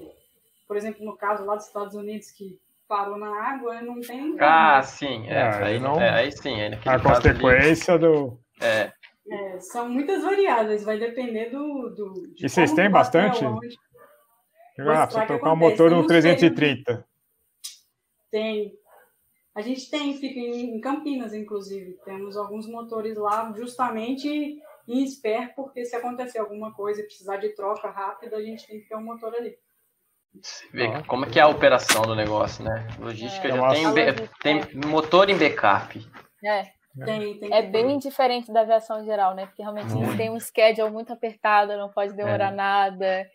por 0.66 0.76
exemplo, 0.76 1.04
no 1.04 1.16
caso 1.16 1.44
lá 1.44 1.54
dos 1.54 1.66
Estados 1.66 1.94
Unidos, 1.94 2.30
que 2.30 2.58
parou 2.88 3.18
na 3.18 3.28
água, 3.28 3.80
não 3.82 4.00
tem. 4.00 4.34
Ah, 4.40 4.82
sim, 4.82 5.28
é, 5.28 5.34
é 5.34 5.64
aí, 5.64 5.78
não, 5.78 6.00
é, 6.00 6.08
aí 6.08 6.32
sim. 6.32 6.58
É 6.58 6.78
a 6.86 6.98
consequência 6.98 7.94
ali, 7.94 8.02
do. 8.02 8.40
É. 8.60 8.90
é. 9.30 9.60
São 9.60 9.88
muitas 9.88 10.22
variáveis, 10.22 10.82
vai 10.84 10.98
depender 10.98 11.50
do. 11.50 11.90
do 11.90 12.32
e 12.40 12.48
vocês 12.48 12.72
têm 12.72 12.90
bastante? 12.90 13.44
Ah, 13.44 15.06
precisa 15.06 15.26
trocar 15.26 15.52
um 15.52 15.56
motor 15.56 15.90
no 15.90 16.06
330. 16.06 16.94
Tem. 16.94 17.07
A 19.54 19.60
gente 19.60 19.90
tem, 19.90 20.14
fica 20.16 20.38
em 20.38 20.80
Campinas, 20.80 21.34
inclusive. 21.34 21.98
Temos 22.04 22.36
alguns 22.36 22.66
motores 22.68 23.16
lá 23.16 23.52
justamente 23.56 24.60
em 24.86 25.02
espera, 25.02 25.52
porque 25.54 25.84
se 25.84 25.96
acontecer 25.96 26.38
alguma 26.38 26.72
coisa 26.72 27.00
e 27.00 27.04
precisar 27.04 27.36
de 27.36 27.50
troca 27.50 27.90
rápida, 27.90 28.36
a 28.36 28.42
gente 28.42 28.66
tem 28.66 28.80
que 28.80 28.88
ter 28.88 28.96
um 28.96 29.04
motor 29.04 29.34
ali. 29.34 29.56
Vê 30.72 31.02
como 31.06 31.24
é 31.24 31.30
que 31.30 31.38
é 31.38 31.42
a 31.42 31.48
operação 31.48 32.02
do 32.02 32.14
negócio, 32.14 32.64
né? 32.64 32.86
Logística 32.98 33.48
é, 33.48 33.50
já 33.50 33.68
tem, 33.70 33.86
logística. 33.86 34.30
tem 34.42 34.62
motor 34.86 35.28
em 35.28 35.36
backup. 35.36 36.06
É. 36.44 36.78
Tem, 37.04 37.38
tem 37.38 37.52
é 37.52 37.62
bem 37.62 37.98
diferente 37.98 38.52
da 38.52 38.62
aviação 38.62 39.04
geral, 39.04 39.34
né? 39.34 39.46
Porque 39.46 39.62
realmente 39.62 39.92
hum. 39.92 40.16
tem 40.16 40.30
um 40.30 40.40
schedule 40.40 40.90
muito 40.90 41.12
apertado, 41.12 41.76
não 41.76 41.90
pode 41.90 42.12
demorar 42.14 42.52
é. 42.52 42.56
nada. 42.56 43.26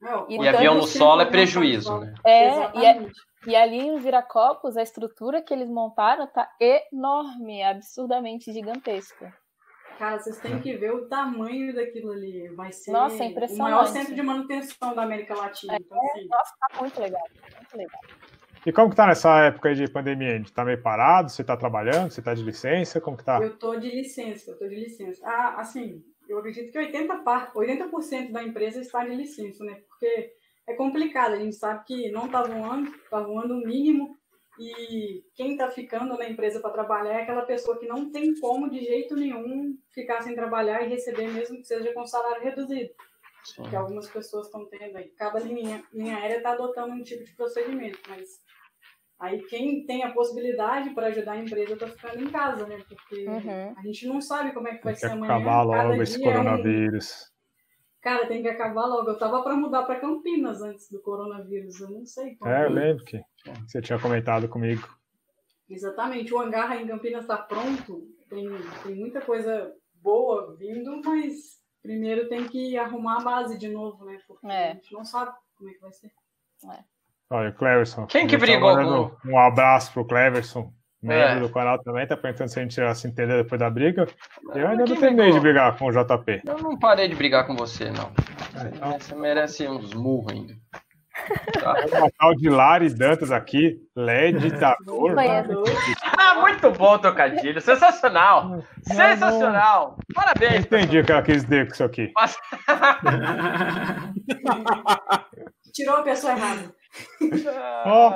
Não, 0.00 0.26
e, 0.28 0.36
e 0.36 0.48
avião 0.48 0.74
no 0.74 0.82
solo 0.82 1.22
é 1.22 1.26
prejuízo, 1.26 2.00
né? 2.00 2.14
É, 2.26 2.78
e, 2.78 2.84
é, 2.84 3.06
e, 3.46 3.56
ali 3.56 3.78
em 3.78 3.98
Viracopos, 3.98 4.76
a 4.76 4.82
estrutura 4.82 5.42
que 5.42 5.52
eles 5.52 5.68
montaram 5.68 6.26
tá 6.26 6.48
enorme, 6.60 7.62
absurdamente 7.62 8.52
gigantesca. 8.52 9.34
Cara, 9.98 10.18
vocês 10.18 10.38
têm 10.40 10.60
que 10.60 10.76
ver 10.76 10.92
o 10.92 11.08
tamanho 11.08 11.74
daquilo 11.74 12.12
ali. 12.12 12.48
Vai 12.54 12.72
ser 12.72 12.90
Nossa, 12.90 13.24
é 13.24 13.28
o 13.28 13.58
maior 13.58 13.86
centro 13.86 14.14
de 14.14 14.22
manutenção 14.22 14.94
da 14.94 15.02
América 15.02 15.34
Latina. 15.34 15.76
Então, 15.78 15.98
assim... 16.02 16.26
Nossa, 16.28 16.54
tá 16.58 16.80
muito 16.80 17.00
legal. 17.00 17.22
Muito 17.56 17.76
legal. 17.76 18.00
E 18.64 18.72
como 18.72 18.90
que 18.90 18.96
tá 18.96 19.06
nessa 19.06 19.46
época 19.46 19.74
de 19.74 19.90
pandemia? 19.90 20.34
A 20.34 20.36
gente 20.38 20.52
tá 20.52 20.64
meio 20.64 20.80
parado? 20.80 21.30
Você 21.30 21.42
tá 21.42 21.56
trabalhando? 21.56 22.10
Você 22.10 22.22
tá 22.22 22.32
de 22.32 22.42
licença? 22.42 23.00
Como 23.00 23.16
que 23.16 23.24
tá? 23.24 23.40
Eu 23.40 23.58
tô 23.58 23.76
de 23.76 23.90
licença, 23.90 24.52
eu 24.52 24.58
tô 24.58 24.68
de 24.68 24.76
licença. 24.76 25.20
Ah, 25.24 25.56
assim, 25.58 26.02
eu 26.28 26.38
acredito 26.38 26.70
que 26.70 26.78
80%, 26.78 27.24
par, 27.24 27.50
80 27.54 27.88
da 28.30 28.42
empresa 28.42 28.80
está 28.80 29.04
de 29.04 29.14
licença, 29.14 29.64
né? 29.64 29.82
Porque 29.88 30.32
é 30.68 30.74
complicado, 30.74 31.32
a 31.32 31.38
gente 31.38 31.56
sabe 31.56 31.84
que 31.84 32.10
não 32.10 32.28
tá 32.28 32.42
voando, 32.42 32.92
tá 33.10 33.20
voando 33.20 33.54
o 33.54 33.66
mínimo, 33.66 34.16
e 34.58 35.24
quem 35.34 35.52
está 35.52 35.70
ficando 35.70 36.16
na 36.16 36.28
empresa 36.28 36.60
para 36.60 36.70
trabalhar 36.70 37.14
é 37.14 37.22
aquela 37.22 37.42
pessoa 37.42 37.78
que 37.78 37.86
não 37.86 38.10
tem 38.10 38.38
como, 38.38 38.70
de 38.70 38.80
jeito 38.80 39.16
nenhum, 39.16 39.76
ficar 39.92 40.22
sem 40.22 40.34
trabalhar 40.34 40.82
e 40.82 40.88
receber, 40.88 41.28
mesmo 41.28 41.56
que 41.56 41.64
seja 41.64 41.92
com 41.92 42.06
salário 42.06 42.42
reduzido. 42.42 42.90
Sim. 43.44 43.62
Que 43.64 43.74
algumas 43.74 44.08
pessoas 44.08 44.46
estão 44.46 44.66
tendo 44.66 44.96
aí. 44.96 45.08
Cada 45.16 45.40
linha, 45.40 45.82
linha 45.92 46.16
aérea 46.16 46.36
está 46.36 46.52
adotando 46.52 46.92
um 46.92 47.02
tipo 47.02 47.24
de 47.24 47.34
procedimento, 47.34 47.98
mas 48.08 48.28
aí 49.18 49.42
quem 49.46 49.84
tem 49.84 50.04
a 50.04 50.12
possibilidade 50.12 50.90
para 50.90 51.08
ajudar 51.08 51.32
a 51.32 51.38
empresa 51.38 51.72
está 51.72 51.88
ficando 51.88 52.22
em 52.22 52.30
casa, 52.30 52.66
né? 52.66 52.78
Porque 52.88 53.26
uhum. 53.26 53.74
a 53.76 53.82
gente 53.82 54.06
não 54.06 54.20
sabe 54.20 54.52
como 54.52 54.68
é 54.68 54.76
que 54.76 54.84
vai 54.84 54.94
ser 54.94 55.10
amanhã. 55.10 55.34
Acabar 55.34 55.62
logo 55.62 56.02
esse 56.02 56.22
coronavírus. 56.22 57.31
É 58.02 58.08
Cara, 58.08 58.26
tem 58.26 58.42
que 58.42 58.48
acabar 58.48 58.86
logo. 58.86 59.08
Eu 59.08 59.18
tava 59.18 59.42
para 59.42 59.54
mudar 59.54 59.84
para 59.84 60.00
Campinas 60.00 60.60
antes 60.60 60.90
do 60.90 61.00
coronavírus. 61.00 61.80
Eu 61.80 61.90
não 61.90 62.04
sei 62.04 62.34
como. 62.34 62.50
É, 62.50 62.66
eu 62.66 62.70
lembro 62.70 63.04
que 63.04 63.22
você 63.66 63.80
tinha 63.80 63.98
comentado 63.98 64.48
comigo. 64.48 64.88
Exatamente. 65.70 66.34
O 66.34 66.40
hangar 66.40 66.76
em 66.80 66.86
Campinas 66.86 67.22
está 67.22 67.36
pronto. 67.36 68.08
Tem, 68.28 68.48
tem 68.82 68.94
muita 68.96 69.20
coisa 69.20 69.72
boa 69.94 70.56
vindo, 70.56 71.00
mas 71.04 71.60
primeiro 71.80 72.28
tem 72.28 72.48
que 72.48 72.76
arrumar 72.76 73.20
a 73.20 73.24
base 73.24 73.56
de 73.56 73.68
novo, 73.68 74.04
né? 74.04 74.18
Porque 74.26 74.46
é. 74.48 74.70
a 74.70 74.74
gente 74.74 74.92
não 74.92 75.04
sabe 75.04 75.32
como 75.56 75.70
é 75.70 75.74
que 75.74 75.80
vai 75.80 75.92
ser. 75.92 76.10
É. 76.72 76.84
Olha, 77.30 77.52
Cleverson. 77.52 78.06
Quem 78.06 78.26
que 78.26 78.36
brigou. 78.36 79.16
Um 79.24 79.38
abraço 79.38 79.92
pro 79.92 80.04
Cleverson 80.04 80.72
membro 81.02 81.38
é. 81.38 81.40
do 81.40 81.48
canal 81.50 81.78
também, 81.82 82.06
tá 82.06 82.16
perguntando 82.16 82.50
se 82.50 82.58
a 82.58 82.62
gente 82.62 82.76
já 82.76 82.94
se 82.94 83.08
entendeu 83.08 83.42
depois 83.42 83.58
da 83.58 83.68
briga. 83.68 84.06
Eu 84.54 84.68
ainda 84.68 84.84
não 84.86 84.96
terminei 84.96 85.32
de 85.32 85.40
brigar 85.40 85.76
com 85.76 85.86
o 85.86 85.90
JP. 85.90 86.42
Eu 86.46 86.58
não 86.58 86.78
parei 86.78 87.08
de 87.08 87.16
brigar 87.16 87.46
com 87.46 87.56
você, 87.56 87.90
não. 87.90 88.12
É, 88.60 88.68
então... 88.68 88.92
Você 88.92 89.14
merece 89.14 89.66
uns 89.68 89.92
murros 89.94 90.32
ainda. 90.32 90.54
Tá. 91.60 91.74
O 92.28 92.34
de 92.34 92.48
Lari 92.48 92.88
Dantas 92.88 93.30
aqui, 93.30 93.76
LED 93.94 94.38
ditador. 94.48 95.14
ah, 96.18 96.34
muito 96.40 96.70
bom, 96.70 96.98
trocadilho. 96.98 97.60
Sensacional. 97.60 98.48
Não, 98.48 98.62
Sensacional. 98.82 99.96
Não... 99.98 100.14
Parabéns. 100.14 100.64
entendi 100.64 100.98
o 100.98 101.04
que 101.04 101.12
ela 101.12 101.22
quis 101.22 101.42
dizer 101.42 101.66
com 101.66 101.74
isso 101.74 101.84
aqui. 101.84 102.10
Mas... 102.14 102.36
Tirou 105.72 105.96
a 105.96 106.02
pessoa 106.02 106.32
errada. 106.32 106.74
Oh, 107.86 108.10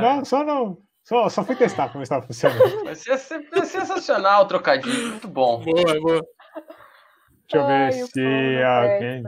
não, 0.00 0.24
só 0.24 0.44
não. 0.44 0.78
Só, 1.10 1.28
só 1.28 1.44
fui 1.44 1.56
testar 1.56 1.88
como 1.88 2.04
estava 2.04 2.24
funcionando. 2.24 2.84
Vai 2.86 2.94
ser, 2.94 3.18
sensacional 3.18 4.44
o 4.44 4.46
trocadilho, 4.46 5.08
muito 5.08 5.26
bom. 5.26 5.60
Boa, 5.60 6.00
boa. 6.00 6.26
Deixa 7.48 7.56
eu 7.56 7.66
ver 7.66 7.72
Ai, 7.72 7.92
se 7.92 8.62
alguém. 8.62 9.24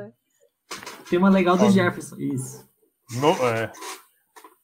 Tem 1.10 1.18
uma 1.18 1.28
legal 1.28 1.56
do 1.56 1.68
Jefferson, 1.68 2.14
isso. 2.20 2.70
No, 3.16 3.30
é, 3.48 3.72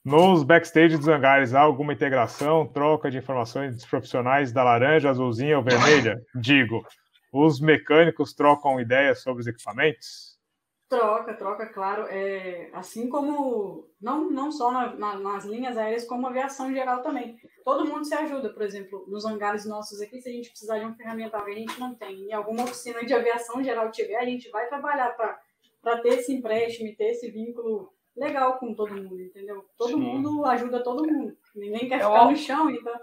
nos 0.05 0.45
backstage 0.45 0.97
dos 0.97 1.09
hangares 1.09 1.55
há 1.55 1.61
alguma 1.61 1.93
integração, 1.93 2.69
troca 2.69 3.11
de 3.11 3.19
informações 3.19 3.75
dos 3.75 3.85
profissionais 3.85 4.53
da 4.53 4.62
laranja, 4.62 5.11
azulzinha 5.11 5.59
ou 5.59 5.64
vermelha? 5.64 6.23
Digo, 6.37 6.87
os 7.33 7.61
mecânicos 7.61 8.33
trocam 8.33 8.81
ideias 8.81 9.25
sobre 9.25 9.41
os 9.41 9.49
equipamentos? 9.49 10.38
Troca, 10.89 11.34
troca, 11.34 11.66
claro. 11.66 12.07
É, 12.09 12.70
assim 12.72 13.11
como, 13.11 13.86
não, 14.01 14.30
não 14.30 14.51
só 14.51 14.72
na, 14.72 14.95
na, 14.97 15.18
nas 15.18 15.45
linhas 15.45 15.76
aéreas, 15.76 16.07
como 16.07 16.26
aviação 16.26 16.70
em 16.70 16.74
geral 16.74 17.03
também. 17.03 17.36
Todo 17.62 17.86
mundo 17.86 18.07
se 18.07 18.14
ajuda, 18.14 18.49
por 18.51 18.62
exemplo, 18.62 19.05
nos 19.07 19.26
hangares 19.26 19.66
nossos 19.66 20.01
aqui, 20.01 20.18
se 20.20 20.30
a 20.30 20.32
gente 20.32 20.49
precisar 20.49 20.78
de 20.78 20.86
um 20.86 20.95
ferramental 20.95 21.45
que 21.45 21.51
a 21.51 21.55
gente 21.55 21.78
não 21.78 21.95
tem, 21.95 22.24
e 22.24 22.32
alguma 22.32 22.64
oficina 22.64 23.05
de 23.05 23.12
aviação 23.12 23.62
geral 23.62 23.91
tiver, 23.91 24.16
a 24.16 24.24
gente 24.24 24.49
vai 24.51 24.66
trabalhar 24.66 25.14
para 25.14 26.01
ter 26.01 26.20
esse 26.20 26.32
empréstimo 26.32 26.89
e 26.89 26.97
ter 26.97 27.11
esse 27.11 27.30
vínculo 27.30 27.93
legal 28.16 28.59
com 28.59 28.74
todo 28.74 28.95
mundo, 28.95 29.20
entendeu? 29.20 29.64
Todo 29.76 29.91
Sim. 29.91 30.01
mundo 30.01 30.45
ajuda 30.47 30.82
todo 30.82 31.07
mundo. 31.07 31.36
Ninguém 31.55 31.86
quer 31.86 31.97
é 31.97 31.99
ficar 31.99 32.30
no 32.30 32.36
chão, 32.36 32.70
então 32.70 32.95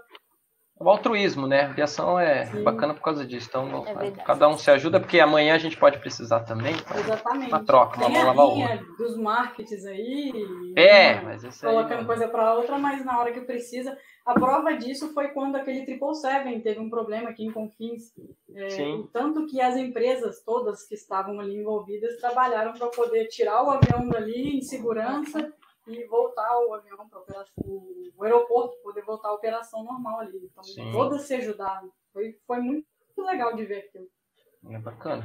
o 0.78 0.90
altruísmo, 0.90 1.46
né? 1.46 1.62
A 1.62 1.70
aviação 1.70 2.20
é 2.20 2.44
Sim. 2.46 2.62
bacana 2.62 2.92
por 2.92 3.00
causa 3.00 3.26
disso. 3.26 3.48
Então, 3.48 3.84
é 3.86 4.10
cada 4.10 4.46
um 4.46 4.58
se 4.58 4.70
ajuda, 4.70 5.00
porque 5.00 5.18
amanhã 5.18 5.54
a 5.54 5.58
gente 5.58 5.76
pode 5.76 5.98
precisar 5.98 6.40
também. 6.40 6.74
Então, 6.74 6.98
Exatamente. 6.98 7.50
Uma 7.50 7.64
troca, 7.64 7.96
uma 7.96 8.06
Tem 8.06 8.16
mão 8.16 8.26
lava 8.26 8.42
a 8.42 8.44
outra. 8.44 8.86
dos 8.98 9.16
markets 9.16 9.86
aí. 9.86 10.32
É, 10.76 11.14
né? 11.14 11.20
mas 11.24 11.44
isso. 11.44 11.64
Colocando 11.64 12.04
coisa 12.04 12.28
para 12.28 12.54
outra, 12.54 12.78
mas 12.78 13.04
na 13.04 13.18
hora 13.18 13.32
que 13.32 13.40
precisa. 13.40 13.96
A 14.26 14.34
prova 14.34 14.76
disso 14.76 15.14
foi 15.14 15.28
quando 15.28 15.54
aquele 15.54 15.86
777 15.86 16.60
teve 16.60 16.80
um 16.80 16.90
problema 16.90 17.30
aqui 17.30 17.44
em 17.44 17.52
Confins. 17.52 18.12
É, 18.54 18.66
tanto 19.12 19.46
que 19.46 19.60
as 19.60 19.76
empresas 19.76 20.42
todas 20.42 20.82
que 20.86 20.94
estavam 20.94 21.38
ali 21.40 21.56
envolvidas 21.56 22.16
trabalharam 22.16 22.72
para 22.72 22.88
poder 22.88 23.28
tirar 23.28 23.62
o 23.62 23.70
avião 23.70 24.08
dali 24.08 24.58
em 24.58 24.62
segurança 24.62 25.52
e 25.86 26.04
voltar 26.06 26.58
o 26.66 26.74
avião 26.74 27.08
para 27.08 27.20
o 27.64 28.24
aeroporto, 28.24 28.76
poder 28.82 29.02
voltar 29.02 29.28
à 29.28 29.32
operação 29.32 29.84
normal 29.84 30.20
ali. 30.20 30.48
Então, 30.50 30.64
Sim. 30.64 30.90
todas 30.92 31.22
se 31.22 31.34
ajudaram. 31.34 31.90
Foi, 32.12 32.36
foi 32.46 32.58
muito 32.58 32.86
legal 33.18 33.54
de 33.54 33.64
ver 33.64 33.86
aquilo. 33.88 34.06
É 34.70 34.78
bacana. 34.78 35.24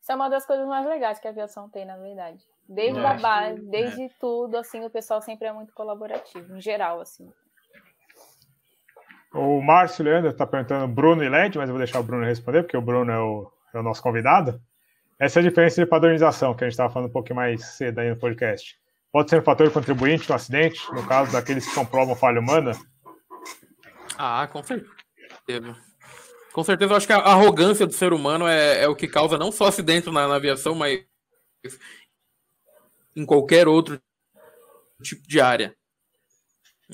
Isso 0.00 0.12
é 0.12 0.14
uma 0.14 0.28
das 0.28 0.44
coisas 0.44 0.66
mais 0.66 0.84
legais 0.86 1.18
que 1.18 1.26
a 1.26 1.30
aviação 1.30 1.68
tem, 1.70 1.84
na 1.84 1.96
verdade. 1.96 2.44
Desde 2.68 3.00
a 3.00 3.14
base, 3.14 3.60
que, 3.60 3.66
desde 3.66 4.02
é. 4.02 4.10
tudo, 4.20 4.56
assim, 4.56 4.84
o 4.84 4.90
pessoal 4.90 5.22
sempre 5.22 5.46
é 5.46 5.52
muito 5.52 5.72
colaborativo, 5.72 6.56
em 6.56 6.60
geral, 6.60 7.00
assim. 7.00 7.30
O 9.32 9.62
Márcio 9.62 10.04
Leandro 10.04 10.30
está 10.30 10.46
perguntando 10.46 10.92
Bruno 10.92 11.22
e 11.22 11.28
LED, 11.28 11.56
mas 11.56 11.68
eu 11.68 11.74
vou 11.74 11.82
deixar 11.82 12.00
o 12.00 12.02
Bruno 12.02 12.24
responder, 12.24 12.62
porque 12.62 12.76
o 12.76 12.82
Bruno 12.82 13.10
é 13.10 13.18
o, 13.18 13.50
é 13.74 13.78
o 13.78 13.82
nosso 13.82 14.02
convidado. 14.02 14.60
Essa 15.18 15.38
é 15.38 15.40
a 15.40 15.48
diferença 15.48 15.80
de 15.80 15.88
padronização, 15.88 16.54
que 16.54 16.64
a 16.64 16.66
gente 16.66 16.72
estava 16.72 16.92
falando 16.92 17.08
um 17.08 17.12
pouquinho 17.12 17.36
mais 17.36 17.64
cedo 17.64 18.00
aí 18.00 18.10
no 18.10 18.18
podcast 18.18 18.81
pode 19.12 19.28
ser 19.28 19.40
um 19.40 19.44
fator 19.44 19.70
contribuinte 19.70 20.28
no 20.28 20.34
acidente, 20.34 20.80
no 20.92 21.06
caso 21.06 21.30
daqueles 21.30 21.66
que 21.66 21.74
comprovam 21.74 22.16
falha 22.16 22.40
humana? 22.40 22.72
Ah, 24.16 24.48
com 24.50 24.62
certeza. 24.62 25.76
Com 26.52 26.64
certeza, 26.64 26.92
eu 26.92 26.96
acho 26.96 27.06
que 27.06 27.12
a 27.12 27.18
arrogância 27.18 27.86
do 27.86 27.92
ser 27.92 28.12
humano 28.12 28.46
é, 28.46 28.82
é 28.82 28.88
o 28.88 28.96
que 28.96 29.08
causa 29.08 29.38
não 29.38 29.52
só 29.52 29.66
acidente 29.66 30.10
na, 30.10 30.28
na, 30.28 30.36
aviação, 30.36 30.74
mas 30.74 31.00
em 33.16 33.24
qualquer 33.24 33.68
outro 33.68 34.00
tipo 35.02 35.26
de 35.26 35.40
área. 35.40 35.74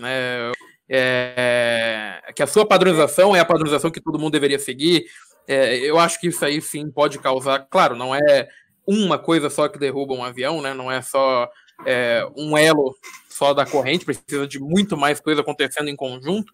É, 0.00 0.52
é, 0.88 2.32
que 2.34 2.42
a 2.42 2.46
sua 2.46 2.64
padronização 2.66 3.34
é 3.34 3.40
a 3.40 3.44
padronização 3.44 3.90
que 3.90 4.00
todo 4.00 4.18
mundo 4.18 4.32
deveria 4.32 4.58
seguir. 4.58 5.06
É, 5.46 5.76
eu 5.78 5.98
acho 5.98 6.20
que 6.20 6.28
isso 6.28 6.44
aí 6.44 6.60
sim 6.60 6.90
pode 6.90 7.18
causar. 7.18 7.66
Claro, 7.68 7.96
não 7.96 8.14
é 8.14 8.48
uma 8.86 9.18
coisa 9.18 9.50
só 9.50 9.68
que 9.68 9.78
derruba 9.78 10.14
um 10.14 10.24
avião, 10.24 10.62
né? 10.62 10.72
Não 10.72 10.90
é 10.90 11.02
só 11.02 11.50
é, 11.86 12.26
um 12.36 12.56
elo 12.56 12.94
só 13.28 13.54
da 13.54 13.64
corrente, 13.64 14.04
precisa 14.04 14.46
de 14.46 14.58
muito 14.58 14.96
mais 14.96 15.20
coisa 15.20 15.40
acontecendo 15.40 15.88
em 15.88 15.96
conjunto. 15.96 16.52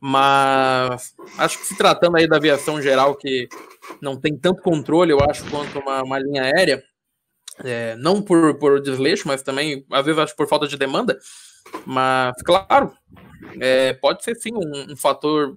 Mas 0.00 1.14
acho 1.38 1.58
que 1.58 1.66
se 1.66 1.76
tratando 1.76 2.16
aí 2.16 2.28
da 2.28 2.36
aviação 2.36 2.80
geral, 2.82 3.14
que 3.16 3.48
não 4.00 4.20
tem 4.20 4.36
tanto 4.36 4.62
controle, 4.62 5.12
eu 5.12 5.20
acho, 5.20 5.48
quanto 5.50 5.78
uma, 5.78 6.02
uma 6.02 6.18
linha 6.18 6.42
aérea, 6.42 6.82
é, 7.64 7.96
não 7.96 8.20
por, 8.20 8.58
por 8.58 8.80
desleixo, 8.80 9.26
mas 9.26 9.42
também, 9.42 9.86
às 9.90 10.04
vezes, 10.04 10.20
acho 10.20 10.36
por 10.36 10.48
falta 10.48 10.68
de 10.68 10.76
demanda. 10.76 11.18
Mas, 11.86 12.34
claro, 12.42 12.92
é, 13.60 13.94
pode 13.94 14.22
ser 14.22 14.34
sim 14.36 14.52
um, 14.54 14.92
um 14.92 14.96
fator 14.96 15.56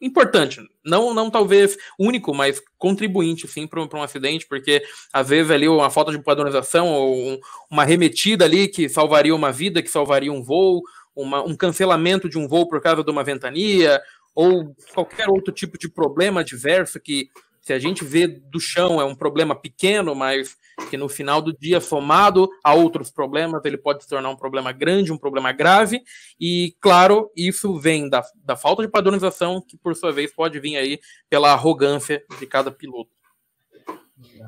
importante, 0.00 0.60
não, 0.84 1.14
não 1.14 1.30
talvez 1.30 1.76
único, 1.98 2.34
mas 2.34 2.62
contribuinte 2.78 3.48
sim 3.48 3.66
para 3.66 3.80
um 3.80 4.02
acidente, 4.02 4.46
porque 4.46 4.82
às 5.12 5.28
vezes 5.28 5.50
ali 5.50 5.68
uma 5.68 5.90
falta 5.90 6.12
de 6.12 6.22
padronização 6.22 6.88
ou 6.92 7.40
uma 7.70 7.84
remetida 7.84 8.44
ali 8.44 8.68
que 8.68 8.88
salvaria 8.88 9.34
uma 9.34 9.50
vida, 9.50 9.82
que 9.82 9.90
salvaria 9.90 10.32
um 10.32 10.42
voo, 10.42 10.82
uma, 11.14 11.42
um 11.42 11.56
cancelamento 11.56 12.28
de 12.28 12.38
um 12.38 12.46
voo 12.46 12.68
por 12.68 12.80
causa 12.80 13.02
de 13.02 13.10
uma 13.10 13.24
ventania, 13.24 14.00
ou 14.34 14.76
qualquer 14.94 15.28
outro 15.30 15.52
tipo 15.52 15.78
de 15.78 15.88
problema 15.88 16.42
adverso 16.42 17.00
que, 17.00 17.30
se 17.62 17.72
a 17.72 17.78
gente 17.78 18.04
vê 18.04 18.26
do 18.26 18.60
chão, 18.60 19.00
é 19.00 19.04
um 19.04 19.14
problema 19.14 19.54
pequeno, 19.54 20.14
mas 20.14 20.56
que 20.90 20.96
no 20.96 21.08
final 21.08 21.40
do 21.40 21.56
dia, 21.56 21.80
somado 21.80 22.48
a 22.62 22.74
outros 22.74 23.10
problemas, 23.10 23.64
ele 23.64 23.78
pode 23.78 24.02
se 24.02 24.08
tornar 24.08 24.28
um 24.28 24.36
problema 24.36 24.72
grande, 24.72 25.12
um 25.12 25.18
problema 25.18 25.52
grave, 25.52 26.02
e 26.38 26.76
claro, 26.80 27.30
isso 27.36 27.78
vem 27.78 28.08
da, 28.08 28.22
da 28.44 28.56
falta 28.56 28.82
de 28.82 28.88
padronização, 28.88 29.60
que 29.60 29.76
por 29.76 29.94
sua 29.96 30.12
vez 30.12 30.32
pode 30.32 30.60
vir 30.60 30.76
aí 30.76 31.00
pela 31.28 31.52
arrogância 31.52 32.24
de 32.38 32.46
cada 32.46 32.70
piloto. 32.70 33.10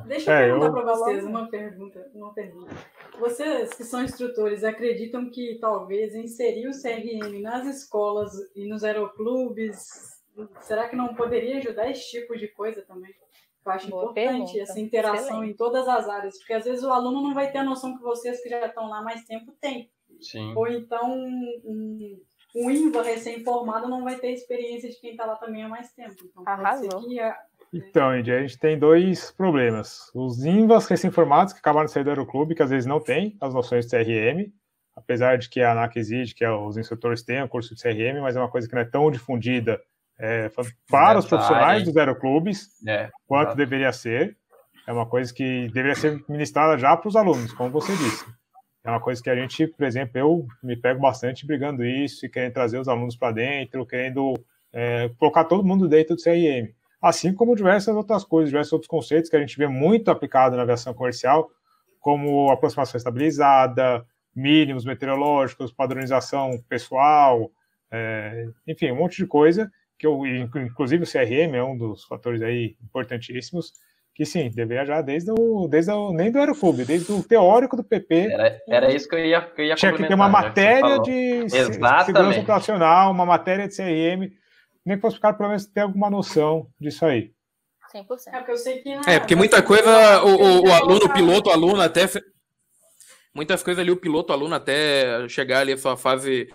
Deixa 0.07 0.31
eu 0.31 0.35
é, 0.35 0.45
perguntar 0.47 0.67
eu... 0.67 0.73
para 0.73 0.83
vocês 0.85 1.25
uma 1.25 1.49
pergunta, 1.49 2.11
uma 2.15 2.33
pergunta. 2.33 2.75
Vocês 3.19 3.75
que 3.75 3.85
são 3.85 4.03
instrutores 4.03 4.65
acreditam 4.65 5.29
que 5.29 5.59
talvez 5.61 6.15
inserir 6.15 6.69
o 6.69 6.73
CRM 6.73 7.41
nas 7.43 7.67
escolas 7.67 8.33
e 8.57 8.67
nos 8.67 8.83
aeroclubes, 8.83 10.19
será 10.63 10.89
que 10.89 10.97
não 10.97 11.15
poderia 11.15 11.59
ajudar 11.59 11.91
esse 11.91 12.09
tipo 12.11 12.37
de 12.37 12.49
coisa 12.49 12.83
também? 12.83 13.15
Eu 13.65 13.73
acho 13.73 13.91
Boa 13.91 14.05
importante 14.05 14.53
pergunta. 14.53 14.61
essa 14.61 14.81
interação 14.81 15.25
Excelente. 15.25 15.51
em 15.51 15.57
todas 15.57 15.87
as 15.87 16.09
áreas, 16.09 16.39
porque 16.39 16.55
às 16.55 16.65
vezes 16.65 16.83
o 16.83 16.91
aluno 16.91 17.23
não 17.23 17.35
vai 17.35 17.51
ter 17.51 17.59
a 17.59 17.65
noção 17.65 17.97
que 17.97 18.03
vocês 18.03 18.43
que 18.43 18.49
já 18.49 18.65
estão 18.67 18.89
lá 18.89 19.03
mais 19.03 19.25
tempo 19.25 19.53
têm. 19.61 19.91
Sim. 20.21 20.55
Ou 20.57 20.67
então 20.67 21.13
um, 21.13 22.21
um 22.57 22.71
INVA 22.71 23.03
recém-formado 23.03 23.89
não 23.89 24.03
vai 24.05 24.17
ter 24.17 24.33
experiência 24.33 24.89
de 24.89 24.99
quem 25.01 25.11
está 25.11 25.27
lá 25.27 25.37
também 25.37 25.63
há 25.63 25.69
mais 25.69 25.93
tempo. 25.93 26.17
Então, 26.25 26.43
Arrasou. 26.47 27.01
a, 27.21 27.37
então, 27.73 28.17
Indy, 28.19 28.33
a 28.33 28.41
gente 28.41 28.59
tem 28.59 28.79
dois 28.79 29.31
problemas. 29.31 30.11
Os 30.15 30.45
INVAs 30.45 30.87
recém-formados 30.87 31.53
que 31.53 31.59
acabaram 31.59 31.87
de 31.87 31.93
sair 31.93 32.05
do 32.05 32.11
aeroclube, 32.11 32.55
que 32.55 32.63
às 32.63 32.71
vezes 32.71 32.87
não 32.87 33.01
têm 33.01 33.37
as 33.41 33.53
noções 33.53 33.87
de 33.87 33.91
CRM, 33.91 34.51
apesar 34.97 35.37
de 35.37 35.49
que 35.49 35.61
a 35.61 35.73
ANAC 35.73 35.97
exige 35.99 36.35
que 36.35 36.47
os 36.47 36.77
instrutores 36.77 37.23
tenham 37.23 37.47
curso 37.47 37.75
de 37.75 37.83
CRM, 37.83 38.21
mas 38.23 38.37
é 38.37 38.41
uma 38.41 38.51
coisa 38.51 38.67
que 38.67 38.75
não 38.75 38.83
é 38.83 38.87
tão 38.87 39.11
difundida 39.11 39.81
é, 40.19 40.51
para 40.91 41.19
os 41.19 41.27
profissionais 41.27 41.85
dos 41.85 41.97
aeroclubes 41.97 42.69
é, 42.87 43.11
quanto 43.27 43.55
deveria 43.55 43.93
ser. 43.93 44.37
É 44.87 44.93
uma 44.93 45.07
coisa 45.07 45.33
que 45.33 45.69
deveria 45.69 45.95
ser 45.95 46.25
ministrada 46.29 46.79
já 46.79 46.97
para 46.97 47.09
os 47.09 47.17
alunos, 47.17 47.53
como 47.53 47.71
você 47.71 47.93
disse. 47.97 48.25
É 48.83 48.91
uma 48.91 49.01
coisa 49.01 49.23
que 49.23 49.29
a 49.29 49.37
gente, 49.37 49.67
por 49.67 49.85
exemplo, 49.85 50.19
eu 50.19 50.47
me 50.63 50.77
pego 50.77 51.01
bastante 51.01 51.47
brigando 51.47 51.85
isso 51.85 52.25
e 52.25 52.29
querendo 52.29 52.55
trazer 52.55 52.79
os 52.79 52.89
alunos 52.89 53.17
para 53.17 53.33
dentro, 53.33 53.85
querendo 53.85 54.33
é, 54.73 55.11
colocar 55.19 55.45
todo 55.45 55.65
mundo 55.65 55.87
dentro 55.87 56.17
do 56.17 56.23
CRM 56.23 56.73
assim 57.01 57.33
como 57.33 57.55
diversas 57.55 57.95
outras 57.95 58.25
coisas, 58.25 58.51
diversos 58.51 58.73
outros 58.73 58.89
conceitos 58.89 59.31
que 59.31 59.37
a 59.37 59.41
gente 59.41 59.57
vê 59.57 59.67
muito 59.67 60.11
aplicado 60.11 60.57
na 60.57 60.63
aviação 60.63 60.93
comercial, 60.93 61.49
como 62.01 62.51
aproximação 62.51 62.99
estabilizada, 62.99 64.05
mínimos 64.35 64.85
meteorológicos, 64.85 65.73
padronização 65.73 66.63
pessoal, 66.69 67.51
é, 67.91 68.47
enfim, 68.67 68.91
um 68.91 68.97
monte 68.97 69.17
de 69.17 69.27
coisa 69.27 69.71
que 69.99 70.07
eu, 70.07 70.25
inclusive 70.27 71.03
o 71.03 71.11
CRM 71.11 71.55
é 71.55 71.63
um 71.63 71.77
dos 71.77 72.05
fatores 72.05 72.41
aí 72.41 72.77
importantíssimos, 72.83 73.73
que 74.15 74.25
sim, 74.25 74.51
deveria 74.51 74.85
já 74.85 75.01
desde 75.01 75.31
o, 75.31 75.69
desde 75.69 75.91
o, 75.93 76.13
nem 76.13 76.31
do 76.31 76.39
Aeroclube, 76.39 76.85
desde 76.85 77.13
o 77.13 77.23
teórico 77.23 77.77
do 77.77 77.85
PP. 77.85 78.33
Era, 78.33 78.61
era 78.69 78.93
isso 78.93 79.09
que 79.09 79.15
eu 79.15 79.25
ia, 79.25 79.41
que 79.41 79.61
eu 79.61 79.67
ia 79.67 79.75
Tinha 79.75 79.93
que 79.93 80.07
ter 80.07 80.15
uma 80.15 80.29
matéria 80.29 80.99
de 81.01 81.45
Exatamente. 81.45 82.07
segurança 82.07 82.41
operacional, 82.41 83.13
uma 83.13 83.27
matéria 83.27 83.69
de 83.69 83.77
CRM, 83.77 84.33
nem 84.85 84.97
que 84.97 85.01
fosse 85.01 85.19
o 85.19 85.21
cara 85.21 85.35
pelo 85.35 85.51
menos 85.51 85.67
ter 85.67 85.83
alguma 85.83 86.11
noção 86.11 86.69
disso 86.81 87.05
aí. 87.05 87.33
100%. 87.95 88.07
É 88.29 88.37
porque 88.39 88.53
eu 88.53 88.57
sei 88.57 88.79
que. 88.79 88.91
é, 89.07 89.19
porque 89.19 89.35
muita 89.35 89.63
coisa 89.63 90.23
o, 90.23 90.29
o, 90.29 90.69
o 90.69 90.73
aluno, 90.73 91.07
o 91.07 91.13
piloto, 91.13 91.51
o 91.51 91.53
aluno 91.53 91.81
até. 91.81 92.07
Muitas 93.35 93.63
coisas 93.63 93.81
ali, 93.81 93.91
o 93.91 93.97
piloto, 93.97 94.33
o 94.33 94.35
aluno 94.35 94.55
até 94.55 95.29
chegar 95.29 95.61
ali 95.61 95.73
a 95.73 95.79
sua 95.79 95.97
fase 95.97 96.53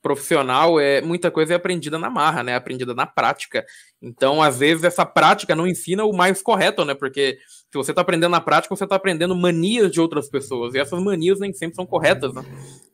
profissional, 0.00 0.78
é 0.78 1.00
muita 1.00 1.30
coisa 1.30 1.54
é 1.54 1.56
aprendida 1.56 1.98
na 1.98 2.08
marra, 2.08 2.42
né? 2.42 2.54
Aprendida 2.54 2.94
na 2.94 3.06
prática. 3.06 3.64
Então, 4.00 4.42
às 4.42 4.58
vezes, 4.58 4.84
essa 4.84 5.04
prática 5.04 5.54
não 5.54 5.66
ensina 5.66 6.04
o 6.04 6.16
mais 6.16 6.40
correto, 6.40 6.84
né? 6.84 6.94
Porque 6.94 7.38
se 7.70 7.76
você 7.76 7.90
está 7.92 8.02
aprendendo 8.02 8.30
na 8.30 8.40
prática, 8.40 8.74
você 8.74 8.84
está 8.84 8.96
aprendendo 8.96 9.34
manias 9.34 9.90
de 9.90 10.00
outras 10.00 10.28
pessoas. 10.28 10.74
E 10.74 10.78
essas 10.78 11.02
manias 11.02 11.40
nem 11.40 11.52
sempre 11.52 11.76
são 11.76 11.86
corretas, 11.86 12.32
né? 12.32 12.44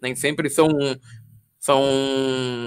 Nem 0.01 0.15
sempre 0.15 0.49
são, 0.49 0.69
são 1.59 1.83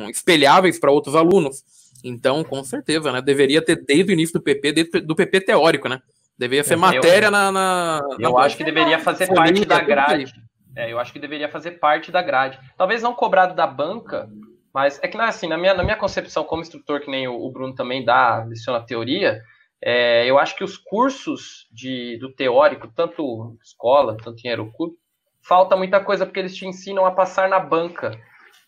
espelháveis 0.10 0.80
para 0.80 0.92
outros 0.92 1.16
alunos. 1.16 1.64
Então, 2.04 2.44
com 2.44 2.64
certeza, 2.64 3.12
né? 3.12 3.22
Deveria 3.22 3.62
ter 3.62 3.84
desde 3.84 4.12
o 4.12 4.14
início 4.14 4.34
do 4.34 4.44
PP, 4.44 4.72
desde 4.72 5.02
do 5.02 5.16
PP 5.16 5.42
teórico, 5.42 5.90
né? 5.90 6.00
Deveria 6.38 6.64
ser 6.64 6.76
matéria 6.76 7.28
eu, 7.28 7.32
na, 7.32 7.52
na, 7.52 8.02
Eu 8.20 8.34
na... 8.34 8.42
acho 8.42 8.56
que 8.56 8.64
deveria 8.64 9.00
fazer 9.00 9.34
parte 9.34 9.66
da 9.66 9.82
grade. 9.82 10.32
É, 10.78 10.91
eu 10.91 10.99
acho 10.99 11.12
que 11.12 11.18
deveria 11.18 11.49
fazer 11.49 11.72
parte 11.72 12.12
da 12.12 12.22
grade. 12.22 12.60
Talvez 12.78 13.02
não 13.02 13.16
cobrado 13.16 13.56
da 13.56 13.66
banca, 13.66 14.30
mas 14.72 14.99
é 15.02 15.08
que 15.08 15.18
assim, 15.18 15.48
na 15.48 15.58
minha, 15.58 15.74
na 15.74 15.84
minha 15.84 15.95
concepção 15.95 16.44
como 16.44 16.62
instrutor, 16.62 17.02
que 17.02 17.10
nem 17.10 17.28
o, 17.28 17.34
o 17.34 17.52
Bruno 17.52 17.74
também 17.74 18.06
dá, 18.06 18.44
leciona 18.48 18.86
teoria, 18.86 19.41
é, 19.82 20.30
eu 20.30 20.38
acho 20.38 20.56
que 20.56 20.64
os 20.64 20.78
cursos 20.78 21.68
de, 21.72 22.18
do 22.20 22.32
teórico, 22.32 22.88
tanto 22.95 23.58
escola, 23.64 24.16
tanto 24.24 24.40
em 24.45 24.49
aeroclube, 24.49 24.95
falta 25.41 25.76
muita 25.76 25.99
coisa 25.99 26.28
porque 26.28 26.40
eles 26.40 26.56
te 26.56 26.68
ensinam 26.68 27.08
a 27.08 27.12
passar 27.12 27.49
na 27.49 27.60
banca. 27.60 28.12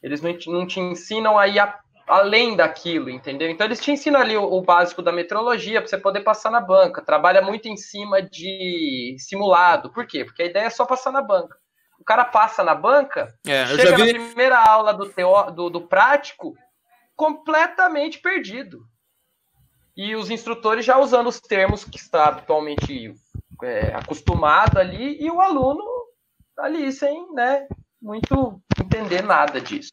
Eles 0.01 0.19
não 0.19 0.35
te, 0.35 0.49
não 0.49 0.65
te 0.65 0.79
ensinam 0.79 1.37
a 1.37 1.47
ir 1.47 1.59
a 1.59 1.79
além 2.07 2.55
daquilo, 2.55 3.07
entendeu? 3.07 3.47
Então 3.51 3.67
eles 3.67 3.79
te 3.79 3.91
ensinam 3.91 4.19
ali 4.19 4.35
o, 4.35 4.43
o 4.43 4.63
básico 4.63 5.03
da 5.03 5.11
metrologia 5.11 5.79
para 5.79 5.87
você 5.87 5.97
poder 5.97 6.21
passar 6.21 6.49
na 6.49 6.59
banca. 6.59 7.03
Trabalha 7.03 7.39
muito 7.39 7.67
em 7.67 7.77
cima 7.77 8.19
de 8.19 9.15
simulado. 9.19 9.91
Por 9.91 10.07
quê? 10.07 10.25
Porque 10.25 10.41
a 10.41 10.45
ideia 10.47 10.65
é 10.65 10.69
só 10.71 10.87
passar 10.87 11.11
na 11.11 11.21
banca. 11.21 11.58
O 11.99 12.03
cara 12.03 12.25
passa 12.25 12.63
na 12.63 12.73
banca, 12.73 13.33
é, 13.45 13.65
chega 13.67 13.95
vi... 13.97 14.13
na 14.13 14.25
primeira 14.25 14.57
aula 14.57 14.93
do, 14.93 15.09
teo, 15.09 15.51
do, 15.51 15.69
do 15.69 15.81
prático 15.81 16.55
completamente 17.15 18.19
perdido. 18.19 18.85
E 19.95 20.15
os 20.15 20.29
instrutores 20.29 20.85
já 20.85 20.97
usando 20.97 21.27
os 21.27 21.39
termos 21.39 21.83
que 21.83 21.97
está 21.97 22.25
atualmente 22.25 23.13
é, 23.61 23.93
acostumado 23.93 24.79
ali, 24.79 25.21
e 25.21 25.29
o 25.29 25.41
aluno 25.41 25.83
ali 26.57 26.91
sem 26.91 27.31
né, 27.33 27.67
muito 28.01 28.61
entender 28.79 29.21
nada 29.21 29.59
disso 29.59 29.91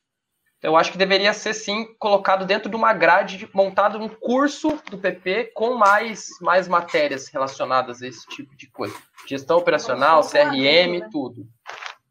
eu 0.66 0.76
acho 0.76 0.90
que 0.90 0.98
deveria 0.98 1.32
ser 1.32 1.54
sim 1.54 1.86
colocado 1.98 2.44
dentro 2.44 2.68
de 2.68 2.76
uma 2.76 2.92
grade, 2.92 3.48
montado 3.52 3.98
um 3.98 4.08
curso 4.08 4.80
do 4.90 4.98
PP 4.98 5.52
com 5.54 5.74
mais, 5.74 6.28
mais 6.40 6.66
matérias 6.66 7.28
relacionadas 7.28 8.02
a 8.02 8.08
esse 8.08 8.26
tipo 8.26 8.56
de 8.56 8.68
coisa. 8.70 8.96
Gestão 9.28 9.58
operacional, 9.58 10.22
CRM, 10.22 11.08
tudo. 11.10 11.46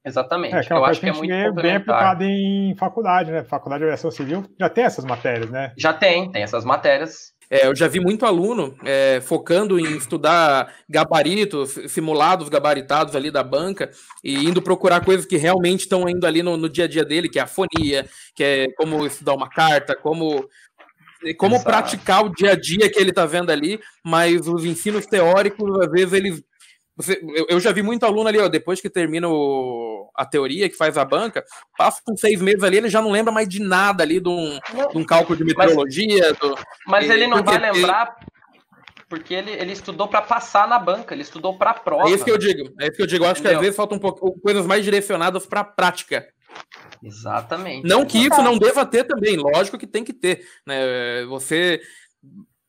Exatamente. 0.06 0.56
É, 0.56 0.61
que 0.61 0.72
é 0.72 0.76
eu 0.76 0.86
acho 0.86 0.99
que, 0.99 1.07
é 1.07 1.14
muito 1.14 1.53
bem 1.56 1.76
aplicado 1.76 2.23
em 2.23 2.76
faculdade, 2.77 3.32
né? 3.32 3.44
Faculdade 3.44 3.80
de 3.80 3.86
aviação 3.86 4.11
civil 4.11 4.45
já 4.60 4.69
tem 4.69 4.84
essas 4.84 5.03
matérias, 5.03 5.49
né? 5.49 5.73
Já 5.77 5.94
tem, 5.94 6.32
tem 6.32 6.44
essas 6.44 6.64
matérias. 6.64 7.34
É, 7.49 7.68
eu 7.68 7.76
já 7.76 7.88
vi 7.88 7.99
muito 7.99 8.26
aluno 8.26 8.76
é, 8.84 9.22
focando 9.22 9.80
em 9.80 9.98
estudar 9.98 10.73
gabaritos, 10.90 11.77
simulados 11.88 12.49
gabaritados 12.49 13.15
ali 13.15 13.30
da 13.30 13.44
banca 13.44 13.90
e 14.23 14.45
indo 14.45 14.61
procurar 14.61 15.03
coisas 15.03 15.26
que 15.26 15.38
realmente 15.38 15.82
estão 15.82 16.10
indo 16.10 16.26
ali 16.26 16.41
no, 16.41 16.57
no, 16.57 16.68
dia 16.68 16.86
a 16.86 16.88
dia 16.88 17.06
dele, 17.06 17.30
que 17.30 17.38
é 17.38 17.44
a 17.44 17.48
fonia, 17.48 18.07
que 18.36 18.44
é 18.44 18.68
como 18.77 19.06
estudar 19.06 19.34
uma 19.34 19.49
carta, 19.49 19.95
como 19.95 20.48
como 21.40 21.56
Exato. 21.56 21.69
praticar 21.69 22.23
o 22.23 22.30
dia 22.30 22.52
a 22.52 22.56
dia 22.56 22.88
que 22.88 22.99
ele 22.99 23.10
está 23.10 23.26
vendo 23.26 23.49
ali, 23.49 23.80
mas 24.03 24.48
os 24.48 24.64
ensinos 24.64 25.07
teóricos, 25.07 25.68
às 25.80 25.90
vezes, 25.90 26.14
eles 26.14 26.44
você, 26.95 27.19
eu, 27.22 27.45
eu, 27.49 27.59
já 27.59 27.72
vi 27.73 27.81
muito 27.81 28.05
aluno 28.05 28.30
ali, 28.30 28.39
ó, 28.39 28.47
depois 28.47 28.80
que 28.80 28.89
termina 28.89 29.27
o, 29.27 30.09
a 30.15 30.26
teoria, 30.26 30.69
que 30.69 30.77
faz 30.77 30.97
a 30.97 31.03
banca, 31.03 31.43
passa 31.77 32.01
com 32.03 32.15
seis 32.15 32.41
meses 32.41 32.63
ali, 32.63 32.77
ele 32.77 32.89
já 32.89 33.01
não 33.01 33.11
lembra 33.11 33.34
mais 33.34 33.49
de 33.49 33.59
nada 33.59 34.01
ali 34.01 34.19
de 34.22 34.30
um, 34.30 34.59
de 34.91 34.97
um 34.97 35.03
cálculo 35.03 35.38
de 35.38 35.43
meteorologia. 35.43 36.30
Mas, 36.30 36.39
do, 36.39 36.55
mas 36.88 37.09
ele 37.09 37.27
não 37.27 37.43
vai 37.43 37.59
lembrar 37.59 38.15
porque 39.09 39.34
ele, 39.34 39.51
ele 39.51 39.73
estudou 39.73 40.07
para 40.07 40.22
passar 40.22 40.67
na 40.67 40.80
banca, 40.80 41.13
ele 41.13 41.22
estudou 41.22 41.57
para 41.57 41.73
prova. 41.73 42.09
É 42.09 42.11
isso 42.11 42.23
que 42.23 42.31
eu 42.31 42.38
digo, 42.38 42.73
é 42.80 42.88
isso 42.88 42.95
que 42.95 43.01
eu 43.01 43.07
digo. 43.07 43.26
Eu 43.26 43.30
acho 43.30 43.41
Entendeu? 43.41 43.51
que 43.51 43.55
às 43.57 43.61
vezes 43.61 43.76
faltam 43.76 43.97
um 43.97 44.01
pouco 44.01 44.39
coisas 44.39 44.65
mais 44.65 44.84
direcionadas 44.84 45.45
para 45.45 45.63
prática. 45.63 46.26
Exatamente. 47.03 47.85
Não 47.88 48.05
que 48.05 48.17
isso 48.17 48.41
não 48.41 48.57
deva 48.57 48.85
ter 48.85 49.03
também, 49.03 49.35
lógico 49.35 49.77
que 49.77 49.85
tem 49.85 50.03
que 50.03 50.13
ter. 50.13 50.47
Né? 50.65 51.26
Você 51.26 51.81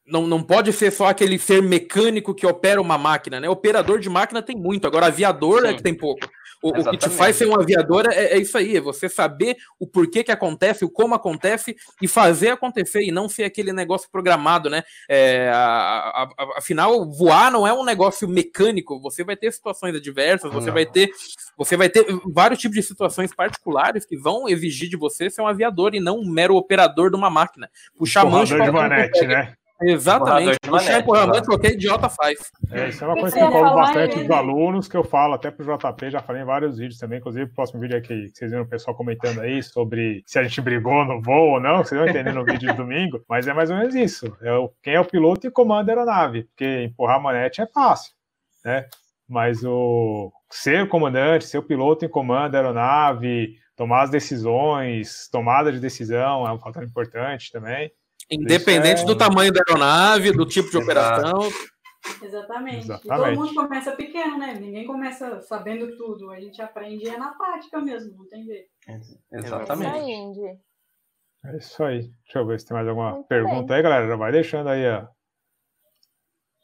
não, 0.06 0.26
não 0.26 0.42
pode 0.42 0.72
ser 0.72 0.92
só 0.92 1.06
aquele 1.06 1.38
ser 1.38 1.62
mecânico 1.62 2.34
que 2.34 2.46
opera 2.46 2.80
uma 2.80 2.96
máquina, 2.96 3.40
né? 3.40 3.48
Operador 3.48 3.98
de 3.98 4.08
máquina 4.08 4.40
tem 4.40 4.56
muito, 4.56 4.86
agora 4.86 5.06
aviador 5.06 5.62
Sim. 5.62 5.68
é 5.68 5.74
que 5.74 5.82
tem 5.82 5.94
pouco. 5.94 6.28
O, 6.62 6.70
o, 6.70 6.90
que 6.90 6.96
te 6.96 7.10
faz 7.10 7.36
ser 7.36 7.46
um 7.46 7.54
aviador 7.54 8.06
é, 8.10 8.34
é, 8.34 8.38
isso 8.38 8.56
aí, 8.56 8.76
é 8.76 8.80
você 8.80 9.08
saber 9.08 9.56
o 9.78 9.86
porquê 9.86 10.24
que 10.24 10.32
acontece, 10.32 10.84
o 10.84 10.90
como 10.90 11.14
acontece 11.14 11.76
e 12.00 12.08
fazer 12.08 12.48
acontecer 12.48 13.02
e 13.02 13.12
não 13.12 13.28
ser 13.28 13.44
aquele 13.44 13.72
negócio 13.72 14.08
programado, 14.10 14.70
né? 14.70 14.82
É, 15.08 15.50
a, 15.52 15.58
a, 15.58 16.28
afinal, 16.56 17.04
voar 17.10 17.50
não 17.50 17.66
é 17.66 17.72
um 17.72 17.84
negócio 17.84 18.26
mecânico. 18.28 19.00
Você 19.00 19.22
vai 19.22 19.36
ter 19.36 19.52
situações 19.52 19.94
adversas, 19.94 20.52
você 20.52 20.70
vai 20.70 20.86
ter, 20.86 21.10
você 21.56 21.76
vai 21.76 21.88
ter 21.88 22.06
vários 22.26 22.58
tipos 22.58 22.76
de 22.76 22.82
situações 22.82 23.34
particulares 23.34 24.06
que 24.06 24.16
vão 24.16 24.48
exigir 24.48 24.88
de 24.88 24.96
você 24.96 25.28
ser 25.28 25.42
um 25.42 25.46
aviador 25.46 25.94
e 25.94 26.00
não 26.00 26.18
um 26.18 26.30
mero 26.30 26.56
operador 26.56 27.10
de 27.10 27.16
uma 27.16 27.28
máquina. 27.28 27.68
Puxar 27.98 28.24
de 28.24 28.70
manete, 28.70 29.26
né? 29.26 29.56
Exatamente. 29.80 30.58
O 30.70 30.78
chá 30.78 30.98
empurramento 30.98 31.46
qualquer 31.46 31.72
idiota 31.72 32.08
faz. 32.08 32.50
É, 32.70 32.88
isso 32.88 33.04
é 33.04 33.06
uma 33.06 33.16
coisa 33.16 33.36
que 33.36 33.42
eu 33.42 33.52
falo 33.52 33.74
bastante 33.74 34.18
dos 34.20 34.30
alunos, 34.30 34.88
que 34.88 34.96
eu 34.96 35.04
falo 35.04 35.34
até 35.34 35.50
pro 35.50 35.64
JP, 35.64 36.10
já 36.10 36.20
falei 36.20 36.42
em 36.42 36.46
vários 36.46 36.78
vídeos 36.78 36.98
também, 36.98 37.18
inclusive 37.18 37.44
o 37.44 37.54
próximo 37.54 37.80
vídeo 37.80 37.96
aqui, 37.96 38.28
vocês 38.28 38.50
viram 38.50 38.64
o 38.64 38.68
pessoal 38.68 38.96
comentando 38.96 39.40
aí 39.40 39.62
sobre 39.62 40.22
se 40.26 40.38
a 40.38 40.42
gente 40.42 40.60
brigou 40.60 41.04
no 41.04 41.20
voo 41.20 41.54
ou 41.54 41.60
não, 41.60 41.84
vocês 41.84 42.00
vão 42.00 42.08
entender 42.08 42.32
no 42.32 42.44
vídeo 42.44 42.70
de 42.70 42.72
domingo, 42.76 43.22
mas 43.28 43.46
é 43.46 43.52
mais 43.52 43.70
ou 43.70 43.76
menos 43.76 43.94
isso. 43.94 44.34
É 44.40 44.52
o, 44.52 44.70
quem 44.82 44.94
é 44.94 45.00
o 45.00 45.04
piloto 45.04 45.46
e 45.46 45.50
comanda 45.50 45.92
a 45.92 45.94
aeronave, 45.94 46.44
porque 46.44 46.84
empurrar 46.84 47.16
a 47.16 47.20
manete 47.20 47.60
é 47.60 47.66
fácil, 47.66 48.12
né? 48.64 48.86
Mas 49.28 49.62
o 49.64 50.32
ser 50.50 50.84
o 50.84 50.88
comandante, 50.88 51.46
ser 51.46 51.58
o 51.58 51.62
piloto 51.62 52.04
em 52.04 52.08
comando 52.08 52.52
da 52.52 52.58
aeronave, 52.58 53.56
tomar 53.76 54.02
as 54.02 54.10
decisões, 54.10 55.28
tomada 55.30 55.70
de 55.70 55.78
decisão 55.78 56.46
é 56.46 56.52
um 56.52 56.58
fator 56.58 56.82
importante 56.82 57.52
também. 57.52 57.90
Independente 58.30 59.02
é... 59.02 59.04
do 59.04 59.16
tamanho 59.16 59.52
da 59.52 59.60
aeronave, 59.66 60.32
do 60.32 60.46
tipo 60.46 60.70
de 60.70 60.78
operação. 60.78 61.48
Exatamente. 62.22 62.84
Exatamente. 62.84 63.36
todo 63.36 63.46
mundo 63.46 63.54
começa 63.54 63.92
pequeno, 63.92 64.38
né? 64.38 64.54
Ninguém 64.54 64.86
começa 64.86 65.40
sabendo 65.40 65.96
tudo. 65.96 66.30
A 66.30 66.40
gente 66.40 66.60
aprende 66.62 67.08
é 67.08 67.16
na 67.16 67.32
prática 67.32 67.80
mesmo, 67.80 68.16
não 68.16 68.28
tem 68.28 68.44
jeito. 68.44 68.68
Exatamente. 69.32 70.58
É 71.44 71.56
isso 71.56 71.82
aí. 71.84 72.10
Deixa 72.24 72.38
eu 72.38 72.46
ver 72.46 72.58
se 72.58 72.66
tem 72.66 72.74
mais 72.74 72.88
alguma 72.88 73.12
Muito 73.12 73.28
pergunta 73.28 73.68
bem. 73.68 73.76
aí, 73.76 73.82
galera. 73.82 74.08
Já 74.08 74.16
vai 74.16 74.32
deixando 74.32 74.68
aí 74.68 74.86
a, 74.86 75.08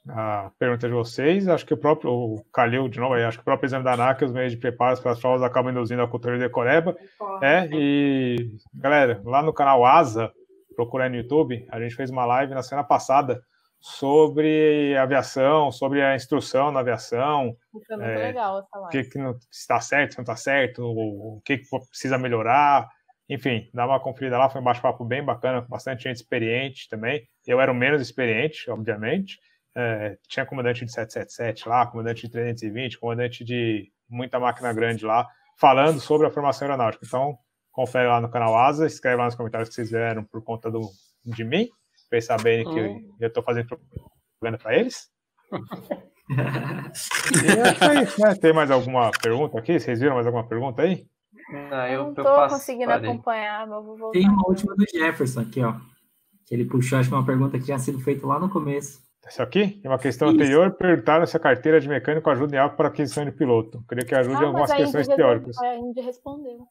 a 0.08 0.50
pergunta 0.58 0.88
de 0.88 0.94
vocês. 0.94 1.46
Acho 1.48 1.66
que 1.66 1.74
o 1.74 1.78
próprio 1.78 2.10
o 2.10 2.44
Calil, 2.52 2.88
de 2.88 2.98
novo, 2.98 3.14
aí, 3.14 3.22
acho 3.22 3.38
que 3.38 3.42
o 3.42 3.44
próprio 3.44 3.66
exame 3.66 3.84
da 3.84 3.92
ANAC, 3.92 4.24
os 4.24 4.32
meios 4.32 4.52
de 4.52 4.58
preparo 4.58 5.00
para 5.00 5.12
as 5.12 5.20
provas 5.20 5.42
acabam 5.42 5.70
induzindo 5.70 6.02
a 6.02 6.08
cultura 6.08 6.36
de 6.36 6.42
decoreba. 6.42 6.96
É, 7.40 7.68
e 7.72 8.56
galera, 8.74 9.20
lá 9.24 9.42
no 9.42 9.52
canal 9.52 9.84
Asa, 9.84 10.32
procurar 10.74 11.08
no 11.08 11.16
YouTube, 11.16 11.66
a 11.70 11.80
gente 11.80 11.94
fez 11.94 12.10
uma 12.10 12.24
live 12.24 12.54
na 12.54 12.62
semana 12.62 12.86
passada 12.86 13.42
sobre 13.82 14.96
aviação, 14.96 15.72
sobre 15.72 16.00
a 16.00 16.14
instrução 16.14 16.70
na 16.70 16.80
aviação. 16.80 17.56
Foi 17.86 17.96
muito 17.96 18.08
é, 18.08 18.26
legal 18.26 18.60
essa 18.60 18.78
live. 18.78 18.86
O 18.86 18.90
que, 18.90 19.10
que 19.10 19.18
não 19.18 19.36
está 19.50 19.80
certo, 19.80 20.12
se 20.12 20.18
não 20.18 20.22
está 20.22 20.36
certo, 20.36 20.82
o, 20.84 21.38
o 21.38 21.40
que, 21.44 21.58
que 21.58 21.68
precisa 21.90 22.16
melhorar. 22.16 22.88
Enfim, 23.28 23.68
dá 23.74 23.84
uma 23.84 23.98
conferida 23.98 24.38
lá, 24.38 24.48
foi 24.48 24.60
um 24.60 24.64
bate-papo 24.64 25.04
bem 25.04 25.24
bacana, 25.24 25.62
com 25.62 25.68
bastante 25.68 26.04
gente 26.04 26.16
experiente 26.16 26.88
também. 26.88 27.26
Eu 27.44 27.60
era 27.60 27.72
o 27.72 27.74
menos 27.74 28.00
experiente, 28.00 28.70
obviamente. 28.70 29.40
É, 29.74 30.16
tinha 30.28 30.46
comandante 30.46 30.84
de 30.84 30.92
777 30.92 31.68
lá, 31.68 31.86
comandante 31.86 32.22
de 32.22 32.30
320, 32.30 33.00
comandante 33.00 33.44
de 33.44 33.90
muita 34.08 34.38
máquina 34.38 34.72
grande 34.72 35.04
lá, 35.04 35.26
falando 35.58 35.98
sobre 35.98 36.26
a 36.26 36.30
formação 36.30 36.68
aeronáutica. 36.68 37.04
Então, 37.04 37.36
confere 37.72 38.08
lá 38.08 38.20
no 38.20 38.30
canal 38.30 38.56
Asa, 38.56 38.86
escreve 38.86 39.16
lá 39.16 39.24
nos 39.24 39.34
comentários 39.34 39.68
que 39.68 39.74
vocês 39.74 39.90
vieram 39.90 40.22
por 40.22 40.42
conta 40.42 40.70
do, 40.70 40.82
de 41.24 41.44
mim, 41.44 41.68
para 42.08 42.18
eles 42.18 42.26
saberem 42.26 42.64
que 42.64 42.80
hum. 42.80 43.14
eu 43.18 43.28
estou 43.28 43.42
fazendo 43.42 43.66
propaganda 43.66 44.58
para 44.62 44.76
eles. 44.76 45.10
e 46.30 47.98
é 47.98 48.02
isso, 48.02 48.20
né? 48.20 48.34
Tem 48.34 48.52
mais 48.52 48.70
alguma 48.70 49.10
pergunta 49.10 49.58
aqui? 49.58 49.80
Vocês 49.80 50.00
viram 50.00 50.14
mais 50.14 50.26
alguma 50.26 50.46
pergunta 50.46 50.82
aí? 50.82 51.06
Não, 51.50 51.86
eu, 51.86 52.02
não 52.04 52.10
estou 52.10 52.48
conseguindo 52.48 52.92
acompanhar, 52.92 53.66
mas 53.66 53.84
vou 53.84 53.96
voltar. 53.96 54.18
Tem 54.18 54.28
uma 54.28 54.46
última 54.46 54.74
do 54.74 54.84
Jefferson 54.88 55.40
aqui, 55.40 55.62
ó. 55.62 55.74
Que 56.46 56.54
ele 56.54 56.64
puxou, 56.64 56.98
acho 56.98 57.08
que 57.08 57.14
uma 57.14 57.26
pergunta 57.26 57.58
que 57.58 57.64
tinha 57.64 57.78
sido 57.78 57.98
feita 58.00 58.26
lá 58.26 58.38
no 58.38 58.48
começo. 58.48 59.02
Isso 59.28 59.42
aqui? 59.42 59.80
Em 59.84 59.88
uma 59.88 59.98
questão 59.98 60.28
Isso. 60.28 60.36
anterior, 60.36 60.72
perguntaram 60.72 61.24
se 61.26 61.36
a 61.36 61.40
carteira 61.40 61.80
de 61.80 61.88
mecânico 61.88 62.28
ajuda 62.28 62.56
em 62.56 62.58
algo 62.58 62.76
para 62.76 62.88
aquisição 62.88 63.24
de 63.24 63.30
piloto. 63.30 63.84
Queria 63.88 64.04
que 64.04 64.14
ajude 64.14 64.36
ah, 64.36 64.42
em 64.42 64.46
algumas 64.46 64.72
questões 64.72 65.06
teóricas. 65.06 65.56
A 65.58 65.76
Indy 65.76 66.00
respondeu. 66.00 66.66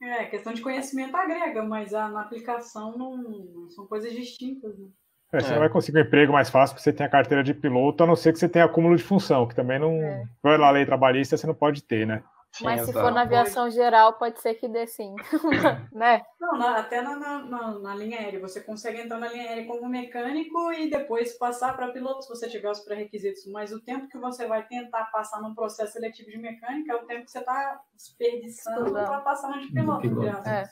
É, 0.00 0.26
questão 0.26 0.52
de 0.52 0.62
conhecimento 0.62 1.16
agrega, 1.16 1.62
mas 1.64 1.92
a, 1.92 2.08
na 2.08 2.22
aplicação 2.22 2.96
não, 2.96 3.68
são 3.70 3.86
coisas 3.86 4.12
distintas. 4.12 4.78
Né? 4.78 4.88
É, 5.32 5.40
você 5.40 5.52
é. 5.52 5.58
vai 5.58 5.68
conseguir 5.68 5.98
um 5.98 6.02
emprego 6.02 6.32
mais 6.32 6.48
fácil 6.48 6.74
porque 6.74 6.84
você 6.84 6.92
tem 6.92 7.04
a 7.04 7.10
carteira 7.10 7.42
de 7.42 7.52
piloto, 7.52 8.04
a 8.04 8.06
não 8.06 8.16
ser 8.16 8.32
que 8.32 8.38
você 8.38 8.48
tenha 8.48 8.64
acúmulo 8.64 8.96
de 8.96 9.02
função, 9.02 9.46
que 9.46 9.54
também 9.54 9.78
não. 9.78 9.92
É. 10.02 10.24
Vai 10.42 10.56
lá, 10.56 10.70
lei 10.70 10.86
trabalhista, 10.86 11.36
você 11.36 11.46
não 11.46 11.54
pode 11.54 11.82
ter, 11.82 12.06
né? 12.06 12.22
Mas 12.60 12.82
se 12.82 12.92
for 12.92 13.12
na 13.12 13.22
aviação 13.22 13.70
geral, 13.70 14.14
pode 14.14 14.40
ser 14.40 14.54
que 14.54 14.66
dê 14.66 14.86
sim. 14.86 15.14
né? 15.92 16.22
Não, 16.40 16.58
na, 16.58 16.78
até 16.78 17.00
na, 17.00 17.16
na, 17.16 17.78
na, 17.78 17.94
linha 17.94 18.18
aérea. 18.18 18.40
Você 18.40 18.60
consegue 18.60 19.00
entrar 19.00 19.18
na 19.18 19.28
linha 19.28 19.50
aérea 19.50 19.66
como 19.66 19.88
mecânico 19.88 20.72
e 20.72 20.90
depois 20.90 21.36
passar 21.38 21.76
para 21.76 21.92
piloto 21.92 22.22
se 22.22 22.28
você 22.28 22.48
tiver 22.48 22.70
os 22.70 22.80
pré-requisitos. 22.80 23.46
Mas 23.46 23.72
o 23.72 23.80
tempo 23.80 24.08
que 24.08 24.18
você 24.18 24.46
vai 24.46 24.66
tentar 24.66 25.04
passar 25.06 25.40
no 25.40 25.54
processo 25.54 25.92
seletivo 25.92 26.30
de 26.30 26.38
mecânica 26.38 26.92
é 26.92 26.96
o 26.96 27.06
tempo 27.06 27.24
que 27.24 27.30
você 27.30 27.38
está 27.38 27.80
desperdiçando 27.94 28.90
para 28.92 29.20
passar 29.20 29.50
no 29.50 29.60
de 29.60 29.72
piloto. 29.72 30.00
piloto. 30.00 30.48
É. 30.48 30.68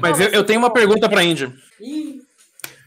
Mas 0.00 0.20
eu, 0.20 0.28
eu 0.28 0.46
tenho 0.46 0.58
uma 0.58 0.72
pergunta 0.72 1.08
para 1.08 1.20
a 1.20 1.24
Índia. 1.24 1.52
Ih. 1.80 2.20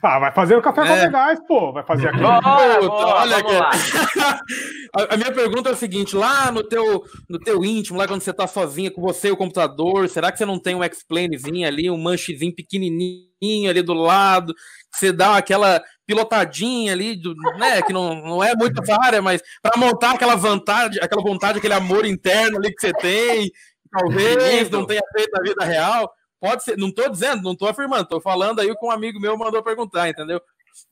Ah, 0.05 0.19
vai 0.19 0.31
fazer 0.31 0.55
o 0.55 0.61
café 0.61 0.81
é. 0.81 0.87
com 0.87 0.93
legais, 0.93 1.39
pô. 1.47 1.73
Vai 1.73 1.83
fazer 1.83 2.09
aqui. 2.09 2.21
olha 2.23 3.37
aqui. 3.37 3.55
a, 4.95 5.13
a, 5.15 5.17
minha 5.17 5.31
pergunta 5.31 5.69
é 5.69 5.73
a 5.73 5.75
seguinte: 5.75 6.15
lá 6.15 6.51
no 6.51 6.63
teu, 6.63 7.03
no 7.27 7.39
teu 7.39 7.65
íntimo, 7.65 7.97
lá 7.97 8.07
quando 8.07 8.21
você 8.21 8.31
tá 8.31 8.45
sozinha 8.45 8.91
com 8.91 9.01
você 9.01 9.29
e 9.29 9.31
o 9.31 9.37
computador, 9.37 10.07
será 10.07 10.31
que 10.31 10.37
você 10.37 10.45
não 10.45 10.59
tem 10.59 10.75
um 10.75 10.83
explainzinho 10.83 11.67
ali, 11.67 11.89
um 11.89 11.97
manchezinho 11.97 12.53
pequenininho 12.53 13.69
ali 13.69 13.81
do 13.81 13.93
lado, 13.93 14.53
que 14.93 14.99
você 14.99 15.11
dá 15.11 15.37
aquela 15.37 15.81
pilotadinha 16.05 16.93
ali, 16.93 17.19
do, 17.19 17.33
né, 17.57 17.81
que 17.81 17.91
não, 17.91 18.15
não 18.15 18.43
é 18.43 18.55
muito 18.55 18.81
essa 18.81 18.95
área, 19.01 19.21
mas 19.21 19.41
para 19.61 19.79
montar 19.79 20.11
aquela 20.11 20.35
vantagem, 20.35 21.01
aquela 21.01 21.23
vontade, 21.23 21.57
aquele 21.57 21.73
amor 21.73 22.05
interno 22.05 22.57
ali 22.57 22.73
que 22.73 22.79
você 22.79 22.93
tem, 22.93 23.51
talvez 23.91 24.69
não 24.69 24.85
tenha 24.85 25.01
feito 25.15 25.31
na 25.31 25.41
vida 25.41 25.65
real. 25.65 26.11
Pode 26.45 26.63
ser, 26.63 26.77
não 26.77 26.89
estou 26.89 27.09
dizendo, 27.09 27.41
não 27.41 27.53
estou 27.53 27.67
afirmando, 27.67 28.03
estou 28.03 28.21
falando 28.21 28.59
aí 28.59 28.69
o 28.69 28.77
que 28.77 28.85
um 28.85 28.91
amigo 28.91 29.19
meu 29.19 29.35
mandou 29.35 29.63
perguntar, 29.63 30.07
entendeu? 30.07 30.39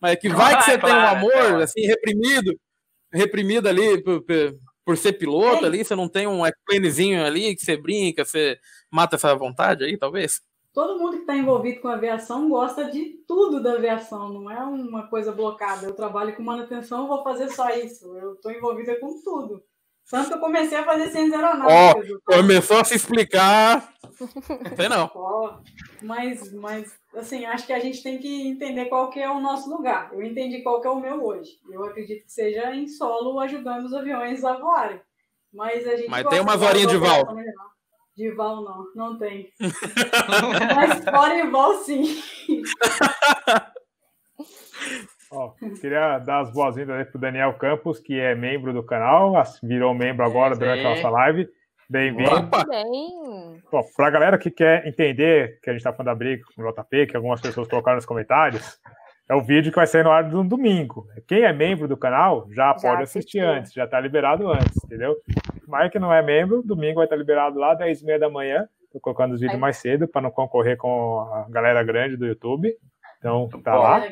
Mas 0.01 0.13
é 0.13 0.15
que 0.15 0.27
vai 0.27 0.57
que 0.57 0.63
você 0.63 0.79
claro, 0.79 0.95
tem 0.95 1.03
um 1.03 1.07
amor 1.07 1.31
claro. 1.31 1.61
assim 1.61 1.81
reprimido, 1.81 2.59
reprimido 3.11 3.69
ali 3.69 4.01
por, 4.01 4.25
por 4.83 4.97
ser 4.97 5.13
piloto 5.13 5.63
ali, 5.63 5.85
você 5.85 5.95
não 5.95 6.09
tem 6.09 6.25
um 6.25 6.43
explainzinho 6.43 7.23
ali 7.23 7.55
que 7.55 7.63
você 7.63 7.77
brinca, 7.77 8.25
você 8.25 8.57
mata 8.89 9.15
essa 9.15 9.35
vontade 9.35 9.83
aí, 9.83 9.95
talvez? 9.95 10.41
Todo 10.73 10.97
mundo 10.97 11.17
que 11.17 11.21
está 11.21 11.35
envolvido 11.35 11.81
com 11.81 11.87
aviação 11.87 12.49
gosta 12.49 12.89
de 12.89 13.23
tudo 13.27 13.61
da 13.61 13.73
aviação, 13.73 14.29
não 14.29 14.49
é 14.49 14.57
uma 14.57 15.07
coisa 15.07 15.31
blocada. 15.31 15.85
Eu 15.85 15.93
trabalho 15.93 16.35
com 16.35 16.41
manutenção, 16.41 17.07
vou 17.07 17.23
fazer 17.23 17.51
só 17.51 17.69
isso. 17.69 18.17
Eu 18.17 18.33
estou 18.33 18.51
envolvida 18.51 18.99
com 18.99 19.21
tudo. 19.21 19.63
Tanto 20.09 20.27
que 20.27 20.33
eu 20.35 20.39
comecei 20.39 20.77
a 20.77 20.83
fazer 20.83 21.09
ciências 21.09 21.41
aeronáuticas. 21.41 22.11
Oh, 22.11 22.33
começou 22.33 22.77
a 22.77 22.83
se 22.83 22.95
explicar. 22.95 23.93
Sei 24.75 24.89
não. 24.89 25.09
Oh, 25.15 25.51
mas, 26.01 26.53
mas, 26.53 26.93
assim, 27.15 27.45
acho 27.45 27.65
que 27.65 27.73
a 27.73 27.79
gente 27.79 28.03
tem 28.03 28.17
que 28.17 28.47
entender 28.47 28.85
qual 28.85 29.09
que 29.09 29.19
é 29.19 29.29
o 29.29 29.41
nosso 29.41 29.69
lugar. 29.69 30.09
Eu 30.13 30.21
entendi 30.21 30.61
qual 30.61 30.79
que 30.79 30.87
é 30.87 30.89
o 30.89 30.99
meu 30.99 31.23
hoje. 31.23 31.51
Eu 31.69 31.83
acredito 31.85 32.25
que 32.25 32.31
seja 32.31 32.73
em 32.75 32.87
solo 32.87 33.39
ajudando 33.39 33.85
os 33.85 33.93
aviões 33.93 34.43
a 34.43 34.57
voarem. 34.57 35.01
Mas 35.51 35.87
a 35.87 35.95
gente. 35.95 36.09
Mas 36.09 36.27
tem 36.27 36.39
umas 36.39 36.61
horinhas 36.61 36.91
de 36.91 36.97
val. 36.97 37.35
De 38.15 38.31
val 38.31 38.63
não, 38.63 38.85
não 38.95 39.17
tem. 39.17 39.51
mas 40.75 41.03
fora 41.03 41.39
em 41.39 41.49
val 41.49 41.75
sim. 41.83 42.03
Ó, 45.35 45.51
queria 45.81 46.19
dar 46.19 46.41
as 46.41 46.51
boas-vindas 46.51 47.07
para 47.07 47.17
o 47.17 47.21
Daniel 47.21 47.53
Campos, 47.55 47.99
que 47.99 48.19
é 48.19 48.35
membro 48.35 48.71
do 48.71 48.83
canal, 48.83 49.33
virou 49.63 49.91
membro 49.93 50.23
agora 50.23 50.55
durante 50.55 50.85
a 50.85 50.89
nossa 50.91 51.09
live. 51.09 51.49
Bem-vindo. 51.89 52.29
Para 53.95 54.07
a 54.07 54.11
galera 54.11 54.37
que 54.37 54.51
quer 54.51 54.85
entender 54.85 55.59
que 55.61 55.71
a 55.71 55.73
gente 55.73 55.79
está 55.79 55.91
falando 55.91 56.05
da 56.05 56.15
briga 56.15 56.43
com 56.55 56.61
o 56.61 56.71
JP, 56.71 57.07
que 57.07 57.15
algumas 57.15 57.41
pessoas 57.41 57.67
colocaram 57.67 57.95
nos 57.95 58.05
comentários, 58.05 58.79
é 59.27 59.33
o 59.33 59.41
vídeo 59.41 59.71
que 59.71 59.75
vai 59.75 59.87
sair 59.87 60.03
no 60.03 60.11
ar 60.11 60.23
no 60.23 60.43
domingo. 60.43 61.07
Quem 61.27 61.41
é 61.43 61.51
membro 61.51 61.87
do 61.87 61.97
canal 61.97 62.45
já, 62.51 62.67
já 62.67 62.73
pode 62.75 63.01
assistir 63.01 63.39
antes, 63.39 63.73
já 63.73 63.85
está 63.85 63.99
liberado 63.99 64.51
antes, 64.51 64.83
entendeu? 64.85 65.15
Mas 65.67 65.91
que 65.91 65.97
não 65.97 66.13
é 66.13 66.21
membro, 66.21 66.61
domingo 66.61 66.97
vai 66.97 67.05
estar 67.05 67.15
liberado 67.15 67.57
lá, 67.57 67.73
10 67.73 68.01
e 68.01 68.05
meia 68.05 68.19
da 68.19 68.29
manhã. 68.29 68.67
Estou 68.83 69.01
colocando 69.01 69.33
os 69.33 69.41
vídeos 69.41 69.59
mais 69.59 69.77
cedo 69.77 70.07
para 70.07 70.21
não 70.21 70.29
concorrer 70.29 70.77
com 70.77 71.21
a 71.21 71.47
galera 71.49 71.81
grande 71.81 72.17
do 72.17 72.27
YouTube. 72.27 72.71
Então, 73.17 73.49
tá 73.63 73.75
lá. 73.75 74.03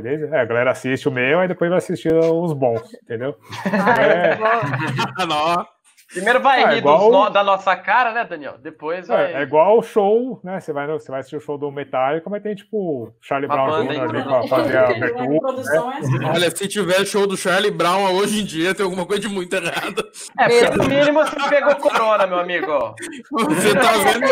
Beleza? 0.00 0.34
É, 0.34 0.40
a 0.40 0.44
galera 0.44 0.70
assiste 0.72 1.08
o 1.08 1.12
meu 1.12 1.42
e 1.42 1.48
depois 1.48 1.70
vai 1.70 1.78
assistir 1.78 2.12
os 2.12 2.52
bons, 2.52 2.82
entendeu? 3.02 3.36
Ah, 3.74 4.02
é. 4.02 5.74
Primeiro 6.12 6.40
vai 6.40 6.62
é, 6.62 6.66
rir 6.68 6.78
igual... 6.78 7.10
no... 7.10 7.30
da 7.30 7.42
nossa 7.42 7.74
cara, 7.76 8.12
né, 8.12 8.24
Daniel? 8.24 8.56
Depois 8.58 9.08
vai. 9.08 9.32
É, 9.32 9.36
é 9.38 9.42
igual 9.42 9.78
o 9.78 9.82
show, 9.82 10.40
né? 10.44 10.60
Você 10.60 10.72
vai, 10.72 10.86
você 10.86 11.10
vai 11.10 11.20
assistir 11.20 11.36
o 11.36 11.40
show 11.40 11.58
do 11.58 11.70
Metallica, 11.72 12.28
mas 12.30 12.42
tem 12.42 12.54
tipo 12.54 13.12
Charlie 13.20 13.48
Brown 13.48 13.84
Jr. 13.84 14.00
ali 14.00 14.22
pra 14.22 14.46
fazer 14.46 14.76
a 14.76 14.90
abertura. 14.90 15.52
Né? 15.52 16.30
Olha, 16.32 16.50
se 16.50 16.68
tiver 16.68 17.04
show 17.04 17.26
do 17.26 17.36
Charlie 17.36 17.70
Brown 17.70 18.14
hoje 18.14 18.42
em 18.42 18.44
dia, 18.44 18.74
tem 18.74 18.84
alguma 18.84 19.06
coisa 19.06 19.22
de 19.22 19.28
muito 19.28 19.54
errado. 19.54 20.04
É, 20.38 20.70
no 20.70 20.84
mínimo 20.88 21.20
você 21.20 21.48
pegou 21.48 21.76
corona, 21.76 22.26
meu 22.26 22.38
amigo. 22.38 22.94
Você 23.32 23.74
tá 23.74 23.92
vendo? 23.92 24.26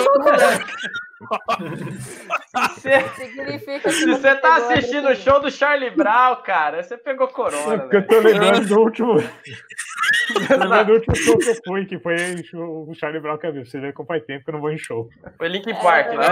Significa 3.17 3.91
se 3.91 4.07
você 4.07 4.35
tá 4.37 4.57
assistindo 4.57 5.09
o 5.09 5.17
show 5.17 5.41
do 5.41 5.51
Charlie 5.51 5.91
Brown, 5.91 6.37
cara, 6.43 6.83
você 6.83 6.97
pegou 6.97 7.29
corona. 7.29 7.89
É 7.91 7.97
eu 7.97 8.07
tô 8.07 8.19
lembrando 8.21 8.67
do 8.67 8.81
último. 8.81 9.15
lembrando 10.51 10.87
do 10.87 10.93
último 10.95 11.17
show 11.17 11.39
que 11.39 11.49
eu 11.49 11.57
fui, 11.67 11.87
que 11.87 11.99
foi 11.99 12.17
o 12.55 12.95
Charlie 12.95 13.21
Brown 13.21 13.39
que 13.39 13.47
eu 13.47 13.53
vi. 13.53 13.65
Você 13.65 13.81
vê 13.81 13.93
que 13.93 14.05
faz 14.05 14.25
tempo 14.25 14.45
que 14.45 14.51
eu 14.51 14.55
não 14.55 14.61
vou 14.61 14.73
em 14.73 14.79
show. 14.79 15.09
Foi 15.37 15.49
Linkin 15.49 15.75
Park, 15.75 16.09
é, 16.09 16.17
né? 16.17 16.27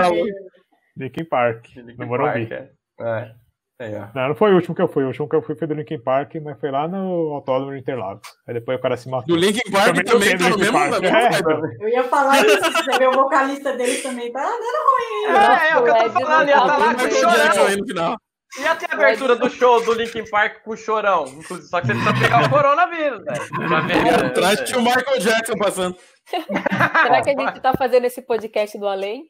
Linkin 0.96 1.24
Park. 1.24 1.66
Linkin 1.76 1.98
no 1.98 2.06
Morumbi. 2.06 2.46
Park, 2.46 2.70
é. 3.00 3.34
É. 3.80 3.92
É. 3.92 4.08
Não, 4.14 4.28
não 4.28 4.34
foi 4.34 4.52
o 4.52 4.56
último 4.56 4.74
que 4.74 4.82
eu 4.82 4.88
fui. 4.88 5.04
O 5.04 5.06
último 5.06 5.28
que 5.28 5.34
eu 5.34 5.42
fui 5.42 5.56
foi 5.56 5.66
do 5.66 5.72
Linkin 5.74 5.98
Park, 5.98 6.34
mas 6.44 6.60
foi 6.60 6.70
lá 6.70 6.86
no 6.86 7.32
Autódromo 7.32 7.72
de 7.72 7.78
Interlagos. 7.78 8.28
Aí 8.46 8.52
depois 8.52 8.78
o 8.78 8.82
cara 8.82 8.96
se 8.96 9.08
matou. 9.08 9.34
Do 9.34 9.40
Linkin 9.40 9.70
Park 9.72 9.96
também, 10.04 10.04
também 10.04 10.38
tá 10.38 10.48
no 10.50 10.58
mesmo, 10.58 10.78
Park. 10.78 11.02
É, 11.02 11.84
Eu 11.84 11.88
ia 11.88 12.04
falar 12.04 12.46
isso, 12.46 12.60
você 12.60 12.98
vê 12.98 13.06
o 13.06 13.12
vocalista 13.12 13.72
dele 13.76 13.96
também 14.02 14.30
tá 14.30 14.42
dando 14.42 14.80
ruim. 14.86 15.34
É, 15.34 15.70
é, 15.70 15.78
o 15.78 15.82
que 15.84 15.90
eu 15.90 16.12
tô 16.12 16.20
falando, 16.20 16.48
ia 16.48 16.56
estar 16.56 16.66
tá 16.66 16.76
lá 16.76 16.94
com 16.94 17.10
chorão. 17.10 18.16
Ia 18.58 18.74
ter 18.74 18.90
a 18.90 18.94
abertura 18.94 19.36
do 19.36 19.48
show 19.48 19.80
do 19.84 19.94
Linkin 19.94 20.28
Park 20.28 20.62
com 20.64 20.72
o 20.72 20.76
chorão. 20.76 21.24
Inclusive, 21.28 21.68
só 21.68 21.80
que 21.80 21.86
você 21.86 21.94
precisa 21.94 22.14
pegar 22.20 22.44
o 22.44 22.50
coronavírus, 22.50 23.24
velho. 23.24 24.26
Atrás 24.26 24.60
tinha 24.62 24.78
o 24.78 24.82
Michael 24.82 25.20
Jackson 25.20 25.56
passando. 25.56 25.96
Será 26.26 27.22
que 27.22 27.30
a 27.30 27.38
gente 27.38 27.60
tá 27.60 27.72
fazendo 27.78 28.04
esse 28.06 28.20
podcast 28.22 28.76
do 28.76 28.88
além? 28.88 29.22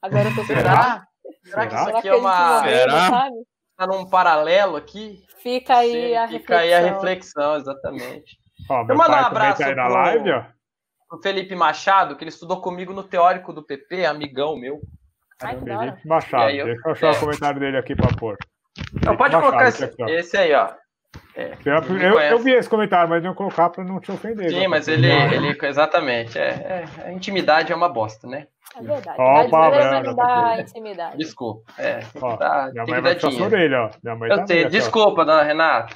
Agora 0.00 0.28
eu 0.28 0.34
tô 0.36 0.44
Será? 0.44 1.04
Será 1.44 1.66
que 1.66 1.74
isso 1.74 1.96
aqui 1.96 2.08
é 2.08 2.14
uma. 2.14 2.62
Será? 2.62 3.30
Tá 3.80 3.86
num 3.86 4.04
paralelo 4.04 4.76
aqui? 4.76 5.24
Fica 5.42 5.78
aí 5.78 6.14
a 6.14 6.28
Fica 6.28 6.58
reflexão. 6.58 6.58
aí 6.58 6.74
a 6.74 6.80
reflexão, 6.80 7.56
exatamente. 7.56 8.38
Ó, 8.68 8.84
eu 8.86 8.94
mando 8.94 9.12
um 9.12 9.14
abraço 9.14 9.64
aí 9.64 9.74
na 9.74 9.86
pro, 9.86 9.94
live, 9.94 10.32
ó. 10.32 10.44
pro 11.08 11.22
Felipe 11.22 11.54
Machado, 11.54 12.14
que 12.14 12.22
ele 12.22 12.28
estudou 12.28 12.60
comigo 12.60 12.92
no 12.92 13.02
teórico 13.02 13.54
do 13.54 13.62
PP, 13.62 14.04
amigão 14.04 14.54
meu. 14.54 14.82
Ai, 15.42 15.58
Felipe 15.58 16.06
Machado, 16.06 16.42
aí, 16.42 16.58
eu, 16.58 16.66
deixa 16.66 16.82
eu 16.86 16.92
achar 16.92 17.06
é. 17.06 17.10
o 17.12 17.20
comentário 17.20 17.58
dele 17.58 17.78
aqui 17.78 17.96
para 17.96 18.14
pôr. 18.14 18.36
Não, 19.02 19.16
pode 19.16 19.34
Machado, 19.34 19.50
colocar 19.50 19.68
esse, 19.68 19.84
aqui, 19.84 20.02
esse 20.02 20.36
aí, 20.36 20.52
ó. 20.52 20.74
É, 21.34 21.56
eu, 21.64 22.20
eu, 22.20 22.38
vi 22.38 22.52
esse 22.52 22.68
comentário, 22.68 23.08
mas 23.08 23.22
não 23.22 23.34
colocar 23.34 23.70
para 23.70 23.82
não 23.82 23.98
te 23.98 24.12
ofender. 24.12 24.50
Sim, 24.50 24.68
mas 24.68 24.88
ele, 24.88 25.10
ele 25.10 25.56
exatamente. 25.62 26.38
É, 26.38 26.48
é, 26.48 27.06
a 27.06 27.12
intimidade 27.12 27.72
é 27.72 27.74
uma 27.74 27.88
bosta, 27.88 28.26
né? 28.26 28.46
É 28.80 28.82
verdade. 28.82 29.16
Ó, 29.18 29.44
oh, 29.44 29.50
palavrão, 29.50 30.14
da 30.14 30.60
intimidade. 30.60 31.18
Desculpa. 31.18 31.72
É, 31.78 32.00
ó, 32.20 32.36
tá, 32.36 32.70
minha 32.72 32.84
mãe 32.86 33.00
vai 33.00 33.14
puxar 33.14 33.30
sua 33.32 33.46
orelha, 33.46 33.82
ó. 33.82 33.90
Minha 34.02 34.16
mãe 34.16 34.30
eu 34.30 34.36
tá 34.36 34.46
sei, 34.46 34.64
desculpa, 34.66 35.24
dona 35.24 35.42
Renata. 35.42 35.94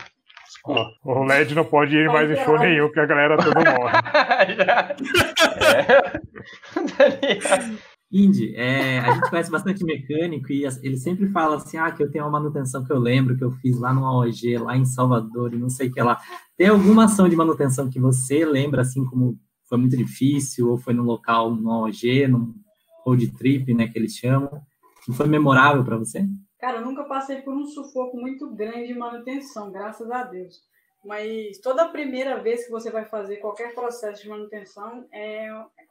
Ó, 0.67 0.87
o 1.05 1.25
LED 1.25 1.55
não 1.55 1.65
pode 1.65 1.97
ir 1.97 2.09
mais 2.09 2.31
em 2.31 2.37
show 2.37 2.59
nenhum, 2.59 2.87
porque 2.87 3.01
a 3.01 3.07
galera 3.07 3.37
toda 3.37 3.61
morre. 3.61 3.93
é. 7.55 7.85
Indy, 8.15 8.55
é, 8.55 9.01
a 9.01 9.13
gente 9.13 9.29
conhece 9.29 9.51
bastante 9.51 9.85
mecânico 9.85 10.53
e 10.53 10.63
ele 10.83 10.97
sempre 10.97 11.29
fala 11.31 11.57
assim, 11.57 11.77
ah, 11.77 11.91
que 11.91 12.01
eu 12.01 12.09
tenho 12.09 12.25
uma 12.25 12.39
manutenção 12.39 12.85
que 12.85 12.93
eu 12.93 12.99
lembro 12.99 13.37
que 13.37 13.43
eu 13.43 13.51
fiz 13.51 13.77
lá 13.77 13.93
no 13.93 14.07
AOG, 14.07 14.57
lá 14.59 14.77
em 14.77 14.85
Salvador 14.85 15.53
e 15.53 15.59
não 15.59 15.69
sei 15.69 15.89
o 15.89 15.93
que 15.93 16.01
lá. 16.01 16.21
Tem 16.57 16.69
alguma 16.69 17.07
ação 17.07 17.29
de 17.29 17.35
manutenção 17.35 17.91
que 17.91 17.99
você 17.99 18.45
lembra, 18.45 18.83
assim, 18.83 19.05
como 19.05 19.37
foi 19.69 19.79
muito 19.79 19.97
difícil, 19.97 20.71
ou 20.71 20.79
foi 20.79 20.95
no 20.95 21.03
local, 21.03 21.51
no 21.51 21.69
AOG, 21.73 22.29
no 22.29 22.55
road 23.05 23.33
trip, 23.37 23.73
né, 23.75 23.89
que 23.89 23.99
eles 23.99 24.15
chamam, 24.15 24.63
que 25.05 25.13
foi 25.13 25.27
memorável 25.27 25.85
para 25.85 25.97
você? 25.97 26.25
Cara, 26.59 26.79
eu 26.79 26.85
nunca 26.85 27.05
passei 27.05 27.43
por 27.43 27.55
um 27.55 27.67
sufoco 27.67 28.17
muito 28.17 28.51
grande 28.55 28.87
de 28.87 28.95
manutenção, 28.95 29.71
graças 29.71 30.11
a 30.11 30.25
Deus. 30.25 30.63
Mas 31.05 31.59
toda 31.59 31.91
primeira 31.91 32.43
vez 32.43 32.65
que 32.65 32.71
você 32.71 32.91
vai 32.91 33.05
fazer 33.05 33.37
qualquer 33.37 33.75
processo 33.75 34.23
de 34.23 34.29
manutenção 34.29 35.07
é, 35.13 35.47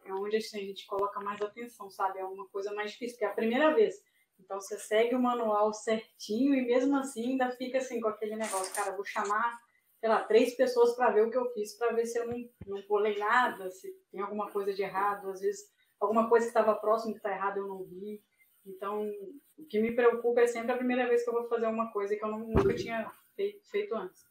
é 0.05 0.13
onde 0.13 0.37
assim, 0.37 0.57
a 0.57 0.65
gente 0.65 0.87
coloca 0.87 1.19
mais 1.19 1.39
atenção, 1.39 1.89
sabe? 1.91 2.17
É 2.17 2.25
uma 2.25 2.47
coisa 2.47 2.73
mais 2.73 2.91
difícil, 2.91 3.15
porque 3.15 3.25
é 3.25 3.27
a 3.27 3.33
primeira 3.33 3.73
vez. 3.75 4.01
Então 4.39 4.59
você 4.59 4.79
segue 4.79 5.13
o 5.13 5.21
manual 5.21 5.71
certinho 5.71 6.55
e 6.55 6.65
mesmo 6.65 6.97
assim 6.97 7.33
ainda 7.33 7.51
fica 7.51 7.77
assim 7.77 8.01
com 8.01 8.07
aquele 8.07 8.35
negócio, 8.35 8.73
cara, 8.73 8.95
vou 8.95 9.05
chamar, 9.05 9.59
sei 9.99 10.09
lá, 10.09 10.23
três 10.23 10.55
pessoas 10.57 10.95
para 10.95 11.11
ver 11.11 11.27
o 11.27 11.29
que 11.29 11.37
eu 11.37 11.51
fiz, 11.53 11.77
para 11.77 11.93
ver 11.93 12.07
se 12.07 12.17
eu 12.17 12.27
não, 12.27 12.49
não 12.65 12.81
pulei 12.81 13.17
nada, 13.19 13.69
se 13.69 13.93
tem 14.11 14.19
alguma 14.19 14.49
coisa 14.49 14.73
de 14.73 14.81
errado, 14.81 15.29
às 15.29 15.41
vezes 15.41 15.71
alguma 16.03 16.29
coisa 16.29 16.45
que 16.45 16.49
estava 16.49 16.75
próximo 16.75 17.13
que 17.13 17.19
está 17.19 17.31
errado 17.31 17.57
eu 17.57 17.67
não 17.67 17.83
vi. 17.83 18.21
Então, 18.65 19.09
o 19.57 19.65
que 19.65 19.81
me 19.81 19.91
preocupa 19.91 20.41
é 20.41 20.47
sempre 20.47 20.71
a 20.71 20.77
primeira 20.77 21.07
vez 21.07 21.23
que 21.23 21.29
eu 21.29 21.33
vou 21.33 21.47
fazer 21.47 21.67
uma 21.67 21.91
coisa 21.91 22.15
que 22.15 22.23
eu 22.23 22.29
não, 22.29 22.39
nunca 22.39 22.73
tinha 22.73 23.11
feito, 23.35 23.59
feito 23.69 23.95
antes. 23.95 24.25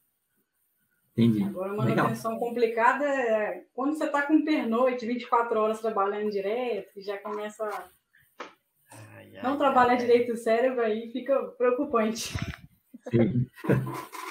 Entendi. 1.12 1.44
Agora, 1.44 1.74
uma 1.74 1.85
manutenção 1.85 2.39
complicada 2.39 3.05
é 3.05 3.66
quando 3.74 3.94
você 3.94 4.05
está 4.05 4.23
com 4.23 4.44
pernoite, 4.44 5.05
24 5.05 5.61
horas 5.61 5.81
trabalhando 5.81 6.31
direto, 6.31 7.03
já 7.03 7.19
começa 7.19 7.65
a 7.65 7.90
ai, 8.90 9.31
não 9.43 9.53
ai, 9.53 9.59
trabalhar 9.59 9.93
ai. 9.93 9.99
direito 9.99 10.32
o 10.32 10.36
cérebro, 10.36 10.81
aí 10.81 11.11
fica 11.12 11.39
preocupante. 11.59 12.35
Sim. 13.11 13.47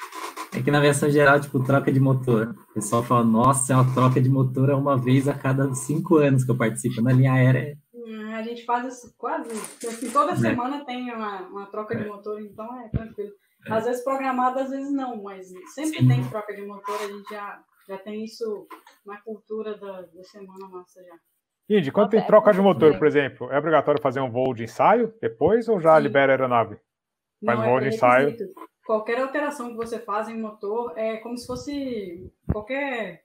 É 0.54 0.62
que 0.62 0.70
na 0.70 0.82
versão 0.82 1.10
geral, 1.10 1.40
tipo, 1.40 1.64
troca 1.64 1.92
de 1.92 2.00
motor. 2.00 2.56
O 2.72 2.74
pessoal 2.74 3.02
fala, 3.02 3.24
nossa, 3.24 3.72
é 3.72 3.76
uma 3.76 3.94
troca 3.94 4.20
de 4.20 4.30
motor 4.30 4.70
é 4.70 4.76
uma 4.76 4.98
vez 4.98 5.28
a 5.28 5.34
cada 5.34 5.74
cinco 5.74 6.18
anos 6.18 6.44
que 6.44 6.52
eu 6.52 6.58
participo. 6.58 7.02
Na 7.02 7.14
linha 7.14 7.34
aérea. 7.34 7.78
Hum, 7.94 8.34
a 8.34 8.44
gente 8.44 8.66
faz 8.66 8.94
isso 8.94 9.14
quase. 9.18 9.50
Assim, 9.88 10.12
toda 10.12 10.34
é. 10.34 10.36
semana 10.36 10.84
tem 10.84 11.10
uma, 11.14 11.42
uma 11.44 11.66
troca 11.68 11.96
de 11.96 12.06
motor, 12.06 12.42
então 12.42 12.80
é 12.82 12.90
tranquilo. 12.90 13.32
Às 13.70 13.86
vezes 13.86 14.04
programado, 14.04 14.60
às 14.60 14.70
vezes 14.72 14.92
não, 14.92 15.22
mas 15.22 15.48
sempre 15.74 16.00
Sim. 16.00 16.08
tem 16.08 16.24
troca 16.30 16.54
de 16.54 16.64
motor, 16.64 16.96
a 17.00 17.08
gente 17.08 17.30
já, 17.30 17.64
já 17.88 17.98
tem 18.00 18.24
isso 18.24 18.68
na 19.06 19.22
cultura 19.22 19.78
da, 19.78 20.02
da 20.02 20.24
semana 20.24 20.68
nossa 20.68 21.02
já. 21.02 21.16
Indy, 21.70 21.92
quando 21.92 22.10
tem 22.10 22.26
troca 22.26 22.52
de 22.52 22.60
motor, 22.60 22.98
por 22.98 23.08
exemplo, 23.08 23.50
é 23.52 23.58
obrigatório 23.58 24.02
fazer 24.02 24.20
um 24.20 24.32
voo 24.32 24.54
de 24.54 24.64
ensaio 24.64 25.14
depois 25.22 25.70
ou 25.70 25.80
já 25.80 25.96
Sim. 25.96 26.04
libera 26.04 26.34
a 26.34 26.36
aeronave? 26.36 26.78
Faz 27.46 27.60
não, 27.60 27.66
voo 27.66 27.78
é 27.78 27.82
de 27.82 27.96
ensaio. 27.96 28.36
Qualquer 28.86 29.20
alteração 29.20 29.70
que 29.70 29.76
você 29.76 30.00
faz 30.00 30.28
em 30.28 30.40
motor 30.40 30.94
é 30.98 31.18
como 31.18 31.38
se 31.38 31.46
fosse 31.46 32.32
qualquer 32.52 33.24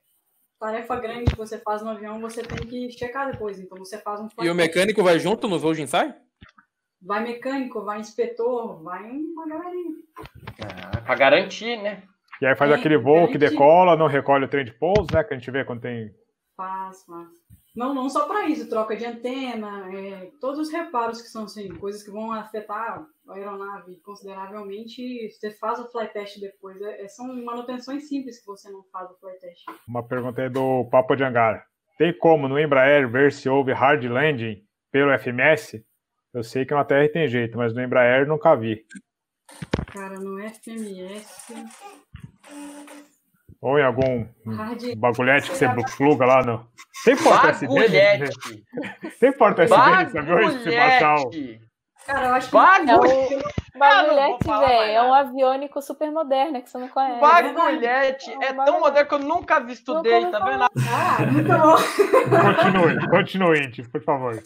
tarefa 0.59 0.95
grande 0.97 1.31
que 1.31 1.37
você 1.37 1.57
faz 1.59 1.81
no 1.81 1.89
avião, 1.89 2.19
você 2.19 2.41
tem 2.43 2.67
que 2.67 2.91
checar 2.91 3.31
depois. 3.31 3.59
Então 3.59 3.77
você 3.77 3.97
faz 3.99 4.19
um. 4.19 4.27
E 4.41 4.49
o 4.49 4.55
mecânico 4.55 5.03
vai 5.03 5.19
junto 5.19 5.47
nos 5.47 5.61
voos 5.61 5.77
de 5.77 5.83
ensaio? 5.83 6.13
Vai 7.01 7.23
mecânico, 7.23 7.83
vai 7.83 7.99
inspetor, 7.99 8.81
vai 8.83 9.09
uma 9.09 9.47
galerinha. 9.47 9.95
Ah, 10.63 11.01
para 11.01 11.15
garantir, 11.15 11.77
né? 11.81 12.03
E 12.41 12.45
aí 12.45 12.55
faz 12.55 12.71
é, 12.71 12.75
aquele 12.75 12.97
voo 12.97 13.13
garantir. 13.13 13.31
que 13.33 13.37
decola, 13.37 13.95
não 13.95 14.07
recolhe 14.07 14.45
o 14.45 14.47
trem 14.47 14.65
de 14.65 14.73
pouso, 14.73 15.07
né? 15.13 15.23
Que 15.23 15.33
a 15.33 15.37
gente 15.37 15.49
vê 15.51 15.63
quando 15.63 15.81
tem. 15.81 16.13
Faz, 16.55 17.03
faz. 17.05 17.29
Não, 17.77 17.93
não 17.93 18.09
só 18.09 18.27
para 18.27 18.49
isso, 18.49 18.67
troca 18.67 18.95
de 18.95 19.05
antena, 19.05 19.87
é, 19.95 20.31
todos 20.41 20.57
os 20.57 20.71
reparos 20.71 21.21
que 21.21 21.27
são 21.27 21.43
assim, 21.43 21.69
coisas 21.75 22.01
que 22.01 22.09
vão 22.09 22.31
afetar 22.31 23.05
a 23.27 23.33
aeronave 23.35 23.97
consideravelmente, 23.97 25.29
você 25.29 25.51
faz 25.51 25.79
o 25.79 25.87
flight 25.91 26.11
test 26.11 26.39
depois. 26.39 26.81
É, 26.81 27.03
é 27.03 27.07
são 27.07 27.27
manutenções 27.45 28.09
simples 28.09 28.39
que 28.39 28.47
você 28.47 28.71
não 28.71 28.83
faz 28.91 29.11
o 29.11 29.19
flight 29.19 29.39
test. 29.39 29.63
Uma 29.87 30.01
pergunta 30.01 30.41
aí 30.41 30.49
do 30.49 30.85
Papo 30.85 31.15
de 31.15 31.23
Angar. 31.23 31.67
Tem 31.99 32.11
como 32.17 32.47
no 32.47 32.59
Embraer 32.59 33.07
ver 33.07 33.31
se 33.31 33.47
houve 33.47 33.73
hard 33.73 34.03
landing 34.05 34.65
pelo 34.91 35.15
FMS? 35.19 35.85
Eu 36.33 36.43
sei 36.43 36.65
que 36.65 36.73
na 36.73 36.83
TR 36.83 37.11
tem 37.13 37.27
jeito, 37.27 37.59
mas 37.59 37.75
no 37.75 37.83
Embraer 37.83 38.27
nunca 38.27 38.55
vi. 38.55 38.83
Cara, 39.93 40.19
no 40.19 40.39
FMS. 40.49 41.53
Ou 43.61 43.79
em 43.79 43.83
algum 43.83 44.25
Hard... 44.45 44.95
bagulhete 44.97 45.49
que 45.49 45.57
você 45.57 45.67
pluga 45.95 46.25
lá 46.25 46.43
no. 46.43 46.67
Tem 47.03 47.15
porta 47.15 47.53
bagulhete. 47.53 48.23
USB? 48.23 48.63
Tem 49.19 49.31
porta 49.31 49.63
USB 49.63 50.11
sabe 50.11 50.33
hoje? 50.33 50.75
Baixar 50.75 51.15
o. 51.15 51.31
Cara, 52.05 52.27
eu 52.27 52.33
acho 52.35 52.47
que. 52.47 52.53
Bagulhete! 52.53 53.43
É 53.77 53.79
bagulhete, 53.79 54.47
velho. 54.47 54.91
É 54.91 55.03
um 55.03 55.13
aviônico 55.13 55.81
super 55.81 56.11
moderno 56.11 56.61
que 56.61 56.69
você 56.69 56.77
não 56.79 56.87
conhece. 56.87 57.21
Bagulhete 57.21 58.31
é, 58.41 58.47
é 58.47 58.53
tão 58.53 58.79
moderno 58.79 59.07
que 59.07 59.15
eu 59.15 59.19
nunca 59.19 59.59
vi, 59.59 59.73
estudei, 59.73 60.25
tá 60.31 60.39
vendo? 60.39 60.63
Ah, 60.63 61.25
muito 61.31 61.47
bom. 61.47 61.75
Continue, 62.41 63.09
continue, 63.09 63.89
por 63.89 64.01
favor. 64.01 64.43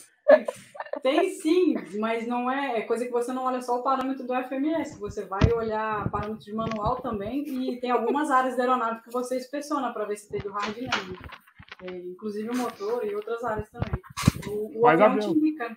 Tem 1.01 1.29
sim, 1.29 1.73
mas 1.97 2.27
não 2.27 2.51
é, 2.51 2.79
é 2.79 2.81
coisa 2.81 3.05
que 3.05 3.11
você 3.11 3.31
não 3.31 3.45
olha 3.45 3.61
só 3.61 3.79
o 3.79 3.83
parâmetro 3.83 4.27
do 4.27 4.33
FMS, 4.33 4.99
você 4.99 5.25
vai 5.25 5.51
olhar 5.53 6.09
parâmetro 6.09 6.43
de 6.43 6.53
manual 6.53 6.97
também 6.97 7.47
e 7.47 7.79
tem 7.79 7.91
algumas 7.91 8.29
áreas 8.29 8.57
da 8.57 8.63
aeronave 8.63 9.01
que 9.01 9.11
você 9.11 9.37
inspeciona 9.37 9.93
para 9.93 10.05
ver 10.05 10.17
se 10.17 10.29
teve 10.29 10.49
o 10.49 10.51
hard 10.51 10.75
landing. 10.77 11.17
É, 11.83 11.97
inclusive 11.97 12.49
o 12.49 12.57
motor 12.57 13.03
e 13.05 13.15
outras 13.15 13.43
áreas 13.43 13.69
também. 13.69 14.01
O, 14.47 14.81
o 14.81 14.87
avião, 14.87 15.13
avião. 15.13 15.31
indica. 15.31 15.75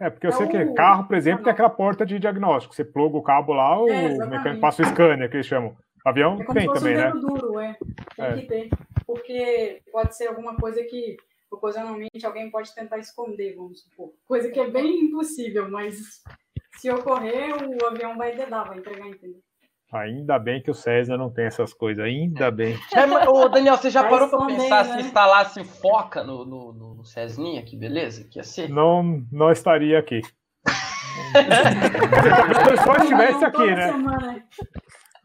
É, 0.00 0.08
porque 0.08 0.26
eu 0.26 0.30
é 0.30 0.32
sei 0.32 0.48
que 0.48 0.72
carro, 0.72 1.06
por 1.06 1.14
exemplo, 1.14 1.44
tem 1.44 1.52
aquela 1.52 1.68
porta 1.68 2.06
de 2.06 2.18
diagnóstico. 2.18 2.74
Você 2.74 2.84
pluga 2.84 3.18
o 3.18 3.22
cabo 3.22 3.52
lá, 3.52 3.78
o 3.78 3.88
é, 3.88 4.26
mecânico 4.26 4.60
passa 4.60 4.82
o 4.82 4.86
scanner, 4.86 5.28
que 5.28 5.36
eles 5.36 5.46
chamam. 5.46 5.76
Avião 6.04 6.40
é 6.40 6.44
como 6.44 6.54
tem 6.54 6.62
se 6.62 6.68
fosse 6.68 6.80
também, 6.80 6.96
um 6.96 7.14
né? 7.14 7.20
duro, 7.20 7.60
é. 7.60 7.76
Tem 8.16 8.24
é. 8.24 8.32
que 8.32 8.46
ter. 8.46 8.70
Porque 9.06 9.82
pode 9.92 10.16
ser 10.16 10.28
alguma 10.28 10.56
coisa 10.56 10.82
que 10.84 11.18
ocasionalmente 11.50 12.24
alguém 12.24 12.50
pode 12.50 12.74
tentar 12.74 12.98
esconder, 12.98 13.54
vamos 13.56 13.80
supor. 13.80 14.12
Coisa 14.26 14.48
que 14.50 14.58
é 14.58 14.70
bem 14.70 15.04
impossível, 15.04 15.68
mas 15.70 16.22
se 16.78 16.90
ocorrer, 16.90 17.52
o 17.54 17.86
avião 17.86 18.16
vai 18.16 18.34
dedar, 18.34 18.64
vai 18.64 18.78
entregar, 18.78 19.06
entendeu? 19.06 19.42
Ainda 19.92 20.38
bem 20.38 20.62
que 20.62 20.70
o 20.70 20.74
César 20.74 21.16
não 21.16 21.30
tem 21.30 21.46
essas 21.46 21.74
coisas, 21.74 22.04
ainda 22.04 22.48
bem. 22.50 22.78
É, 22.94 23.28
ô, 23.28 23.48
Daniel, 23.48 23.76
você 23.76 23.90
já 23.90 24.04
parou 24.04 24.28
para 24.28 24.46
pensar 24.46 24.84
né? 24.84 24.94
se 24.94 25.00
instalasse 25.00 25.64
foca 25.64 26.22
no, 26.22 26.44
no, 26.44 26.72
no 26.72 27.04
Cesninha, 27.04 27.62
que 27.62 27.76
beleza 27.76 28.24
que 28.30 28.38
ia 28.38 28.44
ser? 28.44 28.68
Não, 28.68 29.24
não 29.32 29.50
estaria 29.50 29.98
aqui. 29.98 30.20
Se 31.32 32.84
só 32.84 32.94
estivesse 32.96 33.44
aqui, 33.44 33.66
né? 33.66 33.92
Semana. 33.92 34.44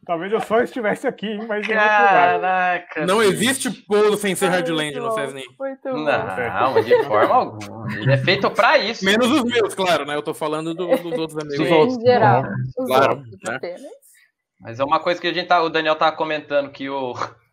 Talvez 0.05 0.31
eu 0.31 0.39
só 0.39 0.59
estivesse 0.61 1.07
aqui, 1.07 1.35
mas 1.47 1.65
Caraca. 1.67 3.05
Não 3.07 3.23
existe 3.23 3.83
bolo 3.87 4.15
sem 4.17 4.35
ser 4.35 4.49
Hardland 4.49 4.95
no 4.99 5.11
Cesnin. 5.11 5.45
Não, 5.83 6.83
de 6.83 7.03
forma 7.05 7.35
alguma. 7.35 7.87
Ele 7.91 8.13
é 8.13 8.17
feito 8.17 8.49
pra 8.51 8.77
isso. 8.77 9.03
Menos 9.03 9.31
os 9.31 9.43
meus, 9.43 9.73
claro, 9.73 10.05
né? 10.05 10.15
Eu 10.15 10.21
tô 10.21 10.33
falando 10.33 10.75
do, 10.75 10.87
dos 10.87 11.17
outros 11.17 11.37
amigos. 11.37 11.67
Sim, 11.67 11.73
outros. 11.73 11.97
Em 11.97 12.05
geral. 12.05 12.43
Claro. 12.85 13.23
Né? 13.47 13.59
Mas 14.59 14.79
é 14.79 14.83
uma 14.83 14.99
coisa 14.99 15.19
que 15.19 15.27
a 15.27 15.33
gente 15.33 15.47
tá. 15.47 15.61
O 15.61 15.69
Daniel 15.69 15.95
tá 15.95 16.11
comentando 16.11 16.71
que 16.71 16.89
o. 16.89 17.13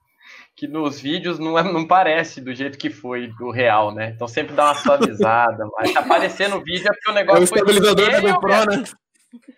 Que 0.55 0.69
nos 0.69 1.01
vídeos 1.01 1.39
não, 1.39 1.59
é, 1.59 1.63
não 1.63 1.87
parece 1.87 2.39
do 2.39 2.55
jeito 2.55 2.77
que 2.77 2.91
foi 2.91 3.29
do 3.39 3.51
real, 3.51 3.91
né? 3.93 4.13
Então 4.15 4.29
sempre 4.29 4.55
dá 4.55 4.67
uma 4.67 4.75
suavizada, 4.75 5.67
mas 5.75 5.91
tá 5.95 6.01
aparecendo 6.01 6.57
no 6.57 6.63
vídeo 6.63 6.87
é 6.87 6.93
porque 6.93 7.11
o 7.11 7.15
negócio. 7.15 7.39
É 7.39 7.41
o 7.41 7.45
estabilizador 7.45 8.11
do 8.11 8.21
GoPro, 8.21 8.51
né? 8.51 8.85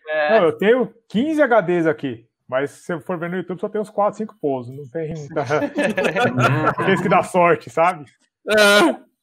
É. 0.09 0.39
Não, 0.39 0.47
eu 0.47 0.57
tenho 0.57 0.95
15 1.09 1.43
HDs 1.43 1.87
aqui. 1.89 2.25
Mas 2.49 2.71
se 2.71 2.85
você 2.85 3.01
for 3.01 3.19
ver 3.19 3.31
no 3.31 3.37
YouTube, 3.37 3.61
só 3.61 3.69
tem 3.69 3.81
uns 3.81 3.91
4, 3.91 4.19
5 4.19 4.37
pousos. 4.41 4.75
Não 4.75 4.89
tem 4.89 5.15
muita. 5.15 5.43
Aqueles 6.71 7.01
que 7.01 7.09
dá 7.09 7.23
sorte, 7.23 7.71
sabe? 7.71 8.05
É. 8.49 9.15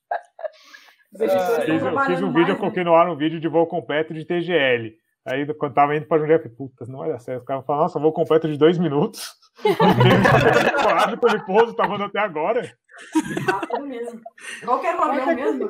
Fiz, 1.18 1.32
fiz 2.08 2.22
um 2.22 2.34
vídeo, 2.34 2.54
eu 2.54 2.58
coloquei 2.58 2.84
no 2.84 2.96
ar 2.96 3.10
um 3.10 3.18
vídeo 3.18 3.40
de 3.40 3.48
voo 3.48 3.68
completo 3.68 4.14
de 4.14 4.26
TGL. 4.26 4.96
Aí, 5.26 5.46
quando 5.54 5.74
tava 5.74 5.96
indo 5.96 6.08
pra 6.08 6.18
Jundiaí, 6.18 6.38
eu 6.38 6.44
falei, 6.44 6.58
puta, 6.58 6.86
não 6.88 7.00
vai 7.00 7.10
dar 7.10 7.20
certo. 7.20 7.42
Os 7.42 7.46
caras 7.46 7.66
falaram, 7.66 7.84
nossa, 7.84 8.00
voo 8.00 8.12
completo 8.12 8.48
de 8.48 8.58
dois 8.58 8.78
minutos. 8.78 9.36
Parado 10.84 11.18
pelo 11.18 11.46
pouso, 11.46 11.76
tá 11.76 11.86
voando 11.86 12.06
até 12.06 12.20
agora. 12.20 12.72
Rápido 13.48 13.86
mesmo. 13.86 14.22
Qualquer 14.64 14.96
avião 14.96 15.36
mesmo. 15.36 15.70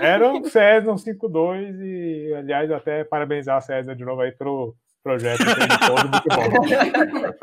Era 0.00 0.28
um 0.28 0.44
Cessna, 0.44 0.92
um 0.92 0.96
5.2 0.96 1.80
e, 1.80 2.34
aliás, 2.34 2.70
até 2.70 3.04
parabenizar 3.04 3.56
a 3.56 3.60
Cessna 3.60 3.96
de 3.96 4.04
novo 4.04 4.20
aí 4.22 4.32
pelo 4.32 4.74
projeto 5.02 5.44
todo 5.86 6.08
muito 6.08 6.28
bom. 6.28 7.34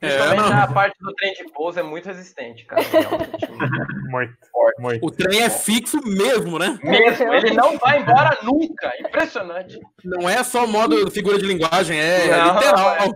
Principalmente 0.00 0.52
é, 0.52 0.54
a 0.54 0.66
parte 0.66 0.96
do 1.00 1.14
trem 1.14 1.34
de 1.34 1.44
pouso 1.52 1.80
é 1.80 1.82
muito 1.82 2.06
resistente, 2.06 2.64
cara. 2.64 2.82
muito, 4.10 4.36
muito. 4.78 5.06
O 5.06 5.10
trem 5.10 5.42
é 5.42 5.50
fixo 5.50 5.98
mesmo, 6.04 6.58
né? 6.58 6.78
Mesmo, 6.82 7.32
ele 7.32 7.52
não 7.52 7.76
vai 7.78 8.00
embora 8.02 8.38
nunca. 8.42 8.92
Impressionante. 9.00 9.80
Não 10.04 10.28
é 10.28 10.42
só 10.44 10.66
modo 10.66 11.10
figura 11.10 11.38
de 11.38 11.46
linguagem, 11.46 11.98
é 11.98 12.28
não, 12.28 12.54
literal. 12.54 12.84
Não 12.84 12.92
é. 12.94 13.10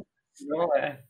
Não 0.47 0.77
é. 0.77 1.01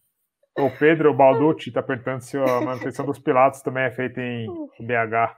O 0.59 0.71
Pedro 0.71 1.15
Balducci 1.15 1.71
está 1.71 1.83
perguntando 1.83 2.23
se 2.23 2.37
a 2.37 2.61
manutenção 2.61 3.07
dos 3.07 3.19
pilatos 3.19 3.63
também 3.63 3.85
é 3.85 3.91
feita 3.91 4.21
em 4.21 4.47
BH. 4.81 5.37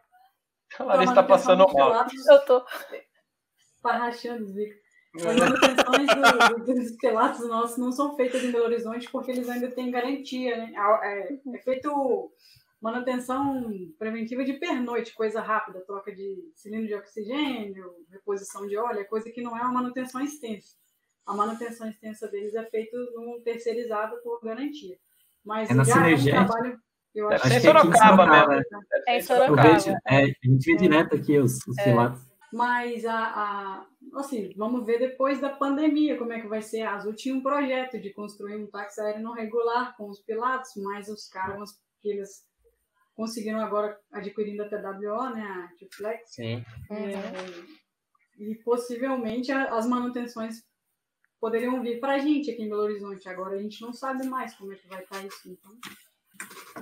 A 0.78 0.84
Larissa 0.84 1.12
está 1.12 1.22
passando 1.22 1.72
mal. 1.72 2.06
Eu 2.28 2.44
tô. 2.44 2.64
Tá 3.82 3.98
rachando 3.98 4.44
os 4.44 4.50
bicos. 4.50 4.83
As 5.16 5.36
manutenções 5.36 6.08
do, 6.08 6.64
do, 6.64 6.74
dos 6.74 6.96
pelatos 6.96 7.48
nossos 7.48 7.78
não 7.78 7.92
são 7.92 8.16
feitas 8.16 8.42
em 8.42 8.50
Belo 8.50 8.64
Horizonte 8.64 9.08
porque 9.10 9.30
eles 9.30 9.48
ainda 9.48 9.70
têm 9.70 9.90
garantia, 9.90 10.56
né? 10.56 10.72
É, 11.02 11.38
é 11.54 11.58
feito 11.58 12.32
manutenção 12.80 13.72
preventiva 13.98 14.44
de 14.44 14.54
pernoite, 14.54 15.14
coisa 15.14 15.40
rápida, 15.40 15.80
troca 15.86 16.14
de 16.14 16.50
cilindro 16.54 16.88
de 16.88 16.94
oxigênio, 16.94 17.94
reposição 18.10 18.66
de 18.66 18.76
óleo, 18.76 19.00
é 19.00 19.04
coisa 19.04 19.30
que 19.30 19.40
não 19.40 19.56
é 19.56 19.62
uma 19.62 19.72
manutenção 19.72 20.20
extensa. 20.20 20.76
A 21.24 21.32
manutenção 21.32 21.88
extensa 21.88 22.28
deles 22.28 22.54
é 22.54 22.62
feita 22.64 22.96
num 23.14 23.40
terceirizado 23.42 24.16
por 24.22 24.40
garantia. 24.42 24.98
Mas 25.42 25.70
é 25.70 25.74
na 25.74 25.84
já 25.84 26.06
é 26.06 26.14
um 26.14 26.24
trabalho. 26.24 26.78
Eu 27.14 27.28
acho, 27.30 27.46
acho 27.46 27.48
que 27.48 27.54
é 27.54 27.58
em 27.58 27.62
Sorocaba 27.62 28.26
mesmo. 28.26 28.64
É 29.06 29.16
em 29.16 29.22
Sorocaba. 29.22 29.68
é, 30.06 30.22
a 30.24 30.26
gente 30.26 30.64
vê 30.66 30.72
é. 30.72 30.76
direto 30.76 31.14
aqui 31.14 31.38
os, 31.38 31.66
os 31.66 31.78
é. 31.78 31.94
Mas 32.52 33.04
a, 33.06 33.16
a, 33.16 33.86
assim, 34.20 34.52
vamos 34.56 34.84
ver 34.84 34.98
depois 34.98 35.40
da 35.40 35.50
pandemia 35.50 36.16
como 36.16 36.32
é 36.32 36.40
que 36.40 36.46
vai 36.46 36.62
ser. 36.62 36.82
A 36.82 36.94
Azul 36.94 37.14
tinha 37.14 37.34
um 37.34 37.42
projeto 37.42 38.00
de 38.00 38.12
construir 38.12 38.56
um 38.56 38.66
táxi 38.66 39.00
aéreo 39.00 39.22
não 39.22 39.32
regular 39.32 39.96
com 39.96 40.08
os 40.08 40.20
pilatos, 40.20 40.70
mas 40.76 41.08
os 41.08 41.28
carros 41.28 41.78
que 42.00 42.08
eles 42.08 42.44
conseguiram 43.14 43.60
agora 43.60 43.98
adquirindo 44.12 44.62
a 44.62 44.68
TWO, 44.68 45.30
né, 45.30 45.42
a 45.42 45.68
T-Flex. 45.78 46.34
Sim. 46.34 46.64
É, 46.90 47.14
e 48.38 48.54
possivelmente 48.56 49.52
as 49.52 49.86
manutenções 49.86 50.62
poderiam 51.40 51.80
vir 51.82 52.00
para 52.00 52.14
a 52.14 52.18
gente 52.18 52.50
aqui 52.50 52.62
em 52.62 52.68
Belo 52.68 52.82
Horizonte. 52.82 53.28
Agora 53.28 53.56
a 53.56 53.62
gente 53.62 53.80
não 53.82 53.92
sabe 53.92 54.26
mais 54.26 54.54
como 54.54 54.72
é 54.72 54.76
que 54.76 54.88
vai 54.88 55.02
estar 55.02 55.20
tá 55.20 55.24
isso. 55.24 55.48
Então. 55.48 55.72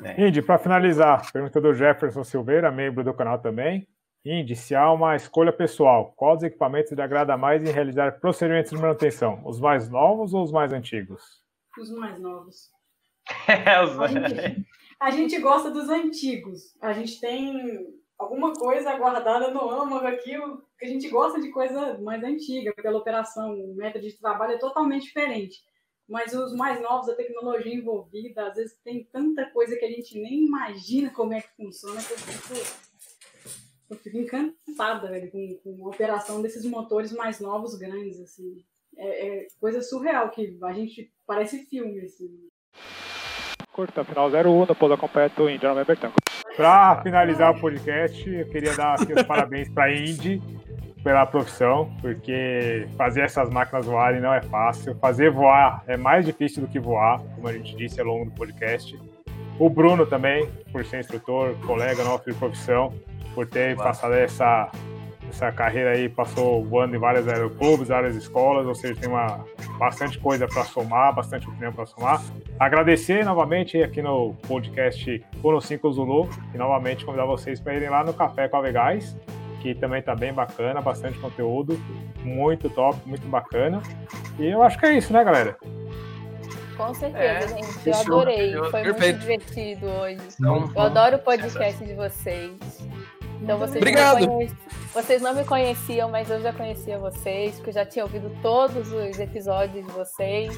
É. 0.02 0.28
Indy, 0.28 0.40
para 0.40 0.58
finalizar, 0.58 1.30
pergunta 1.30 1.60
do 1.60 1.74
Jefferson 1.74 2.24
Silveira, 2.24 2.72
membro 2.72 3.04
do 3.04 3.12
canal 3.12 3.38
também. 3.38 3.86
Indy, 4.24 4.54
se 4.54 4.74
há 4.74 4.90
uma 4.92 5.16
escolha 5.16 5.52
pessoal, 5.52 6.12
qual 6.16 6.36
dos 6.36 6.44
equipamentos 6.44 6.92
lhe 6.92 7.02
agrada 7.02 7.36
mais 7.36 7.62
em 7.62 7.72
realizar 7.72 8.20
procedimentos 8.20 8.70
de 8.70 8.78
manutenção? 8.78 9.42
Os 9.44 9.58
mais 9.58 9.88
novos 9.88 10.32
ou 10.32 10.44
os 10.44 10.52
mais 10.52 10.72
antigos? 10.72 11.42
Os 11.76 11.90
mais 11.90 12.20
novos. 12.20 12.70
É, 13.48 13.82
os... 13.82 13.98
a, 13.98 14.06
gente, 14.06 14.66
a 15.00 15.10
gente 15.10 15.38
gosta 15.40 15.72
dos 15.72 15.88
antigos. 15.88 16.76
A 16.80 16.92
gente 16.92 17.20
tem 17.20 17.84
alguma 18.16 18.52
coisa 18.52 18.96
guardada 18.96 19.50
no 19.50 19.68
âmago 19.68 20.06
aqui, 20.06 20.38
que 20.78 20.86
a 20.86 20.88
gente 20.88 21.08
gosta 21.08 21.40
de 21.40 21.50
coisa 21.50 21.98
mais 21.98 22.22
antiga, 22.22 22.72
pela 22.74 22.98
operação, 22.98 23.52
o 23.52 23.74
método 23.74 24.06
de 24.06 24.16
trabalho 24.18 24.52
é 24.52 24.58
totalmente 24.58 25.06
diferente. 25.06 25.58
Mas 26.08 26.32
os 26.32 26.54
mais 26.54 26.80
novos, 26.80 27.08
a 27.08 27.16
tecnologia 27.16 27.74
envolvida, 27.74 28.46
às 28.46 28.54
vezes 28.54 28.78
tem 28.84 29.02
tanta 29.04 29.50
coisa 29.50 29.74
que 29.74 29.84
a 29.84 29.90
gente 29.90 30.16
nem 30.20 30.44
imagina 30.44 31.10
como 31.10 31.32
é 31.32 31.40
que 31.40 31.56
funciona, 31.56 32.00
que 32.00 32.12
eu 32.12 32.18
fico 32.18 32.91
eu 33.92 33.98
fico 33.98 34.16
encantada 34.16 35.08
velho, 35.08 35.30
com, 35.30 35.60
com 35.62 35.86
a 35.86 35.88
operação 35.88 36.40
desses 36.40 36.64
motores 36.64 37.12
mais 37.12 37.40
novos, 37.40 37.76
grandes, 37.76 38.20
assim. 38.20 38.64
É, 38.96 39.26
é, 39.26 39.46
coisa 39.60 39.80
surreal, 39.80 40.30
que 40.30 40.58
a 40.62 40.72
gente 40.72 41.10
parece 41.26 41.66
filme, 41.66 42.00
assim. 42.00 42.28
Curta, 43.72 44.04
final 44.04 44.28
01 44.28 44.66
no 44.66 44.74
Polo 44.74 44.98
Completo 44.98 45.48
Indy 45.48 45.64
November 45.64 45.98
Tango. 45.98 46.14
Para 46.56 47.02
finalizar 47.02 47.56
o 47.56 47.60
podcast, 47.60 48.28
eu 48.28 48.48
queria 48.48 48.74
dar 48.74 48.94
aqui 48.94 49.12
os 49.14 49.22
parabéns 49.24 49.68
para 49.70 49.84
a 49.84 49.94
Indy 49.94 50.42
pela 51.02 51.26
profissão, 51.26 51.90
porque 52.00 52.86
fazer 52.96 53.22
essas 53.22 53.48
máquinas 53.50 53.86
voarem 53.86 54.20
não 54.20 54.32
é 54.32 54.42
fácil. 54.42 54.94
Fazer 54.96 55.30
voar 55.30 55.82
é 55.86 55.96
mais 55.96 56.24
difícil 56.24 56.62
do 56.62 56.68
que 56.68 56.78
voar, 56.78 57.18
como 57.34 57.48
a 57.48 57.52
gente 57.52 57.74
disse 57.76 58.00
ao 58.00 58.06
longo 58.06 58.26
do 58.26 58.30
podcast. 58.32 58.98
O 59.58 59.68
Bruno 59.68 60.06
também, 60.06 60.48
por 60.70 60.84
ser 60.84 61.00
instrutor, 61.00 61.54
colega 61.66 62.04
nosso 62.04 62.30
de 62.30 62.36
profissão, 62.36 62.92
por 63.34 63.46
ter 63.46 63.76
Uau. 63.76 63.86
passado 63.86 64.14
essa, 64.14 64.70
essa 65.28 65.50
carreira 65.52 65.92
aí, 65.92 66.08
passou 66.08 66.64
voando 66.64 66.94
em 66.96 66.98
várias 66.98 67.26
aeroclubes, 67.28 67.88
várias 67.88 68.16
escolas, 68.16 68.66
ou 68.66 68.74
seja, 68.74 69.00
tem 69.00 69.08
uma 69.08 69.44
bastante 69.78 70.18
coisa 70.18 70.46
para 70.46 70.64
somar, 70.64 71.14
bastante 71.14 71.48
opinião 71.48 71.72
para 71.72 71.86
somar. 71.86 72.22
Agradecer 72.58 73.24
novamente 73.24 73.82
aqui 73.82 74.02
no 74.02 74.34
podcast 74.46 75.24
Fono 75.40 75.60
5 75.60 75.92
Zulu 75.92 76.28
e 76.54 76.58
novamente 76.58 77.04
convidar 77.04 77.24
vocês 77.24 77.60
para 77.60 77.74
irem 77.74 77.88
lá 77.88 78.04
no 78.04 78.14
Café 78.14 78.48
com 78.48 78.56
a 78.56 78.60
Vegais, 78.60 79.16
que 79.60 79.74
também 79.74 80.00
está 80.00 80.14
bem 80.14 80.32
bacana, 80.32 80.80
bastante 80.80 81.18
conteúdo, 81.18 81.78
muito 82.22 82.68
top, 82.70 82.98
muito 83.06 83.26
bacana. 83.28 83.82
E 84.38 84.46
eu 84.46 84.62
acho 84.62 84.78
que 84.78 84.86
é 84.86 84.96
isso, 84.96 85.12
né, 85.12 85.24
galera? 85.24 85.56
Com 86.76 86.94
certeza, 86.94 87.24
é, 87.24 87.48
gente. 87.48 87.88
Eu 87.88 87.94
adorei. 87.94 88.56
Foi 88.56 88.82
Perfeito. 88.82 89.00
muito 89.00 89.18
divertido 89.20 89.86
hoje. 89.86 90.20
Então, 90.34 90.70
eu 90.74 90.82
adoro 90.82 91.16
o 91.16 91.18
podcast 91.18 91.84
de 91.84 91.94
vocês. 91.94 92.52
Então 93.42 93.58
vocês 93.58 93.76
Obrigado. 93.76 94.26
Não 94.26 94.48
vocês 94.94 95.22
não 95.22 95.34
me 95.34 95.44
conheciam, 95.44 96.10
mas 96.10 96.30
eu 96.30 96.40
já 96.42 96.52
conhecia 96.52 96.98
vocês, 96.98 97.54
porque 97.54 97.70
eu 97.70 97.74
já 97.74 97.86
tinha 97.86 98.04
ouvido 98.04 98.30
todos 98.42 98.92
os 98.92 99.18
episódios 99.18 99.84
de 99.86 99.92
vocês. 99.92 100.54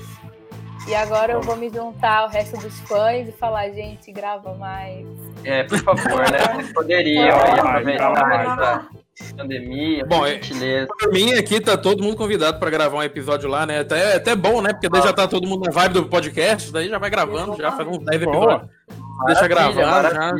E 0.88 0.94
agora 0.94 1.32
eu 1.32 1.40
vou 1.40 1.56
me 1.56 1.70
juntar 1.70 2.18
ao 2.18 2.28
resto 2.28 2.58
dos 2.58 2.78
fãs 2.80 3.28
e 3.28 3.32
falar, 3.32 3.70
gente, 3.70 4.12
grava 4.12 4.52
mais. 4.54 5.06
É, 5.44 5.62
por 5.62 5.78
favor, 5.78 6.30
né? 6.30 6.38
Vocês 6.56 6.72
poderiam 6.72 7.40
aí 7.40 7.58
aproveitar 7.58 8.88
essa 9.18 9.34
pandemia, 9.36 10.04
bom, 10.04 10.26
é, 10.26 10.32
gentileza. 10.32 10.88
Por 10.98 11.12
mim 11.12 11.32
aqui 11.34 11.60
tá 11.60 11.78
todo 11.78 12.02
mundo 12.02 12.16
convidado 12.16 12.58
para 12.58 12.68
gravar 12.68 12.98
um 12.98 13.02
episódio 13.02 13.48
lá, 13.48 13.64
né? 13.64 13.80
Até, 13.80 14.16
até 14.16 14.34
bom, 14.34 14.60
né? 14.60 14.72
Porque 14.72 14.88
daí 14.88 15.00
já 15.00 15.12
tá 15.12 15.28
todo 15.28 15.46
mundo 15.46 15.64
na 15.64 15.70
vibe 15.70 15.92
do 15.94 16.06
podcast, 16.06 16.72
daí 16.72 16.88
já 16.88 16.98
vai 16.98 17.08
gravando, 17.08 17.56
já 17.56 17.70
faz 17.70 17.88
uns 17.88 18.04
10 18.04 18.22
episódios. 18.22 18.68
Deixa 19.26 19.48
gravando 19.48 20.10
já. 20.10 20.32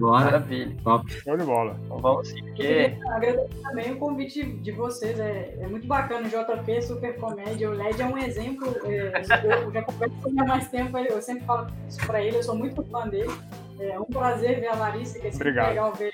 Bora. 0.00 0.24
Maravilha. 0.24 0.76
Top. 0.82 1.12
Show 1.12 1.36
de 1.36 1.44
bola. 1.44 1.76
Então 1.84 1.98
vamos 1.98 2.28
sim, 2.28 2.42
porque... 2.42 2.96
Agradeço 3.10 3.62
também 3.62 3.92
o 3.92 3.98
convite 3.98 4.44
de 4.44 4.72
vocês. 4.72 5.18
É, 5.20 5.58
é 5.60 5.66
muito 5.66 5.86
bacana. 5.86 6.26
O 6.26 6.30
JP, 6.30 6.82
super 6.82 7.16
comédia. 7.16 7.70
O 7.70 7.74
LED 7.74 8.02
é 8.02 8.06
um 8.06 8.18
exemplo. 8.18 8.74
É, 8.84 9.20
eu 9.64 9.72
já 9.72 9.82
converso 9.82 10.16
com 10.22 10.28
ele 10.30 10.40
há 10.40 10.44
mais 10.44 10.68
tempo. 10.68 10.98
Eu 10.98 11.20
sempre 11.22 11.44
falo 11.44 11.66
isso 11.88 12.06
pra 12.06 12.22
ele. 12.22 12.38
Eu 12.38 12.42
sou 12.42 12.54
muito 12.56 12.82
fã 12.84 13.06
dele. 13.06 13.30
É 13.78 13.98
um 13.98 14.04
prazer 14.04 14.60
ver 14.60 14.68
a 14.68 14.74
Larissa, 14.74 15.18
que 15.18 15.26
é 15.26 15.30
sempre 15.30 15.48
Obrigado. 15.48 15.68
legal 15.68 15.92
ver 15.94 16.12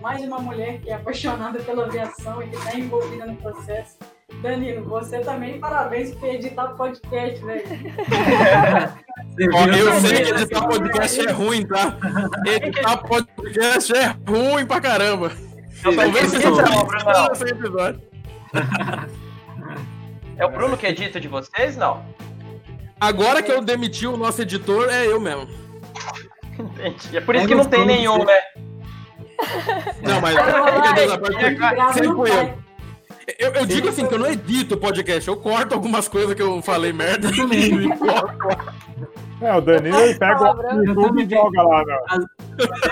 mais 0.00 0.20
uma 0.22 0.40
mulher 0.40 0.80
que 0.80 0.90
é 0.90 0.94
apaixonada 0.94 1.60
pela 1.60 1.86
aviação 1.86 2.42
e 2.42 2.48
que 2.48 2.56
está 2.56 2.76
envolvida 2.76 3.24
no 3.24 3.36
processo. 3.36 3.98
Danilo, 4.40 4.84
você 4.84 5.18
também, 5.20 5.60
parabéns 5.60 6.14
por 6.14 6.28
editar 6.28 6.68
podcast, 6.68 7.44
velho. 7.44 7.62
eu 9.38 10.00
sei 10.00 10.24
que 10.24 10.30
editar 10.30 10.66
podcast 10.66 11.20
é 11.20 11.30
ruim, 11.30 11.66
tá? 11.66 11.96
Editar 12.46 12.96
podcast 12.98 13.92
é 13.96 14.16
ruim 14.28 14.66
pra 14.66 14.80
caramba. 14.80 15.32
Talvez 15.82 16.30
seja 16.30 16.50
o 16.50 17.48
episódio. 17.48 18.02
É 20.36 20.46
o 20.46 20.50
Bruno 20.50 20.76
que 20.76 20.86
edita 20.86 21.20
de 21.20 21.28
vocês, 21.28 21.76
não? 21.76 22.04
Agora 23.00 23.42
que 23.42 23.50
eu 23.50 23.60
demiti 23.62 24.06
o 24.06 24.16
nosso 24.16 24.42
editor, 24.42 24.88
é 24.88 25.06
eu 25.06 25.20
mesmo. 25.20 25.48
Entendi. 26.58 27.16
É 27.16 27.20
por 27.20 27.34
isso 27.34 27.44
é 27.44 27.48
que 27.48 27.54
não 27.54 27.64
tem 27.64 27.84
nenhum, 27.84 28.24
né? 28.24 28.38
Não, 30.02 30.20
mas 30.20 30.36
é 30.36 31.92
sempre 31.92 32.14
foi 32.14 32.30
eu. 32.30 32.61
Eu, 33.38 33.52
eu 33.52 33.66
digo 33.66 33.88
assim 33.88 34.06
que 34.06 34.14
eu 34.14 34.18
não 34.18 34.26
edito 34.26 34.74
o 34.74 34.78
podcast, 34.78 35.28
eu 35.28 35.36
corto 35.36 35.74
algumas 35.74 36.08
coisas 36.08 36.34
que 36.34 36.42
eu 36.42 36.60
falei 36.62 36.92
merda 36.92 37.30
também. 37.34 37.90
é, 39.40 39.54
o 39.54 39.60
Danilo 39.60 39.98
ele 39.98 40.18
pega 40.18 40.76
o 40.76 40.84
YouTube 40.84 41.22
e 41.22 41.30
joga 41.30 41.62
lá, 41.62 41.84
né? 41.84 41.98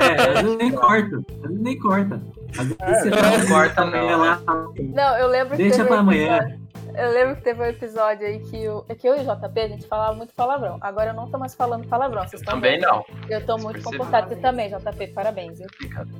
É, 0.01 0.39
às 0.39 0.43
vezes 0.43 0.57
nem 0.57 0.73
corta. 0.73 1.17
Às 1.17 1.43
vezes 1.43 1.61
nem 1.61 1.79
corta. 1.79 2.21
Às 2.59 2.67
vezes 2.67 2.77
é, 2.81 2.95
você 2.95 3.11
não 3.11 3.47
corta, 3.47 3.85
não. 3.85 4.19
Lá, 4.19 4.41
não, 4.79 5.17
eu 5.19 5.29
lembro 5.29 5.57
que. 5.57 5.63
Deixa 5.63 5.85
pra 5.85 5.99
amanhã. 5.99 6.61
Eu 6.97 7.13
lembro 7.13 7.37
que 7.37 7.43
teve 7.43 7.63
um 7.63 7.67
episódio 7.67 8.27
aí 8.27 8.41
que, 8.41 8.63
eu, 8.63 8.85
é 8.89 8.95
que 8.95 9.09
eu 9.09 9.17
e 9.17 9.21
o 9.21 9.23
JP 9.23 9.61
a 9.61 9.69
gente 9.69 9.87
falava 9.87 10.15
muito 10.15 10.35
palavrão. 10.35 10.77
Agora 10.81 11.11
eu 11.11 11.15
não 11.15 11.31
tô 11.31 11.39
mais 11.39 11.55
falando 11.55 11.87
palavrão. 11.87 12.27
Vocês 12.27 12.43
também 12.43 12.81
não. 12.81 13.05
Eu 13.29 13.45
tô 13.47 13.57
muito 13.59 13.83
comportado. 13.83 14.29
Você 14.29 14.37
também, 14.37 14.69
JP. 14.69 15.09
Parabéns. 15.09 15.59
Viu? 15.59 15.69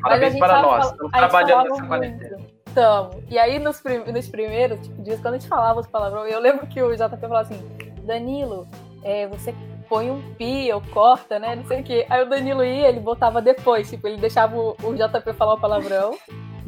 Parabéns 0.01 0.39
para 0.39 0.63
nós. 0.63 0.91
Estamos 0.91 1.13
trabalhando 1.13 1.71
nessa 1.71 1.87
quarentena. 1.87 2.39
Tamo. 2.75 3.23
E 3.29 3.39
aí, 3.39 3.59
nos, 3.59 3.81
prim 3.81 3.99
nos 4.13 4.29
primeiros 4.29 4.81
tipo, 4.81 5.03
dias, 5.03 5.21
quando 5.21 5.35
a 5.35 5.39
gente 5.39 5.49
falava 5.49 5.81
os 5.81 5.87
palavrão, 5.87 6.27
eu 6.27 6.41
lembro 6.41 6.67
que 6.67 6.81
o 6.83 6.95
JP 6.95 7.21
falou 7.21 7.39
assim: 7.39 7.61
Danilo, 8.05 8.69
é, 9.03 9.27
você 9.27 9.55
põe 9.89 10.11
um 10.11 10.23
pi 10.35 10.73
ou 10.73 10.81
corta, 10.93 11.39
né? 11.39 11.57
Não 11.57 11.65
sei 11.65 11.81
o 11.81 11.85
quê. 11.85 12.07
Aí 12.09 12.23
o 12.23 12.29
Danilo 12.29 12.65
ia, 12.65 12.89
ele 12.89 13.01
botava 13.01 13.43
depois, 13.43 13.91
tipo, 13.91 14.07
ele 14.07 14.19
deixava 14.19 14.57
o, 14.57 14.77
o 14.83 14.95
JP 14.95 15.33
falar 15.33 15.55
o 15.55 15.61
palavrão. 15.61 16.17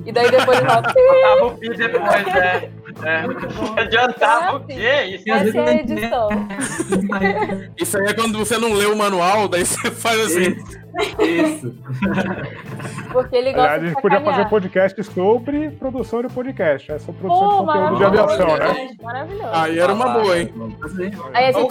E 0.05 0.13
daí 0.13 0.31
depois 0.31 0.59
ele 0.59 0.69
falava. 0.69 0.93
Botava 0.95 1.47
o 1.47 1.59
pi 1.59 1.69
depois, 1.71 2.27
né? 2.27 2.71
É. 3.05 3.25
Adiantava 3.81 4.45
é, 4.45 4.57
o 4.57 4.61
quê? 4.67 5.03
Isso 5.15 5.33
Essa 5.33 5.59
é 5.59 5.69
a 5.69 5.75
edição. 5.75 6.29
Isso 7.77 7.99
aí 7.99 8.07
é 8.07 8.15
quando 8.15 8.39
você 8.39 8.59
não 8.59 8.73
lê 8.75 8.87
o 8.87 8.97
manual, 8.97 9.49
daí 9.49 9.65
você 9.65 9.91
faz 9.91 10.21
assim. 10.21 10.57
Isso. 11.19 11.75
Porque 13.13 13.37
ele 13.37 13.53
gosta 13.53 13.71
Aliás, 13.71 13.83
a 13.83 13.87
gente 13.87 14.03
podia 14.03 14.21
fazer 14.21 14.43
um 14.43 14.49
podcast 14.49 15.05
sobre 15.05 15.71
produção 15.71 16.23
de 16.23 16.29
podcast. 16.29 16.93
É 16.93 16.99
sobre 16.99 17.21
produção 17.21 17.49
Pô, 17.49 17.73
de 17.73 17.79
conteúdo 17.79 17.97
de 17.97 18.05
aviação, 18.05 18.57
né? 18.59 18.91
Maravilhoso. 19.03 19.51
Aí 19.53 19.79
era 19.79 19.93
uma 19.93 20.09
boa, 20.09 20.39
hein? 20.39 20.53
Aí 21.33 21.47
a 21.47 21.53
gente 21.53 21.69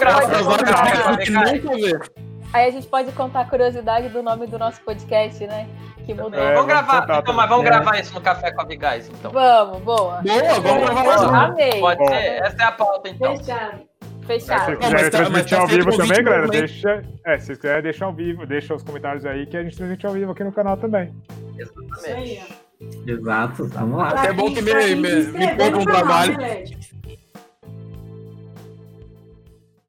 pode... 1.62 2.31
Aí 2.52 2.68
a 2.68 2.70
gente 2.70 2.86
pode 2.86 3.10
contar 3.12 3.40
a 3.40 3.44
curiosidade 3.44 4.08
do 4.10 4.22
nome 4.22 4.46
do 4.46 4.58
nosso 4.58 4.80
podcast, 4.82 5.46
né? 5.46 5.66
Que 6.04 6.12
mudou. 6.12 6.38
É, 6.38 6.52
vamos 6.52 6.66
gravar, 6.66 7.20
então, 7.20 7.34
mas 7.34 7.48
vamos 7.48 7.64
é. 7.64 7.68
gravar 7.68 7.98
isso 7.98 8.12
no 8.12 8.20
Café 8.20 8.50
com 8.52 8.60
a 8.60 8.64
Vigais, 8.64 9.08
então. 9.08 9.30
Vamos, 9.30 9.80
boa. 9.80 10.20
Boa, 10.20 10.60
vamos 10.60 10.84
gravar 10.84 11.30
lá. 11.30 11.44
Amei. 11.46 11.80
Pode 11.80 12.06
ser? 12.06 12.42
Essa 12.42 12.62
é 12.62 12.66
a 12.66 12.72
pauta, 12.72 13.08
então. 13.08 13.36
Fechado. 13.36 13.80
Fechado. 14.26 14.70
Se 14.70 14.76
quiser 14.76 15.10
tá, 15.10 15.18
transmitir 15.18 15.56
tá 15.56 15.62
ao 15.62 15.66
vivo 15.66 15.96
também, 15.96 16.24
galera, 16.24 16.48
deixa. 16.48 17.02
É, 17.24 17.38
se 17.38 17.56
quiser 17.56 17.82
deixar 17.82 18.06
ao 18.06 18.12
vivo, 18.12 18.46
deixa 18.46 18.74
os 18.74 18.82
comentários 18.82 19.24
aí 19.24 19.46
que 19.46 19.56
a 19.56 19.62
gente 19.62 19.76
transmite 19.76 20.06
ao 20.06 20.12
vivo 20.12 20.32
aqui 20.32 20.44
no 20.44 20.52
canal 20.52 20.76
também. 20.76 21.12
Exatamente. 21.56 22.62
Exato, 23.06 23.66
vamos 23.68 23.98
lá. 23.98 24.26
É 24.26 24.32
bom 24.32 24.52
que 24.52 24.60
me, 24.60 24.72
me, 24.96 25.22
me 25.26 25.74
um 25.76 25.84
trabalho. 25.84 26.36